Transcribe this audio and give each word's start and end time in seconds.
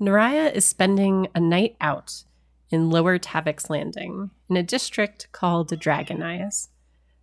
Naraya 0.00 0.52
is 0.52 0.66
spending 0.66 1.28
a 1.34 1.40
night 1.40 1.76
out 1.80 2.24
in 2.70 2.90
Lower 2.90 3.18
Tavick's 3.18 3.70
Landing 3.70 4.30
in 4.48 4.56
a 4.56 4.62
district 4.62 5.28
called 5.32 5.78
Dragon 5.78 6.22
Eyes 6.22 6.68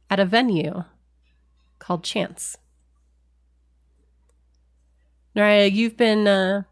at 0.09 0.19
a 0.19 0.25
venue 0.25 0.83
called 1.79 2.03
Chance. 2.03 2.57
Naraya, 5.35 5.71
you've 5.71 5.97
been 5.97 6.27
uh, 6.27 6.63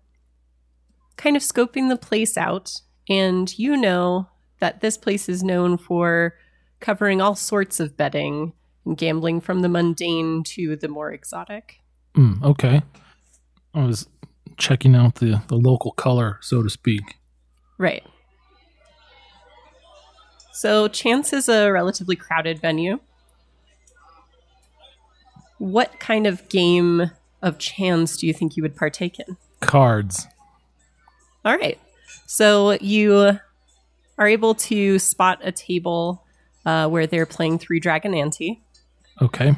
kind 1.15 1.35
of 1.35 1.41
scoping 1.41 1.89
the 1.89 1.97
place 1.97 2.37
out, 2.37 2.81
and 3.09 3.57
you 3.57 3.77
know 3.77 4.27
that 4.59 4.81
this 4.81 4.97
place 4.97 5.29
is 5.29 5.43
known 5.43 5.77
for 5.77 6.35
covering 6.79 7.21
all 7.21 7.35
sorts 7.35 7.79
of 7.79 7.97
betting 7.97 8.53
and 8.85 8.97
gambling 8.97 9.41
from 9.41 9.61
the 9.61 9.69
mundane 9.69 10.43
to 10.43 10.75
the 10.75 10.87
more 10.87 11.11
exotic. 11.11 11.79
Mm, 12.15 12.43
okay. 12.43 12.81
I 13.73 13.85
was 13.85 14.07
checking 14.57 14.95
out 14.95 15.15
the, 15.15 15.41
the 15.47 15.55
local 15.55 15.91
color, 15.91 16.39
so 16.41 16.63
to 16.63 16.69
speak. 16.69 17.15
Right. 17.77 18.03
So, 20.51 20.87
Chance 20.87 21.33
is 21.33 21.49
a 21.49 21.71
relatively 21.71 22.15
crowded 22.15 22.59
venue. 22.59 22.99
What 25.59 25.99
kind 25.99 26.25
of 26.25 26.47
game 26.49 27.11
of 27.41 27.57
chance 27.59 28.17
do 28.17 28.25
you 28.27 28.33
think 28.33 28.57
you 28.57 28.63
would 28.63 28.75
partake 28.75 29.19
in? 29.19 29.37
Cards. 29.59 30.27
All 31.45 31.55
right. 31.55 31.79
So, 32.25 32.71
you 32.81 33.39
are 34.17 34.27
able 34.27 34.55
to 34.55 34.97
spot 34.97 35.39
a 35.43 35.51
table 35.51 36.23
uh, 36.65 36.87
where 36.89 37.05
they're 37.05 37.27
playing 37.27 37.59
Three 37.59 37.79
Dragon 37.79 38.13
Ante, 38.13 38.61
Okay. 39.21 39.55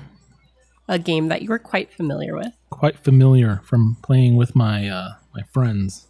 A 0.89 0.99
game 0.99 1.29
that 1.29 1.43
you 1.43 1.52
are 1.53 1.59
quite 1.59 1.93
familiar 1.93 2.35
with. 2.35 2.52
Quite 2.71 2.99
familiar 2.99 3.61
from 3.63 3.95
playing 4.02 4.35
with 4.35 4.55
my 4.55 4.89
uh, 4.89 5.12
my 5.34 5.43
friends. 5.53 6.07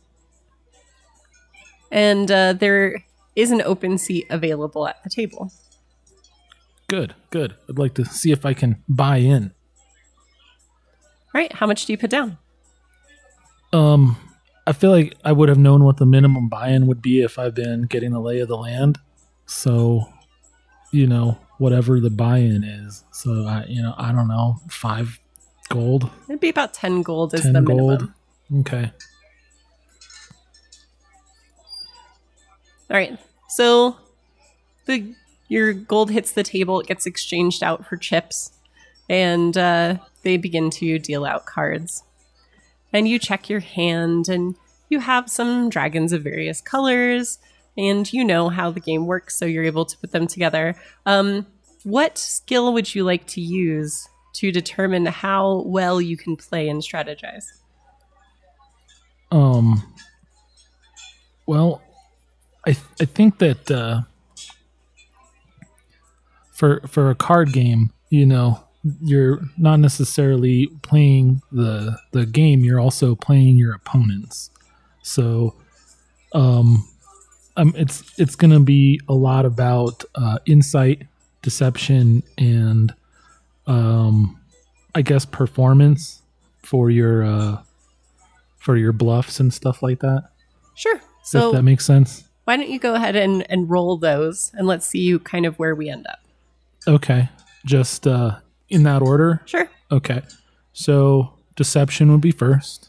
And 1.91 2.31
uh, 2.31 2.53
there 2.53 3.03
is 3.35 3.51
an 3.51 3.61
open 3.61 3.97
seat 3.97 4.25
available 4.29 4.87
at 4.87 5.03
the 5.03 5.09
table. 5.09 5.51
Good, 6.87 7.13
good. 7.29 7.55
I'd 7.67 7.77
like 7.77 7.93
to 7.95 8.05
see 8.05 8.31
if 8.31 8.45
I 8.45 8.53
can 8.53 8.81
buy 8.87 9.17
in. 9.17 9.51
All 11.33 11.41
right. 11.41 11.53
How 11.53 11.67
much 11.67 11.85
do 11.85 11.93
you 11.93 11.97
put 11.97 12.09
down? 12.09 12.37
Um, 13.71 14.17
I 14.65 14.71
feel 14.71 14.91
like 14.91 15.15
I 15.23 15.31
would 15.31 15.49
have 15.49 15.59
known 15.59 15.83
what 15.83 15.97
the 15.97 16.05
minimum 16.05 16.49
buy-in 16.49 16.87
would 16.87 17.01
be 17.01 17.21
if 17.21 17.37
I've 17.37 17.53
been 17.53 17.83
getting 17.83 18.11
the 18.11 18.19
lay 18.19 18.39
of 18.39 18.47
the 18.47 18.57
land. 18.57 18.97
So, 19.45 20.05
you 20.91 21.05
know, 21.05 21.37
whatever 21.59 21.99
the 21.99 22.09
buy-in 22.09 22.63
is. 22.63 23.03
So 23.11 23.45
I, 23.45 23.65
you 23.67 23.81
know, 23.83 23.93
I 23.97 24.11
don't 24.11 24.27
know, 24.27 24.59
five 24.69 25.19
gold, 25.69 26.09
It'd 26.27 26.39
be 26.39 26.49
about 26.49 26.73
10 26.73 27.03
gold 27.03 27.33
is 27.35 27.41
ten 27.43 27.53
the 27.53 27.61
gold. 27.61 28.01
minimum. 28.49 28.61
Okay. 28.61 28.91
All 32.89 32.97
right. 32.97 33.17
So 33.49 33.97
the 34.85 35.13
your 35.47 35.73
gold 35.73 36.11
hits 36.11 36.31
the 36.31 36.43
table, 36.43 36.79
it 36.79 36.87
gets 36.87 37.05
exchanged 37.05 37.63
out 37.63 37.85
for 37.85 37.97
chips, 37.97 38.51
and 39.09 39.57
uh, 39.57 39.97
they 40.23 40.37
begin 40.37 40.69
to 40.71 40.99
deal 40.99 41.25
out 41.25 41.45
cards. 41.45 42.03
And 42.93 43.07
you 43.07 43.19
check 43.19 43.49
your 43.49 43.59
hand, 43.59 44.29
and 44.29 44.55
you 44.89 44.99
have 44.99 45.29
some 45.29 45.69
dragons 45.69 46.13
of 46.13 46.23
various 46.23 46.61
colors, 46.61 47.37
and 47.79 48.11
you 48.11 48.25
know 48.25 48.49
how 48.49 48.69
the 48.69 48.79
game 48.79 49.07
works, 49.07 49.37
so 49.37 49.45
you're 49.45 49.63
able 49.63 49.85
to 49.85 49.97
put 49.97 50.11
them 50.11 50.27
together. 50.27 50.75
Um, 51.05 51.47
what 51.83 52.17
skill 52.17 52.73
would 52.73 52.93
you 52.93 53.03
like 53.03 53.25
to 53.27 53.41
use 53.41 54.07
to 54.33 54.51
determine 54.51 55.05
how 55.05 55.63
well 55.65 56.01
you 56.01 56.17
can 56.17 56.35
play 56.35 56.67
and 56.69 56.81
strategize? 56.81 57.45
Um. 59.31 59.81
Well, 61.47 61.81
I 62.65 62.73
th- 62.73 62.85
I 63.01 63.05
think 63.05 63.39
that 63.39 63.71
uh, 63.71 64.01
for 66.51 66.81
for 66.87 67.09
a 67.09 67.15
card 67.15 67.53
game, 67.53 67.91
you 68.09 68.25
know, 68.25 68.63
you're 69.01 69.41
not 69.57 69.79
necessarily 69.79 70.67
playing 70.81 71.41
the 71.51 71.97
the 72.11 72.25
game. 72.25 72.63
You're 72.63 72.79
also 72.79 73.15
playing 73.15 73.57
your 73.57 73.73
opponents. 73.73 74.51
So, 75.01 75.55
um, 76.33 76.87
um, 77.59 77.73
it's 77.75 78.17
it's 78.17 78.35
gonna 78.35 78.61
be 78.61 79.01
a 79.09 79.13
lot 79.13 79.45
about 79.45 80.03
uh, 80.15 80.39
insight, 80.45 81.03
deception, 81.41 82.23
and 82.37 82.93
um, 83.67 84.39
I 84.95 85.01
guess 85.01 85.25
performance 85.25 86.21
for 86.63 86.89
your 86.89 87.23
uh, 87.23 87.61
for 88.57 88.77
your 88.77 88.93
bluffs 88.93 89.41
and 89.41 89.53
stuff 89.53 89.83
like 89.83 89.99
that. 89.99 90.29
Sure. 90.75 91.01
So 91.23 91.49
if 91.49 91.55
that 91.55 91.63
makes 91.63 91.85
sense. 91.85 92.23
why 92.45 92.55
don't 92.55 92.69
you 92.69 92.79
go 92.79 92.95
ahead 92.95 93.15
and, 93.17 93.45
and 93.51 93.69
roll 93.69 93.97
those, 93.97 94.51
and 94.55 94.65
let's 94.65 94.87
see 94.87 94.99
you 94.99 95.19
kind 95.19 95.45
of 95.45 95.59
where 95.59 95.75
we 95.75 95.89
end 95.89 96.07
up. 96.07 96.19
Okay. 96.87 97.27
Just 97.65 98.07
uh 98.07 98.37
in 98.69 98.83
that 98.83 99.01
order. 99.01 99.41
Sure. 99.45 99.69
Okay. 99.91 100.21
So 100.71 101.33
deception 101.57 102.09
would 102.11 102.21
be 102.21 102.31
first. 102.31 102.88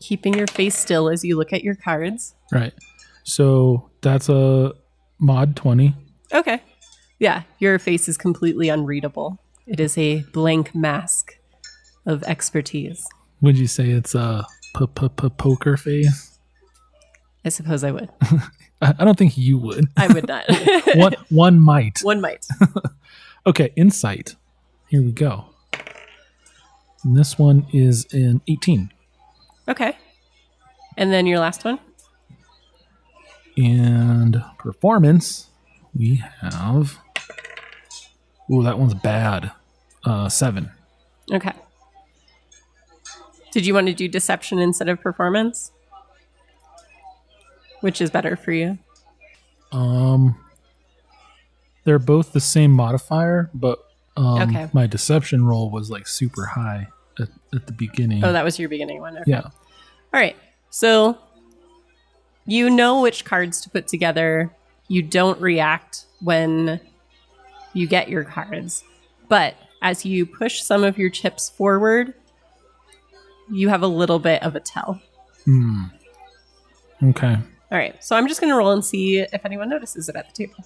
Keeping 0.00 0.34
your 0.34 0.46
face 0.46 0.76
still 0.76 1.08
as 1.08 1.24
you 1.24 1.36
look 1.36 1.52
at 1.52 1.62
your 1.62 1.74
cards. 1.74 2.34
Right. 2.52 2.72
So 3.24 3.90
that's 4.00 4.28
a 4.28 4.72
mod 5.18 5.56
20. 5.56 5.94
Okay. 6.32 6.62
Yeah, 7.18 7.42
your 7.58 7.78
face 7.78 8.08
is 8.08 8.16
completely 8.16 8.68
unreadable. 8.68 9.38
It 9.66 9.78
is 9.78 9.96
a 9.98 10.22
blank 10.32 10.74
mask 10.74 11.38
of 12.06 12.22
expertise. 12.24 13.06
Would 13.42 13.58
you 13.58 13.66
say 13.66 13.90
it's 13.90 14.14
a 14.14 14.46
p- 14.76 14.86
p- 14.86 15.08
p- 15.08 15.28
poker 15.28 15.76
face? 15.76 16.38
I 17.44 17.50
suppose 17.50 17.84
I 17.84 17.90
would. 17.90 18.08
I 18.82 19.04
don't 19.04 19.18
think 19.18 19.36
you 19.36 19.58
would. 19.58 19.86
I 19.96 20.08
would 20.08 20.26
not. 20.26 20.44
one 20.94 21.14
one 21.28 21.60
might. 21.60 22.00
One 22.02 22.20
might. 22.20 22.46
Okay, 23.46 23.72
insight. 23.74 24.36
Here 24.88 25.00
we 25.00 25.12
go. 25.12 25.46
And 27.02 27.16
this 27.16 27.38
one 27.38 27.66
is 27.72 28.06
an 28.12 28.42
18. 28.48 28.90
Okay. 29.68 29.96
And 30.96 31.12
then 31.12 31.26
your 31.26 31.38
last 31.38 31.64
one? 31.64 31.78
And 33.56 34.42
performance, 34.58 35.48
we 35.94 36.22
have. 36.40 36.98
Ooh, 38.52 38.62
that 38.62 38.78
one's 38.78 38.94
bad. 38.94 39.52
Uh, 40.04 40.28
seven. 40.28 40.70
Okay. 41.32 41.52
Did 43.52 43.66
you 43.66 43.74
want 43.74 43.86
to 43.88 43.92
do 43.94 44.08
deception 44.08 44.58
instead 44.58 44.88
of 44.88 45.00
performance? 45.00 45.72
Which 47.80 48.00
is 48.00 48.10
better 48.10 48.36
for 48.36 48.52
you? 48.52 48.78
Um, 49.72 50.36
they're 51.84 51.98
both 51.98 52.32
the 52.32 52.40
same 52.40 52.72
modifier, 52.72 53.50
but 53.54 53.78
um, 54.16 54.42
Okay. 54.42 54.68
my 54.72 54.86
deception 54.86 55.44
roll 55.44 55.70
was 55.70 55.90
like 55.90 56.06
super 56.06 56.46
high 56.46 56.88
at, 57.20 57.28
at 57.54 57.66
the 57.66 57.72
beginning. 57.72 58.24
Oh, 58.24 58.32
that 58.32 58.44
was 58.44 58.58
your 58.58 58.68
beginning 58.68 59.00
one. 59.00 59.16
Okay. 59.18 59.30
yeah. 59.30 59.42
All 59.42 60.20
right. 60.20 60.36
So 60.70 61.18
you 62.46 62.70
know 62.70 63.00
which 63.02 63.24
cards 63.24 63.60
to 63.62 63.70
put 63.70 63.86
together. 63.86 64.50
You 64.88 65.02
don't 65.02 65.40
react 65.40 66.06
when 66.20 66.80
you 67.74 67.86
get 67.86 68.08
your 68.08 68.24
cards. 68.24 68.82
But 69.28 69.54
as 69.82 70.04
you 70.04 70.26
push 70.26 70.62
some 70.62 70.82
of 70.82 70.98
your 70.98 71.10
chips 71.10 71.48
forward, 71.48 72.14
you 73.50 73.68
have 73.68 73.82
a 73.82 73.86
little 73.86 74.18
bit 74.18 74.42
of 74.42 74.56
a 74.56 74.60
tell. 74.60 75.00
Hmm. 75.44 75.84
Okay. 77.02 77.36
All 77.70 77.78
right. 77.78 78.02
So 78.02 78.16
I'm 78.16 78.26
just 78.26 78.40
going 78.40 78.50
to 78.52 78.56
roll 78.56 78.72
and 78.72 78.84
see 78.84 79.20
if 79.20 79.44
anyone 79.44 79.68
notices 79.68 80.08
it 80.08 80.16
at 80.16 80.28
the 80.28 80.46
table. 80.46 80.64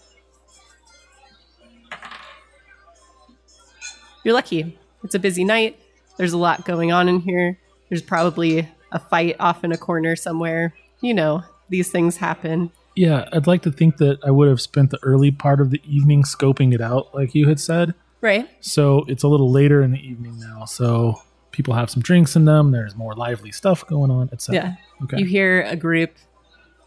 You're 4.25 4.34
lucky. 4.34 4.78
It's 5.03 5.15
a 5.15 5.19
busy 5.19 5.44
night. 5.44 5.78
There's 6.16 6.32
a 6.32 6.38
lot 6.38 6.64
going 6.64 6.92
on 6.92 7.08
in 7.08 7.20
here. 7.20 7.58
There's 7.88 8.02
probably 8.02 8.69
a 8.92 8.98
fight 8.98 9.36
off 9.41 9.64
in 9.64 9.72
a 9.72 9.76
corner 9.76 10.16
somewhere. 10.16 10.74
You 11.00 11.15
know, 11.15 11.42
these 11.68 11.91
things 11.91 12.16
happen. 12.16 12.71
Yeah, 12.94 13.28
I'd 13.33 13.47
like 13.47 13.62
to 13.62 13.72
think 13.72 13.97
that 13.97 14.18
I 14.24 14.30
would 14.30 14.48
have 14.48 14.60
spent 14.60 14.91
the 14.91 14.98
early 15.03 15.30
part 15.33 15.60
of 15.60 15.71
the 15.71 15.80
evening 15.84 16.22
scoping 16.22 16.72
it 16.72 16.80
out, 16.80 17.15
like 17.15 17.34
you 17.34 17.48
had 17.48 17.59
said. 17.59 17.94
Right? 18.21 18.48
So 18.60 19.04
it's 19.09 19.22
a 19.22 19.28
little 19.28 19.50
later 19.50 19.83
in 19.83 19.91
the 19.91 19.98
evening 19.98 20.39
now. 20.39 20.65
So 20.65 21.21
people 21.50 21.74
have 21.74 21.91
some 21.91 22.03
drinks 22.03 22.36
in 22.36 22.44
them. 22.44 22.71
There's 22.71 22.94
more 22.94 23.15
lively 23.15 23.53
stuff 23.53 23.86
going 23.86 24.10
on, 24.10 24.30
etc. 24.33 24.54
Yeah. 24.54 24.77
Okay. 25.04 25.18
You 25.18 25.27
hear 25.27 25.62
a 25.62 25.77
group 25.77 26.12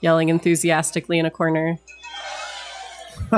yelling 0.02 0.30
enthusiastically 0.30 1.20
in 1.20 1.26
a 1.26 1.32
corner. 1.32 1.78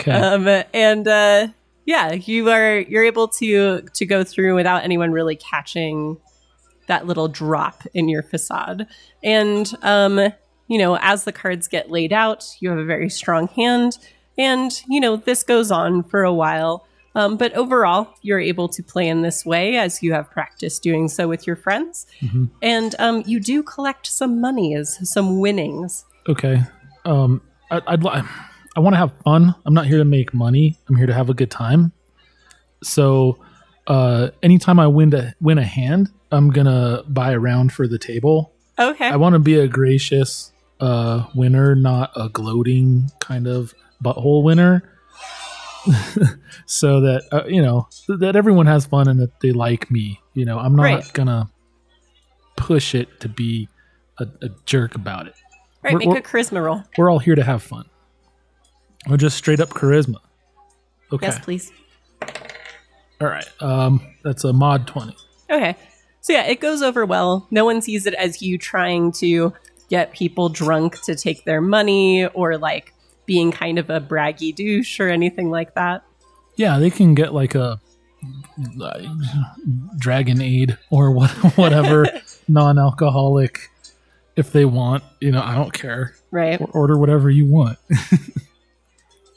okay. 0.00 0.12
um, 0.12 0.64
and 0.74 1.08
uh, 1.08 1.48
yeah, 1.84 2.12
you 2.12 2.50
are 2.50 2.78
you're 2.80 3.04
able 3.04 3.28
to 3.28 3.82
to 3.82 4.06
go 4.06 4.24
through 4.24 4.54
without 4.54 4.84
anyone 4.84 5.10
really 5.12 5.36
catching 5.36 6.18
that 6.86 7.06
little 7.06 7.28
drop 7.28 7.82
in 7.94 8.08
your 8.08 8.22
facade. 8.22 8.86
And 9.22 9.72
um, 9.82 10.18
you 10.68 10.78
know, 10.78 10.96
as 11.00 11.24
the 11.24 11.32
cards 11.32 11.68
get 11.68 11.90
laid 11.90 12.12
out, 12.12 12.44
you 12.60 12.70
have 12.70 12.78
a 12.78 12.84
very 12.84 13.08
strong 13.10 13.48
hand, 13.48 13.98
and 14.38 14.70
you 14.88 15.00
know 15.00 15.16
this 15.16 15.42
goes 15.42 15.70
on 15.70 16.02
for 16.02 16.22
a 16.24 16.32
while. 16.32 16.86
Um, 17.14 17.36
but 17.36 17.52
overall, 17.52 18.14
you're 18.22 18.40
able 18.40 18.68
to 18.70 18.82
play 18.82 19.06
in 19.06 19.20
this 19.20 19.44
way 19.44 19.76
as 19.76 20.02
you 20.02 20.14
have 20.14 20.30
practiced 20.30 20.82
doing 20.82 21.08
so 21.08 21.28
with 21.28 21.46
your 21.46 21.56
friends. 21.56 22.06
Mhm. 22.22 22.48
And 22.62 22.94
um, 22.98 23.22
you 23.26 23.38
do 23.38 23.62
collect 23.62 24.06
some 24.06 24.40
monies, 24.40 24.98
some 25.02 25.38
winnings. 25.38 26.06
Okay. 26.26 26.62
Um, 27.04 27.42
I, 27.70 27.82
I'd 27.86 28.02
li- 28.02 28.22
I 28.76 28.80
want 28.80 28.94
to 28.94 28.98
have 28.98 29.12
fun. 29.24 29.54
I'm 29.66 29.74
not 29.74 29.86
here 29.86 29.98
to 29.98 30.04
make 30.04 30.32
money. 30.32 30.78
I'm 30.88 30.96
here 30.96 31.06
to 31.06 31.12
have 31.14 31.28
a 31.30 31.34
good 31.34 31.50
time. 31.50 31.92
So, 32.82 33.38
uh, 33.86 34.28
anytime 34.42 34.80
I 34.80 34.86
win 34.86 35.10
to 35.10 35.34
win 35.40 35.58
a 35.58 35.62
hand, 35.64 36.08
I'm 36.30 36.50
gonna 36.50 37.02
buy 37.08 37.32
a 37.32 37.38
round 37.38 37.72
for 37.72 37.86
the 37.86 37.98
table. 37.98 38.52
Okay. 38.78 39.06
I 39.06 39.16
want 39.16 39.34
to 39.34 39.38
be 39.38 39.56
a 39.58 39.68
gracious 39.68 40.52
uh, 40.80 41.26
winner, 41.34 41.74
not 41.74 42.10
a 42.16 42.28
gloating 42.30 43.10
kind 43.20 43.46
of 43.46 43.74
butthole 44.02 44.42
winner. 44.42 44.82
so 46.66 47.00
that 47.00 47.22
uh, 47.32 47.44
you 47.46 47.60
know 47.60 47.88
that 48.08 48.36
everyone 48.36 48.66
has 48.66 48.86
fun 48.86 49.08
and 49.08 49.20
that 49.20 49.40
they 49.40 49.52
like 49.52 49.90
me. 49.90 50.20
You 50.34 50.44
know, 50.44 50.58
I'm 50.58 50.74
not 50.74 50.84
Right. 50.84 51.12
gonna 51.12 51.50
push 52.56 52.94
it 52.94 53.20
to 53.20 53.28
be 53.28 53.68
a, 54.18 54.26
a 54.42 54.48
jerk 54.64 54.94
about 54.94 55.26
it. 55.26 55.34
right, 55.82 55.92
we're- 55.94 56.06
make 56.06 56.08
we're- 56.08 56.20
a 56.20 56.22
charisma 56.22 56.62
roll. 56.64 56.82
We're 56.96 57.10
all 57.10 57.18
here 57.18 57.34
to 57.34 57.42
have 57.44 57.62
fun. 57.62 57.84
Or 59.10 59.16
just 59.16 59.36
straight 59.36 59.60
up 59.60 59.70
charisma. 59.70 60.16
Okay. 61.12 61.26
Yes, 61.26 61.38
please. 61.40 61.72
All 63.20 63.28
right. 63.28 63.48
Um, 63.60 64.00
that's 64.24 64.44
a 64.44 64.52
mod 64.52 64.86
twenty. 64.86 65.16
Okay. 65.50 65.76
So 66.20 66.32
yeah, 66.32 66.44
it 66.44 66.60
goes 66.60 66.82
over 66.82 67.04
well. 67.04 67.46
No 67.50 67.64
one 67.64 67.82
sees 67.82 68.06
it 68.06 68.14
as 68.14 68.40
you 68.40 68.56
trying 68.56 69.12
to 69.12 69.52
get 69.90 70.12
people 70.12 70.48
drunk 70.48 71.00
to 71.02 71.14
take 71.14 71.44
their 71.44 71.60
money 71.60 72.26
or 72.26 72.56
like 72.56 72.94
being 73.26 73.52
kind 73.52 73.78
of 73.78 73.90
a 73.90 74.00
braggy 74.00 74.54
douche 74.54 75.00
or 75.00 75.08
anything 75.08 75.50
like 75.50 75.74
that. 75.74 76.04
Yeah, 76.56 76.78
they 76.78 76.90
can 76.90 77.14
get 77.14 77.34
like 77.34 77.54
a 77.54 77.80
like, 78.76 79.04
Dragon 79.98 80.40
Aid 80.40 80.78
or 80.90 81.10
what, 81.10 81.30
whatever 81.56 82.06
non-alcoholic 82.48 83.68
if 84.36 84.52
they 84.52 84.64
want. 84.64 85.04
You 85.20 85.32
know, 85.32 85.42
I 85.42 85.54
don't 85.54 85.72
care. 85.72 86.14
Right. 86.30 86.60
Or 86.60 86.68
order 86.68 86.96
whatever 86.96 87.30
you 87.30 87.46
want. 87.46 87.78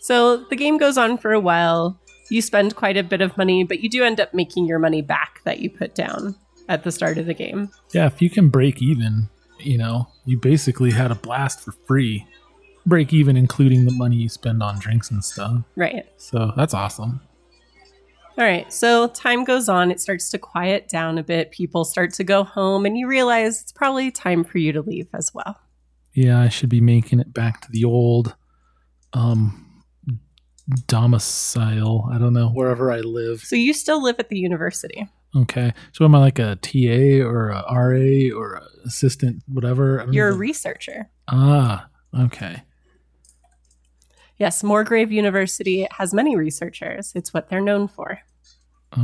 So 0.05 0.37
the 0.37 0.55
game 0.55 0.77
goes 0.77 0.99
on 0.99 1.17
for 1.17 1.33
a 1.33 1.39
while. 1.39 1.99
You 2.29 2.39
spend 2.43 2.75
quite 2.75 2.95
a 2.95 3.01
bit 3.01 3.21
of 3.21 3.35
money, 3.37 3.63
but 3.63 3.79
you 3.79 3.89
do 3.89 4.03
end 4.03 4.19
up 4.19 4.35
making 4.35 4.67
your 4.67 4.77
money 4.77 5.01
back 5.01 5.41
that 5.45 5.61
you 5.61 5.69
put 5.71 5.95
down 5.95 6.35
at 6.69 6.83
the 6.83 6.91
start 6.91 7.17
of 7.17 7.25
the 7.25 7.33
game. 7.33 7.71
yeah, 7.91 8.05
if 8.05 8.21
you 8.21 8.29
can 8.29 8.49
break 8.49 8.83
even, 8.83 9.29
you 9.57 9.79
know, 9.79 10.07
you 10.23 10.37
basically 10.37 10.91
had 10.91 11.09
a 11.09 11.15
blast 11.15 11.61
for 11.61 11.71
free. 11.87 12.23
Break 12.85 13.13
even, 13.13 13.35
including 13.35 13.85
the 13.85 13.93
money 13.93 14.17
you 14.17 14.29
spend 14.29 14.61
on 14.61 14.77
drinks 14.77 15.09
and 15.09 15.25
stuff. 15.25 15.63
Right. 15.75 16.05
So 16.17 16.51
that's 16.55 16.75
awesome. 16.75 17.21
All 18.37 18.45
right. 18.45 18.71
So 18.71 19.07
time 19.07 19.43
goes 19.43 19.67
on. 19.67 19.89
It 19.89 19.99
starts 19.99 20.29
to 20.29 20.37
quiet 20.37 20.87
down 20.87 21.17
a 21.17 21.23
bit. 21.23 21.49
People 21.49 21.83
start 21.83 22.13
to 22.13 22.23
go 22.23 22.43
home, 22.43 22.85
and 22.85 22.95
you 22.95 23.07
realize 23.07 23.59
it's 23.63 23.71
probably 23.71 24.11
time 24.11 24.43
for 24.43 24.59
you 24.59 24.71
to 24.71 24.83
leave 24.83 25.09
as 25.15 25.33
well. 25.33 25.59
Yeah, 26.13 26.39
I 26.39 26.49
should 26.49 26.69
be 26.69 26.79
making 26.79 27.19
it 27.21 27.33
back 27.33 27.61
to 27.61 27.71
the 27.71 27.85
old 27.85 28.35
um 29.13 29.64
domicile. 30.87 32.09
I 32.11 32.17
don't 32.17 32.33
know, 32.33 32.49
wherever 32.49 32.91
I 32.91 33.01
live. 33.01 33.41
So 33.41 33.55
you 33.55 33.73
still 33.73 34.01
live 34.01 34.15
at 34.19 34.29
the 34.29 34.37
university. 34.37 35.07
Okay. 35.35 35.73
So 35.91 36.05
am 36.05 36.15
I 36.15 36.19
like 36.19 36.39
a 36.39 36.55
TA 36.55 37.25
or 37.25 37.49
a 37.49 37.63
RA 37.69 38.35
or 38.37 38.55
a 38.55 38.67
assistant 38.85 39.43
whatever? 39.47 40.07
You're 40.11 40.29
a 40.29 40.35
researcher. 40.35 41.09
Ah, 41.27 41.87
okay. 42.17 42.63
Yes, 44.37 44.63
Morgrave 44.63 45.11
University 45.11 45.87
has 45.91 46.13
many 46.13 46.35
researchers. 46.35 47.11
It's 47.15 47.33
what 47.33 47.49
they're 47.49 47.61
known 47.61 47.87
for. 47.87 48.19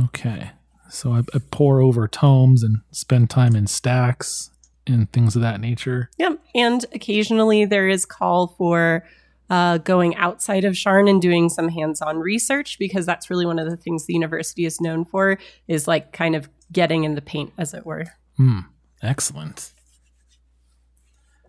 Okay. 0.04 0.50
So 0.90 1.12
I, 1.12 1.20
I 1.34 1.40
pour 1.50 1.80
over 1.80 2.06
tomes 2.06 2.62
and 2.62 2.78
spend 2.90 3.30
time 3.30 3.56
in 3.56 3.66
stacks 3.66 4.50
and 4.86 5.10
things 5.12 5.36
of 5.36 5.42
that 5.42 5.60
nature. 5.60 6.10
Yep. 6.18 6.38
And 6.54 6.84
occasionally 6.94 7.64
there 7.64 7.88
is 7.88 8.04
call 8.04 8.48
for 8.48 9.04
uh, 9.52 9.76
going 9.76 10.16
outside 10.16 10.64
of 10.64 10.72
Sharn 10.72 11.10
and 11.10 11.20
doing 11.20 11.50
some 11.50 11.68
hands-on 11.68 12.18
research 12.18 12.78
because 12.78 13.04
that's 13.04 13.28
really 13.28 13.44
one 13.44 13.58
of 13.58 13.68
the 13.68 13.76
things 13.76 14.06
the 14.06 14.14
university 14.14 14.64
is 14.64 14.80
known 14.80 15.04
for 15.04 15.38
is 15.68 15.86
like 15.86 16.14
kind 16.14 16.34
of 16.34 16.48
getting 16.72 17.04
in 17.04 17.16
the 17.16 17.20
paint, 17.20 17.52
as 17.58 17.74
it 17.74 17.84
were. 17.84 18.06
Hmm. 18.38 18.60
Excellent. 19.02 19.74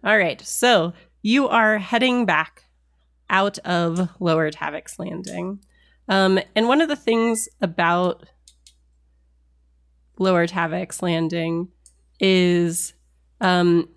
All 0.03 0.17
right. 0.17 0.41
So 0.41 0.91
you 1.21 1.47
are 1.47 1.77
heading 1.77 2.25
back 2.25 2.65
out 3.29 3.57
of 3.59 4.09
Lower 4.19 4.51
Tavick's 4.51 5.00
Landing. 5.00 5.59
Um, 6.09 6.41
and 6.57 6.67
one 6.67 6.81
of 6.81 6.89
the 6.89 6.97
things 6.97 7.47
about 7.61 8.25
Lower 10.19 10.45
Tavick's 10.45 11.01
Landing 11.01 11.69
is 12.19 12.95
um, 13.39 13.88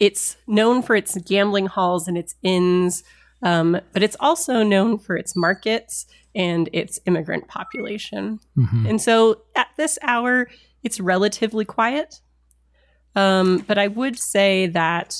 it's 0.00 0.36
known 0.48 0.82
for 0.82 0.96
its 0.96 1.16
gambling 1.18 1.66
halls 1.66 2.08
and 2.08 2.18
its 2.18 2.34
inns, 2.42 3.04
um, 3.42 3.80
but 3.92 4.02
it's 4.02 4.16
also 4.20 4.62
known 4.62 4.98
for 4.98 5.16
its 5.16 5.36
markets 5.36 6.06
and 6.34 6.68
its 6.72 7.00
immigrant 7.06 7.48
population. 7.48 8.40
hmm 8.54 8.86
And 8.86 9.00
so 9.00 9.42
at 9.56 9.68
this 9.76 9.98
hour, 10.02 10.48
it's 10.82 11.00
relatively 11.00 11.64
quiet. 11.64 12.20
Um, 13.16 13.64
but 13.66 13.78
I 13.78 13.88
would 13.88 14.18
say 14.18 14.66
that 14.68 15.16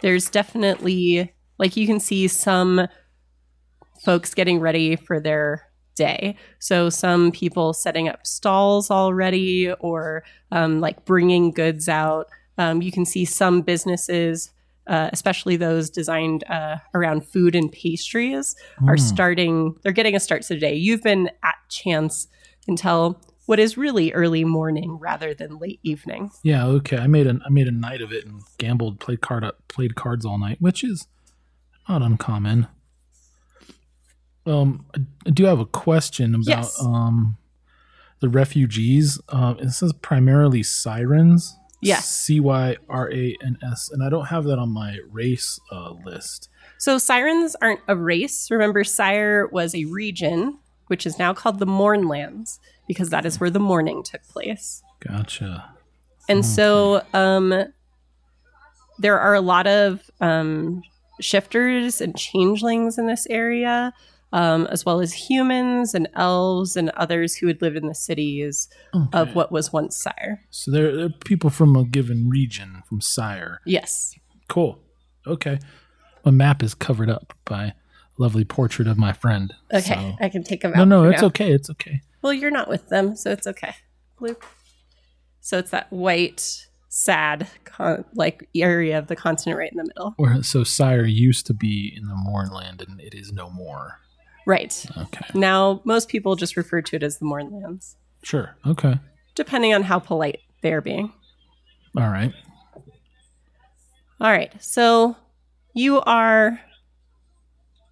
there's 0.00 0.30
definitely, 0.30 1.34
like, 1.58 1.76
you 1.76 1.86
can 1.86 2.00
see 2.00 2.28
some 2.28 2.86
folks 4.04 4.32
getting 4.32 4.60
ready 4.60 4.96
for 4.96 5.20
their 5.20 5.64
day. 5.96 6.36
So 6.60 6.88
some 6.88 7.32
people 7.32 7.74
setting 7.74 8.08
up 8.08 8.26
stalls 8.26 8.90
already 8.90 9.72
or 9.72 10.22
um, 10.52 10.80
like 10.80 11.04
bringing 11.04 11.50
goods 11.50 11.88
out. 11.88 12.28
Um, 12.56 12.80
you 12.80 12.92
can 12.92 13.04
see 13.04 13.24
some 13.24 13.62
businesses, 13.62 14.50
uh, 14.88 15.10
especially 15.12 15.56
those 15.56 15.90
designed 15.90 16.42
uh, 16.50 16.78
around 16.94 17.24
food 17.26 17.54
and 17.54 17.70
pastries, 17.70 18.56
are 18.86 18.96
Mm. 18.96 19.00
starting, 19.00 19.74
they're 19.82 19.92
getting 19.92 20.16
a 20.16 20.20
start 20.20 20.42
today. 20.42 20.74
You've 20.74 21.02
been 21.02 21.30
at 21.44 21.54
chance 21.68 22.26
until 22.66 23.20
what 23.46 23.58
is 23.58 23.76
really 23.78 24.12
early 24.12 24.44
morning 24.44 24.98
rather 25.00 25.32
than 25.34 25.58
late 25.58 25.80
evening. 25.82 26.30
Yeah, 26.42 26.66
okay. 26.66 26.98
I 26.98 27.06
made 27.06 27.26
a 27.26 27.38
I 27.46 27.48
made 27.50 27.66
a 27.68 27.72
night 27.72 28.02
of 28.02 28.12
it 28.12 28.26
and 28.26 28.42
gambled, 28.58 28.98
played 29.00 29.20
card 29.20 29.44
up, 29.44 29.66
played 29.68 29.94
cards 29.94 30.24
all 30.26 30.38
night, 30.38 30.56
which 30.60 30.82
is 30.84 31.06
not 31.88 32.02
uncommon. 32.02 32.66
Um, 34.46 34.86
I, 35.26 35.30
do 35.30 35.44
have 35.44 35.60
a 35.60 35.66
question 35.66 36.34
about 36.34 36.46
Yes. 36.46 36.80
um 36.82 37.36
the 38.20 38.28
refugees. 38.28 39.20
Um, 39.28 39.58
it 39.60 39.70
says 39.70 39.92
primarily 39.92 40.62
Cyrans. 40.62 41.52
Yes. 41.80 42.08
C 42.08 42.40
Y 42.40 42.76
R 42.88 43.12
A 43.12 43.36
N 43.42 43.58
S, 43.62 43.90
and 43.92 44.02
I 44.02 44.08
don't 44.08 44.26
have 44.26 44.44
that 44.44 44.58
on 44.58 44.70
my 44.70 44.98
race 45.10 45.60
uh, 45.70 45.92
list. 46.04 46.48
So 46.78 46.96
Cyrans 46.96 47.54
aren't 47.62 47.80
a 47.88 47.96
race. 47.96 48.50
Remember, 48.50 48.84
Cyre 48.84 49.46
was 49.48 49.74
a 49.74 49.84
region, 49.84 50.58
which 50.88 51.06
is 51.06 51.18
now 51.18 51.32
called 51.34 51.58
the 51.58 51.66
Mournlands, 51.66 52.58
because 52.86 53.10
that 53.10 53.24
is 53.24 53.38
where 53.38 53.50
the 53.50 53.60
mourning 53.60 54.02
took 54.02 54.22
place. 54.28 54.82
Gotcha. 55.00 55.70
And 56.28 56.44
so 56.44 57.02
um, 57.14 57.64
there 58.98 59.18
are 59.18 59.34
a 59.34 59.40
lot 59.40 59.66
of 59.66 60.10
um, 60.20 60.82
shifters 61.20 62.00
and 62.00 62.16
changelings 62.16 62.98
in 62.98 63.06
this 63.06 63.26
area, 63.30 63.92
um, 64.32 64.66
as 64.66 64.84
well 64.84 65.00
as 65.00 65.12
humans 65.12 65.94
and 65.94 66.08
elves 66.14 66.76
and 66.76 66.90
others 66.90 67.36
who 67.36 67.46
had 67.46 67.62
lived 67.62 67.76
in 67.76 67.86
the 67.86 67.94
cities 67.94 68.68
of 69.12 69.34
what 69.34 69.50
was 69.50 69.72
once 69.72 69.96
Cyre. 69.96 70.40
So 70.50 70.70
they're, 70.70 70.94
they're 70.96 71.08
people 71.08 71.50
from 71.50 71.74
a 71.76 71.84
given 71.84 72.28
region, 72.28 72.82
from 72.88 73.00
Cyre. 73.00 73.60
Yes. 73.64 74.14
Cool. 74.48 74.80
Okay. 75.26 75.58
My 76.24 76.30
map 76.30 76.62
is 76.62 76.74
covered 76.74 77.08
up 77.10 77.32
by 77.44 77.64
a 77.66 77.72
lovely 78.18 78.44
portrait 78.44 78.86
of 78.88 78.98
my 78.98 79.12
friend. 79.12 79.54
Okay. 79.72 79.94
So- 79.94 80.16
I 80.20 80.28
can 80.28 80.42
take 80.42 80.60
them 80.62 80.72
No, 80.72 80.82
out. 80.82 80.88
no, 80.88 81.02
for 81.04 81.10
it's 81.12 81.22
now. 81.22 81.28
okay. 81.28 81.52
It's 81.52 81.70
okay. 81.70 82.00
Well, 82.22 82.32
you're 82.32 82.50
not 82.50 82.68
with 82.68 82.88
them, 82.88 83.14
so 83.16 83.30
it's 83.30 83.46
okay. 83.46 83.74
Bloop. 84.20 84.42
So 85.40 85.56
it's 85.58 85.70
that 85.70 85.90
white, 85.92 86.66
sad, 86.88 87.46
con- 87.64 88.04
like 88.14 88.48
area 88.54 88.98
of 88.98 89.06
the 89.06 89.16
continent 89.16 89.58
right 89.58 89.70
in 89.70 89.78
the 89.78 89.84
middle. 89.84 90.14
Or 90.18 90.42
so 90.42 90.64
Cyre 90.64 91.06
used 91.06 91.46
to 91.46 91.54
be 91.54 91.92
in 91.96 92.08
the 92.08 92.14
Mournland, 92.16 92.82
and 92.86 93.00
it 93.00 93.14
is 93.14 93.32
no 93.32 93.48
more. 93.48 94.00
Right. 94.48 94.86
Okay. 94.96 95.26
Now, 95.34 95.82
most 95.84 96.08
people 96.08 96.34
just 96.34 96.56
refer 96.56 96.80
to 96.80 96.96
it 96.96 97.02
as 97.02 97.18
the 97.18 97.26
Mournlands, 97.26 97.96
Sure. 98.22 98.56
Okay. 98.66 98.98
depending 99.34 99.74
on 99.74 99.82
how 99.82 99.98
polite 99.98 100.40
they 100.62 100.72
are 100.72 100.80
being. 100.80 101.12
All 101.98 102.08
right. 102.08 102.32
All 104.18 104.30
right. 104.32 104.50
So 104.58 105.16
you 105.74 106.00
are 106.00 106.60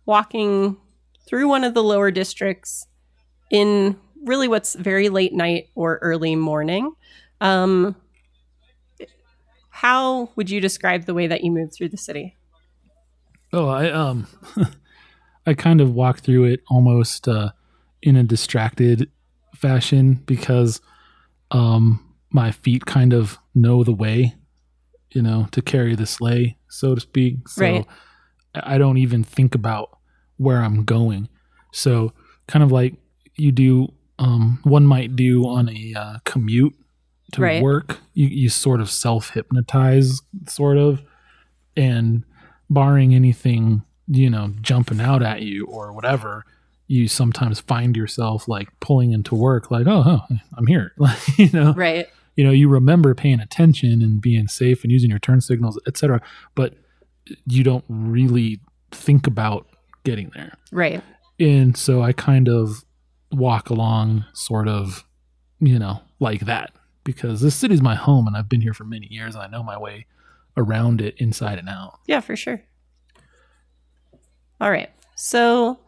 walking 0.06 0.78
through 1.28 1.46
one 1.46 1.62
of 1.62 1.74
the 1.74 1.82
lower 1.82 2.10
districts 2.10 2.86
in 3.50 3.98
really 4.24 4.48
what's 4.48 4.74
very 4.76 5.10
late 5.10 5.34
night 5.34 5.68
or 5.74 5.98
early 6.00 6.36
morning. 6.36 6.90
Um, 7.42 7.96
how 9.68 10.30
would 10.36 10.48
you 10.48 10.62
describe 10.62 11.04
the 11.04 11.12
way 11.12 11.26
that 11.26 11.44
you 11.44 11.50
move 11.50 11.74
through 11.74 11.90
the 11.90 11.98
city? 11.98 12.34
Oh, 13.52 13.68
I 13.68 13.90
um, 13.90 14.26
I 15.46 15.54
kind 15.54 15.80
of 15.80 15.94
walk 15.94 16.20
through 16.20 16.44
it 16.44 16.60
almost 16.68 17.28
uh, 17.28 17.50
in 18.02 18.16
a 18.16 18.22
distracted 18.22 19.10
fashion 19.54 20.14
because 20.26 20.80
um 21.50 22.02
my 22.30 22.50
feet 22.50 22.84
kind 22.84 23.12
of 23.14 23.38
know 23.54 23.82
the 23.84 23.92
way, 23.92 24.34
you 25.12 25.22
know, 25.22 25.48
to 25.52 25.62
carry 25.62 25.94
the 25.94 26.04
sleigh, 26.06 26.58
so 26.68 26.94
to 26.94 27.00
speak. 27.00 27.48
So 27.48 27.62
Right. 27.64 27.86
I 28.54 28.76
don't 28.78 28.98
even 28.98 29.24
think 29.24 29.54
about 29.54 29.98
where 30.36 30.58
I'm 30.62 30.84
going. 30.84 31.28
So 31.72 32.12
kind 32.48 32.62
of 32.62 32.72
like 32.72 32.94
you 33.36 33.52
do 33.52 33.92
um 34.18 34.58
one 34.64 34.86
might 34.86 35.16
do 35.16 35.46
on 35.46 35.68
a 35.70 35.94
uh, 35.96 36.18
commute 36.24 36.74
to 37.32 37.42
Right. 37.42 37.62
work, 37.62 38.00
you, 38.14 38.26
you 38.26 38.48
sort 38.50 38.80
of 38.80 38.90
self 38.90 39.30
hypnotize 39.30 40.20
sort 40.48 40.76
of 40.76 41.00
and 41.76 42.24
barring 42.68 43.14
anything, 43.14 43.82
you 44.08 44.30
know, 44.30 44.52
jumping 44.60 45.00
out 45.00 45.22
at 45.22 45.42
you 45.42 45.66
or 45.66 45.92
whatever, 45.92 46.44
you 46.86 47.08
sometimes 47.08 47.58
find 47.60 47.96
yourself 47.96 48.46
like 48.46 48.68
pulling 48.80 49.10
into 49.12 49.34
work 49.34 49.70
like, 49.70 49.86
oh, 49.88 50.20
I'm 50.56 50.66
here. 50.66 50.92
Like, 50.98 51.38
you 51.38 51.50
know, 51.52 51.72
Right. 51.74 52.06
you 52.36 52.44
know, 52.44 52.52
you 52.52 52.68
remember 52.68 53.14
paying 53.14 53.40
attention 53.40 54.02
and 54.02 54.20
being 54.20 54.46
safe 54.48 54.82
and 54.84 54.92
using 54.92 55.10
your 55.10 55.18
turn 55.18 55.40
signals, 55.40 55.80
etc. 55.86 56.20
But 56.54 56.74
you 57.46 57.64
don't 57.64 57.84
really 57.88 58.60
think 58.92 59.26
about 59.26 59.66
getting 60.04 60.30
there. 60.34 60.56
Right. 60.70 61.02
And 61.40 61.76
so 61.76 62.02
I 62.02 62.12
kind 62.12 62.48
of 62.48 62.84
walk 63.32 63.68
along 63.68 64.24
sort 64.32 64.68
of, 64.68 65.04
you 65.58 65.78
know, 65.78 66.00
like 66.20 66.42
that 66.46 66.70
because 67.02 67.40
this 67.40 67.54
city's 67.56 67.82
my 67.82 67.94
home 67.96 68.26
and 68.28 68.36
I've 68.36 68.48
been 68.48 68.60
here 68.60 68.74
for 68.74 68.84
many 68.84 69.08
years 69.10 69.34
and 69.34 69.42
I 69.42 69.48
know 69.48 69.62
my 69.64 69.76
way 69.76 70.06
around 70.56 71.00
it 71.00 71.14
inside 71.18 71.58
and 71.58 71.68
out. 71.68 71.98
Yeah, 72.06 72.20
for 72.20 72.36
sure. 72.36 72.62
All 74.60 74.70
right. 74.70 74.90
So 75.14 75.78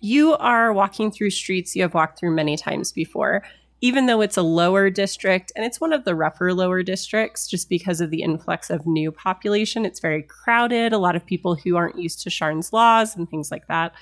you 0.00 0.34
are 0.34 0.72
walking 0.72 1.10
through 1.10 1.30
streets 1.30 1.76
you 1.76 1.82
have 1.82 1.94
walked 1.94 2.18
through 2.18 2.34
many 2.34 2.56
times 2.56 2.90
before, 2.92 3.42
even 3.80 4.06
though 4.06 4.20
it's 4.20 4.36
a 4.36 4.42
lower 4.42 4.90
district 4.90 5.52
and 5.54 5.64
it's 5.64 5.80
one 5.80 5.92
of 5.92 6.04
the 6.04 6.14
rougher 6.14 6.52
lower 6.52 6.82
districts 6.82 7.46
just 7.46 7.68
because 7.68 8.00
of 8.00 8.10
the 8.10 8.22
influx 8.22 8.70
of 8.70 8.86
new 8.86 9.12
population. 9.12 9.84
It's 9.84 10.00
very 10.00 10.22
crowded, 10.22 10.92
a 10.92 10.98
lot 10.98 11.16
of 11.16 11.24
people 11.24 11.54
who 11.54 11.76
aren't 11.76 11.98
used 11.98 12.22
to 12.22 12.30
Sharn's 12.30 12.72
laws 12.72 13.16
and 13.16 13.28
things 13.28 13.50
like 13.50 13.66
that. 13.68 13.92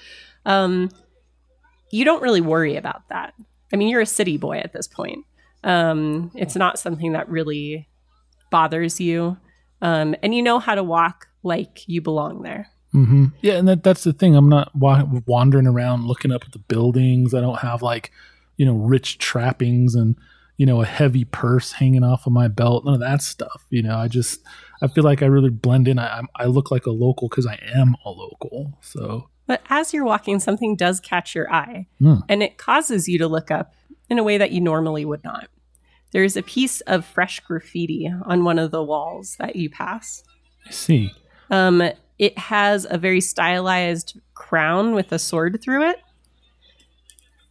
Um, 0.46 0.90
you 1.92 2.04
don't 2.04 2.22
really 2.22 2.40
worry 2.40 2.76
about 2.76 3.08
that. 3.08 3.34
I 3.72 3.76
mean, 3.76 3.88
you're 3.88 4.00
a 4.00 4.06
city 4.06 4.36
boy 4.36 4.58
at 4.58 4.72
this 4.72 4.88
point. 4.88 5.24
Um, 5.64 6.30
it's 6.34 6.56
not 6.56 6.78
something 6.78 7.12
that 7.12 7.28
really 7.28 7.88
bothers 8.50 9.00
you 9.00 9.36
um, 9.82 10.14
and 10.22 10.34
you 10.34 10.42
know 10.42 10.58
how 10.58 10.74
to 10.74 10.82
walk 10.82 11.28
like 11.42 11.88
you 11.88 12.00
belong 12.00 12.42
there. 12.42 12.68
Hmm 12.92 13.26
Yeah, 13.40 13.54
and 13.54 13.68
that, 13.68 13.82
that's 13.82 14.04
the 14.04 14.12
thing. 14.12 14.34
I'm 14.36 14.48
not 14.48 14.74
wa- 14.74 15.06
wandering 15.26 15.66
around 15.66 16.06
looking 16.06 16.32
up 16.32 16.42
at 16.44 16.52
the 16.52 16.58
buildings. 16.58 17.34
I 17.34 17.40
don't 17.40 17.58
have 17.60 17.82
like, 17.82 18.10
you 18.56 18.66
know, 18.66 18.74
rich 18.74 19.18
trappings 19.18 19.94
and 19.94 20.16
you 20.56 20.66
know 20.66 20.82
a 20.82 20.86
heavy 20.86 21.24
purse 21.24 21.72
hanging 21.72 22.02
off 22.04 22.26
of 22.26 22.32
my 22.32 22.48
belt. 22.48 22.84
None 22.84 22.94
of 22.94 23.00
that 23.00 23.22
stuff. 23.22 23.64
You 23.70 23.82
know, 23.82 23.96
I 23.96 24.08
just 24.08 24.40
I 24.82 24.88
feel 24.88 25.04
like 25.04 25.22
I 25.22 25.26
really 25.26 25.50
blend 25.50 25.88
in. 25.88 25.98
I 25.98 26.22
I'm, 26.38 26.50
look 26.50 26.70
like 26.70 26.86
a 26.86 26.90
local 26.90 27.28
because 27.28 27.46
I 27.46 27.58
am 27.74 27.94
a 28.04 28.10
local. 28.10 28.78
So 28.82 29.28
But 29.46 29.62
as 29.70 29.94
you're 29.94 30.04
walking, 30.04 30.38
something 30.40 30.76
does 30.76 31.00
catch 31.00 31.34
your 31.34 31.50
eye, 31.52 31.86
Hmm. 31.98 32.16
and 32.28 32.42
it 32.42 32.58
causes 32.58 33.08
you 33.08 33.18
to 33.18 33.28
look 33.28 33.50
up 33.50 33.72
in 34.10 34.18
a 34.18 34.22
way 34.24 34.36
that 34.36 34.50
you 34.50 34.60
normally 34.60 35.04
would 35.04 35.24
not. 35.24 35.48
There's 36.12 36.36
a 36.36 36.42
piece 36.42 36.80
of 36.82 37.04
fresh 37.06 37.38
graffiti 37.40 38.12
on 38.26 38.42
one 38.44 38.58
of 38.58 38.72
the 38.72 38.82
walls 38.82 39.36
that 39.38 39.54
you 39.56 39.70
pass. 39.70 40.24
I 40.66 40.72
see. 40.72 41.12
Um, 41.50 41.82
it 42.20 42.36
has 42.36 42.86
a 42.88 42.98
very 42.98 43.22
stylized 43.22 44.20
crown 44.34 44.92
with 44.92 45.10
a 45.10 45.18
sword 45.18 45.58
through 45.62 45.88
it. 45.88 45.96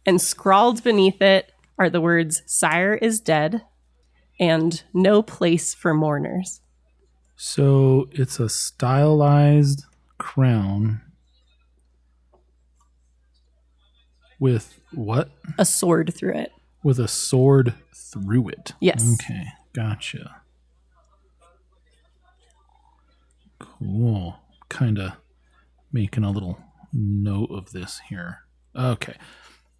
And 0.06 0.20
scrawled 0.20 0.84
beneath 0.84 1.20
it 1.20 1.50
are 1.76 1.90
the 1.90 2.00
words, 2.00 2.42
Cyre 2.46 2.94
is 2.94 3.20
dead, 3.20 3.62
and 4.38 4.80
no 4.94 5.22
place 5.22 5.74
for 5.74 5.92
mourners. 5.92 6.60
So 7.34 8.08
it's 8.12 8.38
a 8.38 8.48
stylized 8.48 9.82
crown 10.18 11.00
with 14.38 14.80
what? 14.92 15.30
A 15.58 15.64
sword 15.64 16.14
through 16.14 16.36
it. 16.36 16.52
With 16.84 17.00
a 17.00 17.08
sword 17.08 17.74
through 17.92 18.50
it. 18.50 18.74
Yes. 18.78 19.16
Okay, 19.20 19.46
gotcha. 19.72 20.42
Cool. 23.58 24.38
Kind 24.70 24.98
of 24.98 25.12
making 25.92 26.24
a 26.24 26.30
little 26.30 26.58
note 26.92 27.50
of 27.50 27.72
this 27.72 28.00
here. 28.08 28.38
Okay. 28.74 29.16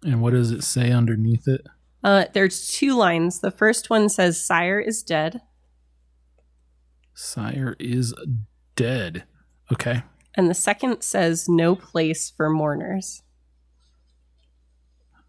And 0.03 0.21
what 0.21 0.33
does 0.33 0.51
it 0.51 0.63
say 0.63 0.91
underneath 0.91 1.47
it? 1.47 1.65
Uh, 2.03 2.25
there's 2.33 2.67
two 2.67 2.95
lines. 2.95 3.39
The 3.39 3.51
first 3.51 3.89
one 3.89 4.09
says, 4.09 4.43
Cyre 4.43 4.79
is 4.79 5.03
dead. 5.03 5.41
Cyre 7.13 7.75
is 7.79 8.13
dead. 8.75 9.23
Okay. 9.71 10.03
And 10.35 10.49
the 10.49 10.55
second 10.55 11.01
says, 11.03 11.47
No 11.47 11.75
place 11.75 12.31
for 12.35 12.49
mourners. 12.49 13.21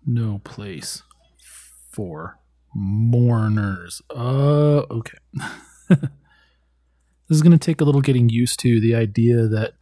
No 0.07 0.41
place 0.45 1.03
for 1.91 2.39
mourners. 2.75 4.01
Uh, 4.11 4.85
okay. 4.91 5.19
this 7.33 7.39
is 7.39 7.43
going 7.43 7.59
to 7.59 7.67
take 7.67 7.81
a 7.81 7.85
little 7.85 8.03
getting 8.03 8.29
used 8.29 8.61
to 8.61 8.79
the 8.79 8.95
idea 8.95 9.47
that, 9.47 9.73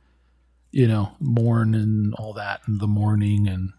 you 0.71 0.87
know, 0.87 1.11
mourn 1.19 1.75
and 1.75 2.15
all 2.15 2.33
that, 2.33 2.61
and 2.69 2.81
the 2.81 2.87
mourning 2.87 3.49
and 3.49 3.71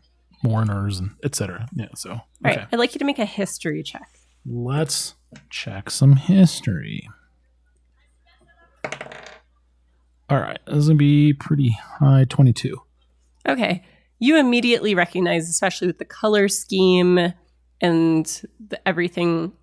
mourners 0.44 1.00
and 1.00 1.12
etc. 1.24 1.70
Yeah, 1.74 1.88
so, 1.96 2.10
All 2.10 2.22
right. 2.44 2.58
okay. 2.58 2.68
I'd 2.70 2.80
like 2.80 2.94
you 2.94 3.00
to 3.00 3.06
make 3.06 3.18
a 3.18 3.24
history 3.24 3.82
check. 3.82 4.10
Let's 4.46 5.16
check 5.50 5.90
some 5.90 6.18
history. 6.18 7.08
All 10.30 10.38
right, 10.38 10.60
this 10.68 10.76
is 10.76 10.88
going 10.88 10.98
to 10.98 11.00
be 11.00 11.32
pretty 11.32 11.78
high 12.00 12.26
22. 12.28 12.78
Okay. 13.48 13.86
You 14.20 14.38
immediately 14.38 14.96
recognize, 14.96 15.50
especially 15.50 15.88
with 15.88 15.98
the 15.98 16.04
color 16.04 16.50
scheme 16.50 17.34
and 17.80 18.42
the, 18.68 18.86
everything, 18.86 19.54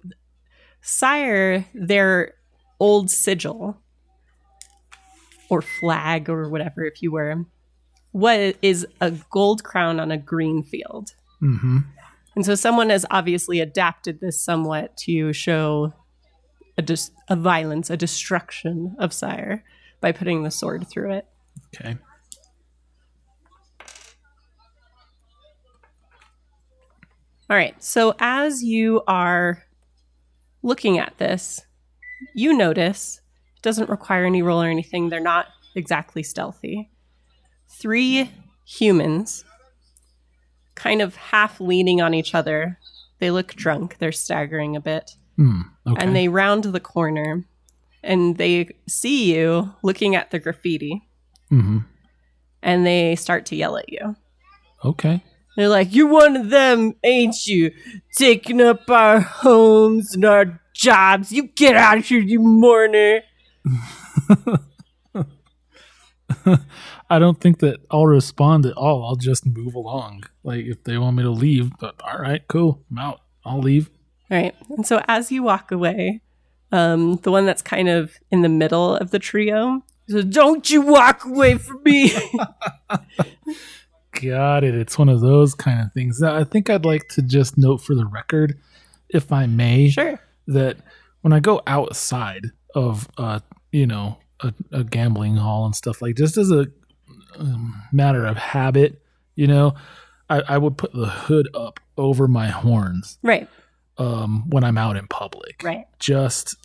Cyre, 0.81 1.67
their 1.75 2.33
old 2.81 3.11
sigil 3.11 3.77
or 5.51 5.63
flag 5.63 6.29
or 6.29 6.49
whatever, 6.49 6.85
if 6.85 7.03
you 7.03 7.13
were, 7.13 7.45
what 8.13 8.57
is 8.63 8.87
a 9.01 9.11
gold 9.31 9.65
crown 9.65 10.01
on 10.01 10.11
a 10.11 10.19
green 10.19 10.63
field. 10.63 11.15
Mm 11.43 11.61
hmm. 11.61 11.79
And 12.37 12.47
so 12.47 12.55
someone 12.55 12.91
has 12.91 13.05
obviously 13.11 13.59
adapted 13.59 14.21
this 14.21 14.41
somewhat 14.41 14.97
to 14.99 15.33
show 15.33 15.93
a, 16.77 16.83
dis- 16.83 17.11
a 17.29 17.35
violence, 17.35 17.91
a 17.91 17.97
destruction 17.97 18.95
of 19.01 19.13
Cyre 19.13 19.65
by 20.01 20.13
putting 20.13 20.45
the 20.45 20.51
sword 20.51 20.87
through 20.89 21.15
it. 21.15 21.27
Okay. 21.75 21.97
All 27.51 27.57
right. 27.57 27.83
So 27.83 28.15
as 28.21 28.63
you 28.63 29.03
are 29.09 29.65
looking 30.63 30.99
at 30.99 31.19
this, 31.19 31.63
you 32.35 32.57
notice 32.57 33.21
doesn't 33.69 33.91
require 33.91 34.25
any 34.25 34.41
roll 34.41 34.63
or 34.63 34.67
anything. 34.67 35.11
They're 35.11 35.21
not 35.21 35.49
exactly 35.75 36.23
stealthy. 36.23 36.91
Three 37.69 38.31
humans, 38.65 39.45
kind 40.75 41.03
of 41.03 41.17
half 41.17 41.61
leaning 41.61 42.01
on 42.01 42.15
each 42.15 42.35
other. 42.35 42.79
They 43.19 43.31
look 43.31 43.49
drunk. 43.49 43.99
They're 43.99 44.11
staggering 44.11 44.75
a 44.75 44.81
bit. 44.81 45.17
Hmm. 45.37 45.61
Okay. 45.87 46.03
And 46.03 46.17
they 46.17 46.29
round 46.29 46.65
the 46.65 46.81
corner 46.81 47.45
and 48.03 48.39
they 48.39 48.71
see 48.89 49.35
you 49.35 49.75
looking 49.83 50.17
at 50.17 50.31
the 50.31 50.39
graffiti 50.39 51.07
mm-hmm. 51.53 51.81
and 52.63 52.87
they 52.87 53.17
start 53.17 53.45
to 53.47 53.57
yell 53.57 53.77
at 53.77 53.93
you. 53.93 54.17
Okay. 54.83 55.23
They're 55.59 55.69
like, 55.69 55.95
You're 55.95 56.09
one 56.09 56.37
of 56.37 56.49
them, 56.49 56.95
ain't 57.05 57.47
you? 57.47 57.71
Taking 58.17 58.63
up 58.63 58.89
our 58.89 59.21
homes 59.21 60.15
and 60.15 60.25
our 60.25 60.59
jobs. 60.79 61.33
You 61.33 61.49
get 61.49 61.77
out 61.77 61.99
of 61.99 62.07
here, 62.07 62.21
you 62.21 62.41
mourner. 62.41 63.21
I 67.11 67.19
don't 67.19 67.41
think 67.41 67.61
that 67.61 67.81
I'll 67.91 68.07
respond 68.07 68.67
at 68.67 68.77
all. 68.77 69.05
I'll 69.05 69.17
just 69.17 69.47
move 69.47 69.75
along. 69.75 70.25
Like 70.43 70.67
if 70.67 70.85
they 70.85 70.99
want 70.99 71.17
me 71.17 71.23
to 71.23 71.31
leave, 71.31 71.71
but 71.79 71.95
all 72.03 72.19
right, 72.19 72.43
cool. 72.49 72.85
I'm 72.91 72.99
out. 72.99 73.21
I'll 73.45 73.61
leave. 73.61 73.91
All 74.31 74.39
right. 74.39 74.55
And 74.69 74.87
so 74.87 75.03
as 75.09 75.33
you 75.33 75.43
walk 75.43 75.71
away, 75.71 76.21
um, 76.71 77.17
the 77.23 77.31
one 77.31 77.47
that's 77.47 77.63
kind 77.63 77.89
of 77.89 78.19
in 78.31 78.43
the 78.43 78.49
middle 78.49 78.97
of 78.97 79.11
the 79.11 79.19
trio 79.19 79.83
says, 80.09 80.25
Don't 80.27 80.71
you 80.71 80.83
walk 80.83 81.25
away 81.25 81.57
from 81.57 81.83
me. 81.83 82.13
Got 84.21 84.65
it. 84.65 84.75
It's 84.75 84.99
one 84.99 85.09
of 85.09 85.21
those 85.21 85.55
kind 85.55 85.81
of 85.81 85.93
things. 85.93 86.21
Now, 86.21 86.37
I 86.37 86.45
think 86.45 86.69
I'd 86.69 86.85
like 86.85 87.09
to 87.11 87.23
just 87.23 87.57
note 87.57 87.79
for 87.79 87.95
the 87.95 88.07
record, 88.07 88.59
if 89.09 89.33
I 89.33 89.47
may, 89.47 89.91
sure. 89.91 90.21
that 90.49 90.77
when 91.21 91.33
I 91.33 91.41
go 91.41 91.63
outside 91.67 92.47
of, 92.75 93.09
uh, 93.17 93.41
you 93.73 93.87
know, 93.87 94.19
a, 94.41 94.53
a 94.73 94.85
gambling 94.85 95.37
hall 95.37 95.65
and 95.67 95.75
stuff 95.75 96.01
like 96.03 96.17
just 96.17 96.37
as 96.37 96.51
a 96.51 96.67
um, 97.39 97.83
matter 97.93 98.25
of 98.27 98.37
habit, 98.37 99.03
you 99.35 99.47
know, 99.47 99.75
I, 100.31 100.43
I 100.49 100.59
would 100.59 100.77
put 100.79 100.93
the 100.93 101.07
hood 101.07 101.49
up 101.55 101.81
over 101.97 102.29
my 102.29 102.49
horns 102.49 103.19
Right. 103.23 103.49
um, 103.97 104.49
when 104.51 104.65
I'm 104.65 104.79
out 104.79 104.97
in 104.97 105.07
public. 105.09 105.63
Right. 105.65 105.87
Just 105.99 106.57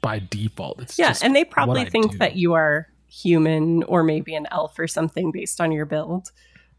by 0.00 0.18
default. 0.30 0.80
It's 0.82 0.98
Yeah, 0.98 1.14
and 1.22 1.34
they 1.36 1.44
probably 1.44 1.84
think 1.84 2.12
do. 2.12 2.18
that 2.18 2.36
you 2.36 2.54
are 2.54 2.86
human 3.08 3.82
or 3.84 4.02
maybe 4.02 4.34
an 4.34 4.46
elf 4.50 4.78
or 4.78 4.86
something 4.88 5.30
based 5.32 5.60
on 5.60 5.72
your 5.72 5.84
build. 5.84 6.30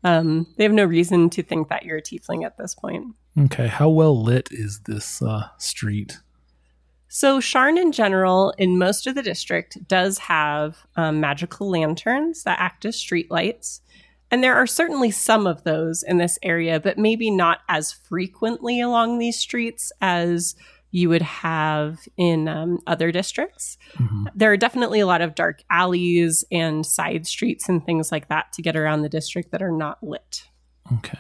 Um, 0.04 0.48
they 0.58 0.64
have 0.64 0.74
no 0.74 0.86
reason 0.86 1.30
to 1.32 1.44
think 1.44 1.70
that 1.70 1.86
you're 1.86 1.98
a 1.98 2.02
tiefling 2.02 2.44
at 2.46 2.58
this 2.58 2.74
point. 2.74 3.06
Okay, 3.40 3.68
how 3.68 3.90
well 3.90 4.20
lit 4.22 4.50
is 4.52 4.82
this 4.86 5.22
uh, 5.22 5.50
street? 5.58 6.18
So, 7.14 7.42
Sharn 7.42 7.78
in 7.78 7.92
general, 7.92 8.54
in 8.58 8.78
most 8.78 9.06
of 9.06 9.16
the 9.16 9.22
district, 9.22 9.86
does 9.86 10.18
have 10.18 10.86
um, 10.96 11.20
magical 11.20 11.70
lanterns 11.70 12.44
that 12.44 12.58
act 12.58 12.86
as 12.86 12.96
streetlights. 12.96 13.82
And 14.32 14.42
there 14.42 14.56
are 14.56 14.66
certainly 14.66 15.12
some 15.12 15.46
of 15.46 15.66
those 15.66 16.04
in 16.04 16.20
this 16.20 16.40
area, 16.42 16.80
but 16.80 16.98
maybe 16.98 17.30
not 17.30 17.60
as 17.68 17.92
frequently 17.92 18.80
along 18.80 19.20
these 19.20 19.38
streets 19.38 19.92
as 20.00 20.56
you 20.92 21.10
would 21.10 21.22
have 21.22 22.00
in 22.16 22.48
um, 22.48 22.80
other 22.88 23.12
districts. 23.12 23.78
Mhm. 23.96 24.28
There 24.34 24.54
are 24.54 24.58
definitely 24.58 25.02
a 25.02 25.06
lot 25.06 25.20
of 25.20 25.36
dark 25.36 25.64
alleys 25.70 26.46
and 26.50 26.86
side 26.86 27.28
streets 27.28 27.68
and 27.68 27.86
things 27.86 28.10
like 28.10 28.30
that 28.30 28.54
to 28.54 28.62
get 28.62 28.78
around 28.78 29.02
the 29.02 29.10
district 29.10 29.52
that 29.52 29.62
are 29.62 29.70
not 29.70 30.02
lit. 30.02 30.44
Okay. 30.94 31.20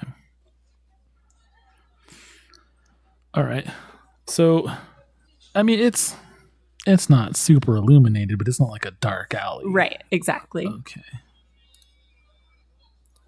All 3.33 3.43
right. 3.43 3.67
So, 4.25 4.71
I 5.53 5.63
mean, 5.63 5.79
it's 5.79 6.15
it's 6.86 7.10
not 7.10 7.36
super 7.36 7.75
illuminated, 7.75 8.38
but 8.38 8.48
it's 8.48 8.60
not 8.60 8.70
like 8.70 8.86
a 8.86 8.91
dark 8.91 9.34
alley. 9.34 9.65
Right, 9.67 10.01
exactly. 10.12 10.65
Okay. 10.65 11.01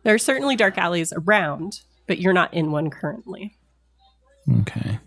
There 0.04 0.14
are 0.14 0.20
certainly 0.20 0.56
dark 0.56 0.78
alleys 0.78 1.14
around, 1.14 1.82
but 2.08 2.20
you're 2.20 2.34
not 2.34 2.54
in 2.54 2.72
one 2.72 2.90
currently. 2.90 3.58
Okay. 4.62 5.00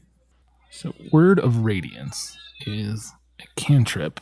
So, 0.71 0.95
Word 1.13 1.39
of 1.39 1.59
Radiance 1.59 2.37
is 2.67 3.13
a 3.41 3.61
cantrip. 3.61 4.21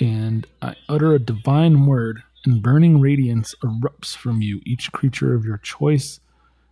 And 0.00 0.46
I 0.60 0.74
utter 0.88 1.14
a 1.14 1.18
divine 1.18 1.86
word, 1.86 2.22
and 2.44 2.62
burning 2.62 3.00
radiance 3.00 3.54
erupts 3.64 4.14
from 4.16 4.42
you. 4.42 4.60
Each 4.66 4.92
creature 4.92 5.34
of 5.34 5.44
your 5.44 5.58
choice 5.58 6.20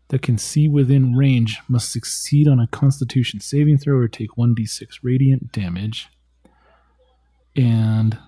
that 0.08 0.22
can 0.22 0.38
see 0.38 0.68
within 0.68 1.14
range 1.16 1.60
must 1.68 1.90
succeed 1.90 2.46
on 2.46 2.60
a 2.60 2.66
constitution 2.68 3.40
saving 3.40 3.78
throw 3.78 3.96
or 3.96 4.08
take 4.08 4.30
1d6 4.36 4.98
radiant 5.02 5.52
damage. 5.52 6.08
And 7.56 8.18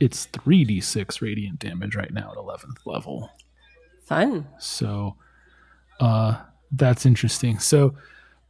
it's 0.00 0.26
3d6 0.28 1.20
radiant 1.20 1.58
damage 1.58 1.94
right 1.94 2.12
now 2.12 2.32
at 2.32 2.36
11th 2.38 2.86
level. 2.86 3.30
Fun. 4.04 4.48
So 4.58 5.16
uh, 6.00 6.40
that's 6.72 7.06
interesting. 7.06 7.58
So 7.58 7.94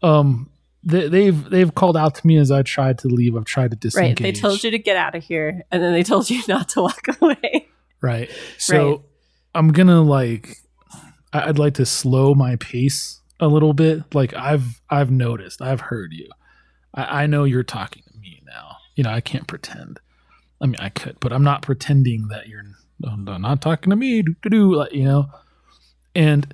um, 0.03 0.51
they, 0.83 1.09
they've 1.09 1.51
they've 1.51 1.75
called 1.75 1.97
out 1.97 2.15
to 2.15 2.27
me 2.27 2.39
as 2.39 2.51
I 2.51 2.63
tried 2.63 2.99
to 2.99 3.09
leave. 3.09 3.37
I've 3.37 3.45
tried 3.45 3.73
to 3.73 3.77
disengage. 3.77 4.21
Right. 4.21 4.35
They 4.35 4.41
told 4.41 4.65
you 4.65 4.71
to 4.71 4.79
get 4.79 4.97
out 4.97 5.15
of 5.15 5.23
here, 5.23 5.63
and 5.71 5.83
then 5.83 5.93
they 5.93 6.03
told 6.03 6.31
you 6.31 6.41
not 6.49 6.71
to 6.71 6.83
walk 6.83 7.07
away. 7.21 7.69
Right. 8.01 8.31
So 8.57 8.89
Right. 8.89 9.01
I'm 9.57 9.73
gonna 9.73 10.01
like 10.01 10.57
I'd 11.33 11.59
like 11.59 11.75
to 11.75 11.87
slow 11.87 12.35
my 12.35 12.57
pace 12.57 13.21
a 13.39 13.47
little 13.49 13.73
bit. 13.73 14.15
Like 14.15 14.35
I've 14.35 14.81
I've 14.91 15.11
noticed, 15.11 15.63
I've 15.63 15.81
heard 15.83 16.13
you. 16.13 16.29
I, 16.95 17.23
I 17.23 17.27
know 17.27 17.45
you're 17.45 17.63
talking 17.63 18.03
to 18.13 18.19
me 18.19 18.43
now. 18.47 18.77
You 18.97 19.05
know, 19.05 19.11
I 19.11 19.21
can't 19.21 19.47
pretend. 19.47 20.01
I 20.61 20.67
mean, 20.67 20.77
I 20.81 20.89
could, 20.91 21.19
but 21.21 21.33
I'm 21.33 21.45
not 21.45 21.63
pretending 21.63 22.29
that 22.29 22.49
you're 22.49 22.65
no, 22.99 23.15
no, 23.17 23.39
not 23.39 23.63
talking 23.63 23.91
to 23.91 23.97
me. 23.97 24.23
Do, 24.23 24.35
do, 24.51 24.75
like, 24.75 24.93
you 24.93 25.05
know, 25.05 25.31
and 26.15 26.53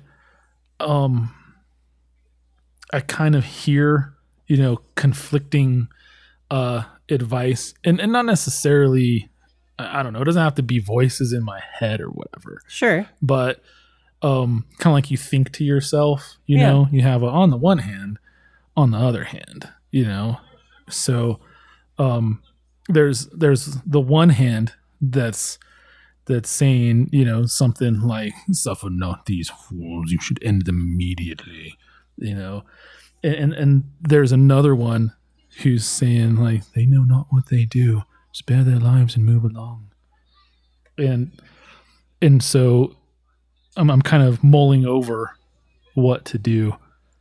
um, 0.79 1.33
I 2.93 3.01
kind 3.01 3.35
of 3.35 3.43
hear 3.43 4.13
you 4.47 4.57
know 4.57 4.79
conflicting 4.95 5.89
uh 6.49 6.83
advice, 7.09 7.73
and 7.83 7.99
and 7.99 8.11
not 8.11 8.25
necessarily. 8.25 9.29
I 9.79 10.01
don't 10.01 10.11
know. 10.13 10.21
It 10.21 10.25
doesn't 10.25 10.41
have 10.41 10.55
to 10.55 10.63
be 10.63 10.79
voices 10.79 11.33
in 11.33 11.43
my 11.43 11.59
head 11.73 12.01
or 12.01 12.07
whatever 12.07 12.61
Sure. 12.67 13.07
but 13.21 13.61
um 14.21 14.65
kind 14.79 14.91
of 14.91 14.95
like 14.97 15.11
you 15.11 15.17
think 15.17 15.51
to 15.51 15.63
yourself 15.63 16.37
you 16.45 16.57
Yeah. 16.57 16.71
know? 16.71 16.87
You 16.91 17.01
have 17.01 17.21
a, 17.23 17.27
on 17.27 17.49
the 17.51 17.57
one 17.57 17.77
hand 17.79 18.17
on 18.75 18.91
the 18.91 18.97
other 18.97 19.25
hand 19.25 19.69
you 19.91 20.05
know? 20.05 20.39
So 20.89 21.39
um 21.97 22.41
there's 22.89 23.27
there's 23.27 23.77
the 23.85 23.99
one 24.01 24.29
hand 24.29 24.73
that's 25.01 25.59
that's 26.25 26.49
saying 26.49 27.09
you 27.11 27.23
know 27.23 27.45
something 27.45 28.01
like 28.01 28.33
suffer 28.51 28.89
not 28.89 29.25
these 29.27 29.49
fools 29.49 30.11
you 30.11 30.19
should 30.19 30.41
end 30.43 30.65
them 30.65 30.79
immediately 30.79 31.75
you 32.17 32.33
know? 32.35 32.63
And 33.23 33.35
and, 33.35 33.53
and 33.53 33.83
there's 34.01 34.31
another 34.31 34.75
one 34.75 35.13
who's 35.61 35.85
saying 35.85 36.35
like 36.37 36.63
they 36.73 36.85
know 36.85 37.03
not 37.03 37.27
what 37.29 37.49
they 37.49 37.65
do 37.65 38.03
spare 38.31 38.63
their 38.63 38.79
lives 38.79 39.15
and 39.15 39.25
move 39.25 39.43
along. 39.43 39.89
And 40.97 41.31
and 42.21 42.41
so 42.43 42.96
I'm, 43.77 43.89
I'm 43.89 44.01
kind 44.01 44.23
of 44.23 44.43
mulling 44.43 44.85
over 44.85 45.35
what 45.93 46.25
to 46.25 46.37
do 46.37 46.75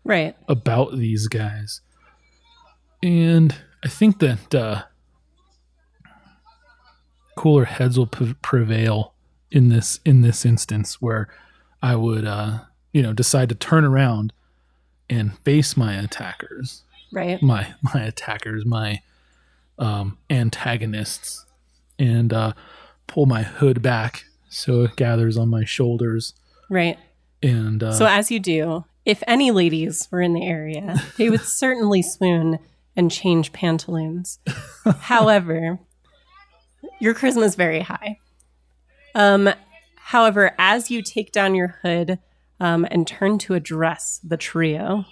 Right. 0.05 0.35
about 0.49 0.97
these 0.97 1.29
guys 1.29 1.81
and 3.03 3.55
i 3.85 3.88
think 3.88 4.19
that 4.21 4.55
uh 4.55 4.83
cooler 7.37 7.64
heads 7.64 7.99
will 7.99 8.07
p- 8.07 8.35
prevail 8.42 9.12
in 9.51 9.69
this 9.69 10.01
in 10.05 10.23
this 10.23 10.45
instance 10.47 11.01
where 11.01 11.29
i 11.83 11.95
would 11.95 12.25
uh 12.25 12.61
you 12.92 13.03
know 13.03 13.12
decide 13.12 13.49
to 13.49 13.55
turn 13.55 13.85
around 13.85 14.33
and 15.11 15.38
face 15.40 15.77
my 15.77 15.95
attackers 15.95 16.83
Right. 17.12 17.40
my 17.42 17.75
my 17.95 18.03
attackers 18.03 18.64
my 18.64 19.01
um 19.79 20.19
antagonists 20.31 21.45
and 21.99 22.33
uh 22.33 22.53
pull 23.07 23.27
my 23.27 23.42
hood 23.42 23.83
back 23.83 24.25
so 24.49 24.83
it 24.83 24.97
gathers 24.97 25.37
on 25.37 25.49
my 25.49 25.64
shoulders 25.64 26.33
Right. 26.71 26.99
and 27.43 27.83
uh 27.83 27.93
So 27.93 28.07
as 28.07 28.31
you 28.31 28.41
do, 28.41 28.85
if 29.05 29.23
any 29.27 29.51
ladies 29.51 30.09
were 30.11 30.21
in 30.21 30.33
the 30.35 30.45
area, 30.47 30.97
they 31.17 31.31
would 31.31 31.43
certainly 31.43 32.03
swoon 32.03 32.59
and 32.97 33.11
change 33.11 33.53
pantaloons. 33.53 34.39
However, 35.01 35.79
your 37.01 37.15
charisma 37.15 37.45
is 37.45 37.55
very 37.55 37.81
high. 37.81 38.19
Um, 39.15 39.51
however, 39.97 40.53
as 40.59 40.91
you 40.91 41.03
take 41.03 41.33
down 41.33 41.55
your 41.55 41.79
hood 41.83 42.19
um, 42.61 42.87
and 42.91 43.07
turn 43.07 43.39
to 43.39 43.55
address 43.55 44.21
the 44.23 44.37
trio, 44.37 45.05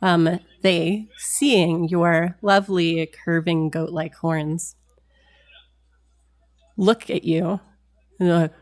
um, 0.00 0.38
they, 0.62 1.08
seeing 1.16 1.88
your 1.88 2.36
lovely 2.42 3.06
curving 3.24 3.70
goat-like 3.70 4.14
horns, 4.16 4.76
look 6.76 7.10
at 7.10 7.24
you 7.24 7.60
and 8.18 8.28
they're 8.28 8.38
like, 8.38 8.52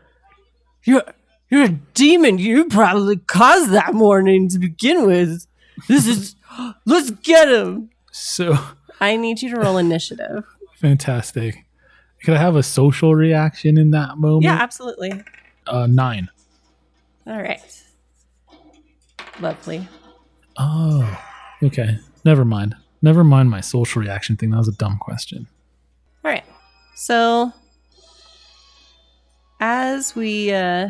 "You're 0.83 1.03
you're 1.49 1.65
a 1.65 1.69
demon. 1.93 2.39
You 2.39 2.65
probably 2.65 3.17
caused 3.17 3.71
that 3.71 3.93
morning 3.93 4.49
to 4.49 4.59
begin 4.59 5.05
with. 5.05 5.45
This 5.87 6.07
is 6.07 6.35
let's 6.85 7.11
get 7.11 7.49
him." 7.49 7.89
so 8.11 8.57
I 9.01 9.17
need 9.17 9.41
you 9.41 9.49
to 9.51 9.59
roll 9.59 9.77
initiative. 9.77 10.43
fantastic 10.75 11.65
could 12.23 12.33
i 12.33 12.37
have 12.37 12.55
a 12.57 12.63
social 12.63 13.15
reaction 13.15 13.77
in 13.77 13.91
that 13.91 14.17
moment 14.17 14.43
Yeah, 14.43 14.55
absolutely. 14.61 15.23
uh 15.67 15.87
nine. 15.87 16.29
All 17.25 17.41
right. 17.41 17.61
Lovely. 19.39 19.87
Oh 20.57 21.19
okay 21.63 21.97
never 22.25 22.43
mind 22.45 22.75
never 23.01 23.23
mind 23.23 23.49
my 23.49 23.61
social 23.61 24.01
reaction 24.01 24.35
thing 24.37 24.51
that 24.51 24.57
was 24.57 24.67
a 24.67 24.73
dumb 24.73 24.97
question 24.99 25.47
All 26.23 26.31
right. 26.31 26.43
So 26.95 27.51
as 29.59 30.15
we 30.15 30.51
uh, 30.53 30.89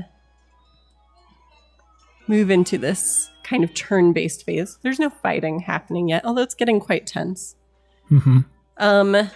move 2.28 2.50
into 2.50 2.78
this 2.78 3.30
kind 3.44 3.64
of 3.64 3.74
turn-based 3.74 4.46
phase, 4.46 4.78
there's 4.82 5.00
no 5.00 5.10
fighting 5.10 5.60
happening 5.60 6.10
yet, 6.10 6.26
although 6.26 6.42
it's 6.42 6.56
getting 6.56 6.80
quite 6.80 7.06
tense. 7.06 7.56
mm-hmm 8.10 8.40
Um, 8.78 9.30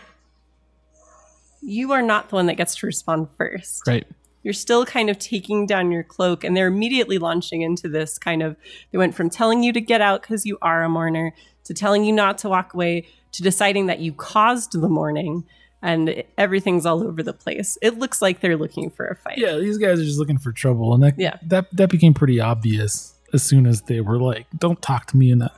you 1.62 1.92
are 1.92 2.02
not 2.02 2.30
the 2.30 2.36
one 2.36 2.46
that 2.46 2.56
gets 2.56 2.76
to 2.76 2.86
respond 2.86 3.28
first. 3.38 3.86
right 3.88 4.08
You're 4.44 4.54
still 4.54 4.86
kind 4.86 5.10
of 5.10 5.20
taking 5.20 5.66
down 5.66 5.92
your 5.92 6.04
cloak, 6.04 6.44
and 6.44 6.56
they're 6.56 6.68
immediately 6.68 7.18
launching 7.18 7.62
into 7.62 7.90
this 7.90 8.18
kind 8.18 8.42
of. 8.42 8.56
They 8.92 8.98
went 8.98 9.16
from 9.16 9.30
telling 9.30 9.64
you 9.64 9.74
to 9.74 9.82
get 9.82 10.00
out 10.00 10.22
because 10.22 10.46
you 10.46 10.58
are 10.62 10.84
a 10.84 10.90
mourner 10.90 11.34
to 11.66 11.74
telling 11.74 12.06
you 12.06 12.14
not 12.14 12.38
to 12.40 12.50
walk 12.50 12.74
away 12.74 13.08
to 13.34 13.44
deciding 13.44 13.88
that 13.88 14.00
you 14.00 14.14
caused 14.14 14.72
the 14.72 14.88
mourning, 14.88 15.44
and 15.82 16.24
everything's 16.38 16.86
all 16.86 17.04
over 17.04 17.22
the 17.22 17.34
place. 17.34 17.78
It 17.82 17.98
looks 18.00 18.22
like 18.22 18.40
they're 18.40 18.58
looking 18.58 18.90
for 18.90 19.06
a 19.08 19.16
fight. 19.16 19.38
yeah 19.38 19.56
these 19.58 19.78
guys 19.78 20.00
are 20.00 20.04
just 20.04 20.20
looking 20.20 20.38
for 20.40 20.52
trouble 20.52 20.94
and 20.94 21.04
that 21.04 21.14
Yeah. 21.18 21.38
that 21.44 21.68
that 21.76 21.90
became 21.90 22.14
pretty 22.14 22.40
obvious 22.40 23.14
as 23.34 23.44
soon 23.44 23.66
as 23.68 23.82
they 23.84 24.02
were 24.02 24.18
like 24.20 24.48
don't 24.58 24.82
talk 24.82 25.06
to 25.08 25.18
me 25.18 25.32
in 25.32 25.40
that 25.40 25.54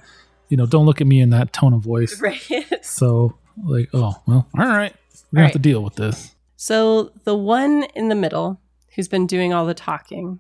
you 0.50 0.58
know 0.58 0.66
don't 0.66 0.86
look 0.86 1.00
at 1.02 1.08
me 1.08 1.22
in 1.22 1.30
that 1.30 1.54
tone 1.54 1.74
of 1.74 1.82
voice 1.82 2.20
Right. 2.22 2.40
so 2.82 3.38
like 3.64 3.90
oh 3.94 4.16
well 4.28 4.48
all 4.58 4.66
right 4.66 4.94
we're 5.32 5.38
gonna 5.38 5.44
All 5.44 5.48
have 5.48 5.52
to 5.54 5.60
deal 5.60 5.84
with 5.84 5.96
this 5.96 6.36
so 6.56 7.12
the 7.24 7.36
one 7.36 7.84
in 7.96 8.10
the 8.10 8.16
middle 8.16 8.60
who's 8.96 9.08
been 9.08 9.28
doing 9.28 9.54
all 9.54 9.66
the 9.66 9.74
talking 9.76 10.40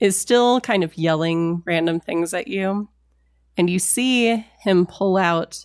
is 0.00 0.18
still 0.18 0.60
kind 0.60 0.82
of 0.82 0.96
yelling 0.98 1.62
random 1.64 2.00
things 2.00 2.34
at 2.34 2.48
you. 2.48 2.88
And 3.56 3.70
you 3.70 3.78
see 3.78 4.44
him 4.60 4.86
pull 4.86 5.16
out 5.16 5.64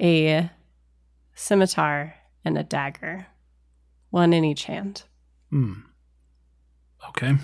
a 0.00 0.48
scimitar 1.38 2.14
and 2.44 2.58
a 2.58 2.62
dagger, 2.64 3.28
one 4.10 4.32
in 4.32 4.44
each 4.44 4.64
hand. 4.64 5.04
Hmm. 5.50 5.74
Okay. 7.10 7.36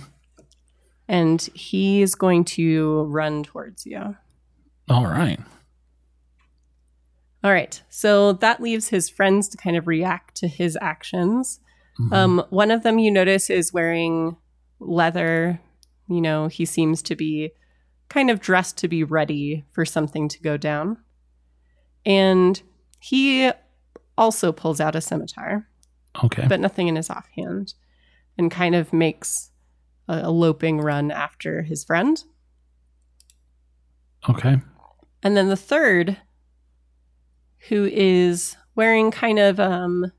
And 1.07 1.40
he's 1.54 2.14
going 2.14 2.44
to 2.44 3.04
run 3.04 3.44
towards 3.44 3.87
you. 3.87 4.16
All 4.88 5.07
right. 5.07 5.38
All 7.44 7.52
right. 7.52 7.80
So 7.88 8.33
that 8.33 8.61
leaves 8.61 8.88
his 8.88 9.09
friends 9.09 9.48
to 9.50 9.57
kind 9.57 9.76
of 9.76 9.87
react 9.87 10.35
to 10.37 10.48
his 10.48 10.76
actions. 10.80 11.61
Mhm. 12.00 12.12
Um, 12.12 12.44
one 12.50 12.70
of 12.70 12.83
them 12.83 12.98
you 12.98 13.11
notice 13.11 13.48
is 13.48 13.72
wearing 13.72 14.37
leather. 14.80 15.61
You 16.09 16.20
know, 16.20 16.48
he 16.48 16.64
seems 16.64 17.00
to 17.02 17.14
be 17.14 17.52
kind 18.09 18.30
of 18.30 18.40
dressed 18.40 18.76
to 18.78 18.88
be 18.88 19.04
ready 19.04 19.64
for 19.72 19.85
something 19.85 20.28
to 20.28 20.40
go 20.40 20.57
down. 20.57 20.98
And 22.04 22.61
he 23.00 23.52
also 24.16 24.53
pulls 24.53 24.81
out 24.81 24.94
a 24.96 25.00
scimitar, 25.00 25.68
okay. 26.22 26.46
but 26.48 26.61
nothing 26.61 26.88
in 26.88 26.96
his 26.96 27.11
offhand, 27.11 27.74
and 28.38 28.50
kind 28.50 28.74
of 28.74 28.92
makes 28.92 29.50
a, 30.09 30.22
a 30.24 30.31
loping 30.31 30.81
run 30.81 31.11
after 31.11 31.62
his 31.62 31.85
friend. 31.85 32.24
okay. 34.29 34.61
And 35.22 35.37
then 35.37 35.48
the 35.48 35.57
third, 35.57 36.18
who 37.68 37.87
is 37.87 38.57
wearing 38.74 39.11
kind 39.11 39.38
of 39.38 39.59
um, 39.59 40.12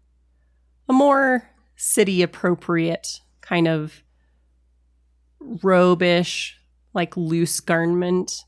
a 0.90 0.94
more 0.94 1.48
city 1.76 2.22
appropriate 2.22 3.20
kind 3.42 3.68
of 3.68 4.04
robish, 5.42 6.54
like 6.94 7.16
loose 7.16 7.60
garment. 7.60 8.44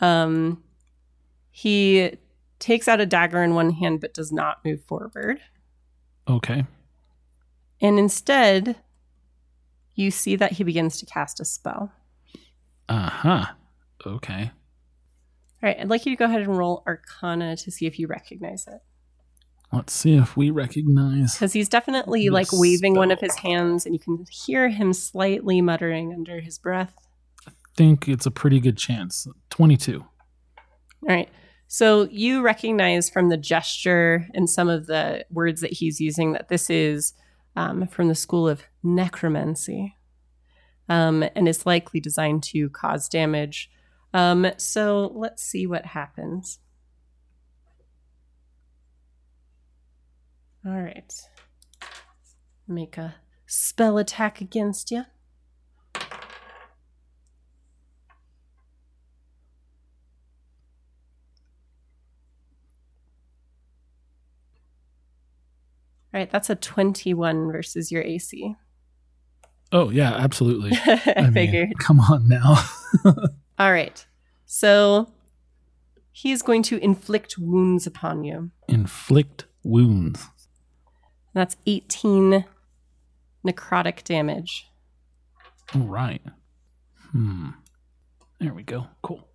Um, 0.00 0.62
he 1.50 2.12
takes 2.58 2.88
out 2.88 3.00
a 3.00 3.06
dagger 3.06 3.42
in 3.42 3.54
one 3.54 3.70
hand 3.70 4.00
but 4.00 4.14
does 4.14 4.32
not 4.32 4.64
move 4.64 4.82
forward. 4.84 5.40
Okay. 6.28 6.64
And 7.80 7.98
instead, 7.98 8.76
you 9.94 10.10
see 10.10 10.36
that 10.36 10.52
he 10.52 10.64
begins 10.64 10.98
to 10.98 11.06
cast 11.06 11.40
a 11.40 11.44
spell. 11.44 11.92
Uh 12.88 13.10
huh. 13.10 13.46
Okay. 14.06 14.50
All 15.62 15.68
right, 15.70 15.76
I'd 15.80 15.88
like 15.88 16.06
you 16.06 16.12
to 16.12 16.18
go 16.18 16.26
ahead 16.26 16.42
and 16.42 16.56
roll 16.56 16.82
Arcana 16.86 17.56
to 17.56 17.70
see 17.70 17.86
if 17.86 17.98
you 17.98 18.06
recognize 18.06 18.66
it. 18.66 18.80
Let's 19.72 19.94
see 19.94 20.14
if 20.14 20.36
we 20.36 20.50
recognize. 20.50 21.34
Because 21.34 21.52
he's 21.52 21.68
definitely 21.68 22.28
like 22.28 22.48
waving 22.52 22.94
one 22.94 23.10
of 23.10 23.20
his 23.20 23.34
hands, 23.36 23.84
and 23.84 23.94
you 23.94 23.98
can 23.98 24.24
hear 24.30 24.68
him 24.68 24.92
slightly 24.92 25.60
muttering 25.60 26.12
under 26.12 26.40
his 26.40 26.58
breath. 26.58 26.94
I 27.48 27.52
think 27.76 28.06
it's 28.06 28.26
a 28.26 28.30
pretty 28.30 28.60
good 28.60 28.76
chance. 28.76 29.26
Twenty-two. 29.50 30.00
All 30.02 31.08
right. 31.08 31.28
So 31.68 32.08
you 32.10 32.42
recognize 32.42 33.10
from 33.10 33.28
the 33.28 33.36
gesture 33.36 34.28
and 34.34 34.48
some 34.48 34.68
of 34.68 34.86
the 34.86 35.24
words 35.30 35.60
that 35.60 35.72
he's 35.72 36.00
using 36.00 36.32
that 36.32 36.48
this 36.48 36.70
is 36.70 37.14
um, 37.56 37.86
from 37.88 38.08
the 38.08 38.14
school 38.14 38.48
of 38.48 38.62
necromancy. 38.82 39.96
Um, 40.88 41.24
and 41.34 41.48
is 41.48 41.66
likely 41.66 41.98
designed 41.98 42.44
to 42.44 42.70
cause 42.70 43.08
damage. 43.08 43.68
Um, 44.14 44.46
so 44.56 45.10
let's 45.16 45.42
see 45.42 45.66
what 45.66 45.84
happens. 45.84 46.60
All 50.64 50.80
right. 50.80 51.12
Make 52.68 52.98
a 52.98 53.16
spell 53.46 53.98
attack 53.98 54.40
against 54.40 54.92
you. 54.92 55.04
All 66.16 66.20
right, 66.22 66.30
that's 66.30 66.48
a 66.48 66.54
21 66.54 67.52
versus 67.52 67.92
your 67.92 68.00
AC. 68.00 68.54
Oh 69.70 69.90
yeah, 69.90 70.14
absolutely. 70.14 70.70
I, 70.86 71.24
mean, 71.24 71.32
figured. 71.34 71.78
come 71.78 72.00
on 72.00 72.26
now. 72.26 72.64
All 73.58 73.70
right. 73.70 74.06
So 74.46 75.12
he 76.10 76.32
is 76.32 76.40
going 76.40 76.62
to 76.62 76.82
inflict 76.82 77.36
wounds 77.36 77.86
upon 77.86 78.24
you. 78.24 78.50
Inflict 78.66 79.44
wounds. 79.62 80.26
That's 81.34 81.58
18 81.66 82.46
necrotic 83.46 84.02
damage. 84.02 84.68
All 85.74 85.82
right. 85.82 86.22
Hmm. 87.10 87.50
There 88.40 88.54
we 88.54 88.62
go. 88.62 88.86
Cool. 89.02 89.28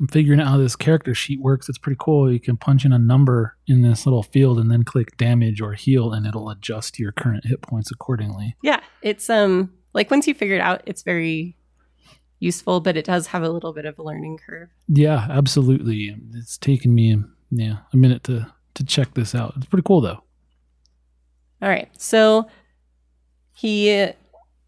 I'm 0.00 0.08
figuring 0.08 0.40
out 0.40 0.48
how 0.48 0.56
this 0.56 0.74
character 0.74 1.14
sheet 1.14 1.40
works. 1.40 1.68
It's 1.68 1.78
pretty 1.78 1.98
cool. 2.00 2.32
You 2.32 2.40
can 2.40 2.56
punch 2.56 2.84
in 2.84 2.92
a 2.92 2.98
number 2.98 3.56
in 3.66 3.82
this 3.82 4.06
little 4.06 4.24
field 4.24 4.58
and 4.58 4.70
then 4.70 4.82
click 4.82 5.16
damage 5.16 5.60
or 5.60 5.74
heal, 5.74 6.12
and 6.12 6.26
it'll 6.26 6.50
adjust 6.50 6.98
your 6.98 7.12
current 7.12 7.46
hit 7.46 7.62
points 7.62 7.90
accordingly. 7.90 8.56
Yeah, 8.62 8.80
it's 9.02 9.30
um 9.30 9.72
like 9.92 10.10
once 10.10 10.26
you 10.26 10.34
figure 10.34 10.56
it 10.56 10.60
out, 10.60 10.82
it's 10.86 11.02
very 11.02 11.56
useful, 12.40 12.80
but 12.80 12.96
it 12.96 13.04
does 13.04 13.28
have 13.28 13.42
a 13.42 13.48
little 13.48 13.72
bit 13.72 13.84
of 13.84 13.98
a 13.98 14.02
learning 14.02 14.38
curve. 14.44 14.68
Yeah, 14.88 15.26
absolutely. 15.30 16.16
It's 16.34 16.58
taken 16.58 16.94
me 16.94 17.22
yeah 17.50 17.78
a 17.92 17.96
minute 17.96 18.24
to 18.24 18.52
to 18.74 18.84
check 18.84 19.14
this 19.14 19.34
out. 19.34 19.54
It's 19.56 19.66
pretty 19.66 19.84
cool 19.86 20.00
though. 20.00 20.22
All 21.62 21.68
right. 21.68 21.88
So 21.96 22.48
he 23.54 24.10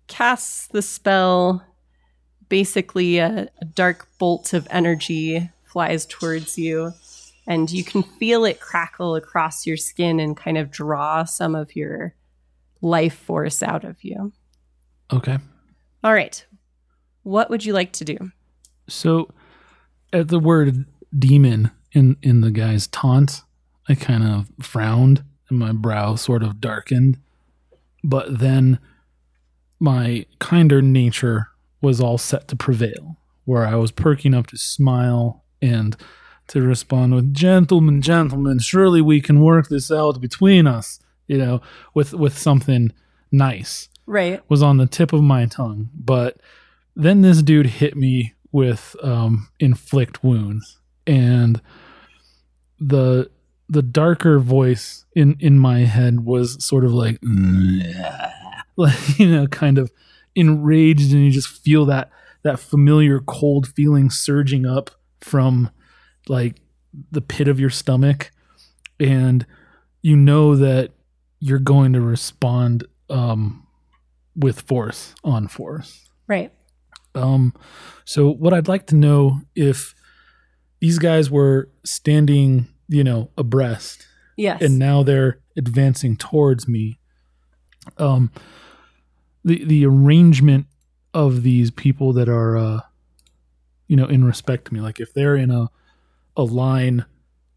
casts 0.06 0.68
the 0.68 0.82
spell. 0.82 1.64
Basically, 2.48 3.18
a, 3.18 3.48
a 3.60 3.64
dark 3.64 4.08
bolt 4.18 4.52
of 4.52 4.66
energy 4.70 5.50
flies 5.64 6.06
towards 6.06 6.56
you, 6.56 6.92
and 7.46 7.70
you 7.70 7.84
can 7.84 8.02
feel 8.02 8.44
it 8.44 8.60
crackle 8.60 9.14
across 9.14 9.66
your 9.66 9.76
skin 9.76 10.20
and 10.20 10.36
kind 10.36 10.58
of 10.58 10.70
draw 10.70 11.24
some 11.24 11.54
of 11.54 11.74
your 11.74 12.14
life 12.80 13.14
force 13.14 13.62
out 13.62 13.84
of 13.84 14.02
you. 14.02 14.32
Okay. 15.12 15.38
All 16.02 16.12
right. 16.12 16.44
What 17.22 17.50
would 17.50 17.64
you 17.64 17.72
like 17.72 17.92
to 17.92 18.04
do? 18.04 18.16
So, 18.88 19.28
at 20.12 20.28
the 20.28 20.38
word 20.38 20.86
demon 21.16 21.70
in 21.92 22.16
in 22.22 22.40
the 22.40 22.50
guy's 22.50 22.86
taunt, 22.86 23.42
I 23.88 23.94
kind 23.94 24.24
of 24.24 24.50
frowned 24.64 25.24
and 25.48 25.58
my 25.58 25.72
brow 25.72 26.14
sort 26.14 26.42
of 26.42 26.60
darkened. 26.60 27.18
But 28.02 28.38
then 28.38 28.78
my 29.80 30.26
kinder 30.38 30.80
nature 30.80 31.48
was 31.86 32.00
all 32.00 32.18
set 32.18 32.48
to 32.48 32.56
prevail, 32.56 33.16
where 33.44 33.64
I 33.64 33.76
was 33.76 33.92
perking 33.92 34.34
up 34.34 34.48
to 34.48 34.56
smile 34.58 35.44
and 35.62 35.96
to 36.48 36.60
respond 36.62 37.14
with 37.14 37.32
gentlemen, 37.32 38.02
gentlemen, 38.02 38.58
surely 38.58 39.00
we 39.00 39.20
can 39.20 39.40
work 39.40 39.68
this 39.68 39.90
out 39.90 40.20
between 40.20 40.66
us, 40.66 40.98
you 41.28 41.38
know, 41.38 41.60
with 41.94 42.12
with 42.12 42.36
something 42.36 42.92
nice 43.30 43.88
Right. 44.06 44.40
was 44.48 44.62
on 44.62 44.76
the 44.76 44.86
tip 44.86 45.12
of 45.12 45.22
my 45.22 45.46
tongue. 45.46 45.90
But 45.94 46.40
then 46.94 47.22
this 47.22 47.42
dude 47.42 47.66
hit 47.66 47.96
me 47.96 48.34
with 48.52 48.96
um, 49.02 49.48
inflict 49.60 50.24
wounds, 50.24 50.78
and 51.06 51.60
the 52.80 53.30
the 53.68 53.82
darker 53.82 54.38
voice 54.38 55.04
in 55.14 55.36
in 55.40 55.58
my 55.58 55.80
head 55.80 56.24
was 56.24 56.64
sort 56.64 56.84
of 56.84 56.92
like, 56.92 57.18
like 58.76 59.18
you 59.18 59.28
know, 59.28 59.46
kind 59.46 59.78
of 59.78 59.90
enraged, 60.36 61.12
and 61.12 61.24
you 61.24 61.30
just 61.32 61.48
feel 61.48 61.84
that 61.86 62.10
that 62.44 62.60
familiar 62.60 63.18
cold 63.18 63.66
feeling 63.66 64.08
surging 64.10 64.64
up 64.64 64.90
from 65.20 65.70
like 66.28 66.60
the 67.10 67.20
pit 67.20 67.48
of 67.48 67.58
your 67.58 67.70
stomach, 67.70 68.30
and 69.00 69.44
you 70.02 70.16
know 70.16 70.54
that 70.54 70.92
you're 71.40 71.58
going 71.58 71.92
to 71.92 72.00
respond 72.00 72.84
um, 73.10 73.66
with 74.36 74.60
force 74.60 75.14
on 75.24 75.48
force. 75.48 76.08
Right. 76.28 76.52
Um, 77.14 77.52
so 78.04 78.30
what 78.30 78.52
I'd 78.54 78.68
like 78.68 78.86
to 78.88 78.94
know 78.94 79.40
if 79.54 79.94
these 80.80 80.98
guys 80.98 81.30
were 81.30 81.70
standing, 81.84 82.68
you 82.88 83.02
know, 83.02 83.30
abreast, 83.38 84.06
Yes. 84.36 84.60
and 84.62 84.78
now 84.78 85.02
they're 85.02 85.40
advancing 85.56 86.16
towards 86.16 86.68
me. 86.68 86.98
Um, 87.98 88.30
the 89.46 89.64
the 89.64 89.86
arrangement 89.86 90.66
of 91.14 91.42
these 91.42 91.70
people 91.70 92.12
that 92.12 92.28
are, 92.28 92.58
uh, 92.58 92.80
you 93.86 93.96
know, 93.96 94.06
in 94.06 94.24
respect 94.24 94.66
to 94.66 94.74
me, 94.74 94.80
like 94.80 95.00
if 95.00 95.14
they're 95.14 95.36
in 95.36 95.50
a 95.50 95.70
a 96.36 96.42
line, 96.42 97.06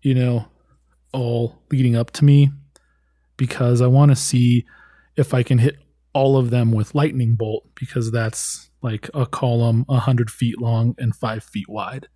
you 0.02 0.13
know, 0.13 0.47
all 1.12 1.62
leading 1.69 1.97
up 1.97 2.12
to 2.12 2.23
me, 2.23 2.52
because 3.36 3.82
I 3.82 3.88
want 3.88 4.12
to 4.12 4.15
see 4.15 4.65
if 5.17 5.34
I 5.34 5.43
can 5.43 5.58
hit 5.58 5.78
all 6.13 6.38
of 6.38 6.52
them 6.52 6.71
with 6.71 6.95
lightning 6.95 7.36
bolt 7.36 7.65
because 7.75 8.12
that's 8.12 8.69
like 8.82 9.10
a 9.13 9.25
column 9.25 9.86
a 9.89 9.97
hundred 9.97 10.32
feet 10.32 10.62
long 10.62 10.95
and 10.97 11.15
five 11.15 11.43
feet 11.43 11.67
wide. 11.67 12.08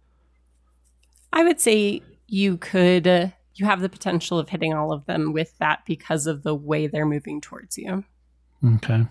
I 1.34 1.44
would 1.44 1.60
say 1.60 2.02
you 2.28 2.58
could, 2.58 3.08
uh, 3.08 3.28
you 3.56 3.66
have 3.66 3.82
the 3.82 3.90
potential 3.90 4.40
of 4.40 4.50
hitting 4.50 4.74
all 4.74 4.94
of 4.94 5.06
them 5.06 5.34
with 5.34 5.58
that 5.58 5.80
because 5.86 6.28
of 6.28 6.44
the 6.44 6.56
way 6.56 6.88
they're 6.88 7.06
moving 7.06 7.42
towards 7.42 7.78
you. 7.78 8.04
Okay. 8.76 9.06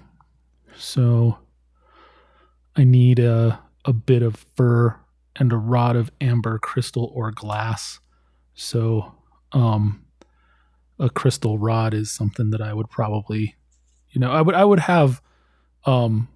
So 0.76 1.38
I 2.76 2.84
need 2.84 3.18
a 3.18 3.60
a 3.84 3.92
bit 3.92 4.22
of 4.22 4.46
fur 4.56 4.96
and 5.36 5.52
a 5.52 5.56
rod 5.56 5.96
of 5.96 6.10
amber 6.20 6.58
crystal 6.58 7.10
or 7.14 7.30
glass. 7.30 8.00
So, 8.54 9.14
um, 9.52 10.04
a 10.98 11.10
crystal 11.10 11.58
rod 11.58 11.94
is 11.94 12.10
something 12.10 12.50
that 12.50 12.60
I 12.60 12.72
would 12.74 12.90
probably, 12.90 13.56
you 14.10 14.20
know, 14.20 14.30
I 14.30 14.40
would 14.40 14.54
I 14.54 14.64
would 14.64 14.80
have 14.80 15.20
um 15.84 16.28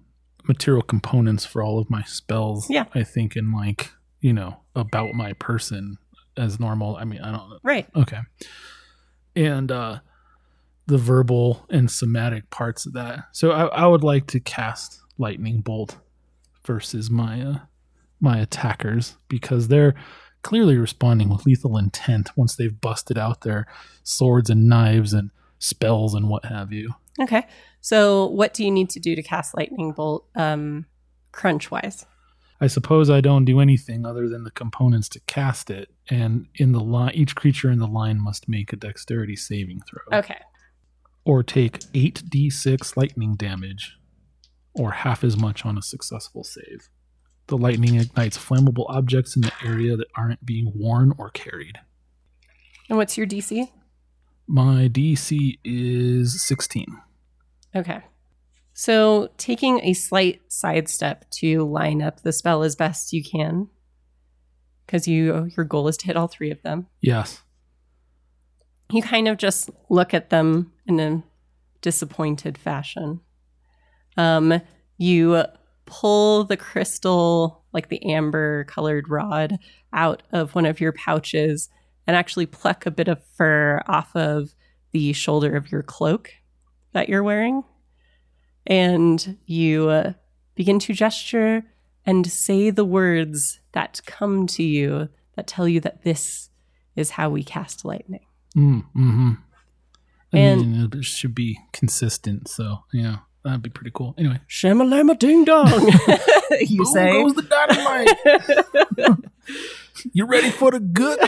material 0.47 0.81
components 0.83 1.45
for 1.45 1.61
all 1.61 1.79
of 1.79 1.89
my 1.89 2.03
spells. 2.03 2.69
Yeah. 2.69 2.85
I 2.93 3.03
think 3.03 3.35
in 3.35 3.51
like 3.51 3.91
you 4.19 4.33
know 4.33 4.61
about 4.75 5.13
my 5.13 5.33
person 5.33 5.97
as 6.35 6.59
normal. 6.59 6.95
I 6.97 7.05
mean, 7.05 7.21
I 7.21 7.31
don't 7.31 7.49
know. 7.49 7.59
Right. 7.63 7.87
Okay. 7.95 8.19
And 9.35 9.71
uh 9.71 9.99
the 10.87 10.97
verbal 10.97 11.65
and 11.69 11.91
somatic 11.91 12.49
parts 12.49 12.85
of 12.85 12.93
that. 12.93 13.25
So 13.33 13.51
I, 13.51 13.65
I 13.65 13.87
would 13.87 14.03
like 14.03 14.27
to 14.27 14.39
cast 14.39 14.99
lightning 15.17 15.61
bolt 15.61 15.97
versus 16.65 17.09
my 17.09 17.41
uh, 17.41 17.59
my 18.19 18.39
attackers 18.39 19.17
because 19.27 19.67
they're 19.67 19.93
clearly 20.41 20.77
responding 20.77 21.29
with 21.29 21.45
lethal 21.45 21.77
intent 21.77 22.29
once 22.35 22.55
they've 22.55 22.81
busted 22.81 23.17
out 23.17 23.41
their 23.41 23.67
swords 24.03 24.49
and 24.49 24.67
knives 24.67 25.13
and 25.13 25.29
spells 25.59 26.13
and 26.13 26.29
what 26.29 26.45
have 26.45 26.71
you. 26.71 26.93
Okay. 27.21 27.45
So, 27.81 28.27
what 28.27 28.53
do 28.53 28.63
you 28.63 28.71
need 28.71 28.89
to 28.91 28.99
do 28.99 29.15
to 29.15 29.23
cast 29.23 29.55
lightning 29.55 29.91
bolt, 29.91 30.25
um, 30.35 30.85
crunch 31.31 31.71
wise? 31.71 32.05
I 32.59 32.67
suppose 32.67 33.09
I 33.09 33.21
don't 33.21 33.45
do 33.45 33.59
anything 33.59 34.05
other 34.05 34.27
than 34.27 34.43
the 34.43 34.51
components 34.51 35.09
to 35.09 35.19
cast 35.21 35.69
it, 35.69 35.89
and 36.09 36.47
in 36.55 36.71
the 36.71 36.79
line, 36.79 37.13
each 37.13 37.35
creature 37.35 37.69
in 37.69 37.79
the 37.79 37.87
line 37.87 38.19
must 38.19 38.49
make 38.49 38.73
a 38.73 38.75
dexterity 38.75 39.35
saving 39.35 39.81
throw. 39.81 40.17
Okay. 40.17 40.39
Or 41.27 41.43
take 41.43 41.79
8d6 41.91 42.95
lightning 42.95 43.35
damage, 43.35 43.97
or 44.73 44.91
half 44.91 45.25
as 45.25 45.35
much 45.35 45.65
on 45.65 45.77
a 45.77 45.81
successful 45.81 46.41
save. 46.41 46.87
The 47.47 47.57
lightning 47.57 47.95
ignites 47.95 48.37
flammable 48.37 48.85
objects 48.87 49.35
in 49.35 49.41
the 49.41 49.51
area 49.63 49.97
that 49.97 50.07
aren't 50.15 50.45
being 50.45 50.71
worn 50.73 51.13
or 51.17 51.29
carried. 51.29 51.79
And 52.87 52.97
what's 52.97 53.17
your 53.17 53.27
DC? 53.27 53.69
My 54.47 54.87
DC 54.87 55.59
is 55.65 56.41
16. 56.41 56.85
Okay. 57.75 57.99
So, 58.73 59.29
taking 59.37 59.81
a 59.83 59.91
slight 59.93 60.41
sidestep 60.47 61.29
to 61.31 61.65
line 61.65 62.01
up 62.01 62.21
the 62.21 62.31
spell 62.31 62.63
as 62.63 62.77
best 62.77 63.11
you 63.11 63.21
can, 63.21 63.67
because 64.85 65.09
you 65.09 65.51
your 65.57 65.65
goal 65.65 65.89
is 65.89 65.97
to 65.97 66.05
hit 66.05 66.15
all 66.15 66.27
three 66.27 66.51
of 66.51 66.61
them. 66.61 66.87
Yes. 67.01 67.41
You 68.89 69.01
kind 69.01 69.27
of 69.27 69.35
just 69.35 69.69
look 69.89 70.13
at 70.13 70.29
them 70.29 70.71
in 70.87 70.99
a 70.99 71.23
disappointed 71.81 72.57
fashion. 72.57 73.19
Um, 74.15 74.61
you 74.97 75.43
pull 75.85 76.43
the 76.43 76.57
crystal, 76.57 77.63
like 77.73 77.89
the 77.89 78.03
amber 78.11 78.65
colored 78.65 79.09
rod, 79.09 79.57
out 79.93 80.23
of 80.31 80.55
one 80.55 80.65
of 80.65 80.79
your 80.81 80.91
pouches 80.91 81.69
and 82.05 82.15
actually 82.15 82.45
pluck 82.45 82.85
a 82.85 82.91
bit 82.91 83.07
of 83.07 83.23
fur 83.35 83.81
off 83.87 84.15
of 84.15 84.53
the 84.91 85.13
shoulder 85.13 85.55
of 85.55 85.71
your 85.71 85.83
cloak 85.83 86.31
that 86.93 87.09
you're 87.09 87.23
wearing. 87.23 87.63
And 88.65 89.37
you 89.45 89.89
uh, 89.89 90.13
begin 90.55 90.79
to 90.79 90.93
gesture 90.93 91.63
and 92.05 92.25
say 92.25 92.69
the 92.69 92.85
words 92.85 93.59
that 93.73 94.01
come 94.05 94.47
to 94.47 94.63
you 94.63 95.09
that 95.35 95.47
tell 95.47 95.67
you 95.67 95.79
that 95.81 96.03
this 96.03 96.49
is 96.95 97.11
how 97.11 97.29
we 97.29 97.43
cast 97.43 97.85
lightning. 97.85 98.25
Mm, 98.55 99.37
I 100.33 100.37
And- 100.39 100.61
mean, 100.61 100.89
it 100.93 101.05
should 101.05 101.33
be 101.35 101.57
consistent, 101.73 102.47
so 102.49 102.79
yeah, 102.93 103.17
that'd 103.43 103.61
be 103.61 103.69
pretty 103.69 103.91
cool. 103.93 104.13
Anyway, 104.17 104.39
Shamalama 104.49 105.17
ding 105.17 105.45
dong, 105.45 105.67
you 106.61 106.77
Boom 106.83 106.85
say. 106.85 107.11
goes 107.11 107.33
the 107.35 107.43
dynamite. 107.43 109.17
you 110.13 110.25
ready 110.25 110.49
for 110.49 110.71
the 110.71 110.79
good? 110.79 111.19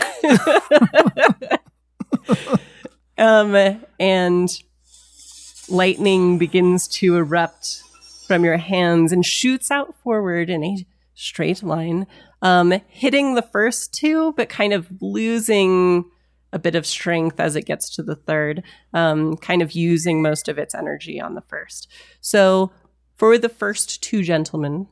um, 3.18 3.80
and 3.98 4.48
lightning 5.68 6.38
begins 6.38 6.88
to 6.88 7.16
erupt 7.16 7.82
from 8.26 8.44
your 8.44 8.56
hands 8.56 9.12
and 9.12 9.24
shoots 9.24 9.70
out 9.70 9.94
forward 10.02 10.50
in 10.50 10.62
a 10.64 10.86
straight 11.14 11.62
line, 11.62 12.06
um, 12.42 12.72
hitting 12.88 13.34
the 13.34 13.42
first 13.42 13.92
two, 13.92 14.32
but 14.36 14.48
kind 14.48 14.72
of 14.72 14.86
losing 15.00 16.04
a 16.52 16.58
bit 16.58 16.74
of 16.74 16.84
strength 16.86 17.38
as 17.38 17.54
it 17.56 17.62
gets 17.66 17.88
to 17.90 18.02
the 18.02 18.16
third, 18.16 18.62
um, 18.92 19.36
kind 19.36 19.62
of 19.62 19.72
using 19.72 20.20
most 20.22 20.48
of 20.48 20.58
its 20.58 20.74
energy 20.74 21.20
on 21.20 21.34
the 21.34 21.40
first. 21.42 21.88
So, 22.20 22.72
for 23.16 23.38
the 23.38 23.48
first 23.48 24.02
two 24.02 24.22
gentlemen, 24.22 24.88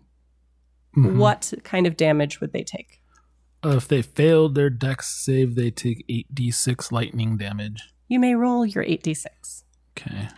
Mhm. 0.96 1.16
what 1.16 1.52
kind 1.64 1.86
of 1.86 1.96
damage 1.96 2.40
would 2.40 2.52
they 2.52 2.62
take? 2.62 3.00
Uh, 3.64 3.70
if 3.76 3.88
they 3.88 4.02
failed 4.02 4.54
their 4.54 4.70
dex 4.70 5.08
save, 5.08 5.54
they 5.56 5.70
take 5.70 6.04
8d6 6.08 6.92
lightning 6.92 7.36
damage. 7.36 7.92
You 8.06 8.20
may 8.20 8.34
roll 8.34 8.64
your 8.64 8.84
8d6. 8.84 9.64
Okay. 9.98 10.28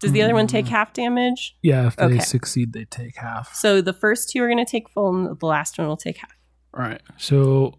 Does 0.00 0.12
the 0.12 0.20
other 0.22 0.34
one 0.34 0.46
take 0.46 0.66
Mm. 0.66 0.70
half 0.70 0.92
damage? 0.92 1.56
Yeah, 1.62 1.86
if 1.86 1.96
they 1.96 2.04
Okay. 2.04 2.18
succeed, 2.18 2.74
they 2.74 2.84
take 2.84 3.16
half. 3.16 3.54
So 3.54 3.80
the 3.80 3.94
first 3.94 4.28
two 4.28 4.42
are 4.42 4.48
going 4.48 4.62
to 4.64 4.70
take 4.70 4.90
full, 4.90 5.14
and 5.16 5.38
the 5.40 5.46
last 5.46 5.78
one 5.78 5.86
will 5.88 5.96
take 5.96 6.18
half. 6.18 6.34
All 6.74 6.82
right. 6.82 7.00
So 7.16 7.78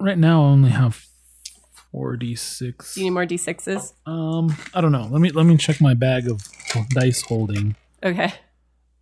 right 0.00 0.18
now 0.18 0.42
I 0.42 0.46
only 0.46 0.70
have 0.70 1.06
4d6. 1.94 2.94
Do 2.94 3.00
you 3.00 3.06
need 3.06 3.10
more 3.10 3.26
d6s? 3.26 3.92
Um, 4.06 4.56
I 4.74 4.80
don't 4.80 4.92
know. 4.92 5.06
Let 5.10 5.20
me 5.20 5.30
let 5.30 5.46
me 5.46 5.56
check 5.56 5.80
my 5.80 5.94
bag 5.94 6.28
of 6.28 6.42
dice 6.90 7.22
holding. 7.22 7.76
Okay. 8.02 8.32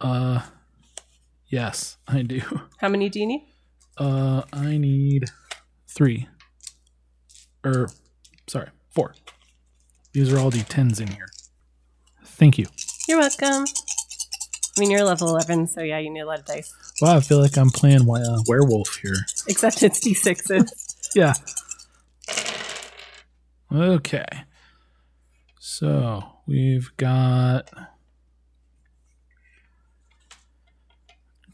Uh, 0.00 0.42
yes, 1.48 1.96
I 2.06 2.22
do. 2.22 2.42
How 2.78 2.88
many 2.88 3.08
do 3.08 3.20
you 3.20 3.26
need? 3.26 3.46
Uh, 3.96 4.42
I 4.52 4.76
need 4.76 5.24
three. 5.88 6.28
Or, 7.64 7.88
sorry, 8.48 8.68
four. 8.90 9.14
These 10.12 10.32
are 10.32 10.38
all 10.38 10.50
d10s 10.50 11.00
in 11.00 11.08
here. 11.08 11.28
Thank 12.24 12.58
you. 12.58 12.66
You're 13.08 13.18
welcome. 13.18 13.64
I 14.76 14.80
mean, 14.80 14.90
you're 14.90 15.04
level 15.04 15.28
11, 15.28 15.68
so 15.68 15.82
yeah, 15.82 15.98
you 15.98 16.10
need 16.10 16.20
a 16.20 16.26
lot 16.26 16.40
of 16.40 16.46
dice. 16.46 16.74
Wow, 17.00 17.16
I 17.16 17.20
feel 17.20 17.40
like 17.40 17.56
I'm 17.58 17.70
playing 17.70 18.08
uh, 18.10 18.38
werewolf 18.46 18.96
here. 18.96 19.14
Except 19.48 19.82
it's 19.82 20.00
d6s. 20.06 20.88
Yeah. 21.14 21.34
Okay. 23.72 24.26
So 25.58 26.22
we've 26.46 26.94
got 26.96 27.70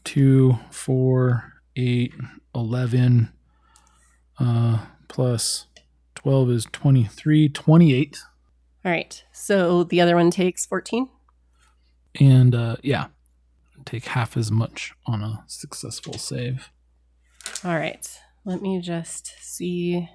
two, 0.03 0.57
four, 0.69 1.53
eight, 1.75 2.13
eleven, 2.53 3.31
uh, 4.39 4.85
plus 5.07 5.67
12 6.15 6.49
is 6.49 6.67
23, 6.73 7.49
28. 7.49 8.19
All 8.83 8.91
right. 8.91 9.23
So 9.31 9.83
the 9.85 10.01
other 10.01 10.15
one 10.15 10.31
takes 10.31 10.65
14. 10.65 11.07
And 12.19 12.53
uh, 12.53 12.75
yeah, 12.83 13.07
take 13.85 14.05
half 14.05 14.35
as 14.35 14.51
much 14.51 14.93
on 15.05 15.23
a 15.23 15.43
successful 15.47 16.13
save. 16.13 16.69
All 17.63 17.77
right. 17.77 18.19
Let 18.43 18.61
me 18.61 18.81
just 18.81 19.33
see 19.39 20.09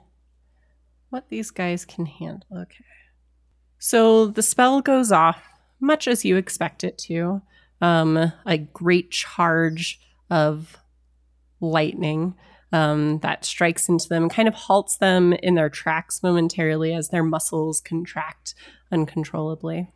what 1.14 1.29
these 1.29 1.53
guys 1.53 1.85
can 1.85 2.07
handle. 2.07 2.48
Okay. 2.53 2.85
So 3.79 4.27
the 4.27 4.42
spell 4.42 4.81
goes 4.81 5.12
off 5.12 5.40
much 5.79 6.09
as 6.09 6.24
you 6.24 6.37
expect 6.37 6.83
it 6.83 6.98
to. 6.98 7.40
Um, 7.81 8.33
a 8.44 8.59
great 8.59 9.12
charge 9.12 10.00
of 10.29 10.77
lightning 11.61 12.35
um, 12.72 13.20
that 13.20 13.44
strikes 13.44 13.88
into 13.88 14.09
them, 14.09 14.29
kind 14.29 14.48
of 14.48 14.55
halts 14.55 14.96
them 14.96 15.33
in 15.35 15.55
their 15.55 15.68
tracks 15.68 16.20
momentarily 16.20 16.92
as 16.92 17.11
their 17.11 17.22
muscles 17.22 17.81
contract 17.81 18.57
uncontrollably. 18.90 19.88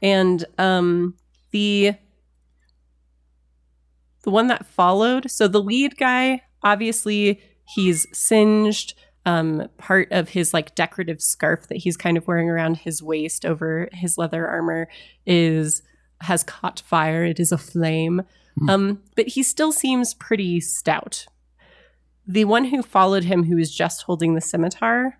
And 0.00 0.42
um, 0.56 1.16
the 1.50 1.94
the 4.22 4.30
one 4.30 4.46
that 4.46 4.64
followed, 4.64 5.30
so 5.30 5.48
the 5.48 5.60
lead 5.60 5.98
guy, 5.98 6.42
obviously 6.62 7.42
he's 7.74 8.06
singed. 8.16 8.94
Um, 9.24 9.68
part 9.78 10.08
of 10.10 10.30
his 10.30 10.52
like 10.52 10.74
decorative 10.74 11.22
scarf 11.22 11.68
that 11.68 11.78
he's 11.78 11.96
kind 11.96 12.16
of 12.16 12.26
wearing 12.26 12.50
around 12.50 12.78
his 12.78 13.00
waist 13.02 13.46
over 13.46 13.88
his 13.92 14.18
leather 14.18 14.48
armor 14.48 14.88
is 15.26 15.82
has 16.22 16.42
caught 16.42 16.82
fire. 16.86 17.24
It 17.24 17.38
is 17.38 17.52
aflame. 17.52 18.22
Hmm. 18.58 18.70
Um, 18.70 19.02
but 19.16 19.28
he 19.28 19.42
still 19.44 19.70
seems 19.72 20.14
pretty 20.14 20.60
stout. 20.60 21.26
The 22.26 22.44
one 22.44 22.64
who 22.66 22.82
followed 22.82 23.24
him, 23.24 23.44
who 23.44 23.58
is 23.58 23.72
just 23.74 24.02
holding 24.02 24.34
the 24.34 24.40
scimitar, 24.40 25.18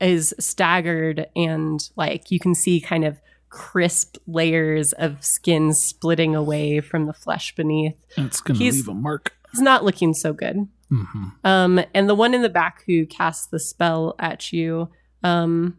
is 0.00 0.32
staggered 0.38 1.26
and 1.36 1.80
like 1.96 2.30
you 2.30 2.38
can 2.38 2.54
see 2.54 2.80
kind 2.80 3.04
of 3.04 3.20
crisp 3.48 4.16
layers 4.28 4.92
of 4.94 5.24
skin 5.24 5.74
splitting 5.74 6.34
away 6.36 6.80
from 6.80 7.06
the 7.06 7.12
flesh 7.12 7.54
beneath. 7.56 7.96
It's 8.16 8.40
going 8.40 8.56
to 8.58 8.64
He's- 8.64 8.76
leave 8.76 8.88
a 8.88 8.94
mark. 8.94 9.32
He's 9.50 9.60
not 9.60 9.84
looking 9.84 10.14
so 10.14 10.32
good. 10.32 10.68
Hmm 10.90 11.28
Um, 11.44 11.80
and 11.94 12.08
the 12.08 12.14
one 12.14 12.34
in 12.34 12.42
the 12.42 12.48
back 12.48 12.82
who 12.86 13.06
casts 13.06 13.46
the 13.46 13.60
spell 13.60 14.14
at 14.18 14.52
you, 14.52 14.90
um, 15.22 15.78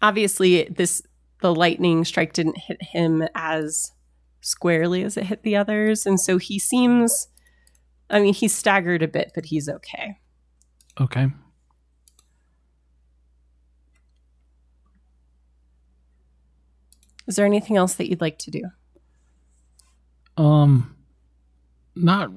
obviously 0.00 0.64
this 0.64 1.02
the 1.42 1.54
lightning 1.54 2.04
strike 2.04 2.32
didn't 2.32 2.56
hit 2.58 2.82
him 2.82 3.28
as 3.34 3.92
squarely 4.40 5.02
as 5.02 5.16
it 5.16 5.24
hit 5.24 5.42
the 5.42 5.56
others. 5.56 6.06
And 6.06 6.18
so 6.18 6.38
he 6.38 6.58
seems, 6.58 7.28
I 8.08 8.20
mean, 8.20 8.32
he's 8.32 8.54
staggered 8.54 9.02
a 9.02 9.08
bit, 9.08 9.32
but 9.34 9.46
he's 9.46 9.68
okay. 9.68 10.18
Okay. 11.00 11.28
Is 17.26 17.36
there 17.36 17.44
anything 17.44 17.76
else 17.76 17.94
that 17.94 18.08
you'd 18.08 18.20
like 18.20 18.38
to 18.38 18.50
do? 18.50 18.62
Um, 20.36 20.96
not 21.94 22.30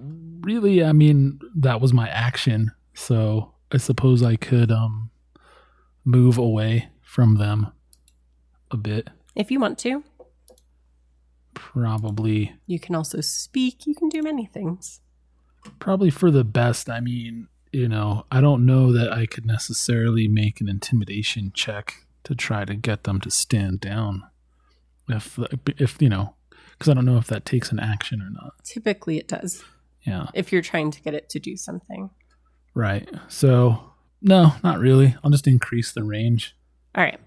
really. 0.49 0.83
I 0.83 0.93
mean, 0.93 1.39
that 1.55 1.79
was 1.81 1.93
my 1.93 2.07
action, 2.09 2.71
so 2.93 3.53
I 3.71 3.77
suppose 3.77 4.23
I 4.23 4.35
could 4.35 4.71
um 4.71 5.11
move 6.03 6.37
away 6.37 6.89
from 7.01 7.35
them 7.37 7.67
a 8.71 8.77
bit. 8.77 9.09
If 9.35 9.51
you 9.51 9.59
want 9.59 9.77
to, 9.79 10.03
Probably, 11.53 12.53
you 12.67 12.79
can 12.79 12.95
also 12.95 13.21
speak. 13.21 13.85
You 13.85 13.93
can 13.95 14.09
do 14.09 14.21
many 14.21 14.45
things. 14.45 15.01
probably 15.79 16.09
for 16.09 16.31
the 16.31 16.43
best. 16.43 16.89
I 16.89 16.99
mean, 16.99 17.47
you 17.71 17.87
know, 17.87 18.25
I 18.31 18.39
don't 18.41 18.65
know 18.65 18.91
that 18.93 19.11
I 19.11 19.25
could 19.25 19.45
necessarily 19.45 20.27
make 20.27 20.61
an 20.61 20.69
intimidation 20.69 21.51
check 21.53 22.05
to 22.23 22.33
try 22.35 22.65
to 22.65 22.75
get 22.75 23.03
them 23.03 23.19
to 23.21 23.31
stand 23.31 23.79
down. 23.81 24.23
If 25.09 25.37
if 25.77 26.01
you 26.01 26.09
know, 26.09 26.35
because 26.71 26.89
I 26.89 26.93
don't 26.93 27.05
know 27.05 27.17
if 27.17 27.27
that 27.27 27.45
takes 27.45 27.71
an 27.71 27.79
action 27.79 28.21
or 28.21 28.29
not. 28.31 28.53
Typically, 28.63 29.17
it 29.17 29.27
does 29.27 29.63
Yeah. 30.09 30.27
if 30.33 30.51
you're 30.51 30.61
trying 30.61 30.91
to 30.91 31.01
get 31.01 31.13
it 31.13 31.29
to 31.29 31.39
do 31.39 31.55
something. 31.55 32.09
Right. 32.73 33.09
So, 33.27 33.93
no, 34.21 34.53
not 34.63 34.79
really. 34.79 35.15
I'll 35.23 35.31
just 35.31 35.47
increase 35.47 35.91
the 35.91 36.03
range. 36.03 36.55
All 36.95 37.03
right. 37.03 37.19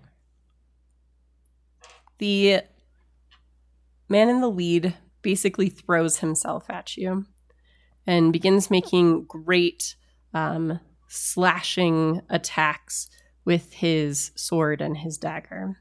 The 2.19 2.61
man 4.09 4.29
in 4.29 4.41
the 4.41 4.51
lead 4.51 4.95
basically 5.23 5.69
throws 5.69 6.19
himself 6.19 6.69
at 6.69 6.97
you 6.97 7.25
and 8.07 8.33
begins 8.33 8.71
making 8.71 9.25
great 9.25 9.97
um, 10.35 10.81
slashing 11.09 12.21
attacks 12.29 13.09
with 13.45 13.73
his 13.73 14.33
sword 14.35 14.81
and 14.81 14.97
his 14.99 15.19
dagger. 15.19 15.79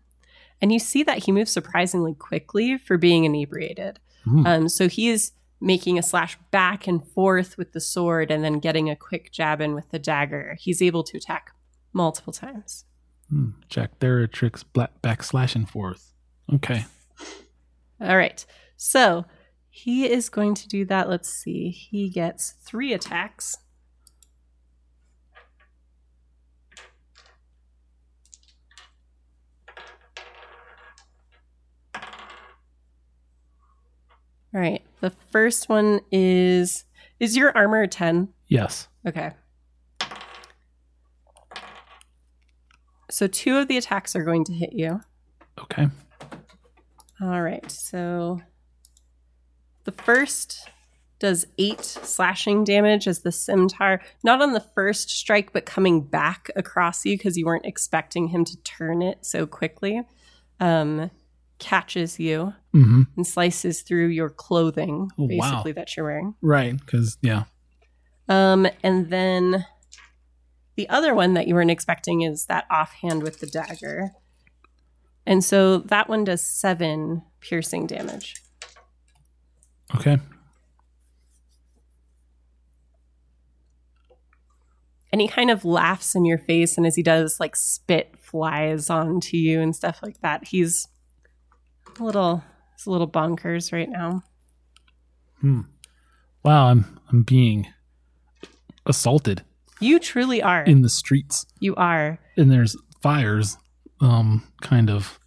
And 0.61 0.71
you 0.71 0.79
see 0.79 1.03
that 1.03 1.23
he 1.25 1.31
moves 1.31 1.51
surprisingly 1.51 2.13
quickly 2.13 2.77
for 2.77 2.97
being 2.97 3.23
inebriated. 3.23 3.99
Hmm. 4.23 4.45
Um, 4.45 4.69
so 4.69 4.87
he 4.87 5.09
is 5.09 5.31
making 5.61 5.99
a 5.99 6.03
slash 6.03 6.37
back 6.49 6.87
and 6.87 7.07
forth 7.07 7.57
with 7.57 7.71
the 7.71 7.79
sword 7.79 8.31
and 8.31 8.43
then 8.43 8.59
getting 8.59 8.89
a 8.89 8.95
quick 8.95 9.31
jab 9.31 9.61
in 9.61 9.75
with 9.75 9.89
the 9.91 9.99
dagger. 9.99 10.57
He's 10.59 10.81
able 10.81 11.03
to 11.03 11.17
attack 11.17 11.51
multiple 11.93 12.33
times. 12.33 12.85
Hmm. 13.29 13.51
Jack 13.69 13.91
tricks 14.31 14.63
black 14.63 15.01
backslash 15.01 15.55
and 15.55 15.69
forth. 15.69 16.13
Okay. 16.53 16.85
All 18.01 18.17
right. 18.17 18.43
So 18.75 19.25
he 19.69 20.11
is 20.11 20.29
going 20.29 20.55
to 20.55 20.67
do 20.67 20.83
that. 20.85 21.07
Let's 21.07 21.29
see. 21.29 21.69
He 21.69 22.09
gets 22.09 22.51
three 22.65 22.91
attacks. 22.91 23.55
All 34.53 34.61
right. 34.61 34.83
The 34.99 35.11
first 35.31 35.69
one 35.69 36.01
is 36.11 36.85
is 37.19 37.37
your 37.37 37.55
armor 37.55 37.83
a 37.83 37.87
10? 37.87 38.29
Yes. 38.47 38.87
Okay. 39.07 39.31
So 43.11 43.27
two 43.27 43.57
of 43.57 43.67
the 43.67 43.77
attacks 43.77 44.15
are 44.15 44.23
going 44.23 44.43
to 44.45 44.53
hit 44.53 44.73
you. 44.73 45.01
Okay. 45.59 45.87
All 47.21 47.41
right. 47.41 47.69
So 47.69 48.41
the 49.83 49.91
first 49.91 50.67
does 51.19 51.45
eight 51.59 51.83
slashing 51.83 52.63
damage 52.63 53.07
as 53.07 53.19
the 53.19 53.31
scimitar, 53.31 54.01
not 54.23 54.41
on 54.41 54.53
the 54.53 54.65
first 54.73 55.11
strike, 55.11 55.53
but 55.53 55.67
coming 55.67 56.01
back 56.01 56.49
across 56.55 57.05
you 57.05 57.15
because 57.15 57.37
you 57.37 57.45
weren't 57.45 57.65
expecting 57.65 58.29
him 58.29 58.43
to 58.43 58.57
turn 58.63 59.03
it 59.03 59.23
so 59.23 59.45
quickly, 59.45 60.01
um, 60.59 61.11
catches 61.61 62.19
you 62.19 62.53
Mm-hmm. 62.73 63.01
and 63.17 63.27
slices 63.27 63.81
through 63.81 64.07
your 64.07 64.29
clothing, 64.29 65.09
Oh, 65.17 65.27
wow. 65.29 65.49
basically, 65.51 65.71
that 65.73 65.95
you're 65.95 66.05
wearing. 66.05 66.35
Right. 66.41 66.77
Because 66.79 67.17
yeah. 67.21 67.43
Um, 68.29 68.65
and 68.81 69.09
then 69.09 69.65
the 70.77 70.87
other 70.87 71.13
one 71.13 71.33
that 71.33 71.47
you 71.47 71.55
weren't 71.55 71.69
expecting 71.69 72.21
is 72.21 72.45
that 72.45 72.65
offhand 72.71 73.23
with 73.23 73.39
the 73.41 73.47
dagger. 73.47 74.11
And 75.25 75.43
so 75.43 75.79
that 75.79 76.07
one 76.07 76.23
does 76.23 76.45
seven 76.45 77.23
piercing 77.41 77.87
damage. 77.87 78.35
Okay. 79.95 80.17
And 85.11 85.19
he 85.19 85.27
kind 85.27 85.51
of 85.51 85.65
laughs 85.65 86.15
in 86.15 86.23
your 86.23 86.37
face, 86.37 86.77
and 86.77 86.87
as 86.87 86.95
he 86.95 87.03
does, 87.03 87.37
like 87.39 87.57
spit 87.57 88.15
flies 88.17 88.89
onto 88.89 89.35
you 89.35 89.59
and 89.59 89.75
stuff 89.75 89.99
like 90.01 90.21
that. 90.21 90.47
He's 90.47 90.87
a 91.99 92.03
little, 92.03 92.43
it's 92.73 92.85
a 92.85 92.91
little 92.91 93.07
bonkers 93.09 93.71
right 93.73 93.89
now. 93.89 94.23
Hmm. 95.39 95.61
Wow. 96.43 96.67
I'm 96.67 96.99
I'm 97.09 97.23
being 97.23 97.67
assaulted 98.85 99.43
You 99.79 99.99
truly 99.99 100.41
are. 100.41 100.63
in 100.63 100.81
the 100.81 100.89
streets, 100.89 101.45
you 101.59 101.75
are. 101.75 102.19
and 102.37 102.51
there's 102.51 102.75
fires, 103.01 103.57
um, 103.99 104.47
kind 104.61 104.89
of 104.89 105.19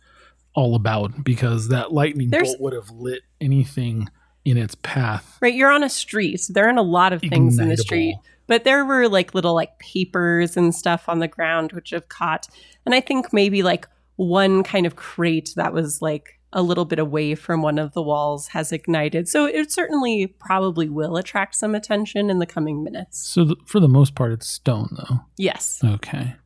all 0.55 0.74
about 0.77 1.24
because 1.24 1.68
that 1.68 1.92
lightning 1.92 2.31
There's- 2.31 2.48
bolt 2.50 2.61
would 2.61 2.72
have 2.72 2.90
lit 2.90 3.22
anything 3.40 4.09
in 4.44 4.57
its 4.57 4.74
path. 4.77 5.38
Right, 5.40 5.55
you're 5.55 5.70
on 5.72 5.83
a 5.83 5.88
street. 5.88 6.38
So 6.40 6.53
there 6.53 6.66
aren't 6.66 6.79
a 6.79 6.83
lot 6.83 7.12
of 7.12 7.20
things 7.22 7.59
in 7.59 7.68
the 7.68 7.77
street, 7.77 8.16
but 8.46 8.62
there 8.64 8.85
were 8.85 9.09
like 9.09 9.35
little 9.35 9.55
like 9.55 9.79
papers 9.79 10.57
and 10.57 10.74
stuff 10.74 11.09
on 11.09 11.18
the 11.18 11.29
ground 11.29 11.72
which 11.72 11.90
have 11.90 12.09
caught. 12.09 12.46
And 12.87 12.94
I 12.94 13.00
think 13.00 13.33
maybe 13.33 13.62
like 13.62 13.88
one 14.16 14.62
kind 14.62 14.87
of 14.87 14.96
crate 14.96 15.53
that 15.57 15.72
was 15.72 16.00
like 16.03 16.38
a 16.55 16.62
little 16.62 16.85
bit 16.87 16.99
away 16.99 17.35
from 17.35 17.61
one 17.61 17.79
of 17.79 17.93
the 17.93 18.03
walls 18.03 18.49
has 18.49 18.73
ignited. 18.73 19.29
So 19.29 19.45
it 19.45 19.71
certainly 19.73 20.27
probably 20.27 20.88
will 20.88 21.17
attract 21.17 21.57
some 21.57 21.75
attention 21.75 22.31
in 22.31 22.38
the 22.38 22.47
coming 22.47 22.83
minutes. 22.83 23.29
So 23.29 23.45
th- 23.45 23.59
for 23.67 23.81
the 23.81 23.88
most 23.88 24.14
part, 24.14 24.33
it's 24.33 24.47
stone 24.47 24.88
though. 24.97 25.21
Yes. 25.37 25.81
Okay. 25.85 26.37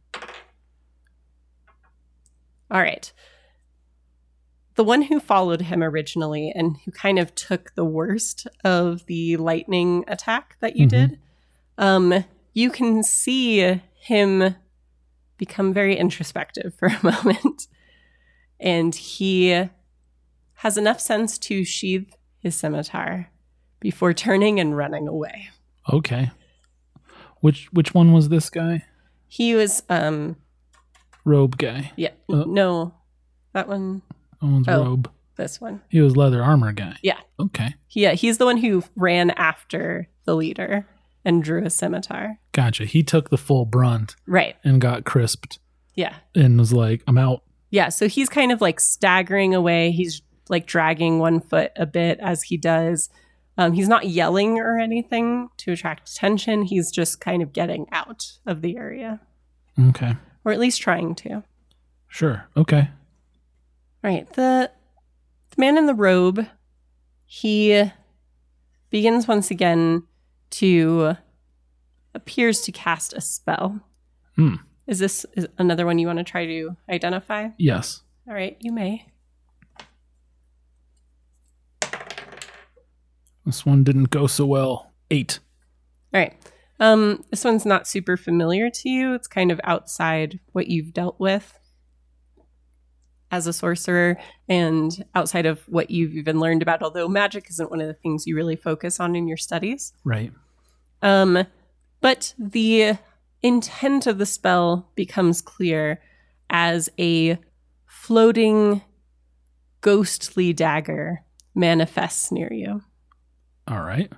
All 2.70 2.80
right. 2.80 3.12
The 4.74 4.84
one 4.84 5.02
who 5.02 5.18
followed 5.20 5.62
him 5.62 5.82
originally 5.82 6.52
and 6.54 6.76
who 6.84 6.90
kind 6.92 7.18
of 7.18 7.34
took 7.34 7.74
the 7.74 7.84
worst 7.84 8.46
of 8.64 9.04
the 9.06 9.36
lightning 9.36 10.04
attack 10.06 10.56
that 10.60 10.76
you 10.76 10.86
Mhm. 10.86 10.90
did, 10.90 11.18
um, 11.78 12.24
you 12.52 12.70
can 12.70 13.02
see 13.02 13.80
him 14.00 14.54
become 15.36 15.72
very 15.72 15.96
introspective 15.96 16.74
for 16.78 16.86
a 16.88 16.98
moment. 17.02 17.66
And 18.60 18.94
he 18.94 19.68
has 20.58 20.76
enough 20.76 21.00
sense 21.00 21.38
to 21.38 21.64
sheath 21.64 22.16
his 22.40 22.54
scimitar 22.54 23.30
before 23.80 24.12
turning 24.12 24.58
and 24.60 24.76
running 24.76 25.06
away. 25.08 25.48
Okay. 25.92 26.30
Which 27.40 27.68
which 27.72 27.94
one 27.94 28.12
was 28.12 28.28
this 28.28 28.50
guy? 28.50 28.84
He 29.28 29.54
was, 29.54 29.82
um, 29.88 30.36
Robe 31.24 31.56
guy. 31.58 31.92
yeah, 31.96 32.10
Uh. 32.28 32.44
no, 32.46 32.94
that 33.52 33.68
one, 33.68 34.02
That 34.40 34.46
one's 34.46 34.68
Oh. 34.68 34.84
robe. 34.84 35.10
this 35.36 35.60
one. 35.60 35.80
He 35.88 36.00
was 36.00 36.16
leather 36.16 36.42
armor 36.42 36.72
guy. 36.72 36.96
Yeah. 37.02 37.18
Okay. 37.38 37.74
Yeah, 37.90 38.12
he's 38.14 38.38
the 38.38 38.44
one 38.46 38.56
who 38.56 38.82
ran 38.96 39.30
after 39.32 40.08
the 40.24 40.34
leader 40.34 40.88
and 41.24 41.44
drew 41.44 41.64
a 41.64 41.70
scimitar. 41.70 42.38
Gotcha. 42.52 42.84
He 42.86 43.02
took 43.04 43.30
the 43.30 43.38
full 43.38 43.64
brunt 43.66 44.16
Right. 44.26 44.56
and 44.64 44.80
got 44.80 45.04
crisped 45.04 45.58
Yeah. 45.94 46.14
and 46.34 46.58
was 46.58 46.72
like, 46.72 47.02
I'm 47.06 47.18
out. 47.18 47.42
Yeah. 47.70 47.90
So 47.90 48.08
he's 48.08 48.28
kind 48.28 48.50
of 48.50 48.60
like 48.60 48.80
staggering 48.80 49.54
away. 49.54 49.90
He's 49.92 50.22
like 50.50 50.66
dragging 50.66 51.18
one 51.18 51.40
foot 51.40 51.72
a 51.76 51.86
bit 51.86 52.18
as 52.20 52.44
he 52.44 52.56
does. 52.56 53.10
Um, 53.56 53.72
he's 53.72 53.88
not 53.88 54.06
yelling 54.06 54.58
or 54.58 54.78
anything 54.78 55.48
to 55.58 55.72
attract 55.72 56.08
attention. 56.10 56.62
He's 56.62 56.90
just 56.92 57.20
kind 57.20 57.42
of 57.42 57.52
getting 57.52 57.86
out 57.92 58.38
of 58.46 58.62
the 58.62 58.76
area, 58.76 59.20
Okay. 59.88 60.14
or 60.44 60.52
at 60.52 60.60
least 60.60 60.80
trying 60.80 61.14
to. 61.16 61.42
Sure. 62.06 62.46
Okay. 62.56 62.88
Right. 64.02 64.32
The, 64.34 64.70
the 65.50 65.60
man 65.60 65.76
in 65.76 65.86
the 65.86 65.94
robe, 65.94 66.46
he 67.26 67.90
begins 68.90 69.26
once 69.26 69.50
again 69.50 70.04
to 70.50 71.16
appears 72.14 72.60
to 72.62 72.72
cast 72.72 73.12
a 73.12 73.20
spell. 73.20 73.80
Hmm. 74.36 74.54
Is 74.86 74.98
this 75.00 75.26
is 75.34 75.46
another 75.58 75.84
one 75.84 75.98
you 75.98 76.06
want 76.06 76.18
to 76.18 76.24
try 76.24 76.46
to 76.46 76.76
identify? 76.88 77.48
Yes. 77.58 78.02
All 78.26 78.34
right, 78.34 78.56
you 78.60 78.72
may. 78.72 79.04
This 83.48 83.64
one 83.64 83.82
didn't 83.82 84.10
go 84.10 84.26
so 84.26 84.44
well. 84.44 84.92
Eight. 85.10 85.38
All 86.12 86.20
right. 86.20 86.36
Um, 86.78 87.24
this 87.30 87.44
one's 87.44 87.64
not 87.64 87.88
super 87.88 88.18
familiar 88.18 88.68
to 88.68 88.88
you. 88.90 89.14
It's 89.14 89.26
kind 89.26 89.50
of 89.50 89.58
outside 89.64 90.38
what 90.52 90.68
you've 90.68 90.92
dealt 90.92 91.18
with. 91.18 91.58
as 93.30 93.46
a 93.46 93.52
sorcerer 93.52 94.16
and 94.48 95.04
outside 95.14 95.46
of 95.46 95.60
what 95.68 95.90
you've 95.90 96.14
even 96.14 96.40
learned 96.40 96.62
about, 96.62 96.82
although 96.82 97.08
magic 97.08 97.48
isn't 97.50 97.70
one 97.70 97.80
of 97.80 97.86
the 97.86 97.94
things 97.94 98.26
you 98.26 98.34
really 98.34 98.56
focus 98.56 99.00
on 99.00 99.14
in 99.14 99.28
your 99.28 99.36
studies. 99.36 99.92
Right. 100.04 100.32
Um, 101.02 101.44
but 102.00 102.34
the 102.38 102.94
intent 103.42 104.06
of 104.06 104.18
the 104.18 104.26
spell 104.26 104.90
becomes 104.94 105.40
clear 105.42 106.00
as 106.50 106.88
a 106.98 107.38
floating 107.86 108.82
ghostly 109.80 110.52
dagger 110.52 111.22
manifests 111.54 112.32
near 112.32 112.52
you. 112.52 112.82
All 113.68 113.82
right. 113.82 114.10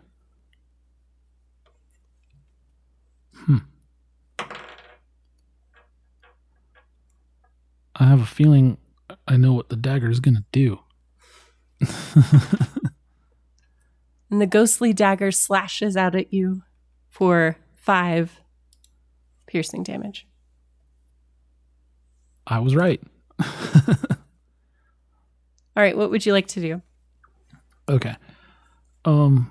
Hmm. 3.35 3.57
I 7.97 8.05
have 8.05 8.21
a 8.21 8.27
feeling 8.27 8.79
I 9.27 9.37
know 9.37 9.53
what 9.53 9.69
the 9.69 9.77
dagger 9.77 10.09
is 10.09 10.21
going 10.21 10.37
to 10.37 10.45
do. 10.53 10.81
And 14.31 14.41
the 14.41 14.47
ghostly 14.47 14.93
dagger 14.93 15.33
slashes 15.33 15.97
out 15.97 16.15
at 16.15 16.33
you 16.33 16.63
for 17.09 17.57
five 17.75 18.41
piercing 19.47 19.83
damage. 19.83 20.27
I 22.47 22.61
was 22.61 22.77
right. 22.77 23.01
All 23.41 23.47
right, 25.77 25.97
what 25.97 26.11
would 26.11 26.25
you 26.25 26.33
like 26.33 26.47
to 26.49 26.61
do? 26.61 26.83
Okay. 27.89 28.15
Um 29.05 29.51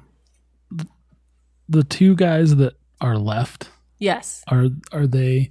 the 1.68 1.84
two 1.84 2.16
guys 2.16 2.56
that 2.58 2.74
are 3.02 3.18
left 3.18 3.70
Yes. 4.00 4.44
are 4.48 4.68
are 4.92 5.06
they 5.08 5.50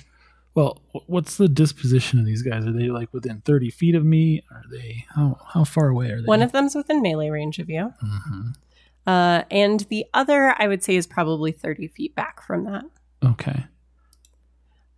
well 0.55 0.81
what's 1.07 1.37
the 1.37 1.49
disposition 1.49 2.19
of 2.19 2.25
these 2.27 2.43
guys 2.43 2.67
are 2.67 2.73
they 2.73 2.89
like 2.89 3.13
within 3.13 3.41
30 3.43 3.71
feet 3.71 3.95
of 3.95 4.05
me 4.05 4.43
are 4.51 4.63
they 4.71 5.05
how 5.15 5.39
how 5.53 5.65
far 5.65 5.89
away 5.89 6.11
are 6.11 6.21
they 6.21 6.27
One 6.27 6.43
of 6.43 6.53
them's 6.53 6.75
within 6.75 7.01
melee 7.03 7.29
range 7.31 7.59
of 7.59 7.69
you. 7.71 7.93
Mhm. 8.03 8.55
Uh, 9.07 9.45
and 9.51 9.81
the 9.89 10.05
other, 10.13 10.55
I 10.59 10.69
would 10.69 10.83
say, 10.85 10.95
is 10.95 11.07
probably 11.07 11.51
30 11.51 11.89
feet 11.89 12.15
back 12.15 12.43
from 12.43 12.65
that. 12.65 12.85
okay 13.25 13.67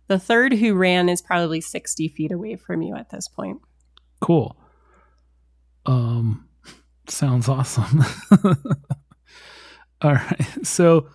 The 0.07 0.19
third 0.19 0.53
who 0.53 0.73
ran 0.73 1.07
is 1.07 1.21
probably 1.21 1.61
60 1.61 2.07
feet 2.09 2.31
away 2.31 2.55
from 2.57 2.81
you 2.81 2.95
at 2.95 3.09
this 3.09 3.27
point. 3.27 3.61
cool 4.21 4.55
um 5.85 6.47
sounds 7.07 7.47
awesome 7.49 8.03
all 10.01 10.13
right 10.13 10.47
so 10.63 11.07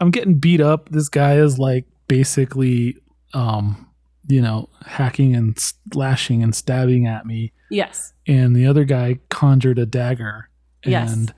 i'm 0.00 0.10
getting 0.10 0.34
beat 0.34 0.60
up 0.60 0.88
this 0.90 1.08
guy 1.08 1.34
is 1.36 1.58
like 1.58 1.84
basically 2.08 2.96
um 3.34 3.86
you 4.28 4.40
know 4.40 4.68
hacking 4.86 5.34
and 5.34 5.58
slashing 5.58 6.42
and 6.42 6.54
stabbing 6.54 7.06
at 7.06 7.26
me 7.26 7.52
Yes. 7.72 8.12
and 8.26 8.54
the 8.56 8.66
other 8.66 8.84
guy 8.84 9.18
conjured 9.28 9.78
a 9.78 9.86
dagger 9.86 10.48
Yes. 10.84 11.12
and 11.12 11.34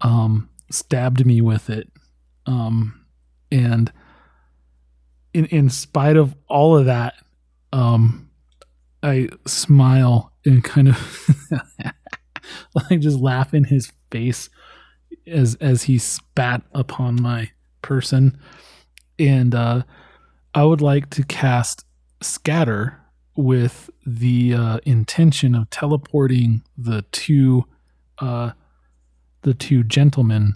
um 0.00 0.48
stabbed 0.70 1.24
me 1.26 1.40
with 1.40 1.70
it 1.70 1.90
um 2.46 3.04
and 3.50 3.92
in 5.34 5.46
in 5.46 5.70
spite 5.70 6.16
of 6.16 6.34
all 6.48 6.76
of 6.76 6.86
that 6.86 7.14
um 7.72 8.28
i 9.02 9.28
smile 9.46 10.32
and 10.44 10.62
kind 10.64 10.88
of 10.88 11.28
like 12.74 13.00
just 13.00 13.18
laugh 13.20 13.52
in 13.54 13.64
his 13.64 13.92
face 14.10 14.48
as 15.26 15.54
as 15.56 15.84
he 15.84 15.98
spat 15.98 16.62
upon 16.72 17.20
my 17.20 17.50
person 17.82 18.38
and 19.18 19.54
uh 19.54 19.82
i 20.54 20.64
would 20.64 20.80
like 20.80 21.10
to 21.10 21.22
cast 21.24 21.84
scatter 22.22 22.98
with 23.34 23.88
the 24.06 24.52
uh, 24.54 24.78
intention 24.84 25.54
of 25.54 25.68
teleporting 25.70 26.62
the 26.76 27.02
two 27.12 27.64
uh, 28.18 28.50
the 29.40 29.54
two 29.54 29.82
gentlemen 29.82 30.52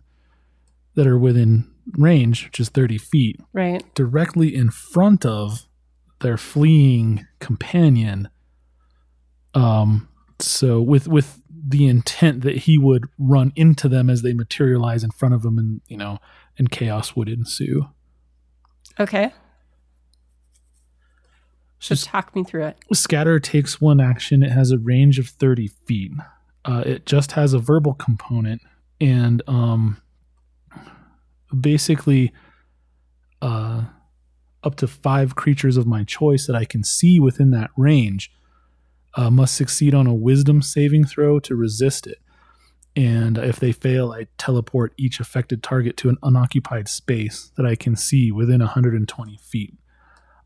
that 0.95 1.07
are 1.07 1.19
within 1.19 1.65
range, 1.97 2.45
which 2.45 2.61
is 2.61 2.69
30 2.69 2.99
feet, 2.99 3.41
Right. 3.55 3.83
directly 3.95 4.55
in 4.55 4.71
front 4.71 5.25
of 5.25 5.67
their 6.21 6.37
fleeing 6.37 7.27
companion. 7.41 8.29
Um, 9.55 10.09
so 10.39 10.81
with 10.83 11.09
with 11.09 11.41
the 11.69 11.87
intent 11.87 12.43
that 12.43 12.59
he 12.59 12.79
would 12.79 13.07
run 13.19 13.53
into 13.57 13.89
them 13.89 14.09
as 14.09 14.23
they 14.23 14.33
materialize 14.33 15.03
in 15.03 15.11
front 15.11 15.35
of 15.35 15.45
him, 15.45 15.59
and 15.59 15.81
you 15.89 15.97
know, 15.97 16.19
and 16.59 16.71
chaos 16.71 17.17
would 17.17 17.29
ensue. 17.29 17.89
Okay. 19.01 19.33
So 21.79 21.95
Just 21.95 22.07
talk 22.07 22.35
me 22.35 22.45
through 22.45 22.67
it. 22.67 22.77
Scatter 22.93 23.39
takes 23.39 23.81
one 23.81 24.01
action. 24.01 24.43
It 24.43 24.51
has 24.51 24.71
a 24.71 24.79
range 24.79 25.19
of 25.19 25.29
30 25.29 25.69
feet. 25.87 26.13
Uh, 26.65 26.83
it 26.87 27.07
just 27.07 27.33
has 27.33 27.53
a 27.53 27.59
verbal 27.59 27.95
component. 27.95 28.63
And 29.01 29.43
um, 29.47 30.01
basically, 31.59 32.33
uh, 33.43 33.85
up 34.65 34.77
to 34.77 34.87
five 34.89 35.37
creatures 35.37 35.77
of 35.77 35.87
my 35.87 36.03
choice 36.03 36.47
that 36.47 36.57
I 36.57 36.65
can 36.65 36.83
see 36.83 37.21
within 37.21 37.51
that 37.51 37.71
range 37.77 38.33
uh, 39.17 39.31
must 39.31 39.55
succeed 39.55 39.95
on 39.95 40.07
a 40.07 40.15
wisdom 40.15 40.63
saving 40.63 41.05
throw 41.07 41.39
to 41.41 41.55
resist 41.57 42.07
it. 42.07 42.19
And 42.95 43.37
if 43.37 43.61
they 43.61 43.73
fail, 43.73 44.13
I 44.13 44.27
teleport 44.39 44.95
each 44.97 45.21
affected 45.21 45.63
target 45.63 45.97
to 45.99 46.09
an 46.09 46.17
unoccupied 46.23 46.89
space 46.89 47.51
that 47.57 47.67
I 47.67 47.75
can 47.77 47.95
see 47.97 48.31
within 48.33 48.61
120 48.61 49.37
feet 49.43 49.75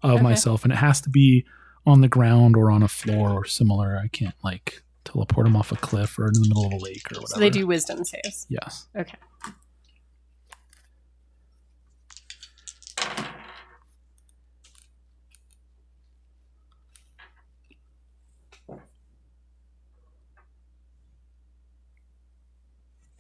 of 0.03 0.13
Okay. 0.15 0.23
myself. 0.23 0.65
And 0.65 0.73
it 0.73 0.77
has 0.77 1.01
to 1.03 1.11
be 1.11 1.45
on 1.87 2.01
the 2.01 2.09
ground 2.09 2.57
or 2.57 2.71
on 2.71 2.83
a 2.83 2.89
floor 2.89 3.31
or 3.31 3.45
similar. 3.45 3.97
I 4.03 4.09
can't 4.09 4.35
like 4.43 4.83
teleport 5.05 5.47
them 5.47 5.57
off 5.57 5.71
a 5.73 5.77
cliff 5.77 6.19
or 6.19 6.27
in 6.27 6.33
the 6.35 6.41
middle 6.49 6.67
of 6.67 6.73
a 6.73 6.77
lake 6.77 7.11
or 7.13 7.21
whatever. 7.21 7.27
So 7.35 7.41
they 7.41 7.51
do 7.51 7.67
wisdom 7.67 8.05
saves. 8.05 8.47
Yes. 8.49 8.87
Okay. 8.97 9.17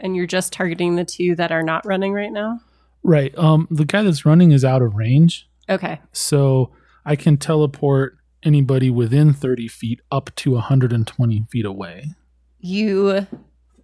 And 0.01 0.16
you're 0.16 0.26
just 0.26 0.53
targeting 0.53 0.96
the 0.96 1.05
two 1.05 1.34
that 1.36 1.53
are 1.53 1.62
not 1.62 1.84
running 1.86 2.12
right 2.12 2.32
now? 2.32 2.61
Right. 3.03 3.36
Um, 3.38 3.68
the 3.70 3.84
guy 3.84 4.03
that's 4.03 4.24
running 4.26 4.53
is 4.53 4.64
out 4.64 4.82
of 4.82 4.94
range, 4.94 5.48
Okay. 5.68 6.01
so 6.12 6.72
I 7.05 7.16
can 7.16 7.36
teleport 7.36 8.16
anybody 8.42 8.90
within 8.90 9.32
30 9.32 9.68
feet 9.68 10.01
up 10.11 10.34
to 10.36 10.53
120 10.53 11.46
feet 11.51 11.64
away. 11.66 12.14
You 12.59 13.26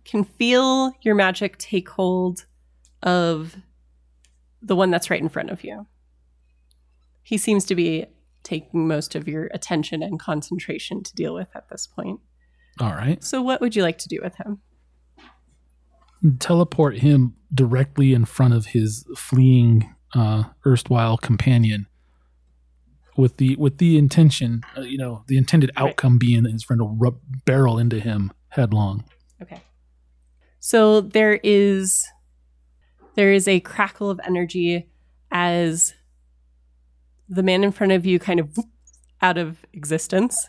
can 0.05 0.25
feel 0.25 0.93
your 1.03 1.15
magic 1.15 1.59
take 1.59 1.89
hold 1.89 2.47
of 3.03 3.57
the 4.63 4.77
one 4.77 4.91
that's 4.91 5.11
right 5.11 5.21
in 5.21 5.29
front 5.29 5.51
of 5.51 5.65
you. 5.65 5.87
He 7.23 7.39
seems 7.39 7.65
to 7.67 7.75
be 7.75 8.07
taking 8.43 8.87
most 8.87 9.15
of 9.15 9.27
your 9.27 9.47
attention 9.53 10.03
and 10.03 10.19
concentration 10.21 11.03
to 11.03 11.15
deal 11.15 11.35
with 11.35 11.49
at 11.55 11.69
this 11.69 11.87
point. 11.87 12.21
All 12.81 12.93
right. 12.93 13.23
So, 13.25 13.43
what 13.43 13.61
would 13.61 13.75
you 13.75 13.83
like 13.83 13.99
to 13.99 14.09
do 14.09 14.21
with 14.23 14.37
him? 14.37 14.61
Teleport 16.39 16.99
him 16.99 17.35
directly 17.55 18.13
in 18.13 18.25
front 18.25 18.55
of 18.55 18.67
his 18.67 19.07
fleeing 19.17 19.95
uh, 20.15 20.45
erstwhile 20.67 21.17
companion. 21.17 21.87
With 23.17 23.39
the 23.39 23.57
with 23.57 23.79
the 23.79 23.97
intention, 23.97 24.63
uh, 24.77 24.83
you 24.83 24.99
know, 24.99 25.25
the 25.27 25.39
intended 25.39 25.71
Right. 25.77 25.89
outcome 25.91 26.19
being 26.19 26.43
that 26.43 26.53
his 26.53 26.63
friend 26.63 26.83
will 26.83 26.95
rub, 26.97 27.19
barrel 27.47 27.79
into 27.79 27.99
him 27.99 28.31
headlong. 28.49 29.05
Okay. 29.41 29.63
So 30.61 31.01
there 31.01 31.41
is 31.43 32.07
there 33.15 33.33
is 33.33 33.49
a 33.49 33.61
crackle 33.61 34.11
of 34.11 34.21
energy 34.27 34.91
as 35.31 35.95
the 37.29 37.43
man 37.43 37.65
in 37.65 37.73
front 37.73 37.93
of 37.93 38.05
you 38.05 38.19
kind 38.19 38.39
of 38.39 38.55
whoop 38.57 38.69
out 39.23 39.39
of 39.39 39.65
existence 39.73 40.49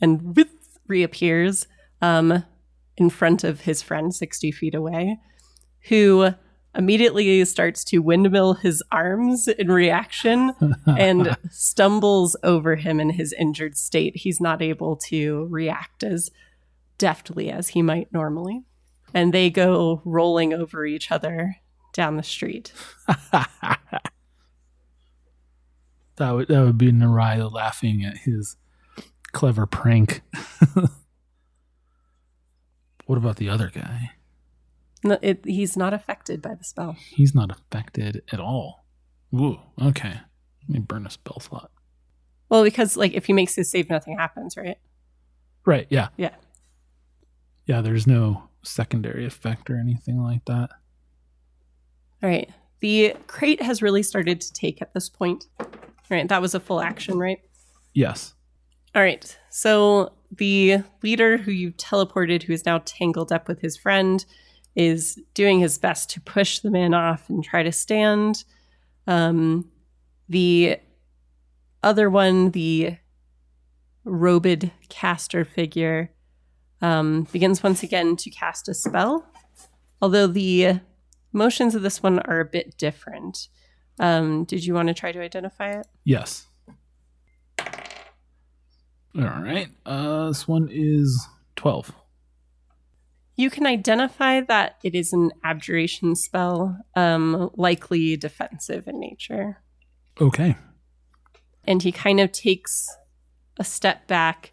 and 0.00 0.34
whoop 0.34 0.48
reappears 0.88 1.66
um, 2.00 2.44
in 3.00 3.10
front 3.10 3.42
of 3.42 3.62
his 3.62 3.82
friend 3.82 4.14
60 4.14 4.52
feet 4.52 4.74
away, 4.74 5.18
who 5.88 6.34
immediately 6.76 7.42
starts 7.46 7.82
to 7.82 7.98
windmill 7.98 8.54
his 8.54 8.82
arms 8.92 9.48
in 9.48 9.72
reaction 9.72 10.52
and 10.86 11.36
stumbles 11.50 12.36
over 12.44 12.76
him 12.76 13.00
in 13.00 13.10
his 13.10 13.32
injured 13.32 13.76
state. 13.76 14.18
He's 14.18 14.40
not 14.40 14.62
able 14.62 14.96
to 15.08 15.46
react 15.50 16.04
as 16.04 16.30
deftly 16.98 17.50
as 17.50 17.68
he 17.68 17.80
might 17.82 18.12
normally. 18.12 18.62
And 19.12 19.32
they 19.32 19.50
go 19.50 20.02
rolling 20.04 20.52
over 20.52 20.84
each 20.84 21.10
other 21.10 21.56
down 21.92 22.16
the 22.16 22.22
street. 22.22 22.72
that 23.32 23.48
would 26.18 26.48
that 26.48 26.64
would 26.64 26.78
be 26.78 26.92
Naraya 26.92 27.50
laughing 27.50 28.04
at 28.04 28.18
his 28.18 28.56
clever 29.32 29.66
prank. 29.66 30.20
what 33.10 33.18
about 33.18 33.38
the 33.38 33.48
other 33.48 33.68
guy? 33.74 34.12
No, 35.02 35.18
it, 35.20 35.44
he's 35.44 35.76
not 35.76 35.92
affected 35.92 36.40
by 36.40 36.54
the 36.54 36.62
spell. 36.62 36.96
He's 37.08 37.34
not 37.34 37.50
affected 37.50 38.22
at 38.30 38.38
all. 38.38 38.84
Ooh, 39.34 39.58
okay. 39.82 40.20
Let 40.62 40.68
me 40.68 40.78
burn 40.78 41.04
a 41.04 41.10
spell 41.10 41.40
slot. 41.40 41.72
Well, 42.48 42.62
because 42.62 42.96
like 42.96 43.14
if 43.14 43.26
he 43.26 43.32
makes 43.32 43.56
his 43.56 43.68
save, 43.68 43.90
nothing 43.90 44.16
happens, 44.16 44.56
right? 44.56 44.76
Right. 45.66 45.88
Yeah. 45.90 46.10
Yeah. 46.16 46.36
Yeah. 47.66 47.80
There's 47.80 48.06
no 48.06 48.44
secondary 48.62 49.26
effect 49.26 49.70
or 49.70 49.76
anything 49.76 50.22
like 50.22 50.44
that. 50.44 50.70
All 52.22 52.30
right. 52.30 52.48
The 52.78 53.16
crate 53.26 53.60
has 53.60 53.82
really 53.82 54.04
started 54.04 54.40
to 54.40 54.52
take 54.52 54.80
at 54.80 54.94
this 54.94 55.08
point. 55.08 55.46
All 55.58 55.66
right. 56.12 56.28
That 56.28 56.40
was 56.40 56.54
a 56.54 56.60
full 56.60 56.80
action, 56.80 57.18
right? 57.18 57.40
Yes. 57.92 58.34
All 58.94 59.02
right. 59.02 59.36
So 59.48 60.12
the 60.30 60.78
leader 61.02 61.36
who 61.36 61.50
you 61.50 61.72
teleported, 61.72 62.44
who 62.44 62.52
is 62.52 62.66
now 62.66 62.82
tangled 62.84 63.32
up 63.32 63.48
with 63.48 63.60
his 63.60 63.76
friend, 63.76 64.24
is 64.76 65.20
doing 65.34 65.60
his 65.60 65.78
best 65.78 66.10
to 66.10 66.20
push 66.20 66.60
the 66.60 66.70
man 66.70 66.94
off 66.94 67.28
and 67.28 67.42
try 67.42 67.62
to 67.62 67.72
stand. 67.72 68.44
Um, 69.06 69.68
the 70.28 70.78
other 71.82 72.08
one, 72.08 72.52
the 72.52 72.96
robed 74.04 74.70
caster 74.88 75.44
figure, 75.44 76.12
um, 76.80 77.26
begins 77.32 77.62
once 77.62 77.82
again 77.82 78.16
to 78.16 78.30
cast 78.30 78.68
a 78.68 78.74
spell. 78.74 79.26
Although 80.00 80.28
the 80.28 80.80
motions 81.32 81.74
of 81.74 81.82
this 81.82 82.02
one 82.02 82.20
are 82.20 82.40
a 82.40 82.44
bit 82.44 82.76
different. 82.78 83.48
Um, 83.98 84.44
did 84.44 84.64
you 84.64 84.74
want 84.74 84.88
to 84.88 84.94
try 84.94 85.12
to 85.12 85.20
identify 85.20 85.72
it? 85.72 85.86
Yes. 86.04 86.46
All 89.16 89.24
right. 89.24 89.68
Uh, 89.84 90.28
this 90.28 90.46
one 90.46 90.68
is 90.70 91.26
12. 91.56 91.92
You 93.36 93.50
can 93.50 93.66
identify 93.66 94.40
that 94.42 94.76
it 94.84 94.94
is 94.94 95.12
an 95.12 95.30
abjuration 95.42 96.14
spell, 96.14 96.78
um, 96.94 97.50
likely 97.56 98.16
defensive 98.16 98.86
in 98.86 99.00
nature. 99.00 99.62
Okay. 100.20 100.56
And 101.64 101.82
he 101.82 101.92
kind 101.92 102.20
of 102.20 102.32
takes 102.32 102.86
a 103.58 103.64
step 103.64 104.06
back, 104.06 104.52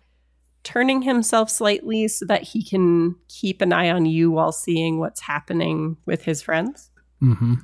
turning 0.63 1.01
himself 1.01 1.49
slightly 1.49 2.07
so 2.07 2.25
that 2.25 2.43
he 2.43 2.63
can 2.63 3.15
keep 3.27 3.61
an 3.61 3.73
eye 3.73 3.89
on 3.89 4.05
you 4.05 4.31
while 4.31 4.51
seeing 4.51 4.99
what's 4.99 5.21
happening 5.21 5.97
with 6.05 6.23
his 6.23 6.41
friends. 6.41 6.89
Mm-hmm. 7.21 7.55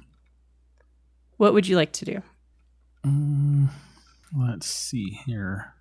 What 1.37 1.53
would 1.53 1.67
you 1.67 1.75
like 1.75 1.93
to 1.93 2.05
do? 2.05 2.21
Um, 3.03 3.69
let's 4.37 4.67
see 4.67 5.19
here. 5.25 5.73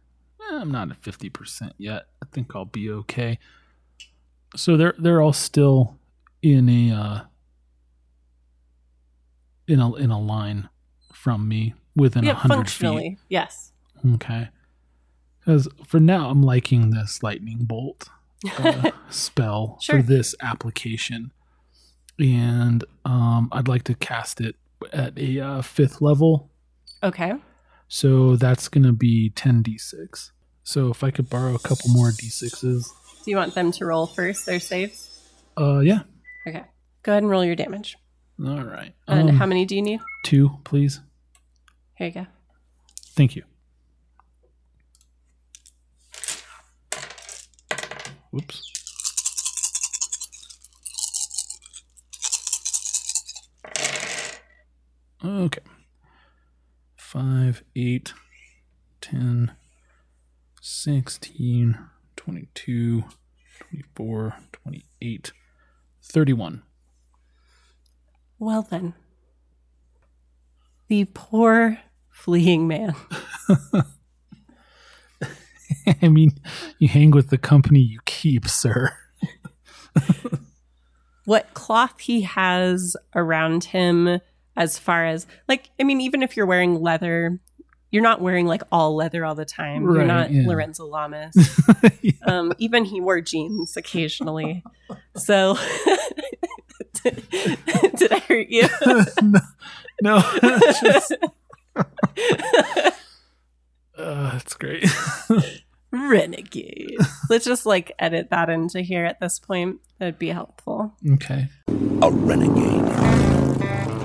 Eh, 0.52 0.60
I'm 0.60 0.70
not 0.70 0.90
at 0.90 1.00
50% 1.00 1.72
yet. 1.78 2.06
I 2.22 2.26
think 2.32 2.54
I'll 2.54 2.64
be 2.66 2.90
okay. 2.90 3.38
So 4.54 4.76
they're 4.76 4.94
they're 4.98 5.22
all 5.22 5.32
still 5.32 5.96
in 6.42 6.68
a 6.68 6.90
uh 6.94 7.20
in 9.66 9.80
a 9.80 9.94
in 9.94 10.10
a 10.10 10.20
line 10.20 10.68
from 11.14 11.48
me 11.48 11.74
within 11.96 12.24
a 12.24 12.28
yeah, 12.28 12.34
hundred 12.34 12.56
functionally, 12.56 13.02
feet. 13.10 13.18
yes. 13.28 13.72
Okay. 14.14 14.48
Because 15.40 15.68
for 15.86 15.98
now, 16.00 16.28
I'm 16.28 16.42
liking 16.42 16.90
this 16.90 17.22
lightning 17.22 17.58
bolt 17.62 18.08
uh, 18.58 18.90
spell 19.10 19.78
Sure. 19.80 19.96
for 19.96 20.02
this 20.02 20.34
application, 20.40 21.32
and 22.18 22.84
um, 23.04 23.48
I'd 23.52 23.68
like 23.68 23.84
to 23.84 23.94
cast 23.94 24.40
it 24.40 24.56
at 24.92 25.18
a 25.18 25.40
uh, 25.40 25.62
fifth 25.62 26.00
level. 26.02 26.50
okay. 27.02 27.34
So 27.88 28.36
that's 28.36 28.68
gonna 28.68 28.92
be 28.92 29.30
10d6. 29.34 30.30
So 30.64 30.90
if 30.90 31.02
I 31.02 31.10
could 31.10 31.28
borrow 31.28 31.54
a 31.54 31.58
couple 31.58 31.90
more 31.90 32.10
d6s, 32.10 32.84
Do 33.24 33.30
you 33.30 33.36
want 33.36 33.54
them 33.54 33.72
to 33.72 33.84
roll 33.86 34.06
first 34.06 34.46
their 34.46 34.60
saves? 34.60 35.08
uh, 35.58 35.80
yeah. 35.80 36.00
Okay. 36.46 36.64
Go 37.02 37.12
ahead 37.12 37.22
and 37.22 37.30
roll 37.30 37.44
your 37.44 37.56
damage. 37.56 37.96
All 38.44 38.62
right. 38.64 38.94
And 39.08 39.30
Um, 39.30 39.36
how 39.36 39.46
many 39.46 39.64
do 39.64 39.76
you 39.76 39.82
need? 39.82 40.00
Two, 40.24 40.50
please. 40.64 41.00
Here 41.96 42.08
you 42.08 42.12
go. 42.14 42.26
Thank 43.14 43.36
you. 43.36 43.42
Whoops. 48.30 48.62
Okay. 55.24 55.60
5, 56.96 57.62
8, 57.76 58.12
10, 59.00 59.52
16, 60.64 61.76
22, 62.14 63.02
24, 63.58 64.34
28, 64.52 65.32
31. 66.00 66.62
Well 68.38 68.62
then. 68.62 68.94
The 70.86 71.06
poor 71.06 71.78
fleeing 72.10 72.68
man. 72.68 72.94
I 76.00 76.08
mean, 76.08 76.38
you 76.78 76.86
hang 76.86 77.10
with 77.10 77.30
the 77.30 77.38
company 77.38 77.80
you 77.80 77.98
keep, 78.04 78.46
sir. 78.46 78.96
what 81.24 81.52
cloth 81.54 81.98
he 81.98 82.20
has 82.20 82.96
around 83.16 83.64
him 83.64 84.20
as 84.56 84.78
far 84.78 85.06
as 85.06 85.26
like 85.48 85.70
i 85.80 85.84
mean 85.84 86.00
even 86.00 86.22
if 86.22 86.36
you're 86.36 86.46
wearing 86.46 86.80
leather 86.80 87.38
you're 87.92 88.02
not 88.02 88.20
wearing 88.20 88.46
like 88.46 88.62
all 88.72 88.96
leather 88.96 89.24
all 89.24 89.36
the 89.36 89.44
time. 89.44 89.84
You're 89.84 90.04
not 90.04 90.32
yeah. 90.32 90.48
lorenzo 90.48 90.86
lamas. 90.86 91.36
Um 92.24 92.52
even 92.58 92.84
he 92.84 93.00
wore 93.00 93.20
jeans 93.20 93.76
occasionally. 93.76 94.64
So 95.16 95.56
did, 97.02 97.28
did 97.30 98.12
i 98.12 98.18
hurt 98.20 98.48
you? 98.48 98.68
No, 100.02 100.20
no 100.42 100.58
just, 100.80 101.12
uh, 101.76 101.80
that's 103.96 104.54
great. 104.54 104.84
renegade. 105.92 106.96
Let's 107.30 107.44
just 107.44 107.66
like 107.66 107.92
edit 108.00 108.30
that 108.30 108.50
into 108.50 108.80
here 108.80 109.04
at 109.04 109.20
this 109.20 109.38
point. 109.38 109.78
That'd 109.98 110.18
be 110.18 110.30
helpful. 110.30 110.92
Okay. 111.12 111.48
A 112.00 112.10
renegade. 112.10 114.01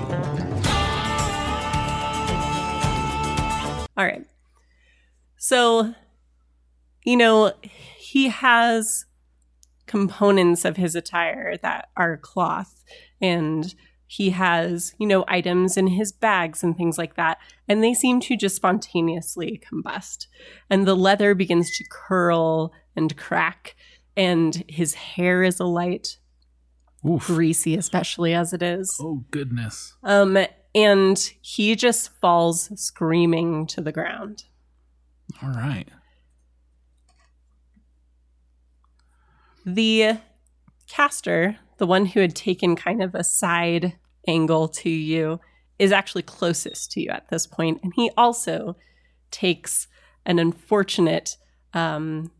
All 3.98 4.04
right. 4.04 4.24
So, 5.36 5.92
you 7.04 7.16
know, 7.16 7.52
he 7.98 8.28
has 8.28 9.04
components 9.86 10.64
of 10.64 10.76
his 10.76 10.94
attire 10.94 11.56
that 11.62 11.88
are 11.96 12.16
cloth 12.16 12.84
and 13.20 13.74
he 14.06 14.30
has, 14.30 14.94
you 14.98 15.06
know, 15.06 15.24
items 15.26 15.76
in 15.76 15.88
his 15.88 16.12
bags 16.12 16.62
and 16.62 16.76
things 16.76 16.96
like 16.96 17.16
that. 17.16 17.38
And 17.66 17.82
they 17.82 17.92
seem 17.92 18.20
to 18.20 18.36
just 18.36 18.56
spontaneously 18.56 19.60
combust. 19.70 20.28
And 20.70 20.86
the 20.86 20.94
leather 20.94 21.34
begins 21.34 21.76
to 21.76 21.84
curl 21.90 22.72
and 22.96 23.16
crack. 23.16 23.74
And 24.16 24.64
his 24.68 24.94
hair 24.94 25.42
is 25.42 25.60
alight, 25.60 26.18
Oof. 27.06 27.26
greasy, 27.26 27.76
especially 27.76 28.32
as 28.32 28.52
it 28.52 28.62
is. 28.62 28.96
Oh 29.00 29.24
goodness. 29.30 29.94
Um, 30.02 30.38
and 30.74 31.18
he 31.40 31.74
just 31.74 32.10
falls 32.20 32.70
screaming 32.80 33.66
to 33.68 33.80
the 33.80 33.92
ground. 33.92 34.44
All 35.42 35.50
right. 35.50 35.88
The 39.64 40.18
caster, 40.88 41.58
the 41.76 41.86
one 41.86 42.06
who 42.06 42.20
had 42.20 42.34
taken 42.34 42.76
kind 42.76 43.02
of 43.02 43.14
a 43.14 43.24
side 43.24 43.96
angle 44.26 44.68
to 44.68 44.90
you, 44.90 45.40
is 45.78 45.92
actually 45.92 46.22
closest 46.22 46.90
to 46.92 47.00
you 47.00 47.10
at 47.10 47.28
this 47.28 47.46
point, 47.46 47.80
and 47.82 47.92
he 47.94 48.10
also 48.16 48.76
takes 49.30 49.86
an 50.26 50.38
unfortunate 50.38 51.36
um, 51.74 52.30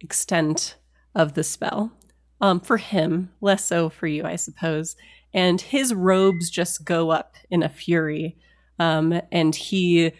extent 0.00 0.76
of 1.14 1.34
the 1.34 1.44
spell. 1.44 1.92
Um, 2.40 2.60
for 2.60 2.76
him, 2.76 3.30
less 3.40 3.64
so 3.64 3.88
for 3.88 4.06
you, 4.06 4.24
I 4.24 4.36
suppose. 4.36 4.94
And 5.36 5.60
his 5.60 5.94
robes 5.94 6.50
just 6.50 6.84
go 6.84 7.10
up 7.10 7.36
in 7.50 7.62
a 7.62 7.68
fury, 7.68 8.36
um, 8.80 9.20
and 9.30 9.54
he 9.54 10.12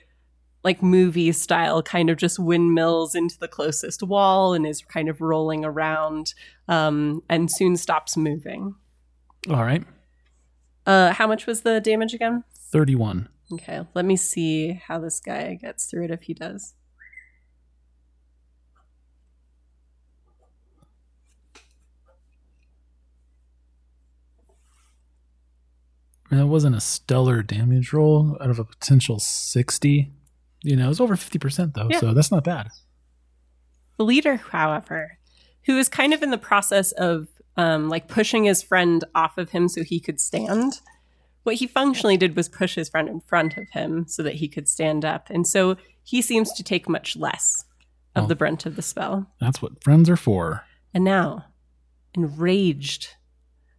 like 0.62 0.82
movie 0.82 1.30
style 1.30 1.80
kind 1.80 2.10
of 2.10 2.16
just 2.16 2.38
windmills 2.40 3.14
into 3.14 3.38
the 3.38 3.46
closest 3.48 4.02
wall 4.02 4.52
and 4.52 4.66
is 4.66 4.82
kind 4.82 5.08
of 5.08 5.20
rolling 5.20 5.64
around 5.64 6.34
um, 6.66 7.22
and 7.28 7.50
soon 7.50 7.76
stops 7.76 8.16
moving. 8.16 8.74
All 9.48 9.62
right. 9.62 9.84
Uh, 10.84 11.12
how 11.12 11.28
much 11.28 11.46
was 11.46 11.62
the 11.62 11.80
damage 11.80 12.14
again? 12.14 12.42
31. 12.52 13.28
Okay, 13.52 13.86
let 13.94 14.04
me 14.04 14.16
see 14.16 14.72
how 14.72 14.98
this 14.98 15.20
guy 15.20 15.54
gets 15.54 15.86
through 15.86 16.06
it 16.06 16.10
if 16.10 16.22
he 16.22 16.34
does. 16.34 16.74
That 26.30 26.46
wasn't 26.46 26.76
a 26.76 26.80
stellar 26.80 27.42
damage 27.42 27.92
roll 27.92 28.36
out 28.40 28.50
of 28.50 28.58
a 28.58 28.64
potential 28.64 29.18
60. 29.20 30.10
You 30.62 30.76
know, 30.76 30.86
it 30.86 30.88
was 30.88 31.00
over 31.00 31.14
50% 31.16 31.74
though, 31.74 31.88
Yeah. 31.90 32.00
so 32.00 32.12
that's 32.14 32.30
not 32.32 32.42
bad. 32.44 32.68
The 33.96 34.04
leader, 34.04 34.36
however, 34.36 35.18
who 35.66 35.78
is 35.78 35.88
kind 35.88 36.12
of 36.12 36.22
in 36.22 36.30
the 36.30 36.38
process 36.38 36.92
of 36.92 37.28
um, 37.56 37.88
like 37.88 38.08
pushing 38.08 38.44
his 38.44 38.62
friend 38.62 39.04
off 39.14 39.38
of 39.38 39.50
him 39.50 39.68
so 39.68 39.82
he 39.82 39.98
could 40.00 40.20
stand. 40.20 40.80
What 41.44 41.54
he 41.56 41.66
functionally 41.66 42.16
did 42.16 42.36
was 42.36 42.48
push 42.48 42.74
his 42.74 42.88
friend 42.88 43.08
in 43.08 43.20
front 43.20 43.56
of 43.56 43.68
him 43.70 44.06
so 44.08 44.22
that 44.24 44.34
he 44.34 44.48
could 44.48 44.68
stand 44.68 45.04
up. 45.04 45.30
And 45.30 45.46
so 45.46 45.76
he 46.02 46.20
seems 46.20 46.52
to 46.54 46.62
take 46.62 46.88
much 46.88 47.16
less 47.16 47.64
of 48.14 48.24
Oh. 48.24 48.26
the 48.26 48.34
brunt 48.36 48.66
of 48.66 48.76
the 48.76 48.82
spell. 48.82 49.30
That's 49.40 49.62
what 49.62 49.82
friends 49.82 50.10
are 50.10 50.16
for. 50.16 50.64
And 50.92 51.04
now, 51.04 51.46
enraged 52.14 53.08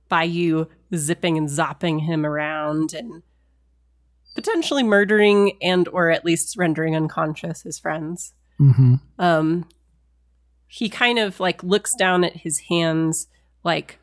by 0.10 0.24
you 0.24 0.70
zipping 0.96 1.38
and 1.38 1.50
zopping 1.50 2.00
him 2.00 2.26
around 2.26 2.94
and 2.94 3.24
potentially 4.36 4.84
murdering 4.84 5.58
and 5.62 5.88
or 5.90 6.10
at 6.12 6.24
least 6.26 6.56
rendering 6.58 6.96
unconscious 6.96 7.62
his 7.64 7.80
friends, 7.80 8.34
Mm-hmm. 8.60 8.96
um, 9.20 9.68
he 10.68 10.90
kind 10.90 11.20
of 11.20 11.40
like 11.40 11.62
looks 11.64 11.94
down 11.96 12.24
at 12.24 12.38
his 12.38 12.60
hands, 12.70 13.28
like 13.64 14.00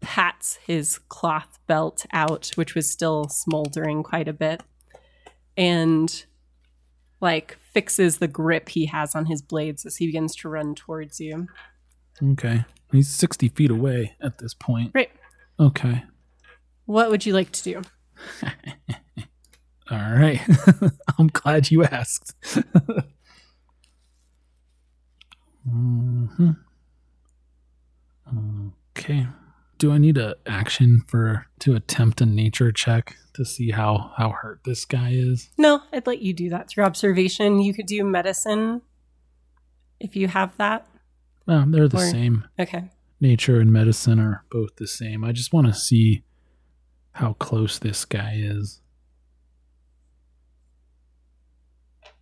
pats 0.00 0.58
his 0.64 0.98
cloth 1.08 1.58
belt 1.66 2.06
out, 2.12 2.52
which 2.54 2.74
was 2.76 2.88
still 2.90 3.28
smoldering 3.28 4.02
quite 4.04 4.28
a 4.28 4.32
bit, 4.32 4.62
and 5.56 6.24
like 7.20 7.56
fixes 7.72 8.18
the 8.18 8.28
grip 8.28 8.68
he 8.68 8.86
has 8.86 9.14
on 9.14 9.26
his 9.26 9.42
blades 9.42 9.84
as 9.84 9.96
he 9.96 10.06
begins 10.06 10.36
to 10.36 10.48
run 10.48 10.74
towards 10.74 11.18
you. 11.18 11.48
Okay. 12.22 12.64
He's 12.92 13.08
60 13.08 13.48
feet 13.48 13.70
away 13.70 14.14
at 14.22 14.38
this 14.38 14.54
point. 14.54 14.92
Right. 14.94 15.10
Okay. 15.58 16.04
What 16.86 17.10
would 17.10 17.26
you 17.26 17.32
like 17.34 17.52
to 17.52 17.62
do? 17.62 17.82
All 19.90 19.98
right. 19.98 20.40
I'm 21.18 21.28
glad 21.28 21.70
you 21.70 21.84
asked. 21.84 22.34
hmm 25.68 26.50
Okay. 28.96 29.26
Do 29.78 29.92
I 29.92 29.98
need 29.98 30.16
a 30.16 30.36
action 30.46 31.02
for 31.06 31.46
to 31.60 31.74
attempt 31.76 32.20
a 32.20 32.26
nature 32.26 32.72
check 32.72 33.16
to 33.34 33.44
see 33.44 33.70
how 33.70 34.12
how 34.16 34.30
hurt 34.30 34.60
this 34.64 34.84
guy 34.84 35.10
is? 35.12 35.50
No, 35.58 35.82
I'd 35.92 36.06
let 36.06 36.22
you 36.22 36.32
do 36.32 36.48
that 36.50 36.68
through 36.68 36.84
observation. 36.84 37.60
You 37.60 37.74
could 37.74 37.86
do 37.86 38.02
medicine 38.04 38.80
if 40.00 40.16
you 40.16 40.28
have 40.28 40.56
that. 40.56 40.86
Well, 41.46 41.64
they're 41.68 41.88
the 41.88 41.98
Or- 41.98 42.10
same. 42.10 42.44
Okay. 42.58 42.90
Nature 43.20 43.60
and 43.60 43.72
medicine 43.72 44.18
are 44.18 44.44
both 44.50 44.76
the 44.76 44.86
same. 44.86 45.22
I 45.24 45.32
just 45.32 45.52
want 45.52 45.66
to 45.68 45.74
see 45.74 46.22
how 47.16 47.32
close 47.32 47.78
this 47.78 48.04
guy 48.04 48.34
is. 48.36 48.82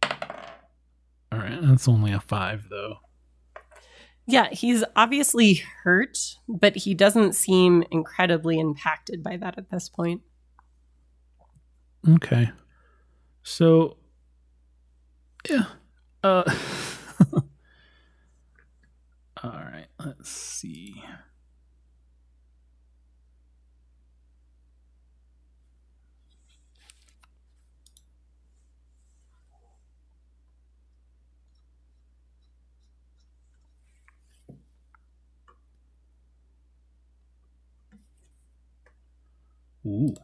All 0.04 1.40
right, 1.40 1.58
that's 1.60 1.88
only 1.88 2.12
a 2.12 2.20
five 2.20 2.68
though. 2.70 2.98
Yeah, 4.24 4.50
he's 4.50 4.84
obviously 4.94 5.54
hurt, 5.82 6.36
but 6.46 6.76
he 6.76 6.94
doesn't 6.94 7.34
seem 7.34 7.82
incredibly 7.90 8.60
impacted 8.60 9.20
by 9.24 9.36
that 9.38 9.58
at 9.58 9.68
this 9.68 9.88
point. 9.88 10.22
Okay. 12.08 12.52
So 13.42 13.96
yeah. 15.50 15.64
Uh 16.22 16.44
All 19.42 19.50
right, 19.50 19.88
let's 19.98 20.30
see. 20.30 21.02
Ooh. 39.86 40.14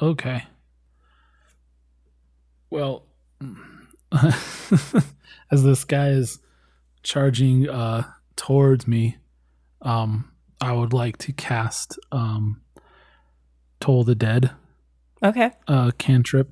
Okay. 0.00 0.44
Well, 2.70 3.04
as 5.50 5.62
this 5.64 5.84
guy 5.84 6.08
is 6.10 6.38
charging 7.02 7.68
uh 7.68 8.04
towards 8.36 8.86
me, 8.86 9.16
um 9.82 10.30
I 10.60 10.72
would 10.72 10.92
like 10.92 11.18
to 11.18 11.32
cast 11.32 11.98
um 12.12 12.60
Toll 13.80 14.04
the 14.04 14.14
Dead 14.14 14.50
Okay. 15.22 15.50
uh 15.66 15.90
cantrip 15.98 16.50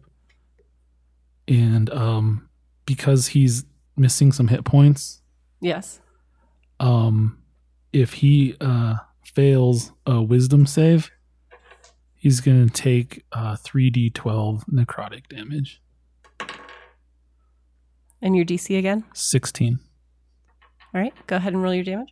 and 1.49 1.89
um 1.91 2.49
because 2.85 3.29
he's 3.29 3.65
missing 3.97 4.33
some 4.33 4.49
hit 4.49 4.65
points, 4.65 5.23
Yes. 5.61 6.01
um 6.81 7.39
if 7.93 8.15
he 8.15 8.57
uh 8.61 8.97
fails 9.25 9.93
a 10.07 10.21
wisdom 10.23 10.67
save, 10.67 11.11
he's 12.15 12.41
going 12.41 12.67
to 12.69 12.73
take 12.73 13.25
uh 13.33 13.57
3d12 13.57 14.65
necrotic 14.71 15.27
damage. 15.29 15.81
And 18.23 18.35
your 18.35 18.45
DC 18.45 18.77
again? 18.79 19.05
16. 19.15 19.79
All 20.95 21.01
right. 21.01 21.13
Go 21.27 21.37
ahead 21.37 21.53
and 21.53 21.63
roll 21.63 21.75
your 21.75 21.85
damage. 21.85 22.09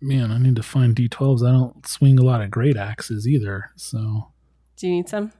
Man, 0.00 0.32
I 0.32 0.38
need 0.38 0.56
to 0.56 0.62
find 0.62 0.96
d12s. 0.96 1.46
I 1.46 1.52
don't 1.52 1.86
swing 1.86 2.18
a 2.18 2.22
lot 2.22 2.40
of 2.42 2.50
great 2.50 2.76
axes 2.76 3.28
either. 3.28 3.70
So, 3.76 4.31
Do 4.76 4.86
you 4.88 4.94
need 4.94 5.08
some? 5.08 5.32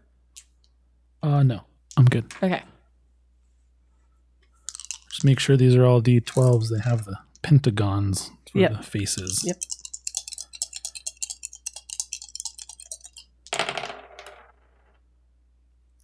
uh 1.22 1.42
no. 1.42 1.60
I'm 1.96 2.04
good. 2.06 2.24
Okay. 2.42 2.62
Just 5.10 5.24
make 5.24 5.38
sure 5.38 5.56
these 5.56 5.74
are 5.76 5.84
all 5.84 6.00
d12s. 6.02 6.68
They 6.70 6.80
have 6.80 7.04
the 7.04 7.16
pentagons 7.42 8.30
for 8.50 8.58
Yep. 8.58 8.72
the 8.72 8.82
faces. 8.82 9.42
Yep. 9.44 9.56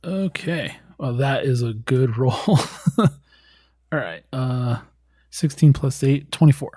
Okay. 0.04 0.76
Well, 0.98 1.14
that 1.14 1.44
is 1.44 1.62
a 1.62 1.72
good 1.72 2.16
roll. 2.18 2.32
All 2.38 3.08
right. 3.92 4.22
Uh 4.32 4.78
16 5.30 5.72
plus 5.72 6.02
8, 6.02 6.32
24. 6.32 6.70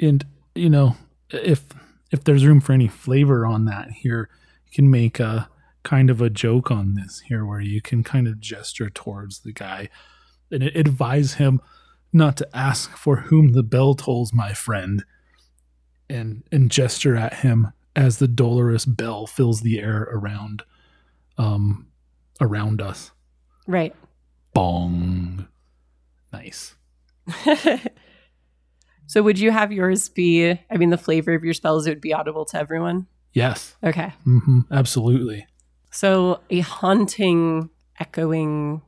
And 0.00 0.24
you 0.54 0.70
know, 0.70 0.96
if 1.30 1.64
if 2.10 2.24
there's 2.24 2.44
room 2.44 2.60
for 2.60 2.72
any 2.72 2.88
flavor 2.88 3.46
on 3.46 3.64
that 3.66 3.90
here, 3.90 4.28
you 4.66 4.72
can 4.72 4.90
make 4.90 5.20
a 5.20 5.48
kind 5.82 6.10
of 6.10 6.20
a 6.20 6.30
joke 6.30 6.70
on 6.70 6.94
this 6.94 7.22
here 7.26 7.44
where 7.44 7.60
you 7.60 7.80
can 7.80 8.02
kind 8.02 8.28
of 8.28 8.40
gesture 8.40 8.90
towards 8.90 9.40
the 9.40 9.52
guy 9.52 9.88
and 10.50 10.62
advise 10.62 11.34
him 11.34 11.60
not 12.12 12.36
to 12.36 12.56
ask 12.56 12.96
for 12.96 13.16
whom 13.16 13.52
the 13.52 13.62
bell 13.62 13.94
tolls, 13.94 14.32
my 14.32 14.52
friend, 14.52 15.04
and 16.08 16.42
and 16.50 16.70
gesture 16.70 17.16
at 17.16 17.34
him 17.34 17.72
as 17.94 18.18
the 18.18 18.28
dolorous 18.28 18.84
bell 18.84 19.26
fills 19.26 19.60
the 19.60 19.78
air 19.78 20.08
around 20.10 20.64
um 21.38 21.86
around 22.40 22.82
us. 22.82 23.12
Right. 23.66 23.94
Bong. 24.52 25.46
Nice. 26.32 26.74
so 29.10 29.24
would 29.24 29.40
you 29.40 29.50
have 29.50 29.72
yours 29.72 30.08
be 30.08 30.50
I 30.70 30.76
mean 30.76 30.90
the 30.90 30.96
flavor 30.96 31.34
of 31.34 31.42
your 31.42 31.52
spells 31.52 31.84
it 31.84 31.90
would 31.90 32.00
be 32.00 32.14
audible 32.14 32.44
to 32.44 32.56
everyone? 32.56 33.08
Yes. 33.32 33.74
Okay. 33.82 34.12
hmm 34.22 34.60
Absolutely. 34.70 35.48
So 35.90 36.38
a 36.48 36.60
haunting, 36.60 37.70
echoing, 37.98 38.82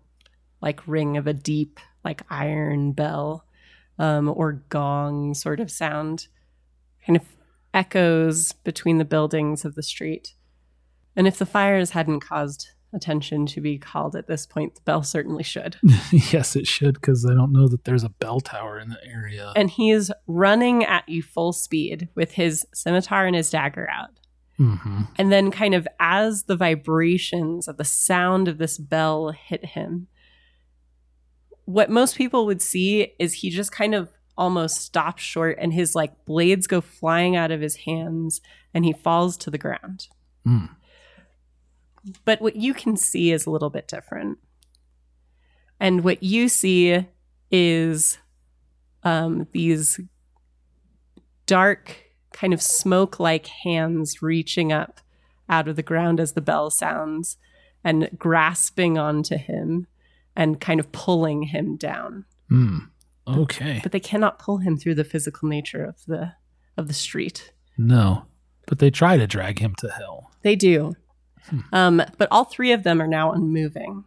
like 0.61 0.87
ring 0.87 1.17
of 1.17 1.27
a 1.27 1.33
deep, 1.33 1.81
like 2.05 2.23
iron 2.31 2.93
bell, 2.93 3.47
um, 3.99 4.29
or 4.29 4.63
gong 4.69 5.35
sort 5.35 5.59
of 5.59 5.73
sound, 5.73 6.29
kind 7.05 7.17
of 7.17 7.25
echoes 7.75 8.53
between 8.53 8.99
the 8.99 9.05
buildings 9.05 9.65
of 9.65 9.75
the 9.75 9.83
street. 9.83 10.35
And 11.17 11.27
if 11.27 11.37
the 11.37 11.47
fires 11.47 11.91
hadn't 11.91 12.21
caused 12.21 12.71
attention 12.95 13.47
to 13.47 13.61
be 13.61 13.79
called 13.79 14.15
at 14.17 14.27
this 14.27 14.47
point, 14.47 14.75
the 14.75 14.81
bell 14.83 15.03
certainly 15.03 15.43
should. 15.43 15.77
yes, 16.13 16.57
it 16.57 16.67
should 16.67 16.95
because 16.95 17.27
I 17.27 17.35
don't 17.35 17.53
know 17.53 17.69
that 17.69 17.85
there's 17.85 18.05
a 18.05 18.09
bell 18.09 18.41
tower 18.41 18.79
in 18.79 18.89
the 18.89 19.05
area. 19.05 19.53
And 19.57 19.71
he's 19.71 20.11
running 20.27 20.85
at 20.85 21.09
you 21.09 21.23
full 21.23 21.53
speed 21.53 22.09
with 22.15 22.33
his 22.33 22.67
scimitar 22.75 23.27
and 23.27 23.37
his 23.37 23.51
dagger 23.51 23.89
out. 23.91 24.11
hmm 24.57 25.03
And 25.17 25.33
then, 25.33 25.51
kind 25.51 25.75
of 25.75 25.89
as 25.99 26.45
the 26.45 26.57
vibrations 26.57 27.69
of 27.69 27.77
the 27.77 27.85
sound 27.85 28.49
of 28.49 28.59
this 28.59 28.79
bell 28.79 29.31
hit 29.31 29.65
him, 29.65 30.09
what 31.65 31.91
most 31.91 32.17
people 32.17 32.47
would 32.47 32.61
see 32.63 33.15
is 33.19 33.35
he 33.35 33.51
just 33.51 33.73
kind 33.73 33.95
of 33.95 34.11
almost 34.37 34.79
stops 34.79 35.23
short 35.23 35.59
and 35.61 35.73
his 35.73 35.95
like 35.95 36.25
blades 36.25 36.67
go 36.67 36.81
flying 36.81 37.37
out 37.37 37.51
of 37.51 37.61
his 37.61 37.77
hands 37.77 38.41
and 38.75 38.85
he 38.85 38.93
falls 38.93 39.37
to 39.37 39.51
the 39.51 39.59
ground. 39.59 40.09
Mm. 40.47 40.71
But 42.25 42.41
what 42.41 42.57
you 42.57 42.75
can 42.75 42.97
see 42.97 43.33
is 43.33 43.47
a 43.47 43.51
little 43.51 43.71
bit 43.71 43.89
different. 43.89 44.39
And 45.79 46.05
what 46.05 46.23
you 46.23 46.49
see 46.49 47.07
is 47.51 48.19
um, 49.03 49.47
these 49.53 50.01
dark, 51.47 51.97
kind 52.33 52.55
of 52.55 52.63
smoke 52.63 53.21
like 53.21 53.47
hands 53.47 54.23
reaching 54.23 54.73
up 54.73 55.01
out 55.49 55.69
of 55.69 55.77
the 55.77 55.83
ground 55.83 56.19
as 56.19 56.33
the 56.33 56.41
bell 56.41 56.71
sounds 56.71 57.37
and 57.85 58.09
grasping 58.19 58.97
onto 58.97 59.37
him 59.37 59.87
and 60.35 60.61
kind 60.61 60.81
of 60.81 60.91
pulling 60.93 61.43
him 61.45 61.77
down. 61.77 62.25
Hmm. 62.49 62.79
Okay. 63.27 63.79
but 63.83 63.93
they 63.93 64.01
cannot 64.01 64.41
pull 64.41 64.59
him 64.59 64.77
through 64.77 64.97
the 64.97 65.05
physical 65.05 65.49
nature 65.49 65.85
of 65.85 66.05
the 66.07 66.33
of 66.77 66.89
the 66.89 66.95
street. 66.95 67.53
No. 67.79 68.27
But 68.67 68.79
they 68.79 68.91
try 68.91 69.17
to 69.17 69.27
drag 69.27 69.59
him 69.59 69.75
to 69.77 69.91
hell. 69.91 70.33
They 70.43 70.57
do. 70.57 70.95
Hmm. 71.49 71.61
Um, 71.73 72.03
but 72.19 72.29
all 72.31 72.45
three 72.45 72.73
of 72.73 72.83
them 72.83 73.01
are 73.01 73.07
now 73.07 73.33
unmoving. 73.33 74.05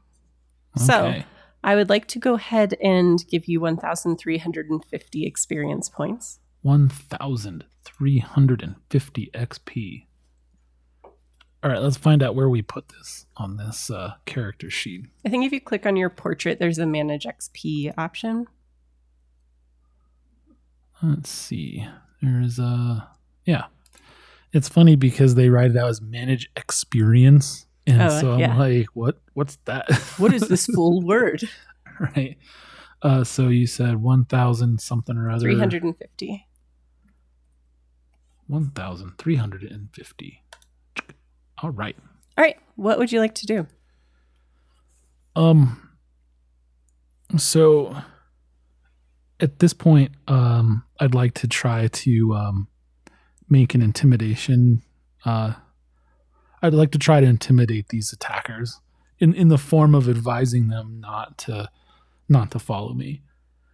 So 0.78 1.24
I 1.64 1.76
would 1.76 1.90
like 1.90 2.06
to 2.08 2.20
go 2.20 2.34
ahead 2.36 2.76
and 2.82 3.26
give 3.28 3.48
you 3.48 3.62
1,350 3.62 5.26
experience 5.26 5.90
points. 5.90 6.40
1,350 6.62 9.30
XP. 9.34 10.06
All 11.64 11.72
right, 11.72 11.82
let's 11.82 11.98
find 11.98 12.22
out 12.22 12.36
where 12.36 12.50
we 12.50 12.62
put 12.62 12.90
this 12.90 13.26
on 13.38 13.58
this 13.58 13.90
uh, 13.90 14.14
character 14.26 14.70
sheet. 14.70 15.08
I 15.26 15.30
think 15.30 15.46
if 15.46 15.52
you 15.52 15.60
click 15.60 15.88
on 15.88 15.96
your 15.96 16.12
portrait, 16.12 16.60
there's 16.60 16.78
a 16.78 16.86
manage 16.86 17.26
XP 17.26 17.92
option. 17.98 18.46
Let's 21.02 21.32
see. 21.32 21.88
There's 22.22 22.60
a 22.60 23.10
yeah. 23.46 23.66
It's 24.56 24.70
funny 24.70 24.96
because 24.96 25.36
they 25.36 25.50
write 25.50 25.72
it 25.72 25.78
out 25.78 25.90
as 25.90 26.02
manage 26.02 26.50
experience, 26.56 27.66
and 27.86 28.02
Oh, 28.02 28.22
so 28.22 28.32
I'm 28.32 28.40
yeah. 28.40 28.58
like, 28.58 28.88
what? 28.94 29.20
What's 29.34 29.58
that? 29.66 29.92
What 30.18 30.34
is 30.34 30.48
this 30.48 30.66
full 30.74 31.02
word? 31.02 31.44
right? 32.00 32.38
Uh, 33.02 33.24
so 33.26 33.50
you 33.50 33.68
said 33.68 34.02
one 34.02 34.24
thousand 34.26 34.80
something 34.80 35.18
or 35.18 35.30
other. 35.30 35.42
350. 35.42 36.48
One 38.48 38.70
thousand 38.72 39.18
three 39.18 39.36
hundred 39.36 39.64
and 39.64 39.90
fifty. 39.94 40.42
All 41.62 41.72
right. 41.72 41.98
All 42.38 42.44
right. 42.44 42.58
What 42.76 42.98
would 42.98 43.12
you 43.12 43.20
like 43.20 43.36
to 43.36 43.46
do? 43.46 43.68
Um. 45.36 45.82
So, 47.38 47.96
at 49.42 49.60
this 49.60 49.74
point, 49.74 50.12
um, 50.30 50.86
I'd 51.00 51.14
like 51.16 51.34
to 51.36 51.48
try 51.48 51.88
to 51.88 52.34
um, 52.36 52.68
make 53.50 53.76
an 53.76 53.82
intimidation. 53.82 54.82
Uh, 55.24 55.54
I'd 56.62 56.74
like 56.74 56.92
to 56.92 57.00
try 57.00 57.20
to 57.20 57.28
intimidate 57.28 57.90
these 57.90 58.12
attackers 58.14 58.80
in 59.20 59.34
in 59.34 59.50
the 59.50 59.58
form 59.58 59.96
of 59.96 60.10
advising 60.10 60.68
them 60.68 61.00
not 61.00 61.38
to 61.40 61.70
not 62.28 62.52
to 62.52 62.60
follow 62.60 62.94
me. 62.94 63.22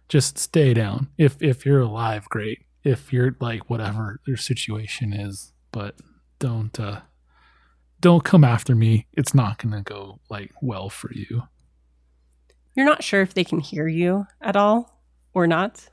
Just 0.08 0.38
stay 0.38 0.74
down. 0.74 1.08
If 1.16 1.40
if 1.40 1.64
you're 1.64 1.80
alive, 1.80 2.28
great. 2.28 2.60
If 2.84 3.12
you're 3.12 3.36
like 3.40 3.70
whatever 3.70 4.20
their 4.26 4.36
situation 4.36 5.12
is, 5.12 5.52
but 5.70 5.96
don't 6.38 6.78
uh 6.78 7.00
don't 8.00 8.24
come 8.24 8.44
after 8.44 8.74
me. 8.74 9.06
It's 9.12 9.34
not 9.34 9.58
gonna 9.58 9.82
go 9.82 10.20
like 10.28 10.52
well 10.60 10.90
for 10.90 11.12
you. 11.12 11.44
You're 12.74 12.86
not 12.86 13.04
sure 13.04 13.22
if 13.22 13.34
they 13.34 13.44
can 13.44 13.60
hear 13.60 13.86
you 13.86 14.26
at 14.40 14.56
all 14.56 15.00
or 15.34 15.46
not. 15.46 15.88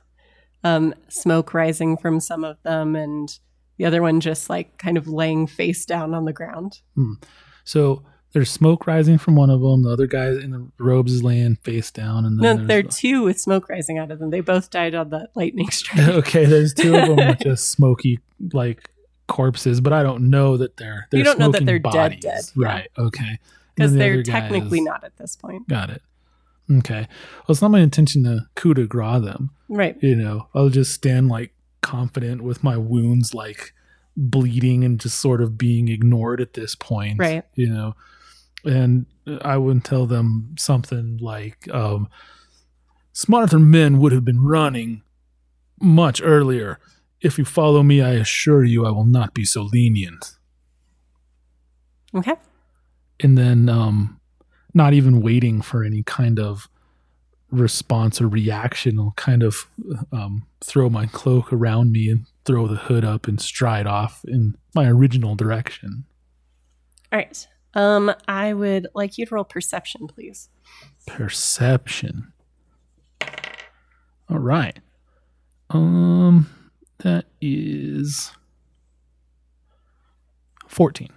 Um, 0.62 0.94
smoke 1.08 1.54
rising 1.54 1.96
from 1.96 2.20
some 2.20 2.44
of 2.44 2.62
them, 2.62 2.94
and 2.94 3.38
the 3.80 3.86
other 3.86 4.02
one 4.02 4.20
just 4.20 4.50
like 4.50 4.76
kind 4.76 4.98
of 4.98 5.08
laying 5.08 5.46
face 5.46 5.86
down 5.86 6.12
on 6.12 6.26
the 6.26 6.34
ground. 6.34 6.80
Hmm. 6.96 7.14
So 7.64 8.02
there's 8.32 8.50
smoke 8.50 8.86
rising 8.86 9.16
from 9.16 9.36
one 9.36 9.48
of 9.48 9.62
them. 9.62 9.84
The 9.84 9.90
other 9.90 10.06
guy 10.06 10.26
in 10.26 10.50
the 10.50 10.68
robes 10.78 11.14
is 11.14 11.22
laying 11.24 11.56
face 11.56 11.90
down, 11.90 12.26
and 12.26 12.36
no, 12.36 12.54
there 12.56 12.80
are 12.80 12.82
two 12.82 13.22
with 13.22 13.40
smoke 13.40 13.70
rising 13.70 13.96
out 13.96 14.10
of 14.10 14.18
them. 14.18 14.28
They 14.28 14.40
both 14.42 14.68
died 14.68 14.94
on 14.94 15.08
the 15.08 15.30
lightning 15.34 15.70
strike. 15.70 16.08
okay. 16.08 16.44
There's 16.44 16.74
two 16.74 16.94
of 16.94 17.08
them 17.08 17.16
with 17.28 17.38
just 17.42 17.70
smoky 17.70 18.20
like 18.52 18.90
corpses, 19.28 19.80
but 19.80 19.94
I 19.94 20.02
don't 20.02 20.28
know 20.28 20.58
that 20.58 20.76
they're. 20.76 21.08
they're 21.10 21.18
You 21.18 21.24
don't 21.24 21.38
know 21.38 21.50
that 21.50 21.64
they're 21.64 21.78
dead 21.78 21.92
bodies. 21.92 22.20
dead, 22.20 22.44
yeah. 22.56 22.66
right? 22.66 22.90
Okay, 22.98 23.38
Because 23.74 23.92
the 23.92 23.98
they're 23.98 24.22
technically 24.22 24.80
is- 24.80 24.84
not 24.84 25.04
at 25.04 25.16
this 25.16 25.36
point. 25.36 25.66
Got 25.68 25.88
it. 25.88 26.02
Okay. 26.70 27.08
Well, 27.38 27.44
it's 27.48 27.62
not 27.62 27.70
my 27.70 27.80
intention 27.80 28.24
to 28.24 28.46
coup 28.56 28.74
de 28.74 28.86
grace 28.86 29.22
them. 29.22 29.50
Right. 29.70 29.96
You 30.02 30.14
know, 30.16 30.48
I'll 30.54 30.68
just 30.68 30.92
stand 30.92 31.28
like 31.28 31.52
confident 31.90 32.42
with 32.42 32.62
my 32.62 32.76
wounds 32.76 33.34
like 33.34 33.72
bleeding 34.16 34.84
and 34.84 35.00
just 35.00 35.18
sort 35.20 35.40
of 35.42 35.56
being 35.56 35.88
ignored 35.88 36.40
at 36.40 36.52
this 36.54 36.74
point. 36.74 37.18
Right. 37.18 37.44
You 37.54 37.68
know, 37.74 37.94
and 38.64 39.06
I 39.42 39.56
wouldn't 39.56 39.84
tell 39.84 40.06
them 40.06 40.54
something 40.58 41.18
like, 41.20 41.58
um, 41.74 42.08
smarter 43.12 43.58
men 43.58 43.98
would 44.00 44.12
have 44.12 44.24
been 44.24 44.42
running 44.42 45.02
much 45.80 46.22
earlier. 46.22 46.78
If 47.20 47.38
you 47.38 47.44
follow 47.44 47.82
me, 47.82 48.00
I 48.02 48.12
assure 48.14 48.64
you 48.64 48.86
I 48.86 48.90
will 48.90 49.10
not 49.18 49.34
be 49.34 49.44
so 49.44 49.62
lenient. 49.62 50.36
Okay. 52.14 52.34
and 53.22 53.36
then 53.38 53.68
um 53.68 54.18
not 54.74 54.92
even 54.94 55.20
waiting 55.22 55.62
for 55.62 55.84
any 55.84 56.02
kind 56.02 56.38
of 56.38 56.68
response 57.50 58.20
or 58.20 58.28
reaction 58.28 58.98
i'll 58.98 59.12
kind 59.16 59.42
of 59.42 59.66
um 60.12 60.46
throw 60.60 60.88
my 60.88 61.06
cloak 61.06 61.52
around 61.52 61.90
me 61.92 62.08
and 62.08 62.26
throw 62.44 62.66
the 62.66 62.76
hood 62.76 63.04
up 63.04 63.26
and 63.26 63.40
stride 63.40 63.86
off 63.86 64.24
in 64.26 64.56
my 64.74 64.86
original 64.88 65.34
direction 65.34 66.04
All 67.12 67.18
right. 67.18 67.46
Um, 67.74 68.12
I 68.26 68.52
would 68.52 68.86
like 68.94 69.16
you 69.18 69.26
to 69.26 69.34
roll 69.34 69.44
perception, 69.44 70.06
please. 70.08 70.48
perception 71.06 72.32
all 74.28 74.38
right 74.38 74.78
um 75.70 76.48
that 76.98 77.24
is 77.40 78.32
14 80.68 81.08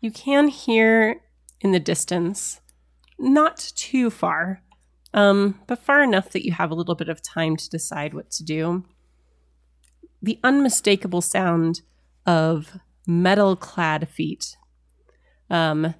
You 0.00 0.10
can 0.10 0.48
hear 0.48 1.20
in 1.60 1.70
the 1.70 1.78
distance, 1.78 2.60
not 3.22 3.56
too 3.76 4.10
far, 4.10 4.62
um, 5.14 5.60
but 5.66 5.78
far 5.78 6.02
enough 6.02 6.30
that 6.30 6.44
you 6.44 6.52
have 6.52 6.70
a 6.70 6.74
little 6.74 6.94
bit 6.94 7.08
of 7.08 7.22
time 7.22 7.56
to 7.56 7.70
decide 7.70 8.12
what 8.14 8.30
to 8.32 8.44
do. 8.44 8.84
The 10.20 10.38
unmistakable 10.44 11.20
sound 11.22 11.80
of 12.26 12.78
metal 13.06 13.56
clad 13.56 14.08
feet 14.08 14.56
um, 15.50 15.94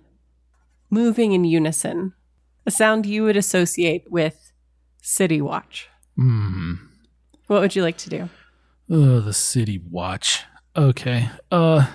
moving 0.90 1.32
in 1.32 1.44
unison, 1.44 2.12
a 2.66 2.70
sound 2.70 3.06
you 3.06 3.24
would 3.24 3.36
associate 3.36 4.04
with 4.10 4.52
City 5.02 5.40
Watch. 5.40 5.88
hmm 6.16 6.74
What 7.46 7.60
would 7.60 7.74
you 7.76 7.82
like 7.82 7.98
to 7.98 8.10
do? 8.10 8.28
Oh, 8.90 9.20
the 9.20 9.32
city 9.32 9.78
watch. 9.90 10.44
Okay. 10.76 11.30
Uh 11.50 11.86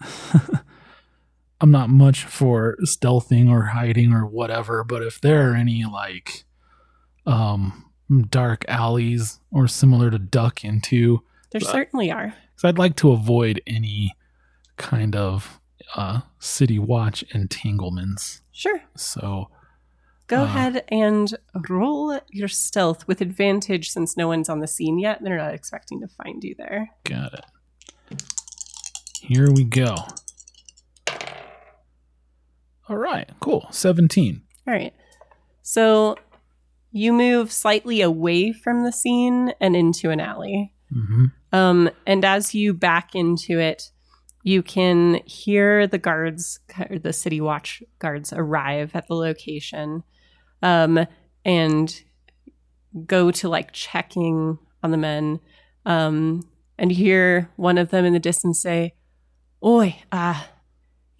I'm 1.62 1.70
not 1.70 1.88
much 1.90 2.24
for 2.24 2.76
stealthing 2.82 3.48
or 3.48 3.66
hiding 3.66 4.12
or 4.12 4.26
whatever, 4.26 4.82
but 4.84 5.02
if 5.02 5.20
there 5.20 5.50
are 5.50 5.54
any 5.54 5.84
like 5.84 6.44
um 7.24 7.84
dark 8.28 8.64
alleys 8.68 9.38
or 9.52 9.68
similar 9.68 10.10
to 10.10 10.18
duck 10.18 10.64
into, 10.64 11.22
There 11.52 11.60
Uh, 11.64 11.70
certainly 11.72 12.10
are. 12.10 12.34
cuz 12.56 12.64
I'd 12.64 12.78
like 12.78 12.96
to 12.96 13.12
avoid 13.12 13.62
any 13.66 14.16
kind 14.76 15.14
of 15.14 15.60
uh 15.94 16.22
city 16.40 16.78
watch 16.80 17.22
entanglements. 17.32 18.42
Sure. 18.52 18.82
So, 18.96 19.48
Go 20.28 20.40
Uh, 20.42 20.44
ahead 20.44 20.84
and 20.88 21.34
roll 21.68 22.18
your 22.30 22.48
stealth 22.48 23.06
with 23.06 23.20
advantage 23.20 23.90
since 23.90 24.16
no 24.16 24.28
one's 24.28 24.48
on 24.48 24.60
the 24.60 24.66
scene 24.66 24.98
yet. 24.98 25.18
They're 25.22 25.36
not 25.36 25.52
expecting 25.52 26.00
to 26.00 26.08
find 26.08 26.42
you 26.42 26.54
there. 26.56 26.90
got 27.04 27.34
it. 27.34 27.44
Here 29.20 29.50
we 29.52 29.64
go. 29.64 29.94
All 32.88 32.96
right, 32.96 33.28
cool. 33.40 33.66
17. 33.70 34.42
All 34.66 34.74
right. 34.74 34.92
So 35.62 36.16
you 36.90 37.12
move 37.12 37.50
slightly 37.52 38.00
away 38.02 38.52
from 38.52 38.84
the 38.84 38.92
scene 38.92 39.52
and 39.60 39.74
into 39.76 40.10
an 40.10 40.20
alley. 40.20 40.72
Mhm. 40.94 41.32
Um, 41.52 41.90
and 42.06 42.24
as 42.24 42.54
you 42.54 42.74
back 42.74 43.14
into 43.14 43.58
it, 43.58 43.90
you 44.42 44.62
can 44.62 45.20
hear 45.24 45.86
the 45.86 45.98
guards, 45.98 46.60
the 46.90 47.12
city 47.12 47.40
watch 47.40 47.82
guards, 47.98 48.32
arrive 48.32 48.94
at 48.94 49.06
the 49.06 49.14
location 49.14 50.02
um, 50.62 51.06
and 51.44 52.02
go 53.06 53.30
to 53.30 53.48
like 53.48 53.72
checking 53.72 54.58
on 54.82 54.90
the 54.90 54.96
men. 54.96 55.40
Um, 55.86 56.48
and 56.78 56.90
hear 56.90 57.50
one 57.56 57.78
of 57.78 57.90
them 57.90 58.04
in 58.04 58.12
the 58.12 58.18
distance 58.18 58.60
say, 58.60 58.94
Oi, 59.64 59.96
ah, 60.10 60.48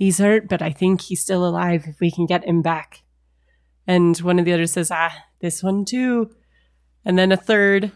he's 0.03 0.19
hurt, 0.19 0.49
but 0.49 0.61
I 0.61 0.71
think 0.71 1.01
he's 1.01 1.21
still 1.21 1.47
alive 1.47 1.85
if 1.87 2.01
we 2.01 2.11
can 2.11 2.27
get 2.27 2.45
him 2.45 2.61
back. 2.61 3.03
And 3.87 4.17
one 4.19 4.41
of 4.41 4.45
the 4.45 4.53
others 4.53 4.73
says, 4.73 4.91
Ah, 4.91 5.27
this 5.41 5.63
one 5.63 5.85
too. 5.85 6.31
And 7.05 7.17
then 7.17 7.31
a 7.31 7.37
third 7.37 7.93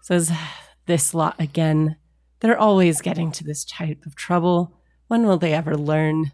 says, 0.00 0.32
This 0.86 1.12
lot 1.12 1.38
again. 1.38 1.96
They're 2.40 2.58
always 2.58 3.02
getting 3.02 3.30
to 3.32 3.44
this 3.44 3.62
type 3.64 4.06
of 4.06 4.16
trouble. 4.16 4.80
When 5.08 5.26
will 5.26 5.36
they 5.36 5.52
ever 5.52 5.76
learn? 5.76 6.32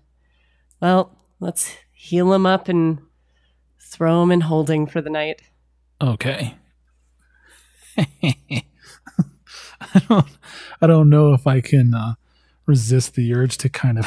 Well, 0.80 1.18
let's 1.40 1.76
heal 1.92 2.32
him 2.32 2.46
up 2.46 2.68
and 2.68 3.00
throw 3.80 4.22
him 4.22 4.30
in 4.30 4.42
holding 4.42 4.86
for 4.86 5.00
the 5.00 5.10
night. 5.10 5.42
Okay. 6.00 6.54
I 7.96 8.62
don't 10.08 10.26
I 10.80 10.86
don't 10.86 11.10
know 11.10 11.34
if 11.34 11.48
I 11.48 11.60
can 11.60 11.94
uh, 11.94 12.14
resist 12.64 13.14
the 13.14 13.34
urge 13.34 13.58
to 13.58 13.68
kind 13.68 13.98
of 13.98 14.06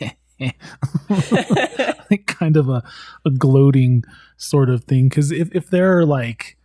like 2.10 2.26
kind 2.26 2.56
of 2.56 2.68
a, 2.68 2.82
a 3.24 3.30
gloating 3.30 4.04
sort 4.36 4.70
of 4.70 4.84
thing. 4.84 5.08
Because 5.08 5.32
if, 5.32 5.54
if 5.54 5.70
there 5.70 5.98
are 5.98 6.04
like, 6.04 6.56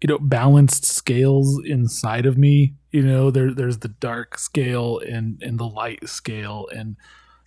you 0.00 0.08
know, 0.08 0.18
balanced 0.18 0.84
scales 0.84 1.60
inside 1.64 2.26
of 2.26 2.38
me, 2.38 2.74
you 2.90 3.02
know, 3.02 3.30
there 3.30 3.52
there's 3.52 3.78
the 3.78 3.88
dark 3.88 4.38
scale 4.38 4.98
and 4.98 5.42
and 5.42 5.58
the 5.58 5.66
light 5.66 6.08
scale, 6.08 6.66
and 6.74 6.96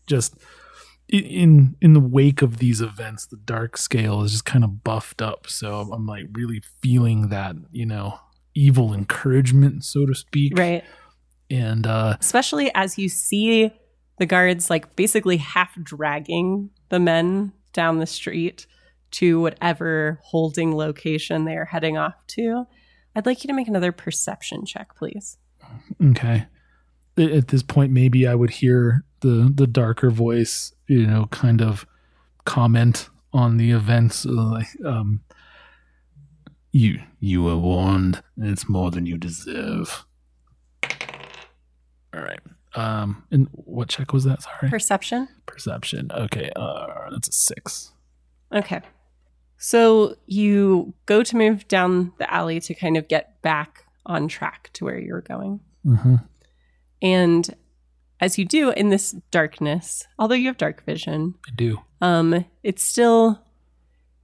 just 0.05 0.36
in 1.09 1.76
in 1.82 1.93
the 1.93 1.99
wake 1.99 2.41
of 2.41 2.57
these 2.57 2.80
events, 2.82 3.26
the 3.26 3.38
dark 3.38 3.78
scale 3.78 4.24
is 4.24 4.32
just 4.32 4.45
kind 4.45 4.63
of 4.63 4.84
buffed 4.84 5.21
up. 5.21 5.47
So 5.47 5.82
I'm, 5.82 5.91
I'm 5.91 6.05
like 6.05 6.28
really 6.34 6.61
feeling 6.82 7.30
that, 7.30 7.55
you 7.71 7.86
know, 7.86 8.19
evil 8.55 8.93
encouragement, 8.93 9.84
so 9.84 10.05
to 10.05 10.15
speak. 10.15 10.57
right. 10.57 10.84
And 11.49 11.86
uh, 11.86 12.17
Especially 12.19 12.71
as 12.74 12.97
you 12.97 13.09
see 13.09 13.71
the 14.24 14.28
guards 14.28 14.69
like 14.69 14.95
basically 14.95 15.36
half 15.36 15.76
dragging 15.84 16.69
the 16.88 16.97
men 16.97 17.51
down 17.74 17.99
the 17.99 18.05
street 18.05 18.65
to 19.11 19.41
whatever 19.41 20.17
holding 20.24 20.74
location 20.78 21.43
they're 21.43 21.65
heading 21.65 21.97
off 21.97 22.26
to. 22.28 22.63
I'd 23.17 23.26
like 23.26 23.43
you 23.43 23.49
to 23.49 23.53
make 23.53 23.67
another 23.67 23.91
perception 23.91 24.65
check, 24.65 24.95
please. 24.95 25.38
Okay. 26.01 26.45
At 27.17 27.32
at 27.32 27.47
this 27.49 27.63
point, 27.63 27.91
maybe 27.91 28.26
I 28.26 28.34
would 28.34 28.51
hear 28.51 29.03
the 29.19 29.51
the 29.53 29.67
darker 29.67 30.09
voice, 30.09 30.74
you 30.88 31.05
know, 31.05 31.26
kind 31.26 31.61
of 31.61 31.86
comment 32.45 33.09
on 33.34 33.57
the 33.57 33.71
events. 33.71 34.26
uh, 34.26 34.32
Like, 34.32 34.67
um, 34.86 35.19
you 36.71 37.01
you 37.19 37.43
were 37.43 37.57
warned. 37.57 38.24
It's 38.38 38.69
more 38.69 38.89
than 38.89 39.05
you 39.05 39.17
deserve. 39.17 40.05
All 42.13 42.21
right. 42.21 42.39
Um, 42.76 43.24
and 43.32 43.47
what 43.51 43.89
check 43.89 44.13
was 44.13 44.24
that? 44.24 44.41
Sorry, 44.43 44.69
Perception? 44.69 45.28
perception. 45.45 46.09
Okay. 46.11 46.49
Uh, 46.55 47.09
that's 47.11 47.28
a 47.28 47.32
six. 47.32 47.91
Okay. 48.53 48.82
So 49.57 50.15
you 50.26 50.93
go 51.05 51.24
to 51.24 51.38
move 51.38 51.67
down 51.67 52.13
the 52.17 52.32
alley 52.34 52.59
to 52.61 52.74
kind 52.74 52.97
of 52.97 53.07
get 53.07 53.41
back 53.41 53.86
on 54.05 54.28
track 54.28 54.69
to 54.74 54.86
where 54.86 54.99
you're 54.99 55.21
going. 55.21 55.59
Mm-hmm. 55.86 56.15
And 57.01 57.55
as 58.19 58.38
you 58.38 58.45
do 58.45 58.71
in 58.71 58.89
this 58.89 59.11
darkness, 59.32 60.05
although 60.17 60.36
you 60.36 60.47
have 60.47 60.57
dark 60.57 60.84
vision, 60.84 61.36
I 61.47 61.51
do. 61.55 61.80
um, 62.01 62.45
it 62.63 62.80
still 62.80 63.39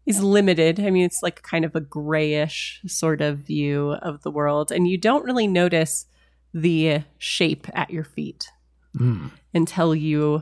is 0.06 0.24
limited. 0.24 0.80
I 0.80 0.90
mean, 0.90 1.06
it's 1.06 1.22
like 1.22 1.42
kind 1.44 1.64
of 1.66 1.76
a 1.76 1.82
grayish 1.82 2.82
sort 2.88 3.22
of 3.22 3.40
view 3.40 3.92
of 4.02 4.24
the 4.24 4.32
world, 4.32 4.72
and 4.72 4.88
you 4.88 4.98
don't 4.98 5.24
really 5.26 5.48
notice 5.48 6.06
the 6.54 7.04
shape 7.18 7.68
at 7.74 7.90
your 7.90 8.04
feet 8.04 8.50
Mm. 8.98 9.30
until 9.54 9.94
you 9.94 10.42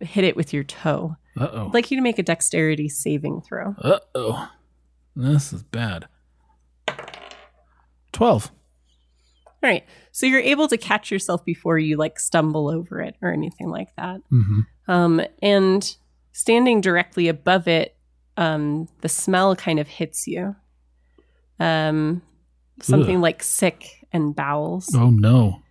hit 0.00 0.24
it 0.24 0.34
with 0.34 0.54
your 0.54 0.64
toe. 0.64 1.16
Uh 1.38 1.48
oh. 1.52 1.66
I'd 1.66 1.74
like 1.74 1.90
you 1.90 1.98
to 1.98 2.02
make 2.02 2.18
a 2.18 2.22
dexterity 2.22 2.88
saving 2.88 3.42
throw. 3.42 3.74
Uh 3.82 3.98
oh. 4.14 4.50
This 5.14 5.52
is 5.52 5.62
bad. 5.62 6.06
Twelve. 8.12 8.50
All 9.46 9.68
right. 9.68 9.84
So 10.12 10.26
you're 10.26 10.40
able 10.40 10.68
to 10.68 10.78
catch 10.78 11.10
yourself 11.10 11.44
before 11.44 11.78
you 11.78 11.96
like 11.96 12.18
stumble 12.18 12.68
over 12.70 13.00
it 13.00 13.16
or 13.20 13.30
anything 13.32 13.68
like 13.70 13.94
that. 13.96 14.20
Mm-hmm. 14.32 14.60
Um, 14.88 15.20
and 15.42 15.96
standing 16.32 16.80
directly 16.80 17.28
above 17.28 17.68
it, 17.68 17.94
um, 18.36 18.88
the 19.02 19.08
smell 19.08 19.54
kind 19.54 19.78
of 19.78 19.86
hits 19.86 20.26
you. 20.26 20.56
Um, 21.58 22.22
something 22.80 23.16
Ugh. 23.16 23.22
like 23.22 23.42
sick 23.42 23.99
and 24.12 24.34
bowels. 24.34 24.94
Oh 24.94 25.10
no. 25.10 25.62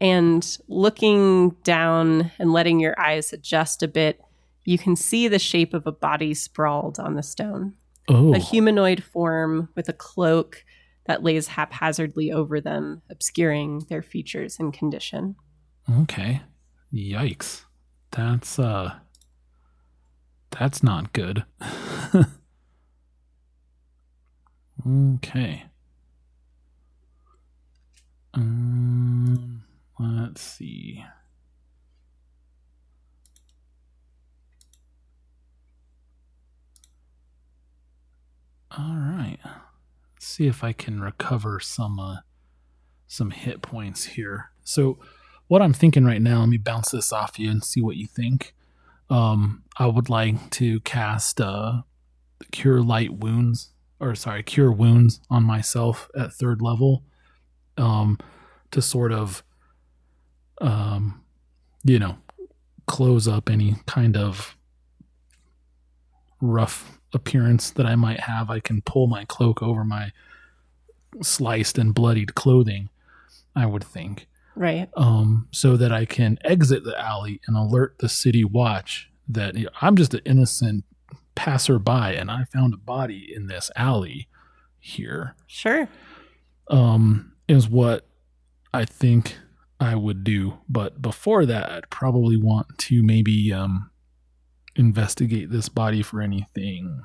And 0.00 0.58
looking 0.68 1.50
down 1.64 2.30
and 2.38 2.52
letting 2.52 2.78
your 2.78 2.98
eyes 3.00 3.32
adjust 3.32 3.82
a 3.82 3.88
bit, 3.88 4.20
you 4.64 4.78
can 4.78 4.94
see 4.96 5.28
the 5.28 5.38
shape 5.38 5.74
of 5.74 5.86
a 5.86 5.92
body 5.92 6.34
sprawled 6.34 7.00
on 7.00 7.14
the 7.14 7.22
stone. 7.22 7.74
Oh. 8.08 8.34
A 8.34 8.38
humanoid 8.38 9.02
form 9.02 9.68
with 9.74 9.88
a 9.88 9.92
cloak 9.92 10.64
that 11.06 11.22
lays 11.22 11.48
haphazardly 11.48 12.30
over 12.30 12.60
them, 12.60 13.02
obscuring 13.10 13.86
their 13.88 14.02
features 14.02 14.58
and 14.58 14.72
condition. 14.72 15.36
Okay. 16.02 16.42
Yikes. 16.92 17.64
That's 18.12 18.58
uh 18.58 18.94
that's 20.50 20.82
not 20.82 21.12
good. 21.12 21.44
okay. 24.86 25.64
Um 28.38 29.62
let's 29.98 30.40
see. 30.40 31.04
All 38.70 38.84
right. 38.94 39.38
Let's 39.44 40.26
see 40.26 40.46
if 40.46 40.62
I 40.62 40.72
can 40.72 41.00
recover 41.00 41.58
some 41.58 41.98
uh 41.98 42.18
some 43.08 43.30
hit 43.32 43.60
points 43.62 44.04
here. 44.04 44.50
So 44.62 44.98
what 45.48 45.62
I'm 45.62 45.72
thinking 45.72 46.04
right 46.04 46.20
now, 46.22 46.40
let 46.40 46.48
me 46.50 46.58
bounce 46.58 46.90
this 46.90 47.12
off 47.12 47.38
you 47.38 47.50
and 47.50 47.64
see 47.64 47.80
what 47.80 47.96
you 47.96 48.06
think. 48.06 48.54
Um, 49.10 49.64
I 49.78 49.86
would 49.86 50.10
like 50.10 50.50
to 50.50 50.80
cast 50.80 51.40
uh, 51.40 51.82
Cure 52.52 52.82
Light 52.82 53.14
Wounds, 53.14 53.72
or 53.98 54.14
sorry, 54.14 54.42
Cure 54.42 54.70
Wounds 54.70 55.20
on 55.30 55.44
myself 55.44 56.10
at 56.14 56.34
third 56.34 56.60
level, 56.60 57.02
um, 57.78 58.18
to 58.70 58.82
sort 58.82 59.12
of, 59.12 59.42
um, 60.60 61.22
you 61.84 61.98
know, 61.98 62.16
close 62.86 63.28
up 63.28 63.48
any 63.48 63.76
kind 63.86 64.16
of 64.16 64.56
rough 66.40 66.98
appearance 67.14 67.70
that 67.70 67.86
I 67.86 67.96
might 67.96 68.20
have. 68.20 68.50
I 68.50 68.60
can 68.60 68.82
pull 68.82 69.06
my 69.06 69.24
cloak 69.24 69.62
over 69.62 69.84
my 69.84 70.12
sliced 71.22 71.78
and 71.78 71.94
bloodied 71.94 72.34
clothing. 72.34 72.90
I 73.56 73.66
would 73.66 73.82
think 73.84 74.28
Right. 74.54 74.88
um, 74.96 75.48
so 75.50 75.76
that 75.76 75.92
I 75.92 76.04
can 76.04 76.38
exit 76.44 76.84
the 76.84 76.98
alley 77.00 77.40
and 77.46 77.56
alert 77.56 77.96
the 77.98 78.08
city 78.08 78.44
watch 78.44 79.10
that 79.28 79.54
you 79.56 79.64
know, 79.64 79.70
I'm 79.80 79.96
just 79.96 80.14
an 80.14 80.20
innocent 80.24 80.84
passerby 81.34 82.16
and 82.16 82.30
I 82.30 82.44
found 82.44 82.74
a 82.74 82.78
body 82.78 83.32
in 83.34 83.46
this 83.46 83.70
alley 83.76 84.28
here. 84.78 85.34
Sure. 85.46 85.88
Um, 86.68 87.32
is 87.48 87.68
what 87.68 88.06
I 88.72 88.84
think 88.84 89.36
I 89.80 89.94
would 89.94 90.24
do. 90.24 90.58
But 90.68 91.00
before 91.00 91.46
that, 91.46 91.70
I'd 91.70 91.90
probably 91.90 92.36
want 92.36 92.78
to 92.78 93.02
maybe 93.02 93.52
um, 93.52 93.90
investigate 94.76 95.50
this 95.50 95.68
body 95.68 96.02
for 96.02 96.20
anything 96.20 97.02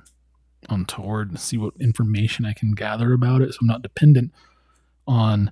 untoward 0.70 1.30
and 1.30 1.40
see 1.40 1.58
what 1.58 1.74
information 1.80 2.46
I 2.46 2.54
can 2.54 2.72
gather 2.72 3.12
about 3.14 3.42
it 3.42 3.54
so 3.54 3.60
I'm 3.62 3.68
not 3.68 3.82
dependent 3.82 4.32
on 5.06 5.52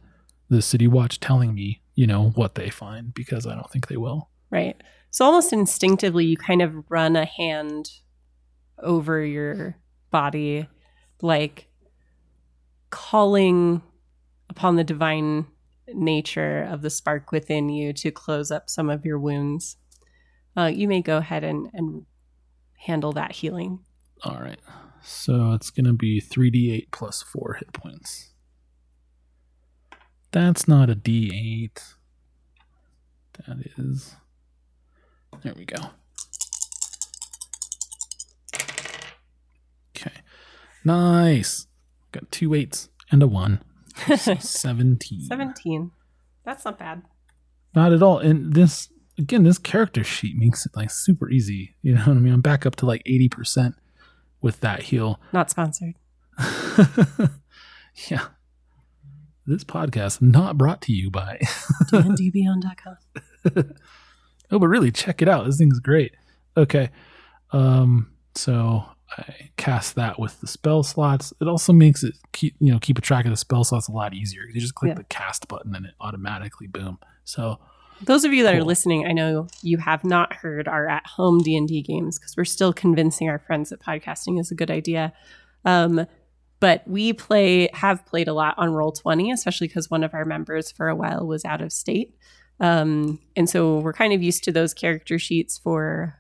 the 0.50 0.62
city 0.62 0.88
watch 0.88 1.20
telling 1.20 1.54
me, 1.54 1.82
you 1.96 2.08
know, 2.08 2.30
what 2.30 2.56
they 2.56 2.70
find 2.70 3.14
because 3.14 3.46
I 3.46 3.56
don't 3.56 3.70
think 3.70 3.88
they 3.88 3.98
will. 3.98 4.30
Right. 4.50 4.82
So 5.10 5.26
almost 5.26 5.52
instinctively, 5.52 6.26
you 6.26 6.38
kind 6.38 6.62
of 6.62 6.90
run 6.90 7.16
a 7.16 7.26
hand 7.26 7.90
over 8.78 9.24
your 9.24 9.78
body, 10.10 10.68
like 11.22 11.68
calling 12.90 13.82
upon 14.52 14.76
the 14.76 14.84
divine 14.84 15.48
nature 15.88 16.62
of 16.64 16.82
the 16.82 16.90
spark 16.90 17.32
within 17.32 17.70
you 17.70 17.94
to 17.94 18.12
close 18.12 18.52
up 18.52 18.70
some 18.70 18.90
of 18.90 19.06
your 19.06 19.18
wounds. 19.18 19.78
Uh, 20.56 20.66
you 20.66 20.88
may 20.88 21.02
go 21.02 21.18
ahead 21.18 21.44
and, 21.44 21.70
and 21.74 22.06
handle 22.78 23.14
that 23.14 23.32
healing. 23.32 23.80
All 24.24 24.40
right. 24.40 24.60
So 25.02 25.54
it's 25.54 25.72
going 25.72 25.86
to 25.86 25.94
be 25.94 26.22
3d8 26.22 26.92
plus 26.92 27.24
4 27.24 27.54
hit 27.60 27.74
points. 27.74 28.34
That's 30.32 30.68
not 30.68 30.90
a 30.90 30.96
d8. 30.96 31.96
That 33.48 33.58
is. 33.78 34.16
There 35.44 35.54
we 35.58 35.66
go. 35.66 35.90
Okay. 39.96 40.22
Nice. 40.84 41.68
Got 42.12 42.32
two 42.32 42.54
eights 42.54 42.90
and 43.10 43.24
a 43.24 43.28
one. 43.28 43.62
So 44.18 44.36
17. 44.40 45.22
17. 45.22 45.92
That's 46.44 46.66
not 46.66 46.80
bad. 46.80 47.04
Not 47.76 47.94
at 47.94 48.04
all. 48.04 48.20
And 48.20 48.54
this, 48.54 48.90
again, 49.18 49.44
this 49.44 49.58
character 49.58 50.04
sheet 50.04 50.36
makes 50.38 50.66
it 50.66 50.74
like 50.76 50.92
super 50.92 51.30
easy. 51.30 51.76
You 51.82 51.96
know 51.96 52.02
what 52.02 52.18
I 52.18 52.20
mean? 52.20 52.34
I'm 52.34 52.42
back 52.42 52.66
up 52.66 52.76
to 52.78 52.86
like 52.86 53.04
80% 53.06 53.76
with 54.42 54.60
that 54.62 54.84
heal. 54.84 55.20
Not 55.32 55.50
sponsored. 55.50 55.96
yeah. 58.10 58.26
This 59.46 59.64
podcast 59.64 60.22
not 60.22 60.58
brought 60.58 60.82
to 60.84 60.94
you 60.94 61.10
by. 61.10 61.40
dndbeyond.com. 61.92 62.98
oh, 64.52 64.60
but 64.60 64.68
really, 64.68 64.92
check 64.92 65.22
it 65.22 65.28
out. 65.28 65.46
This 65.46 65.58
thing's 65.58 65.80
great. 65.80 66.14
Okay. 66.56 66.90
Um. 67.52 68.12
So 68.36 68.86
I 69.18 69.50
cast 69.58 69.96
that 69.96 70.20
with 70.20 70.40
the 70.42 70.48
spell 70.48 70.84
slots. 70.84 71.34
It 71.42 71.48
also 71.48 71.74
makes 71.74 72.04
it 72.04 72.16
keep 72.32 72.56
you 72.60 72.72
know 72.72 72.80
keep 72.80 72.98
a 72.98 73.02
track 73.02 73.26
of 73.26 73.32
the 73.32 73.38
spell 73.38 73.64
slots 73.64 73.88
a 73.88 73.92
lot 73.92 74.14
easier. 74.14 74.44
You 74.44 74.60
just 74.62 74.76
click 74.76 74.90
Yeah. 74.90 74.96
the 74.96 75.04
cast 75.06 75.48
button 75.48 75.76
and 75.76 75.86
it 75.86 75.94
automatically 76.00 76.68
boom. 76.68 76.98
So 77.26 77.60
those 78.04 78.24
of 78.26 78.34
you 78.34 78.44
that 78.44 78.56
are 78.56 78.64
listening, 78.64 79.06
I 79.06 79.12
know 79.12 79.48
you 79.62 79.78
have 79.78 80.04
not 80.04 80.34
heard 80.34 80.68
our 80.68 80.88
at-home 80.88 81.40
D 81.40 81.56
and 81.56 81.68
D 81.68 81.82
games 81.82 82.18
because 82.18 82.36
we're 82.36 82.46
still 82.46 82.74
convincing 82.74 83.30
our 83.30 83.38
friends 83.38 83.70
that 83.70 83.80
podcasting 83.82 84.40
is 84.40 84.50
a 84.50 84.56
good 84.56 84.72
idea. 84.72 85.14
Um, 85.66 86.08
but 86.60 86.88
we 86.88 87.12
play 87.14 87.70
have 87.74 88.06
played 88.06 88.28
a 88.28 88.34
lot 88.34 88.56
on 88.58 88.72
Roll 88.74 88.92
Twenty, 88.92 89.30
especially 89.32 89.68
because 89.68 89.90
one 89.92 90.04
of 90.04 90.14
our 90.14 90.26
members 90.26 90.72
for 90.72 90.88
a 90.88 90.96
while 90.96 91.28
was 91.28 91.44
out 91.46 91.62
of 91.62 91.72
state, 91.74 92.16
um, 92.60 93.20
and 93.36 93.50
so 93.50 93.80
we're 93.80 93.94
kind 93.94 94.14
of 94.14 94.24
used 94.24 94.44
to 94.46 94.52
those 94.52 94.74
character 94.74 95.20
sheets 95.20 95.58
for 95.58 96.16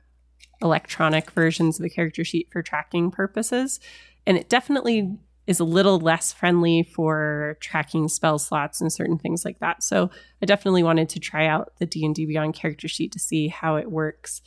electronic 0.61 1.31
versions 1.31 1.79
of 1.79 1.83
the 1.83 1.89
character 1.89 2.23
sheet 2.23 2.49
for 2.51 2.61
tracking 2.61 3.11
purposes, 3.11 3.79
and 4.25 4.37
it 4.37 4.49
definitely 4.49 5.17
is 5.47 5.59
a 5.59 5.65
little 5.65 5.99
less 5.99 6.31
friendly 6.31 6.83
for 6.83 7.57
tracking 7.59 8.07
spell 8.07 8.37
slots 8.37 8.79
and 8.79 8.93
certain 8.93 9.17
things 9.17 9.43
like 9.43 9.59
that. 9.59 9.83
So 9.83 10.09
I 10.41 10.45
definitely 10.45 10.83
wanted 10.83 11.09
to 11.09 11.19
try 11.19 11.47
out 11.47 11.73
the 11.79 11.85
D&D 11.85 12.25
Beyond 12.25 12.53
character 12.53 12.87
sheet 12.87 13.11
to 13.13 13.19
see 13.19 13.47
how 13.47 13.75
it 13.75 13.91
works 13.91 14.41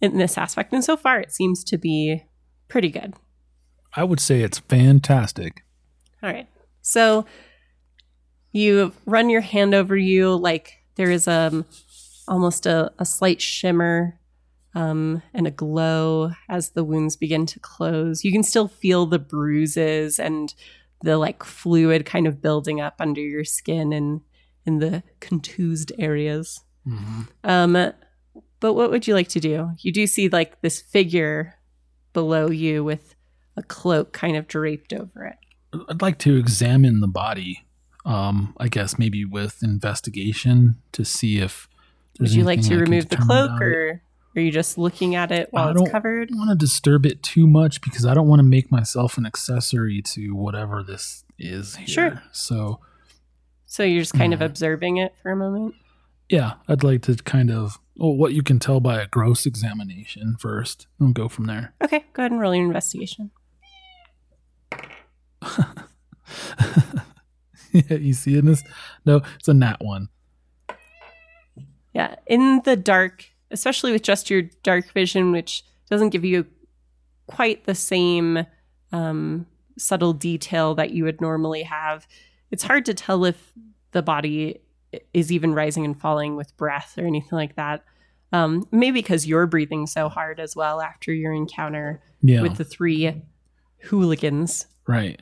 in 0.00 0.16
this 0.16 0.38
aspect. 0.38 0.72
And 0.72 0.84
so 0.84 0.96
far 0.96 1.20
it 1.20 1.32
seems 1.32 1.64
to 1.64 1.76
be 1.76 2.24
pretty 2.68 2.90
good. 2.90 3.14
I 3.94 4.04
would 4.04 4.20
say 4.20 4.42
it's 4.42 4.58
fantastic. 4.58 5.64
All 6.22 6.30
right. 6.30 6.48
So 6.82 7.26
you 8.52 8.92
run 9.04 9.28
your 9.28 9.40
hand 9.40 9.74
over 9.74 9.96
you 9.96 10.34
like 10.34 10.78
there 10.94 11.10
is 11.10 11.28
um 11.28 11.66
almost 12.28 12.66
a, 12.66 12.90
a 12.98 13.04
slight 13.04 13.40
shimmer 13.40 14.18
um, 14.76 15.22
and 15.32 15.46
a 15.46 15.50
glow 15.50 16.32
as 16.50 16.70
the 16.70 16.84
wounds 16.84 17.16
begin 17.16 17.46
to 17.46 17.58
close. 17.58 18.24
You 18.24 18.30
can 18.30 18.42
still 18.42 18.68
feel 18.68 19.06
the 19.06 19.18
bruises 19.18 20.20
and 20.20 20.54
the 21.02 21.16
like 21.16 21.42
fluid 21.42 22.04
kind 22.04 22.26
of 22.26 22.42
building 22.42 22.78
up 22.78 22.96
under 23.00 23.22
your 23.22 23.42
skin 23.42 23.94
and 23.94 24.20
in 24.66 24.78
the 24.80 25.02
contused 25.18 25.92
areas. 25.98 26.60
Um, 27.42 27.72
but 28.60 28.74
what 28.74 28.90
would 28.90 29.06
you 29.06 29.14
like 29.14 29.28
to 29.28 29.40
do? 29.40 29.70
You 29.78 29.92
do 29.92 30.06
see 30.06 30.28
like 30.28 30.60
this 30.60 30.82
figure 30.82 31.54
below 32.12 32.50
you 32.50 32.84
with 32.84 33.14
a 33.56 33.62
cloak 33.62 34.12
kind 34.12 34.36
of 34.36 34.46
draped 34.46 34.92
over 34.92 35.24
it. 35.24 35.36
I'd 35.88 36.02
like 36.02 36.18
to 36.18 36.36
examine 36.36 37.00
the 37.00 37.08
body. 37.08 37.64
Um, 38.04 38.54
I 38.58 38.68
guess 38.68 38.98
maybe 38.98 39.24
with 39.24 39.62
investigation 39.62 40.82
to 40.92 41.02
see 41.02 41.38
if. 41.38 41.66
Would 42.20 42.32
you 42.32 42.44
like 42.44 42.62
to 42.62 42.74
I 42.74 42.78
remove 42.78 43.08
the 43.08 43.16
cloak, 43.16 43.60
or 43.60 44.02
are 44.36 44.40
you 44.40 44.50
just 44.52 44.76
looking 44.78 45.14
at 45.14 45.32
it 45.32 45.48
while 45.50 45.70
it's 45.70 45.90
covered? 45.90 46.28
I 46.28 46.32
don't 46.32 46.38
want 46.46 46.50
to 46.50 46.56
disturb 46.66 47.06
it 47.06 47.22
too 47.22 47.46
much 47.46 47.80
because 47.80 48.04
I 48.04 48.12
don't 48.14 48.28
want 48.28 48.40
to 48.40 48.44
make 48.44 48.70
myself 48.70 49.16
an 49.18 49.24
accessory 49.26 50.02
to 50.14 50.34
whatever 50.34 50.82
this 50.82 51.24
is 51.38 51.76
here. 51.76 51.86
Sure. 51.86 52.22
So 52.32 52.80
So 53.64 53.82
you're 53.82 54.00
just 54.02 54.14
kind 54.14 54.32
of 54.32 54.40
Mhm. 54.40 54.44
observing 54.46 54.96
it 54.98 55.14
for 55.22 55.30
a 55.32 55.36
moment. 55.36 55.74
yeah, 56.28 56.54
I'd 56.68 56.82
like 56.84 57.02
to 57.02 57.14
kind 57.16 57.50
of 57.50 57.78
well, 57.98 58.14
what 58.14 58.34
you 58.34 58.42
can 58.42 58.58
tell 58.58 58.78
by 58.78 59.00
a 59.00 59.06
gross 59.06 59.46
examination 59.46 60.36
first, 60.38 60.86
and 61.00 61.14
go 61.14 61.28
from 61.28 61.46
there. 61.46 61.72
Okay, 61.82 62.04
go 62.12 62.22
ahead 62.22 62.30
and 62.32 62.40
roll 62.40 62.54
your 62.54 62.64
investigation. 62.66 63.30
yeah, 67.72 67.96
you 67.96 68.12
see 68.12 68.36
in 68.36 68.46
this? 68.46 68.62
No, 69.04 69.22
it's 69.38 69.48
a 69.48 69.54
nat 69.54 69.76
one. 69.80 70.08
Yeah, 71.94 72.16
in 72.26 72.60
the 72.64 72.76
dark, 72.76 73.24
especially 73.50 73.92
with 73.92 74.02
just 74.02 74.30
your 74.30 74.42
dark 74.62 74.92
vision, 74.92 75.32
which 75.32 75.64
doesn't 75.90 76.10
give 76.10 76.24
you 76.24 76.46
quite 77.26 77.64
the 77.64 77.74
same 77.74 78.46
um, 78.92 79.46
subtle 79.78 80.12
detail 80.12 80.74
that 80.74 80.90
you 80.92 81.04
would 81.04 81.20
normally 81.20 81.62
have, 81.64 82.06
it's 82.50 82.62
hard 82.62 82.84
to 82.86 82.94
tell 82.94 83.24
if 83.24 83.52
the 83.92 84.02
body 84.02 84.60
is 85.12 85.30
even 85.32 85.52
rising 85.54 85.84
and 85.84 85.98
falling 86.00 86.36
with 86.36 86.56
breath 86.56 86.94
or 86.96 87.04
anything 87.06 87.30
like 87.36 87.56
that. 87.56 87.84
Um, 88.32 88.66
maybe 88.72 89.00
because 89.00 89.26
you're 89.26 89.46
breathing 89.46 89.86
so 89.86 90.08
hard 90.08 90.40
as 90.40 90.54
well 90.56 90.80
after 90.80 91.12
your 91.12 91.32
encounter 91.32 92.02
Yeah, 92.22 92.42
with 92.42 92.56
the 92.56 92.64
three 92.64 93.22
hooligans. 93.84 94.66
right. 94.86 95.20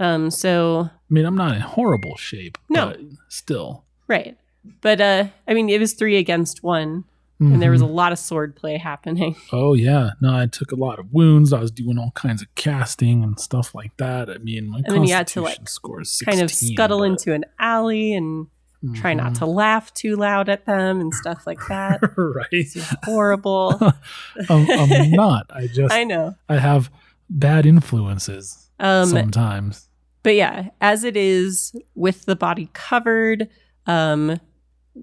Um, 0.00 0.30
so 0.30 0.88
I 0.92 1.12
mean, 1.12 1.24
I'm 1.26 1.34
not 1.36 1.54
in 1.56 1.60
horrible 1.60 2.16
shape. 2.16 2.56
No. 2.68 2.90
but 2.90 3.00
still. 3.28 3.84
right, 4.06 4.38
but 4.80 5.00
uh, 5.00 5.24
I 5.48 5.54
mean, 5.54 5.68
it 5.68 5.80
was 5.80 5.94
three 5.94 6.16
against 6.18 6.62
one, 6.62 7.04
and 7.40 7.62
there 7.62 7.70
was 7.70 7.82
a 7.82 7.84
Mhm. 7.84 7.94
lot 7.94 8.12
of 8.12 8.18
sword 8.18 8.56
play 8.56 8.76
happening. 8.78 9.36
Oh 9.52 9.74
yeah, 9.74 10.10
no, 10.20 10.36
I 10.36 10.46
took 10.46 10.72
a 10.72 10.76
lot 10.76 10.98
of 10.98 11.12
wounds. 11.12 11.52
I 11.52 11.60
was 11.60 11.70
doing 11.70 11.98
all 11.98 12.10
kinds 12.14 12.42
of 12.42 12.48
casting 12.56 13.22
and 13.22 13.38
stuff 13.38 13.74
like 13.74 13.96
that. 13.98 14.28
I 14.28 14.38
mean, 14.38 14.68
my 14.70 14.78
And 14.84 14.86
then 14.94 15.04
you 15.04 15.14
had 15.14 15.26
to, 15.28 15.40
like, 15.40 15.68
score 15.68 16.00
is 16.02 16.20
kind 16.24 16.40
of 16.40 16.50
scuttle 16.50 16.98
but- 17.00 17.04
into 17.04 17.32
an 17.32 17.44
alley 17.60 18.12
and 18.14 18.46
try 18.94 19.12
not 19.14 19.32
Mhm. 19.32 19.38
to 19.38 19.46
laugh 19.46 19.92
too 19.94 20.14
loud 20.16 20.48
at 20.48 20.64
them 20.66 21.00
and 21.00 21.12
stuff 21.14 21.46
like 21.46 21.58
that. 21.68 22.00
right. 22.16 22.66
Horrible. 23.04 23.76
I'm, 24.48 24.70
I'm 24.70 25.10
not. 25.10 25.46
I 25.50 25.66
just 25.66 25.92
I 25.92 26.04
know. 26.04 26.34
I 26.48 26.58
have 26.58 26.90
bad 27.30 27.66
influences 27.66 28.70
Um, 28.80 29.06
sometimes. 29.08 29.88
but 30.22 30.34
yeah, 30.34 30.68
as 30.80 31.04
it 31.04 31.16
is 31.16 31.74
with 31.94 32.24
the 32.26 32.36
body 32.36 32.70
covered, 32.72 33.48
um, 33.86 34.38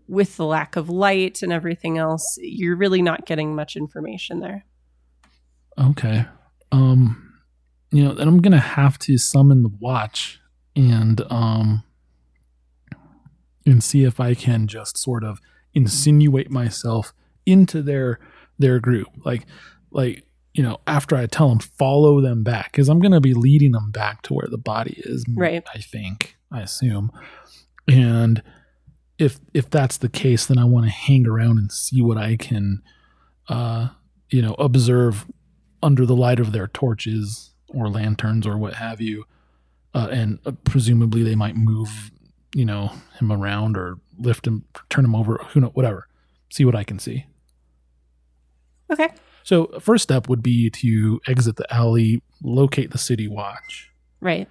with 0.08 0.38
the 0.38 0.46
lack 0.46 0.76
of 0.76 0.90
light 0.90 1.42
and 1.42 1.52
everything 1.52 1.98
else, 1.98 2.38
you're 2.42 2.76
really 2.76 3.02
not 3.02 3.26
getting 3.26 3.56
much 3.56 3.76
information 3.76 4.40
there. 4.40 4.66
Okay. 5.78 6.26
Um, 6.72 7.42
you 7.92 8.04
know, 8.04 8.14
then 8.14 8.28
I'm 8.28 8.42
gonna 8.42 8.60
have 8.60 9.00
to 9.00 9.18
summon 9.18 9.64
the 9.64 9.72
watch 9.80 10.40
and 10.76 11.22
um 11.30 11.84
and 13.66 13.84
see 13.84 14.04
if 14.04 14.20
I 14.20 14.34
can 14.34 14.68
just 14.68 14.98
sort 14.98 15.24
of 15.24 15.40
insinuate 15.74 16.52
myself 16.52 17.14
into 17.46 17.82
their 17.82 18.20
their 18.60 18.80
group. 18.80 19.08
Like 19.24 19.46
like 19.92 20.26
you 20.54 20.64
know, 20.64 20.80
after 20.88 21.16
I 21.16 21.26
tell 21.26 21.50
them 21.50 21.60
follow 21.60 22.22
them 22.22 22.44
back 22.44 22.72
because 22.72 22.90
I'm 22.90 23.00
gonna 23.00 23.22
be 23.22 23.34
leading 23.34 23.72
them 23.72 23.92
back 23.92 24.22
to 24.24 24.34
where 24.34 24.48
the 24.50 24.58
body 24.58 24.96
is. 24.98 25.26
Right. 25.34 25.64
I 25.74 25.80
think. 25.80 26.38
I 26.52 26.62
assume. 26.62 27.12
And 27.88 28.42
if 29.18 29.40
if 29.54 29.70
that's 29.70 29.98
the 29.98 30.10
case, 30.10 30.46
then 30.46 30.58
I 30.58 30.66
want 30.66 30.86
to 30.86 30.92
hang 30.92 31.28
around 31.28 31.58
and 31.58 31.72
see 31.72 32.02
what 32.02 32.18
I 32.18 32.36
can 32.36 32.82
uh 33.48 33.90
you 34.32 34.42
know 34.42 34.54
observe 34.56 35.26
under 35.84 36.06
the 36.06 36.16
light 36.16 36.40
of 36.40 36.52
their 36.52 36.68
torches 36.68 37.54
or 37.70 37.88
lanterns 37.90 38.48
or 38.48 38.58
what 38.58 38.74
have 38.74 39.00
you 39.00 39.24
uh, 39.94 40.08
and 40.12 40.40
uh, 40.48 40.52
presumably 40.64 41.22
they 41.22 41.36
might 41.36 41.56
move 41.56 42.10
you 42.56 42.66
know 42.66 42.92
him 43.20 43.32
around 43.32 43.78
or 43.78 43.98
lift 44.18 44.48
him 44.48 44.66
turn 44.90 45.06
him 45.06 45.14
over 45.14 45.38
who 45.50 45.60
know 45.60 45.68
whatever 45.76 46.08
see 46.50 46.66
what 46.66 46.74
i 46.76 46.84
can 46.84 46.98
see 46.98 47.26
Okay. 48.92 49.10
so 49.44 49.68
first 49.80 50.04
step 50.04 50.28
would 50.30 50.42
be 50.42 50.70
to 50.72 51.20
exit 51.28 51.56
the 51.58 51.72
alley 51.74 52.22
locate 52.44 52.92
the 52.92 52.98
city 52.98 53.28
watch 53.28 53.92
Right. 54.22 54.48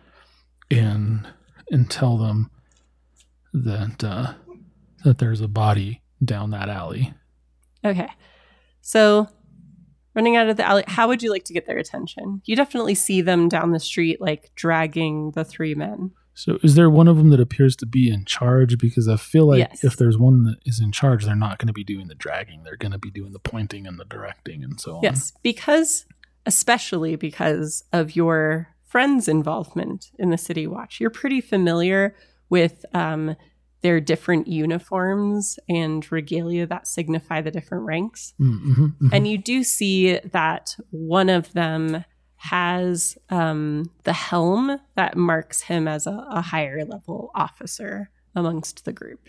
and 0.71 1.27
and 1.71 1.91
tell 1.91 2.17
them 2.17 2.51
that 3.53 4.05
uh 4.05 4.35
that 5.05 5.19
there's 5.19 5.41
a 5.41 5.49
body 5.49 6.03
down 6.25 6.51
that 6.51 6.69
alley 6.69 7.13
Okay. 7.85 8.09
So, 8.81 9.29
running 10.15 10.37
out 10.37 10.49
of 10.49 10.57
the 10.57 10.67
alley, 10.67 10.85
how 10.87 11.09
would 11.09 11.23
you 11.23 11.31
like 11.31 11.45
to 11.45 11.53
get 11.53 11.67
their 11.67 11.77
attention? 11.77 12.41
You 12.47 12.57
definitely 12.57 12.95
see 12.95 13.21
them 13.21 13.49
down 13.49 13.73
the 13.73 13.81
street, 13.81 14.21
like 14.23 14.51
dragging 14.55 15.33
the 15.33 15.45
three 15.45 15.75
men. 15.75 16.13
So 16.33 16.59
is 16.63 16.75
there 16.75 16.89
one 16.91 17.07
of 17.09 17.17
them 17.19 17.31
that 17.31 17.41
appears 17.41 17.77
to 17.77 17.87
be 17.87 18.11
in 18.11 18.25
charge? 18.25 18.79
Because 18.79 19.07
I 19.07 19.17
feel 19.17 19.47
like 19.47 19.59
Yes. 19.59 19.85
if 19.85 19.97
there's 19.97 20.19
one 20.19 20.45
that 20.45 20.57
is 20.65 20.81
in 20.81 20.91
charge, 20.93 21.25
they're 21.27 21.37
not 21.37 21.59
going 21.59 21.67
to 21.69 21.73
be 21.75 21.85
doing 21.85 22.09
the 22.09 22.15
dragging. 22.15 22.65
They're 22.65 22.77
going 22.77 22.93
to 22.93 22.99
be 22.99 23.11
doing 23.11 23.33
the 23.33 23.39
pointing 23.39 23.87
and 23.87 24.01
the 24.01 24.05
directing 24.05 24.65
and 24.65 24.81
so 24.81 24.97
on. 24.97 25.03
Yes, 25.03 25.33
because, 25.43 26.07
especially 26.47 27.15
because 27.17 27.85
of 27.93 28.17
your 28.17 28.69
friend's 28.83 29.29
involvement 29.29 30.11
in 30.19 30.31
the 30.31 30.39
City 30.39 30.67
Watch, 30.67 31.01
you're 31.01 31.11
pretty 31.11 31.41
familiar 31.41 32.17
with 32.49 32.85
um, 32.95 33.37
their 33.85 34.01
different 34.01 34.49
uniforms 34.49 35.59
and 35.69 36.11
regalia 36.11 36.67
that 36.67 36.89
signify 36.89 37.43
the 37.43 37.51
different 37.51 37.85
ranks. 37.85 38.33
Mm-hmm, 38.41 39.09
And 39.13 39.29
you 39.29 39.37
do 39.37 39.63
see 39.63 40.19
that 40.19 40.75
one 40.91 41.29
of 41.29 41.53
them 41.53 42.03
has 42.37 43.17
um, 43.29 43.91
the 44.05 44.15
helm 44.15 44.79
that 44.97 45.17
marks 45.19 45.61
him 45.63 45.87
as 45.87 46.07
a, 46.07 46.27
a 46.31 46.41
higher 46.41 46.83
level 46.85 47.31
officer 47.35 48.11
amongst 48.35 48.85
the 48.87 48.93
group. 48.93 49.29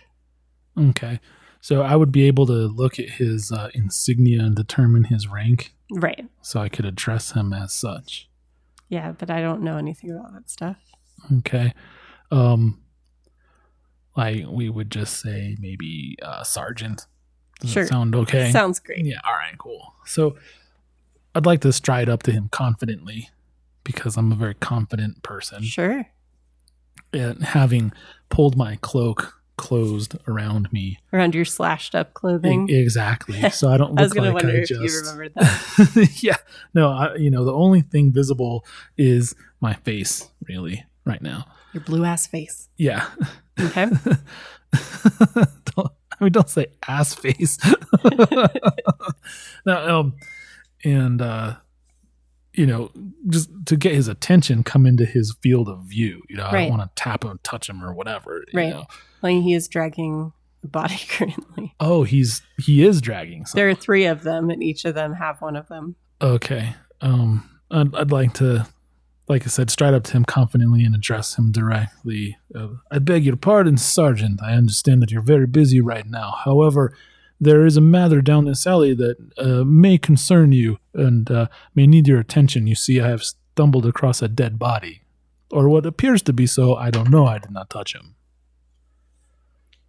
okay. 0.79 1.19
So 1.59 1.81
I 1.81 1.95
would 1.95 2.11
be 2.11 2.27
able 2.27 2.45
to 2.45 2.53
look 2.67 2.99
at 2.99 3.09
his 3.09 3.51
uh, 3.51 3.69
insignia 3.73 4.39
and 4.41 4.55
determine 4.55 5.05
his 5.05 5.27
rank, 5.27 5.73
Right. 5.91 6.25
so 6.41 6.61
I 6.61 6.69
could 6.69 6.85
address 6.85 7.31
him 7.31 7.51
as 7.53 7.73
such. 7.73 8.29
Yeah, 8.87 9.11
but 9.11 9.29
I 9.31 9.41
don't 9.41 9.63
know 9.63 9.77
anything 9.77 10.11
about 10.11 10.31
that 10.33 10.49
stuff. 10.49 10.77
Okay. 11.39 11.73
Um, 12.31 12.81
like 14.15 14.45
we 14.47 14.69
would 14.69 14.91
just 14.91 15.19
say 15.21 15.55
maybe 15.59 16.17
uh, 16.21 16.43
sergeant. 16.43 17.05
Does 17.61 17.71
Sure. 17.71 17.83
that 17.83 17.89
sound 17.89 18.15
okay? 18.15 18.51
Sounds 18.51 18.79
great. 18.79 19.05
Yeah. 19.05 19.19
All 19.25 19.33
right. 19.33 19.57
Cool. 19.57 19.93
So 20.05 20.35
I'd 21.33 21.45
like 21.45 21.61
to 21.61 21.71
stride 21.73 22.09
up 22.09 22.23
to 22.23 22.31
him 22.31 22.49
confidently 22.51 23.29
because 23.83 24.17
I'm 24.17 24.31
a 24.31 24.35
very 24.35 24.55
confident 24.55 25.23
person. 25.23 25.63
Sure. 25.63 26.05
And 27.13 27.43
having 27.43 27.93
pulled 28.29 28.57
my 28.57 28.77
cloak 28.81 29.33
closed 29.57 30.15
around 30.27 30.71
me. 30.73 30.99
Around 31.13 31.33
your 31.33 31.45
slashed 31.45 31.95
up 31.95 32.13
clothing. 32.13 32.69
E- 32.69 32.75
exactly. 32.77 33.41
So 33.51 33.69
I 33.69 33.77
don't 33.77 33.91
look 33.91 33.99
I 33.99 34.03
was 34.03 34.11
going 34.13 34.27
to 34.29 34.33
like 34.33 34.43
wonder 34.43 34.57
I 34.59 34.61
if 34.63 34.69
you 34.69 34.81
just. 34.81 35.05
remembered 35.05 35.31
that. 35.35 36.09
yeah. 36.21 36.35
No, 36.73 36.89
I, 36.89 37.15
you 37.15 37.29
know, 37.31 37.45
the 37.45 37.53
only 37.53 37.81
thing 37.81 38.11
visible 38.11 38.65
is 38.97 39.33
my 39.61 39.73
face, 39.75 40.29
really, 40.49 40.83
right 41.05 41.21
now. 41.21 41.45
Your 41.75 41.83
blue 41.83 42.03
ass 42.05 42.25
face. 42.25 42.69
Yeah. 42.77 43.05
Okay. 43.59 43.85
don't, 44.73 45.91
I 46.19 46.23
mean, 46.23 46.31
don't 46.31 46.49
say 46.49 46.67
ass 46.87 47.13
face. 47.13 47.57
no, 49.65 49.99
um, 49.99 50.13
and 50.83 51.21
uh, 51.21 51.55
you 52.53 52.65
know, 52.65 52.91
just 53.29 53.49
to 53.65 53.75
get 53.75 53.93
his 53.93 54.07
attention, 54.07 54.63
come 54.63 54.85
into 54.85 55.05
his 55.05 55.35
field 55.41 55.67
of 55.67 55.81
view. 55.81 56.21
You 56.29 56.37
know, 56.37 56.45
I 56.45 56.53
Right. 56.53 56.69
don't 56.69 56.77
want 56.77 56.95
to 56.95 57.01
tap 57.03 57.23
him, 57.25 57.39
touch 57.43 57.69
him, 57.69 57.83
or 57.83 57.93
whatever. 57.93 58.43
you 58.51 58.57
Right. 58.57 58.69
know. 58.69 58.85
Well, 59.21 59.41
he 59.41 59.53
is 59.53 59.67
dragging 59.67 60.31
a 60.63 60.67
body 60.67 60.99
currently. 61.09 61.75
Oh, 61.79 62.03
he's 62.03 62.41
he 62.57 62.85
is 62.85 63.01
dragging. 63.01 63.45
Something. 63.45 63.59
There 63.59 63.69
are 63.69 63.75
three 63.75 64.05
of 64.05 64.23
them, 64.23 64.49
and 64.49 64.63
each 64.63 64.85
of 64.85 64.95
them 64.95 65.13
have 65.13 65.41
one 65.41 65.55
of 65.55 65.67
them. 65.67 65.95
Okay. 66.21 66.73
Um, 67.01 67.49
I'd, 67.69 67.93
I'd 67.95 68.11
like 68.11 68.33
to, 68.35 68.65
like 69.27 69.43
I 69.43 69.47
said, 69.47 69.71
stride 69.71 69.93
up 69.93 70.03
to 70.05 70.13
him 70.13 70.25
confidently 70.25 70.83
and 70.83 70.93
address 70.93 71.37
him 71.37 71.51
directly. 71.51 72.37
Uh, 72.53 72.67
I 72.91 72.99
beg 72.99 73.25
your 73.25 73.35
pardon, 73.35 73.77
Sergeant. 73.77 74.41
I 74.41 74.53
understand 74.53 75.01
that 75.01 75.11
you're 75.11 75.21
very 75.21 75.47
busy 75.47 75.81
right 75.81 76.05
now. 76.05 76.35
However, 76.43 76.95
there 77.39 77.65
is 77.65 77.75
a 77.75 77.81
matter 77.81 78.21
down 78.21 78.45
this 78.45 78.65
alley 78.67 78.93
that 78.93 79.17
uh, 79.37 79.63
may 79.63 79.97
concern 79.97 80.51
you 80.51 80.77
and 80.93 81.29
uh, 81.29 81.47
may 81.73 81.87
need 81.87 82.07
your 82.07 82.19
attention. 82.19 82.67
You 82.67 82.75
see, 82.75 83.01
I 83.01 83.09
have 83.09 83.23
stumbled 83.23 83.85
across 83.85 84.21
a 84.21 84.27
dead 84.27 84.59
body. 84.59 85.01
Or 85.51 85.69
what 85.69 85.85
appears 85.85 86.21
to 86.23 86.33
be 86.33 86.47
so. 86.47 86.75
I 86.75 86.89
don't 86.91 87.09
know. 87.09 87.25
I 87.25 87.39
did 87.39 87.51
not 87.51 87.69
touch 87.69 87.95
him. 87.95 88.15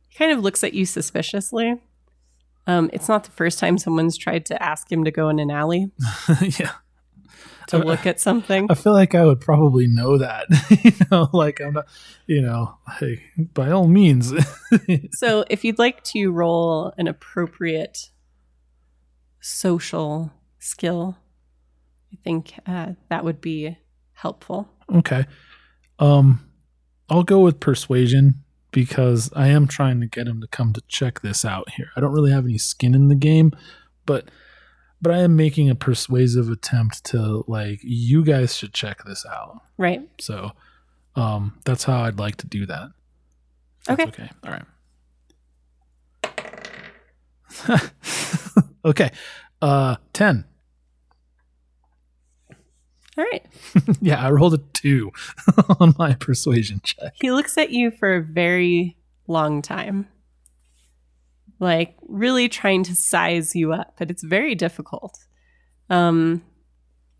He 0.09 0.17
kind 0.17 0.33
of 0.33 0.41
looks 0.41 0.63
at 0.65 0.75
you 0.75 0.87
suspiciously. 0.87 1.81
Um, 2.67 2.91
it's 2.93 3.09
not 3.09 3.25
the 3.25 3.31
first 3.31 3.59
time 3.59 3.79
someone's 3.79 4.17
tried 4.17 4.45
to 4.47 4.63
ask 4.63 4.91
him 4.91 5.05
to 5.05 5.11
go 5.11 5.29
in 5.29 5.39
an 5.39 5.51
alley 5.51 5.93
yeah. 6.41 6.73
To 7.69 7.79
look 7.79 8.07
at 8.07 8.21
something. 8.21 8.67
I 8.71 8.75
feel 8.75 8.93
like 8.93 9.15
I 9.15 9.25
would 9.25 9.41
probably 9.41 9.87
know 9.87 10.19
that. 10.19 10.47
you 10.85 10.93
know, 11.11 11.29
like 11.33 11.61
I'm 11.61 11.75
not, 11.75 11.87
you 12.27 12.43
know, 12.43 12.77
hey, 12.99 13.23
by 13.37 13.71
all 13.71 13.89
means. 13.89 14.33
So, 15.13 15.45
if 15.49 15.65
you'd 15.65 15.79
like 15.79 16.03
to 16.05 16.31
roll 16.31 16.93
an 16.99 17.09
appropriate 17.09 18.11
social 19.41 20.33
skill, 20.59 21.17
I 22.13 22.17
think 22.23 22.55
uh, 22.67 22.93
that 23.09 23.25
would 23.25 23.41
be 23.41 23.79
helpful. 24.13 24.69
okay. 24.95 25.27
Um, 25.99 26.51
I'll 27.09 27.23
go 27.23 27.41
with 27.41 27.61
persuasion 27.61 28.43
because 28.71 29.31
I 29.35 29.49
am 29.49 29.67
trying 29.67 30.01
to 30.01 30.07
get 30.07 30.27
him 30.27 30.41
to 30.41 30.47
come 30.47 30.73
to 30.75 30.83
check 30.89 31.21
this 31.21 31.45
out 31.45 31.71
here. 31.77 31.91
I 31.97 32.01
don't 32.01 32.13
really 32.13 32.33
have 32.33 32.45
any 32.45 32.59
skin 32.59 32.95
in 32.95 33.09
the 33.09 33.15
game, 33.15 33.53
but 34.05 34.29
but 35.03 35.13
I 35.13 35.19
am 35.19 35.37
making 35.37 35.69
a 35.71 35.75
persuasive 35.75 36.49
attempt 36.51 37.05
to 37.07 37.45
like 37.47 37.81
you 37.83 38.25
guys 38.25 38.55
should 38.57 38.73
check 38.75 39.05
this 39.05 39.25
out. 39.27 39.61
Right. 39.79 40.03
So, 40.21 40.53
um, 41.15 41.59
that's 41.65 41.85
how 41.85 42.03
I'd 42.05 42.19
like 42.19 42.37
to 42.37 42.47
do 42.47 42.67
that. 42.67 42.91
That's 43.87 44.01
Okay. 44.03 44.11
okay. 44.25 44.31
All 44.45 44.53
right. 44.53 44.63
okay. 48.85 49.11
Uh, 49.63 49.97
10. 50.13 50.45
All 53.19 53.25
right. 53.25 53.47
yeah, 54.03 54.23
I 54.25 54.31
rolled 54.31 54.55
a 54.55 54.59
two 54.75 55.11
on 55.81 55.95
my 55.99 56.13
persuasion 56.15 56.81
check. 56.85 57.15
He 57.21 57.31
looks 57.31 57.57
at 57.57 57.71
you 57.71 57.91
for 57.91 58.17
a 58.17 58.23
very 58.23 58.97
long 59.27 59.63
time, 59.63 60.07
like 61.59 61.97
really 62.03 62.49
trying 62.49 62.83
to 62.85 62.95
size 62.95 63.55
you 63.55 63.73
up, 63.73 63.95
but 63.99 64.11
it's 64.11 64.23
very 64.23 64.55
difficult. 64.55 65.19
Um, 65.89 66.43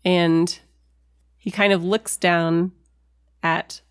and 0.05 0.59
he 1.37 1.51
kind 1.51 1.73
of 1.73 1.83
looks 1.83 2.17
down 2.17 2.71
at 3.43 3.81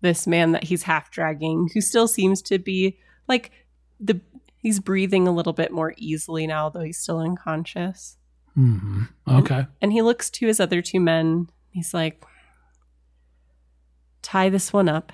this 0.00 0.26
man 0.26 0.52
that 0.52 0.64
he's 0.64 0.84
half 0.84 1.10
dragging, 1.10 1.68
who 1.74 1.80
still 1.80 2.08
seems 2.08 2.42
to 2.42 2.58
be 2.58 2.98
like 3.28 3.52
the 4.00 4.20
he's 4.56 4.80
breathing 4.80 5.26
a 5.26 5.32
little 5.32 5.52
bit 5.52 5.72
more 5.72 5.94
easily 5.96 6.46
now, 6.46 6.68
though 6.68 6.80
he's 6.80 6.98
still 6.98 7.18
unconscious. 7.18 8.16
Mm-hmm. 8.56 9.04
Okay. 9.28 9.66
And 9.80 9.92
he 9.92 10.02
looks 10.02 10.30
to 10.30 10.46
his 10.46 10.60
other 10.60 10.82
two 10.82 11.00
men. 11.00 11.48
He's 11.70 11.94
like, 11.94 12.24
tie 14.22 14.48
this 14.48 14.72
one 14.72 14.88
up. 14.88 15.12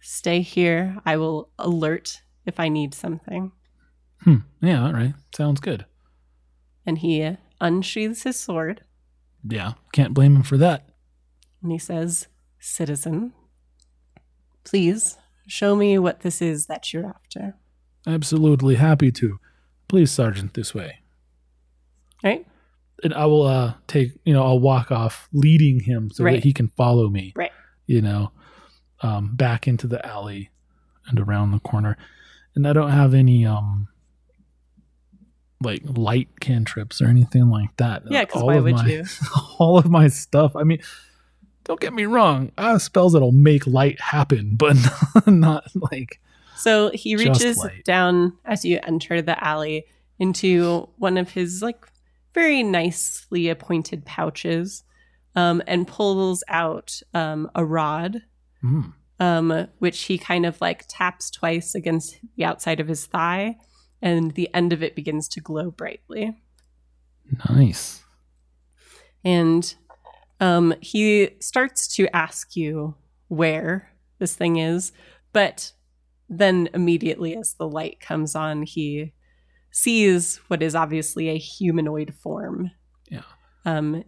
Stay 0.00 0.40
here. 0.40 0.96
I 1.04 1.16
will 1.16 1.50
alert 1.58 2.22
if 2.46 2.58
I 2.60 2.68
need 2.68 2.94
something. 2.94 3.52
Hmm. 4.22 4.36
Yeah, 4.62 4.84
all 4.86 4.92
right. 4.92 5.14
Sounds 5.34 5.60
good. 5.60 5.84
And 6.86 6.98
he 6.98 7.36
unsheathes 7.60 8.22
his 8.22 8.38
sword 8.38 8.82
Yeah, 9.48 9.72
can't 9.92 10.14
blame 10.14 10.36
him 10.36 10.42
for 10.42 10.56
that. 10.58 10.88
and 11.62 11.72
he 11.72 11.78
says, 11.78 12.28
Citizen, 12.58 13.32
please 14.64 15.16
show 15.46 15.76
me 15.76 15.98
what 15.98 16.20
this 16.20 16.40
is 16.42 16.66
that 16.66 16.92
you're 16.92 17.06
after. 17.06 17.54
Absolutely 18.06 18.76
happy 18.76 19.10
to. 19.12 19.38
Please, 19.88 20.10
Sergeant, 20.10 20.54
this 20.54 20.74
way. 20.74 21.00
Right? 22.24 22.46
And 23.02 23.12
I 23.14 23.26
will 23.26 23.42
uh 23.42 23.74
take, 23.86 24.12
you 24.24 24.32
know, 24.32 24.42
I'll 24.42 24.58
walk 24.58 24.90
off 24.90 25.28
leading 25.32 25.80
him 25.80 26.10
so 26.10 26.24
Right. 26.24 26.32
that 26.34 26.44
he 26.44 26.52
can 26.52 26.68
follow 26.68 27.08
me. 27.08 27.32
Right. 27.36 27.52
You 27.86 28.00
know, 28.02 28.32
um 29.02 29.36
back 29.36 29.68
into 29.68 29.86
the 29.86 30.04
alley 30.04 30.50
and 31.06 31.20
around 31.20 31.50
the 31.52 31.60
corner. 31.60 31.96
And 32.56 32.66
I 32.66 32.72
don't 32.72 32.90
have 32.90 33.14
any 33.14 33.46
um 33.46 33.88
like 35.62 35.82
light 35.84 36.40
cantrips 36.40 37.00
or 37.00 37.06
anything 37.06 37.48
like 37.48 37.76
that. 37.76 38.02
Yeah, 38.10 38.24
because 38.24 38.42
All 38.42 38.48
why 38.48 38.56
of 38.56 38.64
would 38.64 38.74
my- 38.74 38.86
you? 38.86 39.04
all 39.58 39.78
of 39.78 39.88
my 39.90 40.08
stuff. 40.08 40.54
I 40.56 40.64
mean, 40.64 40.80
don't 41.64 41.80
get 41.80 41.92
me 41.92 42.04
wrong. 42.04 42.52
I 42.58 42.70
have 42.72 42.82
spells 42.82 43.12
that'll 43.14 43.32
make 43.32 43.66
light 43.66 44.00
happen, 44.00 44.56
but 44.56 44.76
not 45.26 45.64
like 45.74 46.20
So 46.56 46.90
he 46.90 47.16
reaches 47.16 47.64
down 47.84 48.34
as 48.44 48.64
you 48.64 48.80
enter 48.82 49.22
the 49.22 49.42
alley 49.42 49.86
into 50.18 50.88
one 50.96 51.18
of 51.18 51.30
his 51.30 51.62
like 51.62 51.86
very 52.34 52.62
nicely 52.62 53.48
appointed 53.48 54.04
pouches 54.04 54.84
um, 55.34 55.62
and 55.66 55.88
pulls 55.88 56.44
out 56.48 57.00
um, 57.14 57.50
a 57.54 57.64
rod, 57.64 58.22
mm, 58.62 58.92
um, 59.20 59.68
which 59.78 60.02
he 60.02 60.18
kind 60.18 60.44
of 60.46 60.60
like 60.60 60.84
taps 60.88 61.30
twice 61.30 61.74
against 61.74 62.18
the 62.36 62.44
outside 62.44 62.80
of 62.80 62.88
his 62.88 63.06
thigh, 63.06 63.56
and 64.02 64.32
the 64.32 64.52
end 64.54 64.72
of 64.72 64.82
it 64.82 64.94
begins 64.94 65.28
to 65.28 65.40
glow 65.40 65.70
brightly. 65.70 66.36
nice. 67.48 68.02
And 69.24 69.74
um, 70.40 70.74
he 70.80 71.30
starts 71.40 71.88
to 71.96 72.14
ask 72.14 72.54
you 72.54 72.94
where 73.28 73.90
this 74.18 74.34
thing 74.34 74.56
is, 74.56 74.92
but 75.32 75.72
then 76.28 76.68
immediately 76.74 77.36
as 77.36 77.54
the 77.54 77.68
light 77.68 78.00
comes 78.00 78.34
on, 78.34 78.62
he 78.62 79.12
sees 79.70 80.36
what 80.48 80.62
is 80.62 80.74
obviously 80.74 81.28
a 81.28 81.38
humanoid 81.38 82.14
form. 82.14 82.70
Yeah. 83.10 83.22
Um, 83.64 84.04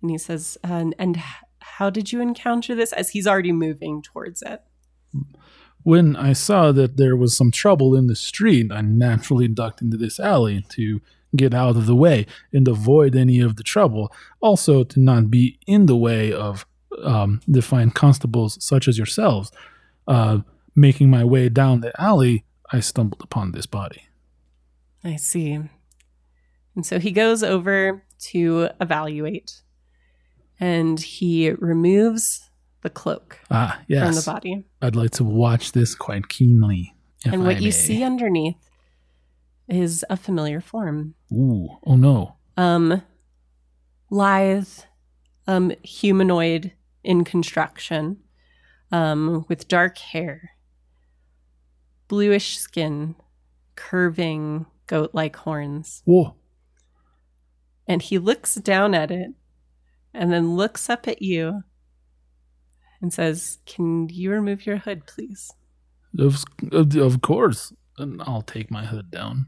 and 0.00 0.10
he 0.10 0.18
says, 0.18 0.56
and, 0.62 0.94
and 0.98 1.16
h- 1.16 1.24
how 1.60 1.90
did 1.90 2.12
you 2.12 2.20
encounter 2.20 2.74
this? 2.74 2.92
As 2.92 3.10
he's 3.10 3.26
already 3.26 3.52
moving 3.52 4.02
towards 4.02 4.42
it. 4.42 4.62
When 5.82 6.14
I 6.14 6.34
saw 6.34 6.72
that 6.72 6.96
there 6.96 7.16
was 7.16 7.36
some 7.36 7.50
trouble 7.50 7.94
in 7.94 8.06
the 8.06 8.16
street, 8.16 8.70
I 8.70 8.82
naturally 8.82 9.48
ducked 9.48 9.80
into 9.80 9.96
this 9.96 10.20
alley 10.20 10.64
to 10.70 11.00
get 11.36 11.54
out 11.54 11.76
of 11.76 11.86
the 11.86 11.94
way 11.94 12.26
and 12.52 12.66
avoid 12.66 13.14
any 13.14 13.40
of 13.40 13.56
the 13.56 13.62
trouble. 13.62 14.12
Also, 14.40 14.84
to 14.84 15.00
not 15.00 15.30
be 15.30 15.58
in 15.66 15.86
the 15.86 15.96
way 15.96 16.32
of 16.32 16.66
um, 17.02 17.40
the 17.46 17.62
fine 17.62 17.90
constables 17.90 18.62
such 18.62 18.88
as 18.88 18.98
yourselves. 18.98 19.50
Uh, 20.06 20.40
making 20.74 21.10
my 21.10 21.24
way 21.24 21.48
down 21.48 21.80
the 21.80 21.98
alley, 22.00 22.44
I 22.72 22.80
stumbled 22.80 23.22
upon 23.22 23.52
this 23.52 23.66
body. 23.66 24.02
I 25.02 25.16
see. 25.16 25.58
And 26.74 26.86
so 26.86 26.98
he 26.98 27.10
goes 27.10 27.42
over 27.42 28.04
to 28.30 28.68
evaluate 28.80 29.62
and 30.60 31.00
he 31.00 31.50
removes 31.50 32.50
the 32.82 32.90
cloak 32.90 33.38
Ah, 33.50 33.80
from 33.88 34.12
the 34.14 34.22
body. 34.24 34.64
I'd 34.82 34.94
like 34.96 35.10
to 35.12 35.24
watch 35.24 35.72
this 35.72 35.94
quite 35.94 36.28
keenly. 36.28 36.94
if 37.24 37.32
and 37.32 37.44
what 37.44 37.60
you 37.60 37.72
see 37.72 38.02
underneath 38.04 38.70
is 39.68 40.04
a 40.10 40.16
familiar 40.16 40.60
form. 40.60 41.14
Ooh, 41.32 41.68
oh 41.84 41.96
no. 41.96 42.36
Um 42.56 43.02
lithe, 44.10 44.68
um 45.46 45.72
humanoid 45.82 46.72
in 47.02 47.24
construction, 47.24 48.18
um, 48.92 49.44
with 49.48 49.68
dark 49.68 49.96
hair, 49.98 50.50
bluish 52.08 52.58
skin, 52.58 53.14
curving 53.76 54.66
goat-like 54.86 55.36
horns. 55.36 56.02
Whoa. 56.04 56.34
And 57.86 58.02
he 58.02 58.18
looks 58.18 58.54
down 58.56 58.94
at 58.94 59.10
it 59.10 59.30
and 60.14 60.32
then 60.32 60.56
looks 60.56 60.88
up 60.90 61.06
at 61.08 61.22
you 61.22 61.62
and 63.00 63.12
says, 63.12 63.58
Can 63.66 64.08
you 64.08 64.30
remove 64.30 64.66
your 64.66 64.78
hood, 64.78 65.06
please? 65.06 65.52
Of, 66.18 66.44
of, 66.72 67.20
course. 67.22 67.72
And 67.98 68.20
I'll 68.22 68.42
take 68.42 68.70
my 68.70 68.84
hood 68.86 69.10
down. 69.10 69.46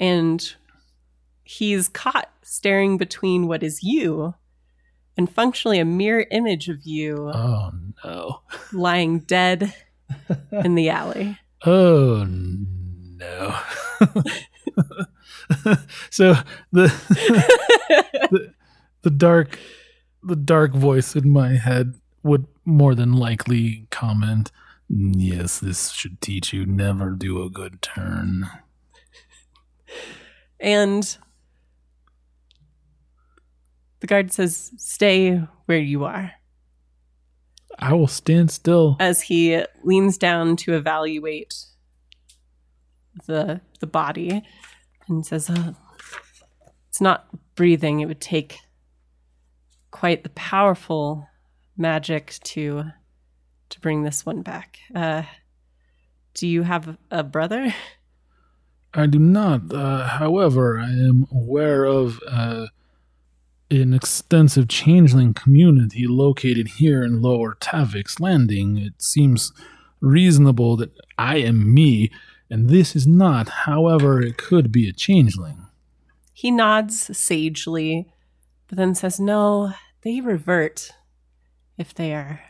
and 0.00 0.54
he's 1.44 1.88
caught 1.88 2.30
staring 2.42 2.96
between 2.98 3.46
what 3.46 3.62
is 3.62 3.82
you 3.82 4.34
and 5.16 5.30
functionally 5.30 5.78
a 5.78 5.84
mirror 5.84 6.26
image 6.32 6.68
of 6.68 6.82
you 6.84 7.30
Oh, 7.32 7.70
no. 8.04 8.40
lying 8.72 9.20
dead 9.20 9.72
in 10.50 10.74
the 10.74 10.88
alley. 10.90 11.38
Oh, 11.64 12.24
no. 12.28 13.56
so 16.10 16.34
the, 16.72 16.88
the 18.30 18.52
the 19.06 19.10
dark 19.10 19.56
the 20.20 20.34
dark 20.34 20.72
voice 20.74 21.14
in 21.14 21.30
my 21.30 21.50
head 21.50 21.94
would 22.24 22.44
more 22.64 22.92
than 22.92 23.12
likely 23.12 23.86
comment 23.88 24.50
yes 24.88 25.60
this 25.60 25.90
should 25.92 26.20
teach 26.20 26.52
you 26.52 26.66
never 26.66 27.10
do 27.10 27.40
a 27.40 27.48
good 27.48 27.80
turn 27.80 28.48
And 30.58 31.16
the 34.00 34.08
guard 34.08 34.32
says, 34.32 34.72
Stay 34.76 35.36
where 35.66 35.78
you 35.78 36.04
are. 36.04 36.32
i 37.78 37.92
will 37.92 38.08
stand 38.08 38.50
still 38.50 38.96
As 38.98 39.22
he 39.22 39.62
leans 39.84 40.18
down 40.18 40.56
to 40.56 40.74
evaluate 40.74 41.54
the 43.26 43.60
the 43.78 43.86
body 43.86 44.42
and 45.06 45.24
says, 45.24 45.48
uh, 45.48 45.74
It's 46.88 47.00
not 47.00 47.28
breathing. 47.54 48.00
It 48.00 48.06
would 48.06 48.20
take 48.20 48.58
quite 49.98 50.22
the 50.22 50.30
powerful 50.30 51.26
magic 51.76 52.34
to 52.44 52.84
to 53.70 53.80
bring 53.80 54.02
this 54.02 54.26
one 54.26 54.42
back. 54.42 54.78
Uh, 54.94 55.22
do 56.34 56.46
you 56.46 56.62
have 56.62 56.98
a 57.10 57.22
brother? 57.24 57.74
i 58.94 59.06
do 59.06 59.18
not 59.18 59.60
uh, 59.74 60.06
however 60.06 60.78
i 60.78 60.90
am 60.90 61.26
aware 61.32 61.84
of 61.84 62.20
uh, 62.28 62.66
an 63.70 63.92
extensive 63.92 64.68
changeling 64.68 65.34
community 65.34 66.06
located 66.06 66.68
here 66.78 67.02
in 67.02 67.20
lower 67.20 67.54
Tavick's 67.60 68.20
landing 68.20 68.78
it 68.78 69.02
seems 69.02 69.52
reasonable 70.00 70.76
that 70.76 70.92
i 71.18 71.36
am 71.36 71.74
me 71.74 72.10
and 72.48 72.68
this 72.70 72.94
is 72.94 73.06
not 73.06 73.48
however 73.66 74.22
it 74.22 74.36
could 74.38 74.70
be 74.70 74.88
a 74.88 74.92
changeling 74.92 75.66
He 76.32 76.50
nods 76.50 77.16
sagely, 77.16 78.06
but 78.68 78.76
then 78.78 78.94
says, 78.94 79.18
No, 79.18 79.72
they 80.06 80.20
revert 80.20 80.92
if 81.76 81.92
they 81.92 82.14
are 82.14 82.40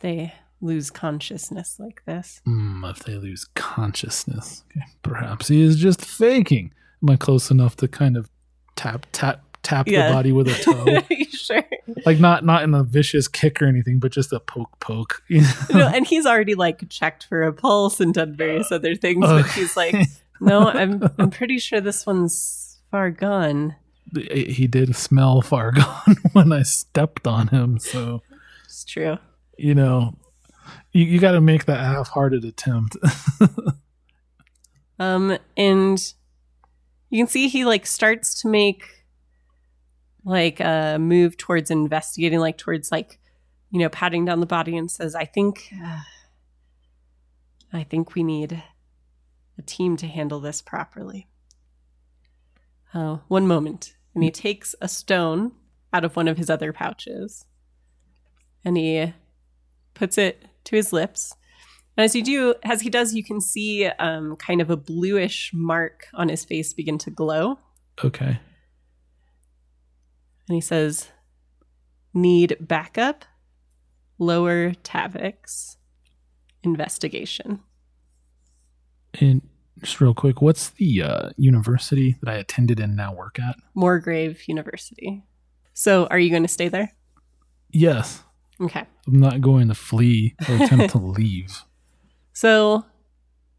they 0.00 0.34
lose 0.60 0.90
consciousness 0.90 1.76
like 1.78 2.02
this. 2.04 2.42
Hmm, 2.44 2.84
if 2.84 2.98
they 3.04 3.14
lose 3.14 3.46
consciousness, 3.54 4.64
okay. 4.70 4.84
perhaps 5.02 5.48
he 5.48 5.62
is 5.62 5.76
just 5.76 6.04
faking. 6.04 6.72
Am 7.02 7.08
I 7.10 7.16
close 7.16 7.50
enough 7.50 7.74
to 7.76 7.88
kind 7.88 8.18
of 8.18 8.28
tap 8.76 9.06
tap 9.12 9.42
tap 9.62 9.88
Yeah. 9.88 10.08
the 10.08 10.14
body 10.14 10.32
with 10.32 10.46
a 10.48 10.54
toe? 11.08 11.24
sure. 11.30 11.64
like 12.04 12.20
not 12.20 12.44
not 12.44 12.62
in 12.64 12.74
a 12.74 12.84
vicious 12.84 13.28
kick 13.28 13.62
or 13.62 13.66
anything, 13.66 13.98
but 13.98 14.12
just 14.12 14.30
a 14.34 14.40
poke 14.40 14.78
poke. 14.78 15.22
you 15.28 15.40
know? 15.40 15.48
No, 15.72 15.88
and 15.88 16.06
he's 16.06 16.26
already 16.26 16.54
like 16.54 16.86
checked 16.90 17.24
for 17.24 17.44
a 17.44 17.52
pulse 17.54 17.98
and 17.98 18.12
done 18.12 18.36
various 18.36 18.70
other 18.70 18.94
things, 18.94 19.24
but 19.24 19.46
he's 19.52 19.74
like, 19.74 19.96
No, 20.38 20.68
I'm 20.68 21.02
I'm 21.18 21.30
pretty 21.30 21.58
sure 21.58 21.80
this 21.80 22.04
one's 22.04 22.78
far 22.90 23.10
gone. 23.10 23.74
He 24.16 24.66
did 24.66 24.94
smell 24.96 25.42
far 25.42 25.72
gone 25.72 26.16
when 26.32 26.52
I 26.52 26.62
stepped 26.62 27.26
on 27.26 27.48
him, 27.48 27.78
so 27.78 28.22
It's 28.64 28.84
true. 28.84 29.18
you 29.58 29.74
know. 29.74 30.16
You, 30.92 31.04
you 31.04 31.18
got 31.18 31.32
to 31.32 31.40
make 31.40 31.66
that 31.66 31.80
half-hearted 31.80 32.44
attempt. 32.44 32.96
Um, 34.98 35.36
and 35.56 36.14
you 37.10 37.24
can 37.24 37.26
see 37.26 37.48
he 37.48 37.64
like 37.64 37.84
starts 37.84 38.40
to 38.42 38.48
make 38.48 39.04
like 40.24 40.60
a 40.60 40.98
move 41.00 41.36
towards 41.36 41.70
investigating, 41.70 42.38
like 42.38 42.58
towards 42.58 42.92
like 42.92 43.18
you 43.70 43.80
know 43.80 43.88
patting 43.88 44.24
down 44.24 44.40
the 44.40 44.46
body, 44.46 44.76
and 44.76 44.90
says, 44.90 45.14
"I 45.16 45.24
think, 45.24 45.68
uh, 45.84 46.00
I 47.72 47.82
think 47.82 48.14
we 48.14 48.22
need 48.22 48.62
a 49.58 49.62
team 49.62 49.96
to 49.98 50.06
handle 50.06 50.38
this 50.40 50.62
properly." 50.62 51.26
Oh, 52.94 53.22
one 53.26 53.46
moment, 53.48 53.96
and 54.14 54.24
he 54.24 54.30
takes 54.30 54.74
a 54.80 54.88
stone 54.88 55.52
out 55.92 56.04
of 56.04 56.16
one 56.16 56.28
of 56.28 56.38
his 56.38 56.50
other 56.50 56.72
pouches, 56.72 57.46
and 58.64 58.76
he 58.76 59.12
puts 59.94 60.18
it 60.18 60.44
to 60.64 60.76
his 60.76 60.92
lips. 60.92 61.34
And 61.96 62.04
as 62.04 62.14
you 62.14 62.22
do, 62.22 62.54
as 62.64 62.80
he 62.80 62.90
does, 62.90 63.14
you 63.14 63.22
can 63.22 63.40
see 63.40 63.86
um, 63.86 64.36
kind 64.36 64.60
of 64.60 64.70
a 64.70 64.76
bluish 64.76 65.52
mark 65.54 66.06
on 66.14 66.28
his 66.28 66.44
face 66.44 66.72
begin 66.72 66.98
to 66.98 67.10
glow. 67.10 67.58
okay. 68.02 68.38
And 70.46 70.54
he 70.54 70.60
says, 70.60 71.08
Need 72.12 72.56
backup, 72.60 73.24
lower 74.18 74.74
Tavick's, 74.74 75.78
investigation. 76.62 77.60
And 79.14 79.42
just 79.80 80.00
real 80.00 80.14
quick, 80.14 80.40
what's 80.40 80.70
the 80.70 81.02
uh, 81.02 81.30
university 81.36 82.16
that 82.22 82.30
I 82.30 82.34
attended 82.36 82.80
and 82.80 82.96
now 82.96 83.14
work 83.14 83.38
at? 83.38 83.56
Morgrave 83.76 84.46
University. 84.48 85.24
So 85.72 86.06
are 86.06 86.18
you 86.18 86.30
going 86.30 86.42
to 86.42 86.48
stay 86.48 86.68
there? 86.68 86.92
Yes. 87.70 88.22
Okay. 88.60 88.84
I'm 89.06 89.20
not 89.20 89.40
going 89.40 89.68
to 89.68 89.74
flee 89.74 90.36
or 90.48 90.56
attempt 90.56 90.90
to 90.90 90.98
leave. 90.98 91.64
So 92.32 92.84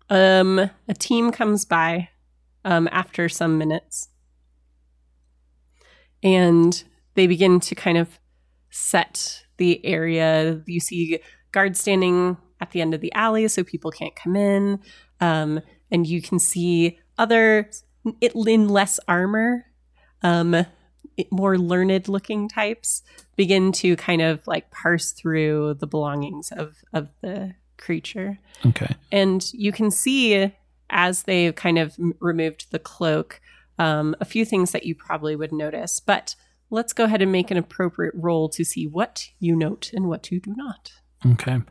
um, 0.10 0.70
a 0.88 0.94
team 0.94 1.32
comes 1.32 1.66
by 1.66 2.10
um, 2.64 2.88
after 2.92 3.28
some 3.28 3.58
minutes 3.58 4.10
and 6.24 6.84
they 7.16 7.28
begin 7.28 7.60
to 7.62 7.76
kind 7.76 7.98
of 7.98 8.20
set 8.70 9.44
the 9.58 9.86
area. 9.86 10.62
You 10.66 10.80
see 10.80 11.20
guards 11.52 11.80
standing 11.80 12.38
at 12.60 12.72
the 12.72 12.82
end 12.82 12.94
of 12.94 13.02
the 13.02 13.14
alley 13.14 13.48
so 13.48 13.64
people 13.64 13.92
can't 13.92 14.16
come 14.16 14.36
in. 14.36 14.80
Um, 15.20 15.62
and 15.91 16.07
you 16.07 16.22
can 16.22 16.40
see 16.40 16.99
other, 17.18 17.70
it, 18.22 18.34
in 18.36 18.70
less 18.70 18.99
armor, 19.07 19.66
um, 20.22 20.66
more 21.32 21.57
learned 21.57 22.07
looking 22.07 22.49
types 22.49 23.03
begin 23.36 23.72
to 23.72 23.95
kind 23.95 24.22
of 24.22 24.45
like 24.48 24.72
parse 24.72 25.12
through 25.12 25.76
the 25.76 25.88
belongings 25.88 26.52
of, 26.52 26.76
of 26.94 27.10
the 27.22 27.53
creature. 27.78 28.40
Okay. 28.66 28.95
And 29.12 29.45
you 29.53 29.72
can 29.72 29.91
see 29.91 30.52
as 30.90 31.24
they've 31.24 31.56
kind 31.56 31.78
of 31.78 31.95
m- 31.99 32.14
removed 32.20 32.72
the 32.72 32.80
cloak, 32.80 33.41
um, 33.80 34.16
a 34.20 34.26
few 34.26 34.45
things 34.45 34.72
that 34.72 34.86
you 34.86 34.95
probably 34.95 35.36
would 35.36 35.52
notice. 35.52 35.99
But 35.99 36.36
let's 36.70 36.94
go 36.94 37.06
ahead 37.06 37.22
and 37.22 37.32
make 37.32 37.52
an 37.52 37.57
appropriate 37.57 38.14
roll 38.16 38.49
to 38.49 38.64
see 38.64 38.88
what 38.88 39.30
you 39.40 39.56
note 39.56 39.91
and 39.94 40.07
what 40.07 40.32
you 40.32 40.40
do 40.40 40.53
not. 40.56 40.91
Okay. 41.26 41.62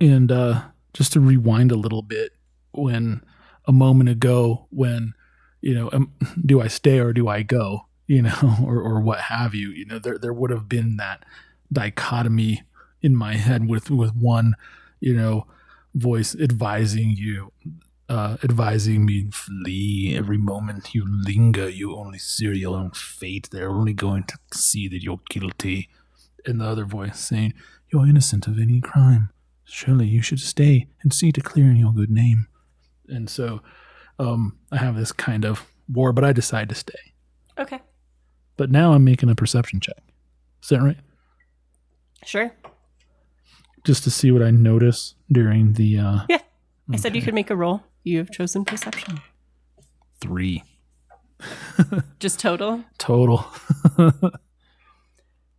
And 0.00 0.30
uh, 0.30 0.62
just 0.92 1.12
to 1.14 1.20
rewind 1.20 1.72
a 1.72 1.76
little 1.76 2.02
bit, 2.02 2.32
when 2.72 3.22
a 3.68 3.72
moment 3.72 4.08
ago, 4.08 4.66
when, 4.70 5.12
you 5.60 5.74
know, 5.74 5.90
do 6.44 6.60
I 6.60 6.66
stay 6.66 6.98
or 6.98 7.12
do 7.12 7.28
I 7.28 7.42
go, 7.42 7.86
you 8.08 8.22
know, 8.22 8.56
or, 8.64 8.80
or 8.80 9.00
what 9.00 9.20
have 9.20 9.54
you, 9.54 9.68
you 9.68 9.86
know, 9.86 10.00
there, 10.00 10.18
there 10.18 10.32
would 10.32 10.50
have 10.50 10.68
been 10.68 10.96
that 10.96 11.24
dichotomy 11.72 12.62
in 13.02 13.14
my 13.14 13.34
head 13.34 13.68
with, 13.68 13.90
with 13.90 14.16
one, 14.16 14.54
you 14.98 15.14
know, 15.14 15.46
voice 15.94 16.34
advising 16.34 17.10
you, 17.10 17.52
uh, 18.08 18.38
advising 18.42 19.04
me, 19.04 19.28
flee 19.30 20.14
every 20.16 20.38
moment 20.38 20.94
you 20.94 21.04
linger, 21.06 21.68
you 21.68 21.94
only 21.94 22.18
sear 22.18 22.52
your 22.52 22.76
own 22.76 22.90
fate. 22.92 23.48
They're 23.52 23.70
only 23.70 23.92
going 23.92 24.24
to 24.24 24.38
see 24.52 24.88
that 24.88 25.02
you're 25.02 25.20
guilty. 25.28 25.88
And 26.46 26.60
the 26.60 26.66
other 26.66 26.84
voice 26.84 27.20
saying, 27.20 27.52
You're 27.92 28.06
innocent 28.06 28.46
of 28.46 28.58
any 28.58 28.80
crime. 28.80 29.30
Surely 29.64 30.06
you 30.06 30.22
should 30.22 30.40
stay 30.40 30.88
and 31.02 31.12
see 31.12 31.30
to 31.32 31.42
clearing 31.42 31.76
your 31.76 31.92
good 31.92 32.10
name. 32.10 32.47
And 33.08 33.28
so 33.28 33.60
um, 34.18 34.58
I 34.72 34.76
have 34.78 34.96
this 34.96 35.12
kind 35.12 35.44
of 35.44 35.64
war, 35.88 36.12
but 36.12 36.24
I 36.24 36.32
decide 36.32 36.68
to 36.68 36.74
stay. 36.74 36.98
Okay. 37.58 37.80
But 38.56 38.70
now 38.70 38.92
I'm 38.92 39.04
making 39.04 39.30
a 39.30 39.34
perception 39.34 39.80
check. 39.80 40.02
Is 40.62 40.68
that 40.70 40.80
right? 40.82 40.96
Sure. 42.24 42.52
Just 43.84 44.04
to 44.04 44.10
see 44.10 44.30
what 44.30 44.42
I 44.42 44.50
notice 44.50 45.14
during 45.30 45.74
the 45.74 45.98
uh, 45.98 46.18
Yeah. 46.28 46.38
I 46.92 46.96
said 46.96 47.14
you 47.14 47.22
could 47.22 47.34
make 47.34 47.50
a 47.50 47.56
roll. 47.56 47.82
You 48.04 48.18
have 48.18 48.30
chosen 48.30 48.64
perception. 48.64 49.20
three 50.20 50.62
Just 52.18 52.40
total. 52.40 52.84
total. 52.98 53.46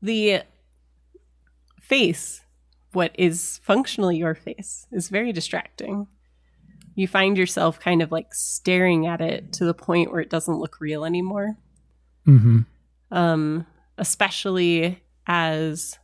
The 0.01 0.43
face, 1.81 2.41
what 2.93 3.11
is 3.19 3.59
functionally 3.63 4.15
your 4.17 4.34
face, 4.34 4.88
is 4.91 5.09
very 5.09 5.34
distracting. 5.34 6.07
You 6.99 7.07
find 7.07 7.38
yourself 7.38 7.80
kind 7.80 8.01
of 8.01 8.11
like 8.11 8.34
staring 8.34 9.07
at 9.07 9.21
it 9.21 9.53
to 9.53 9.65
the 9.65 9.73
point 9.73 10.11
where 10.11 10.19
it 10.19 10.30
doesn't 10.30 10.59
look 10.59 10.81
real 10.81 11.05
anymore. 11.05 11.55
hmm 12.26 12.59
um, 13.11 13.65
especially 13.97 15.01
as 15.26 15.97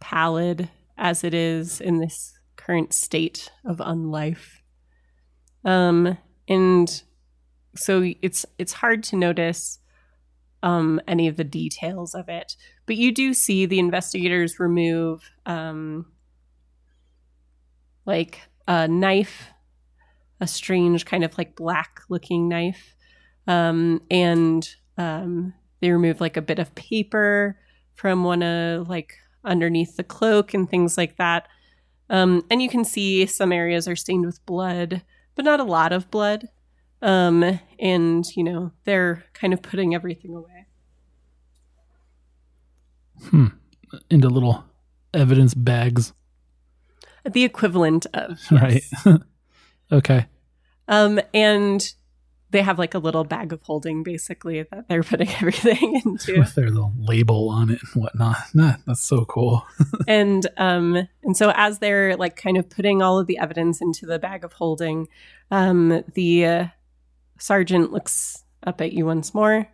pallid 0.00 0.68
as 0.98 1.24
it 1.24 1.34
is 1.34 1.80
in 1.80 1.98
this 1.98 2.38
current 2.56 2.92
state 2.92 3.50
of 3.64 3.78
unlife. 3.78 4.60
Um, 5.64 6.18
and 6.48 7.02
so 7.76 8.12
it's 8.20 8.44
it's 8.58 8.72
hard 8.72 9.02
to 9.04 9.16
notice 9.16 9.78
um, 10.62 11.00
any 11.06 11.28
of 11.28 11.36
the 11.36 11.44
details 11.44 12.14
of 12.14 12.28
it, 12.28 12.56
but 12.86 12.96
you 12.96 13.12
do 13.12 13.34
see 13.34 13.66
the 13.66 13.78
investigators 13.78 14.58
remove 14.58 15.30
um, 15.46 16.06
like 18.06 18.40
a 18.66 18.86
knife, 18.88 19.48
a 20.42 20.46
strange 20.46 21.06
kind 21.06 21.22
of 21.22 21.38
like 21.38 21.54
black 21.54 22.00
looking 22.08 22.48
knife, 22.48 22.96
um, 23.46 24.02
and 24.10 24.68
um, 24.98 25.54
they 25.80 25.90
remove 25.90 26.20
like 26.20 26.36
a 26.36 26.42
bit 26.42 26.58
of 26.58 26.74
paper 26.74 27.56
from 27.94 28.24
one 28.24 28.42
of 28.42 28.88
like 28.88 29.14
underneath 29.44 29.96
the 29.96 30.04
cloak 30.04 30.52
and 30.52 30.68
things 30.68 30.98
like 30.98 31.16
that. 31.16 31.46
Um, 32.10 32.44
and 32.50 32.60
you 32.60 32.68
can 32.68 32.84
see 32.84 33.24
some 33.26 33.52
areas 33.52 33.86
are 33.86 33.96
stained 33.96 34.26
with 34.26 34.44
blood, 34.44 35.02
but 35.36 35.44
not 35.44 35.60
a 35.60 35.64
lot 35.64 35.92
of 35.92 36.10
blood. 36.10 36.48
Um, 37.00 37.60
and 37.78 38.24
you 38.36 38.42
know 38.42 38.72
they're 38.84 39.24
kind 39.32 39.52
of 39.52 39.62
putting 39.62 39.94
everything 39.94 40.34
away. 40.34 40.66
Hmm. 43.30 43.46
Into 44.10 44.28
little 44.28 44.64
evidence 45.14 45.54
bags. 45.54 46.12
The 47.30 47.44
equivalent 47.44 48.06
of 48.12 48.40
Right. 48.50 48.82
okay. 49.92 50.26
Um, 50.92 51.20
and 51.32 51.90
they 52.50 52.60
have 52.60 52.78
like 52.78 52.92
a 52.92 52.98
little 52.98 53.24
bag 53.24 53.54
of 53.54 53.62
holding 53.62 54.02
basically 54.02 54.62
that 54.62 54.86
they're 54.86 55.02
putting 55.02 55.30
everything 55.40 56.02
into. 56.04 56.38
With 56.38 56.54
their 56.54 56.68
little 56.68 56.92
label 56.98 57.48
on 57.48 57.70
it 57.70 57.80
and 57.82 58.02
whatnot. 58.02 58.36
That's 58.86 59.00
so 59.00 59.24
cool. 59.24 59.66
and 60.06 60.46
um 60.58 61.08
and 61.22 61.34
so 61.34 61.50
as 61.56 61.78
they're 61.78 62.14
like 62.16 62.36
kind 62.36 62.58
of 62.58 62.68
putting 62.68 63.00
all 63.00 63.18
of 63.18 63.26
the 63.26 63.38
evidence 63.38 63.80
into 63.80 64.04
the 64.04 64.18
bag 64.18 64.44
of 64.44 64.52
holding, 64.52 65.08
um 65.50 66.04
the 66.12 66.44
uh, 66.44 66.66
sergeant 67.38 67.90
looks 67.90 68.44
up 68.62 68.82
at 68.82 68.92
you 68.92 69.06
once 69.06 69.32
more 69.32 69.54
and 69.54 69.66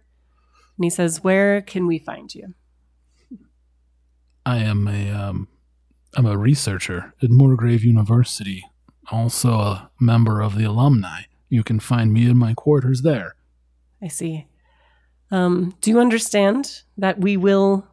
he 0.85 0.89
says, 0.89 1.25
"Where 1.25 1.61
can 1.61 1.89
we 1.89 1.99
find 1.99 2.33
you?" 2.33 2.55
I 4.47 4.59
am 4.59 4.87
a 4.87 5.11
um 5.11 5.49
I'm 6.15 6.27
a 6.27 6.39
researcher 6.39 7.13
at 7.21 7.31
Morgrave 7.31 7.83
University, 7.83 8.65
also 9.11 9.53
a 9.53 9.91
member 10.01 10.41
of 10.41 10.57
the 10.57 10.65
alumni. 10.65 11.23
You 11.49 11.63
can 11.63 11.81
find 11.81 12.13
me 12.13 12.29
in 12.29 12.37
my 12.37 12.55
quarters 12.55 13.03
there. 13.03 13.35
I 14.03 14.09
see. 14.09 14.47
Um, 15.31 15.75
do 15.81 15.91
you 15.91 16.01
understand 16.01 16.83
that 16.97 17.21
we 17.21 17.37
will 17.37 17.87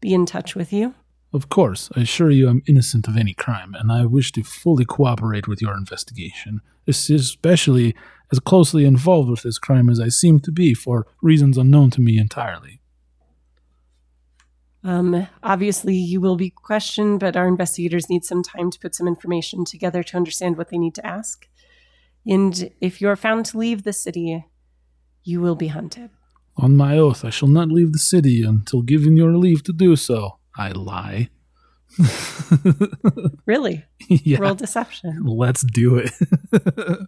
be 0.00 0.14
in 0.14 0.26
touch 0.26 0.54
with 0.54 0.72
you? 0.72 0.94
Of 1.32 1.50
course, 1.50 1.90
I 1.94 2.00
assure 2.00 2.30
you 2.30 2.48
I'm 2.48 2.62
innocent 2.66 3.06
of 3.06 3.16
any 3.16 3.34
crime, 3.34 3.74
and 3.74 3.92
I 3.92 4.06
wish 4.06 4.32
to 4.32 4.42
fully 4.42 4.86
cooperate 4.86 5.46
with 5.46 5.60
your 5.60 5.74
investigation, 5.76 6.62
especially 6.86 7.94
as 8.32 8.40
closely 8.40 8.86
involved 8.86 9.28
with 9.28 9.42
this 9.42 9.58
crime 9.58 9.90
as 9.90 10.00
I 10.00 10.08
seem 10.08 10.40
to 10.40 10.52
be 10.52 10.72
for 10.72 11.06
reasons 11.20 11.58
unknown 11.58 11.90
to 11.92 12.00
me 12.00 12.18
entirely. 12.18 12.80
Um, 14.88 15.28
obviously, 15.42 15.94
you 15.94 16.18
will 16.18 16.36
be 16.36 16.48
questioned, 16.48 17.20
but 17.20 17.36
our 17.36 17.46
investigators 17.46 18.08
need 18.08 18.24
some 18.24 18.42
time 18.42 18.70
to 18.70 18.78
put 18.78 18.94
some 18.94 19.06
information 19.06 19.66
together 19.66 20.02
to 20.02 20.16
understand 20.16 20.56
what 20.56 20.70
they 20.70 20.78
need 20.78 20.94
to 20.94 21.04
ask. 21.04 21.46
And 22.26 22.70
if 22.80 23.02
you 23.02 23.10
are 23.10 23.16
found 23.16 23.44
to 23.46 23.58
leave 23.58 23.82
the 23.82 23.92
city, 23.92 24.46
you 25.24 25.42
will 25.42 25.56
be 25.56 25.66
hunted. 25.66 26.08
On 26.56 26.74
my 26.74 26.96
oath, 26.96 27.22
I 27.22 27.28
shall 27.28 27.48
not 27.48 27.68
leave 27.68 27.92
the 27.92 27.98
city 27.98 28.42
until 28.42 28.80
given 28.80 29.14
your 29.14 29.36
leave 29.36 29.62
to 29.64 29.74
do 29.74 29.94
so. 29.94 30.38
I 30.56 30.70
lie. 30.70 31.28
Really? 33.44 33.84
yeah. 34.08 34.38
Roll 34.40 34.54
deception. 34.54 35.24
Let's 35.24 35.62
do 35.62 35.96
it. 35.96 36.12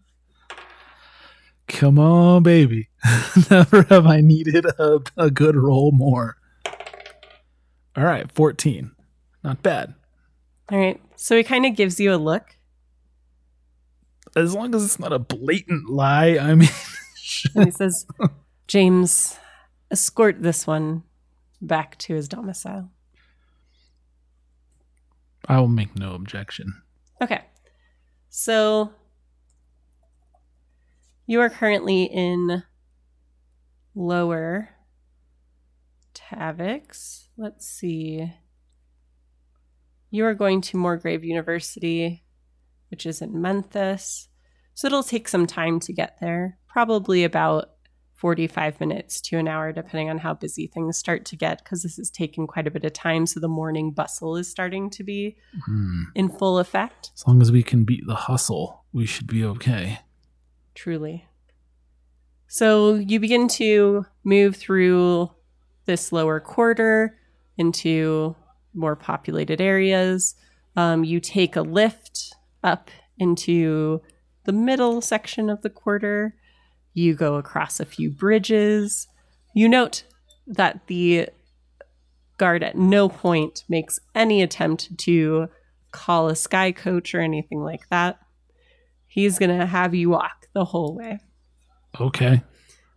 Come 1.69 1.98
on, 1.98 2.43
baby. 2.43 2.89
Never 3.51 3.82
have 3.85 4.07
I 4.07 4.20
needed 4.20 4.66
a, 4.66 5.01
a 5.16 5.31
good 5.31 5.57
roll 5.57 5.93
more. 5.93 6.36
All 7.96 8.04
right, 8.04 8.30
14. 8.30 8.92
Not 9.42 9.62
bad. 9.62 9.94
All 10.70 10.78
right. 10.78 11.00
So 11.16 11.36
he 11.36 11.42
kind 11.42 11.66
of 11.66 11.74
gives 11.74 11.98
you 11.98 12.14
a 12.14 12.16
look. 12.16 12.56
As 14.36 14.54
long 14.54 14.74
as 14.74 14.84
it's 14.84 15.00
not 15.00 15.12
a 15.12 15.18
blatant 15.18 15.90
lie, 15.90 16.38
I 16.38 16.54
mean, 16.54 16.68
And 17.54 17.64
he 17.66 17.70
says, 17.70 18.06
James, 18.66 19.36
escort 19.90 20.42
this 20.42 20.66
one 20.66 21.02
back 21.60 21.96
to 21.98 22.14
his 22.14 22.28
domicile. 22.28 22.90
I 25.46 25.58
will 25.58 25.68
make 25.68 25.98
no 25.98 26.14
objection. 26.14 26.82
Okay. 27.20 27.42
So 28.28 28.92
you 31.26 31.40
are 31.40 31.50
currently 31.50 32.04
in 32.04 32.62
lower 33.94 34.68
Tavick's. 36.31 37.28
Let's 37.36 37.66
see. 37.66 38.32
You 40.11 40.24
are 40.27 40.35
going 40.35 40.61
to 40.62 40.77
Morgrave 40.77 41.24
University, 41.24 42.24
which 42.90 43.07
is 43.07 43.20
in 43.23 43.32
Menthis. 43.35 44.28
So 44.74 44.86
it'll 44.86 45.02
take 45.02 45.28
some 45.28 45.47
time 45.47 45.81
to 45.81 45.93
get 45.93 46.19
there, 46.20 46.59
probably 46.69 47.24
about 47.24 47.70
45 48.15 48.81
minutes 48.81 49.20
to 49.23 49.39
an 49.39 49.48
hour, 49.48 49.73
depending 49.73 50.11
on 50.11 50.19
how 50.19 50.35
busy 50.35 50.66
things 50.66 50.98
start 50.98 51.24
to 51.27 51.36
get, 51.36 51.62
because 51.65 51.82
this 51.82 51.98
is 51.98 52.11
taking 52.11 52.47
quite 52.47 52.66
a 52.66 52.70
bit 52.70 52.85
of 52.85 52.93
time. 52.93 53.27
So 53.27 53.40
the 53.40 53.48
morning 53.48 53.93
bustle 53.93 54.36
is 54.36 54.48
starting 54.48 54.90
to 54.90 55.02
be 55.05 55.36
Hmm. 55.65 56.02
in 56.15 56.28
full 56.28 56.59
effect. 56.59 57.12
As 57.15 57.27
long 57.27 57.40
as 57.40 57.51
we 57.51 57.62
can 57.62 57.85
beat 57.85 58.07
the 58.07 58.15
hustle, 58.15 58.85
we 58.93 59.07
should 59.07 59.27
be 59.27 59.44
okay. 59.44 60.01
Truly. 60.74 61.27
So 62.47 62.94
you 62.94 63.20
begin 63.20 63.48
to 63.48 64.05
move 64.24 64.57
through 64.57 65.31
this 65.86 66.12
lower 66.12 66.40
quarter 66.40 67.19
into 67.57 68.36
more 68.74 68.97
populated 68.97 69.61
areas. 69.61 70.35
Um, 70.77 71.05
you 71.05 71.20
take 71.20 71.57
a 71.57 71.62
lift 71.62 72.35
up 72.62 72.90
into 73.19 74.01
the 74.44 74.52
middle 74.52 75.01
section 75.01 75.51
of 75.51 75.62
the 75.62 75.70
quarter. 75.70 76.35
You 76.94 77.15
go 77.15 77.36
across 77.36 77.81
a 77.81 77.85
few 77.85 78.11
bridges. 78.11 79.07
You 79.55 79.69
note 79.69 80.05
that 80.47 80.86
the 80.86 81.28
guard 82.39 82.62
at 82.62 82.77
no 82.77 83.09
point 83.09 83.65
makes 83.69 83.98
any 84.15 84.43
attempt 84.43 84.97
to 84.98 85.48
call 85.93 86.28
a 86.28 86.36
sky 86.36 86.73
coach 86.73 87.15
or 87.15 87.20
anything 87.20 87.61
like 87.61 87.89
that. 87.90 88.19
He's 89.07 89.39
going 89.39 89.57
to 89.57 89.66
have 89.66 89.94
you 89.94 90.11
walk 90.11 90.47
the 90.55 90.65
whole 90.65 90.97
way. 90.97 91.19
Okay. 92.01 92.43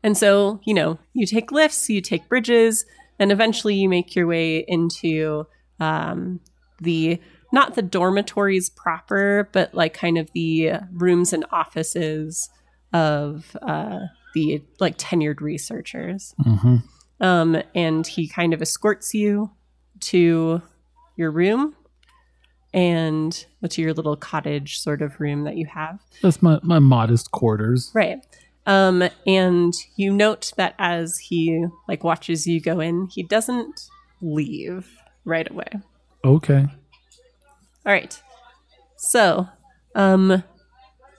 And 0.03 0.17
so, 0.17 0.59
you 0.65 0.73
know, 0.73 0.99
you 1.13 1.25
take 1.25 1.51
lifts, 1.51 1.89
you 1.89 2.01
take 2.01 2.27
bridges, 2.27 2.85
and 3.19 3.31
eventually 3.31 3.75
you 3.75 3.87
make 3.87 4.15
your 4.15 4.27
way 4.27 4.65
into 4.67 5.47
um, 5.79 6.39
the 6.81 7.19
not 7.51 7.75
the 7.75 7.81
dormitories 7.81 8.69
proper, 8.69 9.49
but 9.53 9.73
like 9.73 9.93
kind 9.93 10.17
of 10.17 10.29
the 10.33 10.73
rooms 10.91 11.33
and 11.33 11.45
offices 11.51 12.49
of 12.91 13.55
uh, 13.61 13.99
the 14.33 14.61
like 14.79 14.97
tenured 14.97 15.39
researchers. 15.39 16.33
hmm 16.43 16.77
Um, 17.21 17.61
and 17.73 18.05
he 18.05 18.27
kind 18.27 18.53
of 18.53 18.61
escorts 18.61 19.13
you 19.13 19.51
to 20.01 20.61
your 21.15 21.31
room 21.31 21.75
and 22.73 23.45
to 23.69 23.81
your 23.81 23.93
little 23.93 24.15
cottage 24.15 24.79
sort 24.79 25.01
of 25.01 25.19
room 25.19 25.43
that 25.43 25.55
you 25.55 25.67
have. 25.67 25.99
That's 26.21 26.41
my, 26.41 26.59
my 26.63 26.79
modest 26.79 27.31
quarters. 27.31 27.91
Right. 27.93 28.25
Um, 28.65 29.03
and 29.27 29.73
you 29.95 30.13
note 30.13 30.53
that 30.57 30.75
as 30.79 31.17
he 31.17 31.65
like 31.87 32.03
watches 32.03 32.47
you 32.47 32.61
go 32.61 32.79
in, 32.79 33.07
he 33.11 33.23
doesn't 33.23 33.81
leave 34.21 34.89
right 35.25 35.49
away. 35.49 35.67
Okay. 36.23 36.67
All 37.85 37.91
right. 37.91 38.21
So, 38.97 39.49
um, 39.95 40.43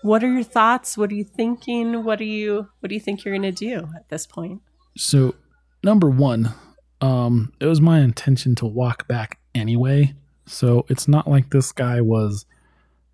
what 0.03 0.25
are 0.25 0.33
your 0.33 0.43
thoughts? 0.43 0.97
What 0.97 1.11
are 1.11 1.15
you 1.15 1.25
thinking? 1.25 2.05
What 2.05 2.19
do 2.19 2.25
you 2.25 2.69
what 2.81 2.89
do 2.89 2.95
you 2.95 3.01
think 3.01 3.25
you're 3.25 3.35
gonna 3.35 3.53
do 3.53 3.89
at 3.95 4.09
this 4.09 4.27
point? 4.27 4.63
So, 4.97 5.35
number 5.83 6.09
one, 6.09 6.55
um, 7.01 7.53
it 7.61 7.67
was 7.67 7.81
my 7.81 8.01
intention 8.01 8.55
to 8.57 8.67
walk 8.67 9.07
back 9.07 9.39
anyway. 9.55 10.15
So 10.47 10.85
it's 10.89 11.09
not 11.09 11.29
like 11.29 11.51
this 11.51 11.73
guy 11.73 12.01
was, 12.01 12.47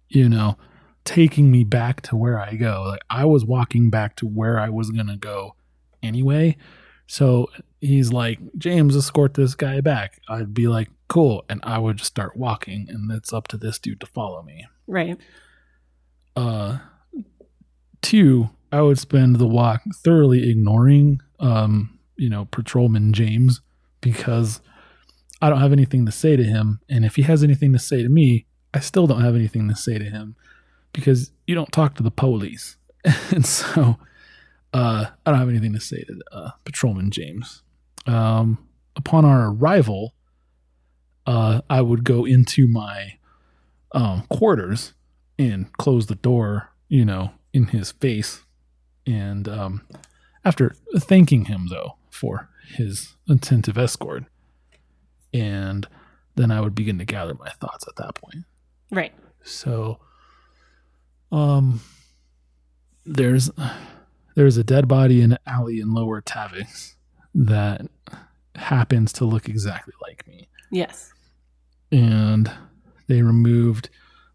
you 0.08 0.28
know, 0.28 0.56
taking 1.04 1.50
me 1.50 1.64
back 1.64 2.00
to 2.02 2.16
where 2.16 2.38
I 2.38 2.54
go. 2.54 2.84
Like 2.88 3.02
I 3.10 3.24
was 3.24 3.44
walking 3.44 3.90
back 3.90 4.16
to 4.16 4.26
where 4.26 4.58
I 4.58 4.68
was 4.68 4.90
gonna 4.90 5.16
go 5.16 5.54
anyway. 6.02 6.56
So 7.06 7.48
he's 7.80 8.12
like, 8.12 8.38
James, 8.56 8.94
escort 8.94 9.34
this 9.34 9.54
guy 9.54 9.80
back. 9.80 10.20
I'd 10.28 10.54
be 10.54 10.68
like, 10.68 10.90
cool, 11.08 11.44
and 11.48 11.60
I 11.64 11.78
would 11.78 11.96
just 11.96 12.10
start 12.12 12.36
walking, 12.36 12.86
and 12.88 13.10
it's 13.10 13.32
up 13.32 13.48
to 13.48 13.56
this 13.56 13.78
dude 13.80 14.00
to 14.00 14.06
follow 14.06 14.42
me. 14.42 14.66
Right. 14.86 15.16
uh 16.36 16.78
two 18.02 18.48
i 18.72 18.80
would 18.80 18.98
spend 18.98 19.36
the 19.36 19.46
walk 19.46 19.82
thoroughly 19.94 20.50
ignoring 20.50 21.20
um 21.38 21.98
you 22.16 22.28
know 22.30 22.46
patrolman 22.46 23.12
james 23.12 23.60
because 24.00 24.60
i 25.42 25.50
don't 25.50 25.60
have 25.60 25.72
anything 25.72 26.06
to 26.06 26.12
say 26.12 26.36
to 26.36 26.44
him 26.44 26.80
and 26.88 27.04
if 27.04 27.16
he 27.16 27.22
has 27.22 27.42
anything 27.42 27.72
to 27.72 27.78
say 27.78 28.02
to 28.02 28.08
me 28.08 28.46
I 28.72 28.78
still 28.78 29.08
don't 29.08 29.22
have 29.22 29.34
anything 29.34 29.68
to 29.68 29.74
say 29.74 29.98
to 29.98 30.04
him 30.04 30.36
because 30.92 31.32
you 31.46 31.54
don't 31.54 31.72
talk 31.72 31.94
to 31.96 32.02
the 32.02 32.10
police. 32.10 32.76
and 33.30 33.46
so 33.46 33.96
uh, 34.72 35.06
I 35.24 35.30
don't 35.30 35.40
have 35.40 35.48
anything 35.48 35.72
to 35.72 35.80
say 35.80 36.02
to 36.04 36.20
uh, 36.32 36.50
Patrolman 36.64 37.10
James. 37.10 37.62
Um, 38.06 38.66
upon 38.96 39.24
our 39.24 39.50
arrival, 39.50 40.14
uh, 41.26 41.60
I 41.68 41.80
would 41.80 42.04
go 42.04 42.24
into 42.24 42.68
my 42.68 43.18
um, 43.92 44.24
quarters 44.28 44.94
and 45.38 45.72
close 45.74 46.06
the 46.06 46.14
door, 46.14 46.72
you 46.88 47.04
know, 47.04 47.32
in 47.52 47.68
his 47.68 47.92
face. 47.92 48.44
And 49.06 49.48
um, 49.48 49.86
after 50.44 50.74
thanking 50.98 51.46
him, 51.46 51.68
though, 51.68 51.96
for 52.10 52.48
his 52.74 53.16
attentive 53.28 53.78
escort, 53.78 54.24
and 55.32 55.86
then 56.36 56.50
I 56.50 56.60
would 56.60 56.74
begin 56.74 56.98
to 56.98 57.04
gather 57.04 57.34
my 57.34 57.50
thoughts 57.50 57.86
at 57.88 57.96
that 57.96 58.14
point. 58.14 58.44
Right. 58.90 59.12
So, 59.42 59.98
um, 61.32 61.80
there's 63.06 63.50
there's 64.34 64.56
a 64.56 64.64
dead 64.64 64.88
body 64.88 65.20
in 65.22 65.32
an 65.32 65.38
alley 65.46 65.80
in 65.80 65.92
Lower 65.92 66.20
Tavick's 66.20 66.96
that 67.34 67.82
happens 68.54 69.12
to 69.14 69.24
look 69.24 69.48
exactly 69.48 69.94
like 70.02 70.26
me, 70.26 70.48
Yes. 70.70 71.12
and 71.92 72.50
they 73.06 73.22
removed 73.22 73.90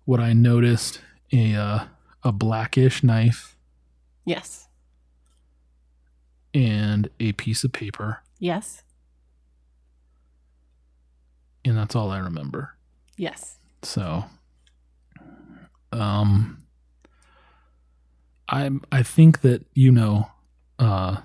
what 0.05 0.19
I 0.19 0.33
noticed 0.33 1.01
a 1.33 1.53
uh, 1.55 1.85
a 2.23 2.31
blackish 2.31 3.03
knife 3.03 3.55
Yes. 4.25 4.67
and 6.53 7.09
a 7.19 7.33
piece 7.33 7.63
of 7.63 7.71
paper, 7.73 8.21
Yes. 8.39 8.83
and 11.63 11.77
that's 11.77 11.95
all 11.95 12.09
I 12.11 12.19
remember. 12.19 12.75
Yes. 13.17 13.57
So, 13.81 14.25
um, 15.91 16.63
I 18.47 18.69
I 18.91 19.03
think 19.03 19.41
that 19.41 19.65
you 19.73 19.91
know, 19.91 20.27
uh, 20.79 21.17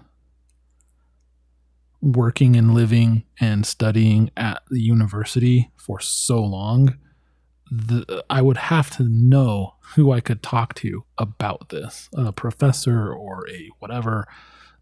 working 2.01 2.57
and 2.57 2.75
living 2.75 3.25
and 3.41 3.67
studying 3.67 4.31
at 4.37 4.63
the 4.71 4.81
university 4.81 5.71
for 5.77 6.01
so 6.01 6.43
long, 6.43 6.99
the 7.71 8.25
I 8.31 8.43
would 8.43 8.57
have 8.57 8.91
to 8.97 9.05
know 9.05 9.75
who 9.95 10.13
I 10.13 10.21
could 10.21 10.43
talk 10.43 10.75
to 10.77 11.05
about 11.19 11.69
this, 11.69 12.09
a 12.15 12.33
professor 12.33 13.13
or 13.13 13.47
a 13.51 13.71
whatever, 13.79 14.27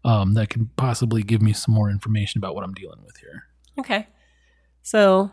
um, 0.03 0.33
that 0.35 0.49
could 0.49 0.75
possibly 0.75 1.23
give 1.23 1.41
me 1.41 1.53
some 1.53 1.73
more 1.73 1.89
information 1.89 2.39
about 2.39 2.55
what 2.55 2.63
I'm 2.63 2.73
dealing 2.73 3.03
with 3.03 3.17
here. 3.17 3.43
Okay. 3.77 4.07
So, 4.81 5.31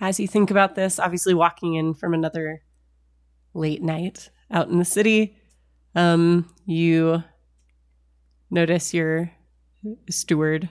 as 0.00 0.20
you 0.20 0.28
think 0.28 0.50
about 0.50 0.74
this, 0.74 0.98
obviously 0.98 1.34
walking 1.34 1.74
in 1.74 1.94
from 1.94 2.12
another 2.12 2.62
late 3.54 3.82
night 3.82 4.30
out 4.50 4.68
in 4.68 4.78
the 4.78 4.84
city, 4.84 5.36
um, 5.96 6.48
you 6.66 7.22
notice 8.50 8.94
your 8.94 9.30
steward 10.10 10.68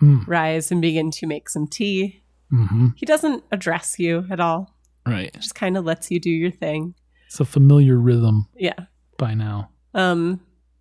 Mm, 0.00 0.26
rise 0.26 0.72
and 0.72 0.82
begin 0.82 1.12
to 1.12 1.28
make 1.28 1.48
some 1.48 1.68
tea. 1.68 2.24
hmm 2.50 2.88
He 2.96 3.06
doesn't 3.06 3.44
address 3.52 4.00
you 4.00 4.26
at 4.32 4.40
all, 4.40 4.74
Right. 5.06 5.32
just 5.34 5.54
kind 5.54 5.76
of 5.76 5.84
lets 5.84 6.10
you 6.10 6.18
do 6.18 6.28
your 6.30 6.50
thing. 6.50 6.94
It's 7.28 7.38
a 7.38 7.44
familiar 7.44 7.96
rhythm 7.96 8.48
Yeah. 8.56 8.86
by 9.16 9.34
now. 9.34 9.70
Um, 9.94 10.40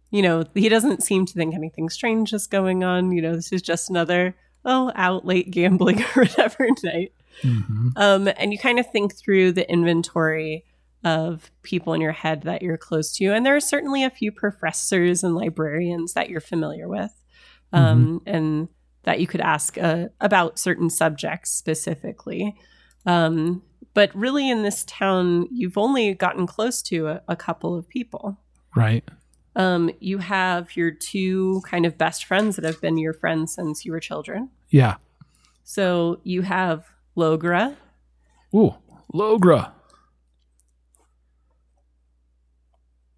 you 0.10 0.24
know, 0.24 0.44
he 0.56 0.70
doesn't 0.70 1.04
seem 1.04 1.28
to 1.28 1.34
think 1.34 1.54
anything 1.54 1.88
strange 1.90 2.34
is 2.34 2.48
going 2.48 2.84
on. 2.84 3.12
You 3.12 3.22
know, 3.22 3.36
this 3.36 3.54
is 3.54 3.62
just 3.62 3.92
another, 3.92 4.36
oh, 4.66 4.92
out 4.96 5.24
late 5.24 5.52
gambling 5.52 6.02
or 6.16 6.24
whatever 6.24 6.68
night. 6.84 7.14
hmm 7.44 7.90
Um, 7.98 8.28
and 8.38 8.52
you 8.52 8.58
kind 8.58 8.80
of 8.80 8.92
think 8.92 9.16
through 9.16 9.52
the 9.52 9.70
inventory 9.72 10.66
of 11.04 11.52
people 11.64 11.94
in 11.94 12.02
your 12.02 12.12
head 12.12 12.44
that 12.44 12.62
you're 12.62 12.78
close 12.78 13.12
to. 13.14 13.34
And 13.34 13.46
there 13.46 13.56
are 13.56 13.62
certainly 13.62 14.04
a 14.04 14.10
few 14.10 14.32
professors 14.32 15.24
and 15.24 15.36
librarians 15.36 16.14
that 16.14 16.30
you're 16.30 16.42
familiar 16.42 16.88
with 16.88 17.12
um, 17.74 18.22
and 18.26 18.68
that 19.04 19.20
you 19.20 19.28
could 19.28 19.42
ask 19.42 19.78
uh, 19.78 20.08
about 20.20 20.60
certain 20.60 20.90
subjects 20.90 21.52
specifically. 21.52 22.56
Um, 23.06 23.64
but 23.94 24.14
really, 24.16 24.50
in 24.50 24.64
this 24.64 24.84
town, 24.86 25.48
you've 25.52 25.78
only 25.78 26.14
gotten 26.14 26.48
close 26.48 26.82
to 26.84 27.08
a, 27.08 27.22
a 27.28 27.36
couple 27.36 27.76
of 27.76 27.90
people. 27.90 28.38
Right. 28.76 29.04
Um, 29.56 29.92
you 30.00 30.20
have 30.20 30.78
your 30.78 30.92
two 30.92 31.62
kind 31.66 31.86
of 31.86 31.98
best 31.98 32.24
friends 32.24 32.56
that 32.56 32.64
have 32.64 32.80
been 32.80 32.98
your 32.98 33.14
friends 33.14 33.56
since 33.56 33.84
you 33.84 33.92
were 33.92 34.00
children. 34.00 34.50
Yeah. 34.70 34.96
So 35.64 36.22
you 36.24 36.44
have 36.44 36.86
Logra, 37.18 37.76
Ooh, 38.56 38.76
Logra. 39.14 39.72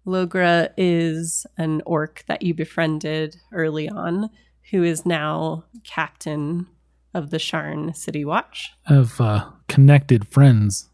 Logra 0.06 0.70
is 0.76 1.46
an 1.56 1.82
orc 1.86 2.24
that 2.26 2.42
you 2.42 2.54
befriended 2.54 3.36
early 3.52 3.88
on, 3.88 4.30
who 4.70 4.82
is 4.82 5.06
now 5.06 5.64
captain 5.82 6.66
of 7.14 7.30
the 7.30 7.38
Sharn 7.38 7.94
City 7.96 8.24
Watch. 8.24 8.72
Of 8.86 9.20
uh, 9.20 9.50
connected 9.68 10.28
friends. 10.28 10.90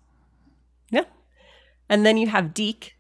Yeah. 0.91 1.05
And 1.89 2.07
then 2.07 2.17
you 2.17 2.29
have 2.29 2.55
Deke. 2.55 2.95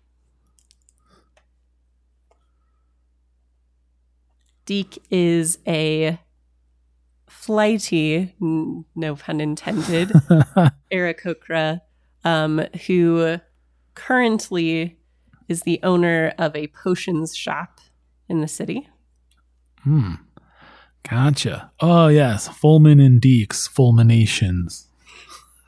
Deke 4.65 4.99
is 5.11 5.59
a 5.67 6.19
flighty, 7.29 8.35
n- 8.41 8.85
no 8.95 9.17
pun 9.17 9.41
intended, 9.41 10.09
Aarakocra, 10.93 11.81
um, 12.25 12.65
who 12.87 13.39
currently 13.95 15.00
is 15.51 15.63
the 15.63 15.81
owner 15.83 16.33
of 16.39 16.57
a 16.57 16.69
potions 16.69 17.37
shop 17.37 17.81
in 18.29 18.41
the 18.41 18.49
city. 18.49 18.89
Hmm. 19.83 20.15
Gotcha. 21.09 21.73
Oh 21.81 22.09
yes, 22.09 22.49
Fulman 22.49 23.05
and 23.05 23.21
Deeks, 23.21 23.69
fulminations. 23.69 24.87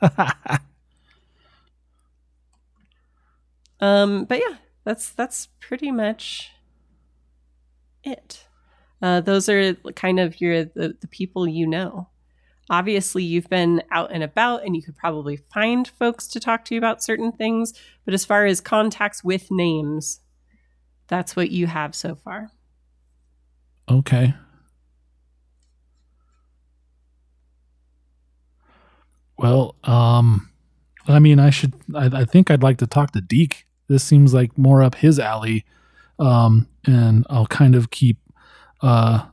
Um, 3.83 4.23
but 4.23 4.39
yeah, 4.39 4.55
that's 4.85 5.09
that's 5.09 5.49
pretty 5.59 5.91
much 5.91 6.51
it. 8.01 8.47
Uh, 9.01 9.19
those 9.19 9.49
are 9.49 9.73
kind 9.93 10.21
of 10.21 10.39
your 10.39 10.63
the, 10.63 10.95
the 11.01 11.07
people 11.09 11.45
you 11.45 11.67
know. 11.67 12.07
Obviously, 12.69 13.23
you've 13.23 13.49
been 13.49 13.83
out 13.91 14.11
and 14.11 14.23
about, 14.23 14.63
and 14.63 14.75
you 14.75 14.81
could 14.81 14.95
probably 14.95 15.37
find 15.37 15.87
folks 15.87 16.27
to 16.27 16.39
talk 16.39 16.63
to 16.65 16.75
you 16.75 16.77
about 16.77 17.03
certain 17.03 17.31
things. 17.31 17.73
But 18.05 18.13
as 18.13 18.23
far 18.23 18.45
as 18.45 18.61
contacts 18.61 19.23
with 19.23 19.51
names, 19.51 20.21
that's 21.07 21.35
what 21.35 21.51
you 21.51 21.67
have 21.67 21.93
so 21.93 22.15
far. 22.15 22.51
Okay. 23.89 24.33
Well, 29.37 29.75
um, 29.83 30.49
I 31.07 31.19
mean, 31.19 31.39
I 31.39 31.49
should. 31.49 31.73
I, 31.93 32.21
I 32.21 32.25
think 32.25 32.49
I'd 32.49 32.63
like 32.63 32.77
to 32.77 32.87
talk 32.87 33.11
to 33.11 33.21
Deke. 33.21 33.65
This 33.89 34.03
seems 34.03 34.33
like 34.33 34.57
more 34.57 34.81
up 34.81 34.95
his 34.95 35.19
alley, 35.19 35.65
um, 36.17 36.69
and 36.85 37.25
I'll 37.29 37.47
kind 37.47 37.75
of 37.75 37.91
keep, 37.91 38.19
uh, 38.81 39.25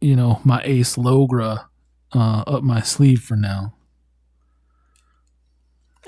you 0.00 0.16
know, 0.16 0.40
my 0.44 0.60
ace 0.64 0.96
Logra 0.96 1.66
uh, 2.14 2.44
up 2.46 2.62
my 2.62 2.80
sleeve 2.80 3.20
for 3.20 3.36
now. 3.36 3.74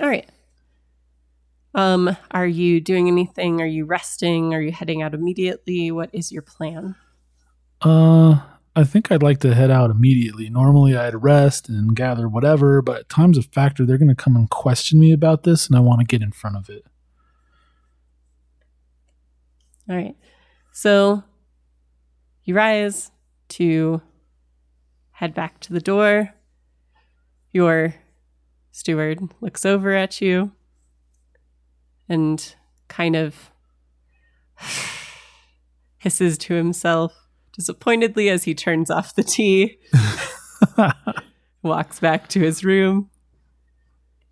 All 0.00 0.08
right. 0.08 0.28
Um, 1.74 2.16
are 2.30 2.46
you 2.46 2.80
doing 2.80 3.08
anything? 3.08 3.60
Are 3.60 3.66
you 3.66 3.84
resting? 3.84 4.54
Are 4.54 4.60
you 4.60 4.70
heading 4.70 5.02
out 5.02 5.14
immediately? 5.14 5.90
What 5.90 6.10
is 6.12 6.30
your 6.30 6.42
plan? 6.42 6.94
Uh, 7.80 8.40
I 8.76 8.84
think 8.84 9.10
I'd 9.10 9.22
like 9.22 9.38
to 9.40 9.54
head 9.54 9.70
out 9.70 9.90
immediately. 9.90 10.48
Normally, 10.50 10.96
I'd 10.96 11.22
rest 11.22 11.68
and 11.68 11.94
gather 11.94 12.28
whatever, 12.28 12.80
but 12.80 13.08
time's 13.08 13.38
a 13.38 13.42
factor. 13.42 13.84
They're 13.84 13.98
going 13.98 14.08
to 14.08 14.14
come 14.14 14.36
and 14.36 14.48
question 14.48 15.00
me 15.00 15.12
about 15.12 15.42
this, 15.42 15.66
and 15.66 15.76
I 15.76 15.80
want 15.80 16.00
to 16.00 16.06
get 16.06 16.22
in 16.22 16.32
front 16.32 16.56
of 16.56 16.68
it. 16.68 16.84
All 19.88 19.96
right. 19.96 20.16
So 20.72 21.22
you 22.44 22.54
rise 22.54 23.10
to 23.50 24.00
head 25.14 25.34
back 25.34 25.60
to 25.60 25.72
the 25.72 25.80
door. 25.80 26.34
Your 27.52 27.94
steward 28.72 29.20
looks 29.40 29.64
over 29.64 29.94
at 29.94 30.20
you 30.20 30.52
and 32.08 32.54
kind 32.88 33.16
of 33.16 33.50
hisses 35.98 36.36
to 36.38 36.54
himself 36.54 37.24
disappointedly 37.52 38.28
as 38.28 38.44
he 38.44 38.54
turns 38.54 38.90
off 38.90 39.14
the 39.14 39.22
tea, 39.22 39.78
walks 41.62 42.00
back 42.00 42.28
to 42.28 42.40
his 42.40 42.64
room. 42.64 43.10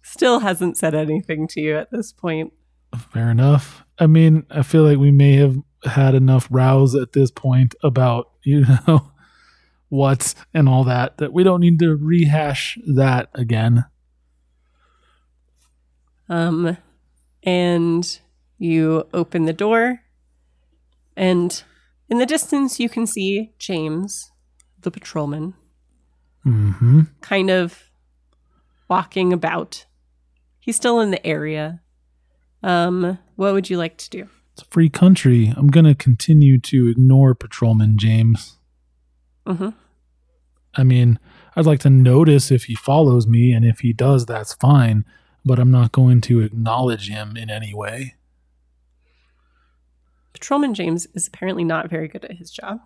Still 0.02 0.40
hasn't 0.40 0.76
said 0.76 0.94
anything 0.94 1.46
to 1.48 1.60
you 1.60 1.78
at 1.78 1.92
this 1.92 2.12
point. 2.12 2.52
Fair 3.12 3.30
enough. 3.30 3.84
I 3.98 4.08
mean, 4.08 4.44
I 4.50 4.62
feel 4.62 4.82
like 4.82 4.98
we 4.98 5.12
may 5.12 5.34
have 5.36 5.56
had 5.84 6.14
enough 6.14 6.48
rows 6.50 6.94
at 6.94 7.12
this 7.12 7.30
point 7.30 7.74
about, 7.82 8.30
you 8.42 8.66
know, 8.88 9.11
what 9.92 10.34
and 10.54 10.70
all 10.70 10.84
that, 10.84 11.18
that 11.18 11.34
we 11.34 11.44
don't 11.44 11.60
need 11.60 11.78
to 11.78 11.94
rehash 11.94 12.78
that 12.86 13.28
again. 13.34 13.84
Um, 16.30 16.78
and 17.42 18.18
you 18.58 19.06
open 19.12 19.44
the 19.44 19.52
door, 19.52 20.00
and 21.14 21.62
in 22.08 22.16
the 22.16 22.24
distance, 22.24 22.80
you 22.80 22.88
can 22.88 23.06
see 23.06 23.52
James, 23.58 24.30
the 24.80 24.90
patrolman, 24.90 25.54
Mm-hmm. 26.46 27.02
kind 27.20 27.50
of 27.50 27.90
walking 28.88 29.32
about. 29.32 29.84
He's 30.58 30.74
still 30.74 31.00
in 31.00 31.10
the 31.12 31.24
area. 31.24 31.82
Um, 32.64 33.18
what 33.36 33.52
would 33.52 33.68
you 33.70 33.76
like 33.76 33.96
to 33.98 34.10
do? 34.10 34.28
It's 34.54 34.62
a 34.62 34.66
free 34.66 34.88
country. 34.88 35.52
I'm 35.56 35.68
gonna 35.68 35.94
continue 35.94 36.58
to 36.60 36.88
ignore 36.88 37.34
Patrolman 37.34 37.96
James. 37.98 38.58
hmm 39.46 39.68
I 40.74 40.84
mean, 40.84 41.18
I'd 41.56 41.66
like 41.66 41.80
to 41.80 41.90
notice 41.90 42.50
if 42.50 42.64
he 42.64 42.74
follows 42.74 43.26
me, 43.26 43.52
and 43.52 43.64
if 43.64 43.80
he 43.80 43.92
does, 43.92 44.26
that's 44.26 44.54
fine. 44.54 45.04
But 45.44 45.58
I'm 45.58 45.70
not 45.70 45.92
going 45.92 46.20
to 46.22 46.40
acknowledge 46.40 47.08
him 47.08 47.36
in 47.36 47.50
any 47.50 47.74
way. 47.74 48.14
Patrolman 50.32 50.74
James 50.74 51.06
is 51.14 51.26
apparently 51.28 51.64
not 51.64 51.90
very 51.90 52.08
good 52.08 52.24
at 52.24 52.36
his 52.36 52.50
job. 52.50 52.80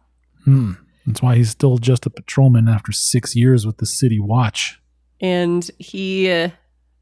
Hmm. 0.45 0.73
That's 1.07 1.23
why 1.23 1.37
he's 1.37 1.51
still 1.51 1.79
just 1.79 2.07
a 2.07 2.11
patrolman 2.11 2.69
after 2.69 2.91
six 2.93 3.37
years 3.37 3.65
with 3.65 3.77
the 3.79 3.87
city 3.87 4.19
watch. 4.19 4.81
and 5.21 5.71
he 5.79 6.31
uh, 6.31 6.51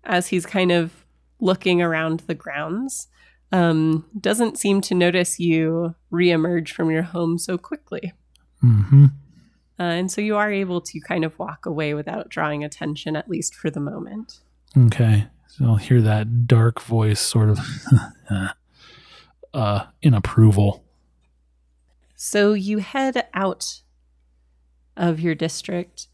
as 0.04 0.28
he's 0.28 0.44
kind 0.46 0.70
of 0.70 1.04
looking 1.40 1.80
around 1.82 2.20
the 2.20 2.34
grounds 2.34 3.08
um, 3.50 4.04
doesn't 4.20 4.58
seem 4.58 4.80
to 4.82 4.94
notice 4.94 5.40
you 5.40 5.94
reemerge 6.12 6.68
from 6.70 6.90
your 6.90 7.02
home 7.02 7.38
so 7.38 7.56
quickly 7.58 8.12
Mm-hmm. 8.62 9.06
Uh, 9.78 9.82
and 9.82 10.10
so 10.10 10.20
you 10.20 10.36
are 10.36 10.52
able 10.52 10.80
to 10.80 11.00
kind 11.00 11.24
of 11.24 11.38
walk 11.38 11.66
away 11.66 11.94
without 11.94 12.28
drawing 12.28 12.62
attention 12.62 13.16
at 13.16 13.28
least 13.28 13.54
for 13.54 13.70
the 13.70 13.80
moment 13.80 14.40
Okay. 14.76 15.26
So 15.48 15.66
I'll 15.66 15.76
hear 15.76 16.00
that 16.02 16.46
dark 16.46 16.80
voice 16.80 17.20
sort 17.20 17.50
of 17.50 17.58
uh 19.54 19.86
in 20.02 20.14
approval. 20.14 20.84
so 22.16 22.54
you 22.54 22.78
head 22.78 23.26
out 23.34 23.82
of 24.96 25.20
your 25.20 25.34
district 25.34 26.08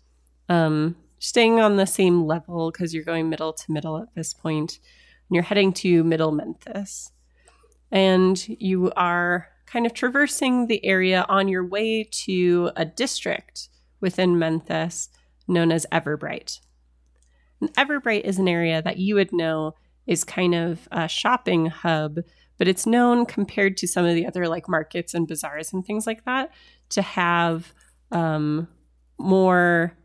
um, 0.48 0.96
staying 1.18 1.60
on 1.60 1.76
the 1.76 1.86
same 1.86 2.24
level 2.26 2.70
because 2.70 2.92
you're 2.92 3.04
going 3.04 3.28
middle 3.28 3.52
to 3.52 3.72
middle 3.72 3.98
at 3.98 4.14
this 4.14 4.34
point 4.34 4.78
and 5.28 5.34
you're 5.34 5.44
heading 5.44 5.72
to 5.72 6.04
middle 6.04 6.32
Menthis 6.32 7.10
and 7.90 8.46
you 8.48 8.92
are 8.96 9.48
kind 9.70 9.86
of 9.86 9.94
traversing 9.94 10.66
the 10.66 10.84
area 10.84 11.24
on 11.28 11.48
your 11.48 11.64
way 11.64 12.08
to 12.10 12.70
a 12.76 12.84
district 12.84 13.68
within 14.00 14.36
Menthis 14.36 15.08
known 15.46 15.70
as 15.70 15.86
everbright. 15.92 16.60
And 17.60 17.72
everbright 17.74 18.22
is 18.22 18.38
an 18.38 18.48
area 18.48 18.82
that 18.82 18.98
you 18.98 19.14
would 19.16 19.32
know 19.32 19.74
is 20.06 20.24
kind 20.24 20.54
of 20.54 20.88
a 20.90 21.06
shopping 21.08 21.66
hub 21.66 22.20
but 22.60 22.68
it's 22.68 22.84
known 22.84 23.24
compared 23.24 23.78
to 23.78 23.88
some 23.88 24.04
of 24.04 24.14
the 24.14 24.26
other 24.26 24.46
like 24.46 24.68
markets 24.68 25.14
and 25.14 25.26
bazaars 25.26 25.72
and 25.72 25.82
things 25.82 26.06
like 26.06 26.26
that 26.26 26.52
to 26.90 27.00
have 27.00 27.72
um, 28.12 28.68
more 29.18 29.96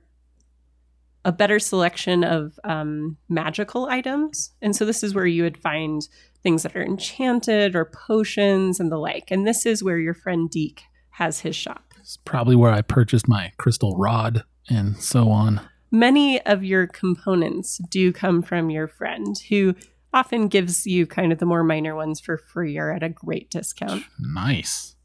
a 1.25 1.33
better 1.33 1.59
selection 1.59 2.23
of 2.23 2.57
um, 2.63 3.17
magical 3.27 3.87
items. 3.87 4.51
And 4.61 4.73
so 4.73 4.85
this 4.85 5.03
is 5.03 5.13
where 5.13 5.25
you 5.25 5.43
would 5.43 5.57
find 5.57 6.07
things 6.45 6.61
that 6.63 6.75
are 6.75 6.83
enchanted 6.83 7.75
or 7.75 7.83
potions 7.85 8.79
and 8.79 8.91
the 8.91 8.97
like 8.97 9.31
and 9.31 9.47
this 9.47 9.65
is 9.65 9.83
where 9.83 9.97
your 9.97 10.13
friend 10.13 10.49
Deke 10.51 10.83
has 11.09 11.39
his 11.39 11.55
shop 11.55 11.93
It's 11.99 12.17
probably 12.17 12.55
where 12.55 12.71
I 12.71 12.81
purchased 12.83 13.27
my 13.27 13.51
crystal 13.57 13.97
rod 13.97 14.43
and 14.69 14.95
so 14.97 15.31
on. 15.31 15.59
many 15.91 16.39
of 16.45 16.63
your 16.63 16.85
components 16.85 17.79
do 17.89 18.13
come 18.13 18.43
from 18.43 18.69
your 18.69 18.87
friend 18.87 19.35
who 19.49 19.73
often 20.13 20.47
gives 20.47 20.85
you 20.85 21.07
kind 21.07 21.31
of 21.31 21.39
the 21.39 21.45
more 21.47 21.63
minor 21.63 21.95
ones 21.95 22.19
for 22.21 22.37
free 22.37 22.77
or 22.77 22.91
at 22.91 23.01
a 23.03 23.09
great 23.09 23.49
discount 23.49 24.03
Nice. 24.19 24.95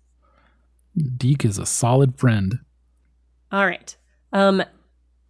Deke 1.17 1.45
is 1.47 1.57
a 1.59 1.65
solid 1.67 2.19
friend. 2.19 2.59
All 3.53 3.65
right. 3.65 3.97
Um, 4.33 4.63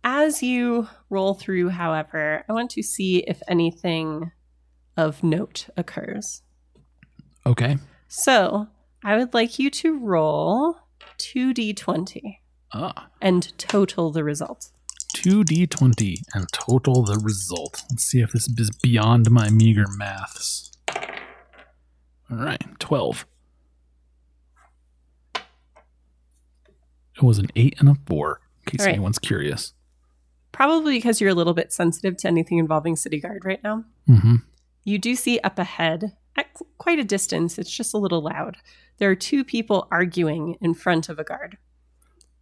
as 0.02 0.42
you 0.42 0.88
roll 1.10 1.34
through, 1.34 1.68
however, 1.68 2.44
I 2.48 2.52
want 2.52 2.70
to 2.72 2.82
see 2.82 3.18
if 3.18 3.40
anything 3.46 4.32
of 4.96 5.22
note 5.22 5.68
occurs. 5.76 6.42
Okay. 7.46 7.78
So 8.08 8.68
I 9.04 9.16
would 9.16 9.32
like 9.34 9.58
you 9.58 9.70
to 9.70 9.98
roll 9.98 10.76
2d20 11.18 12.38
Ah. 12.72 13.08
and 13.20 13.56
total 13.58 14.10
the 14.12 14.22
result. 14.24 14.70
2d20 15.16 16.16
and 16.34 16.46
total 16.52 17.02
the 17.04 17.18
result. 17.18 17.82
Let's 17.90 18.04
see 18.04 18.20
if 18.20 18.32
this 18.32 18.48
is 18.58 18.70
beyond 18.82 19.30
my 19.30 19.48
meager 19.50 19.86
maths. 19.96 20.70
All 22.30 22.36
right, 22.36 22.62
12. 22.78 23.26
It 27.16 27.22
was 27.22 27.38
an 27.38 27.48
8 27.56 27.74
and 27.80 27.88
a 27.88 27.96
4, 28.06 28.40
in 28.66 28.70
case 28.70 28.86
right. 28.86 28.94
anyone's 28.94 29.18
curious. 29.18 29.74
Probably 30.52 30.96
because 30.96 31.20
you're 31.20 31.30
a 31.30 31.34
little 31.34 31.54
bit 31.54 31.72
sensitive 31.72 32.16
to 32.18 32.28
anything 32.28 32.58
involving 32.58 32.96
City 32.96 33.20
Guard 33.20 33.44
right 33.44 33.62
now. 33.62 33.84
Mm-hmm. 34.08 34.36
You 34.84 34.98
do 34.98 35.14
see 35.14 35.38
up 35.40 35.58
ahead, 35.58 36.16
at 36.36 36.46
quite 36.78 36.98
a 36.98 37.04
distance, 37.04 37.58
it's 37.58 37.74
just 37.74 37.94
a 37.94 37.98
little 37.98 38.22
loud. 38.22 38.56
There 38.98 39.10
are 39.10 39.16
two 39.16 39.44
people 39.44 39.88
arguing 39.90 40.56
in 40.60 40.74
front 40.74 41.08
of 41.08 41.18
a 41.18 41.24
guard. 41.24 41.58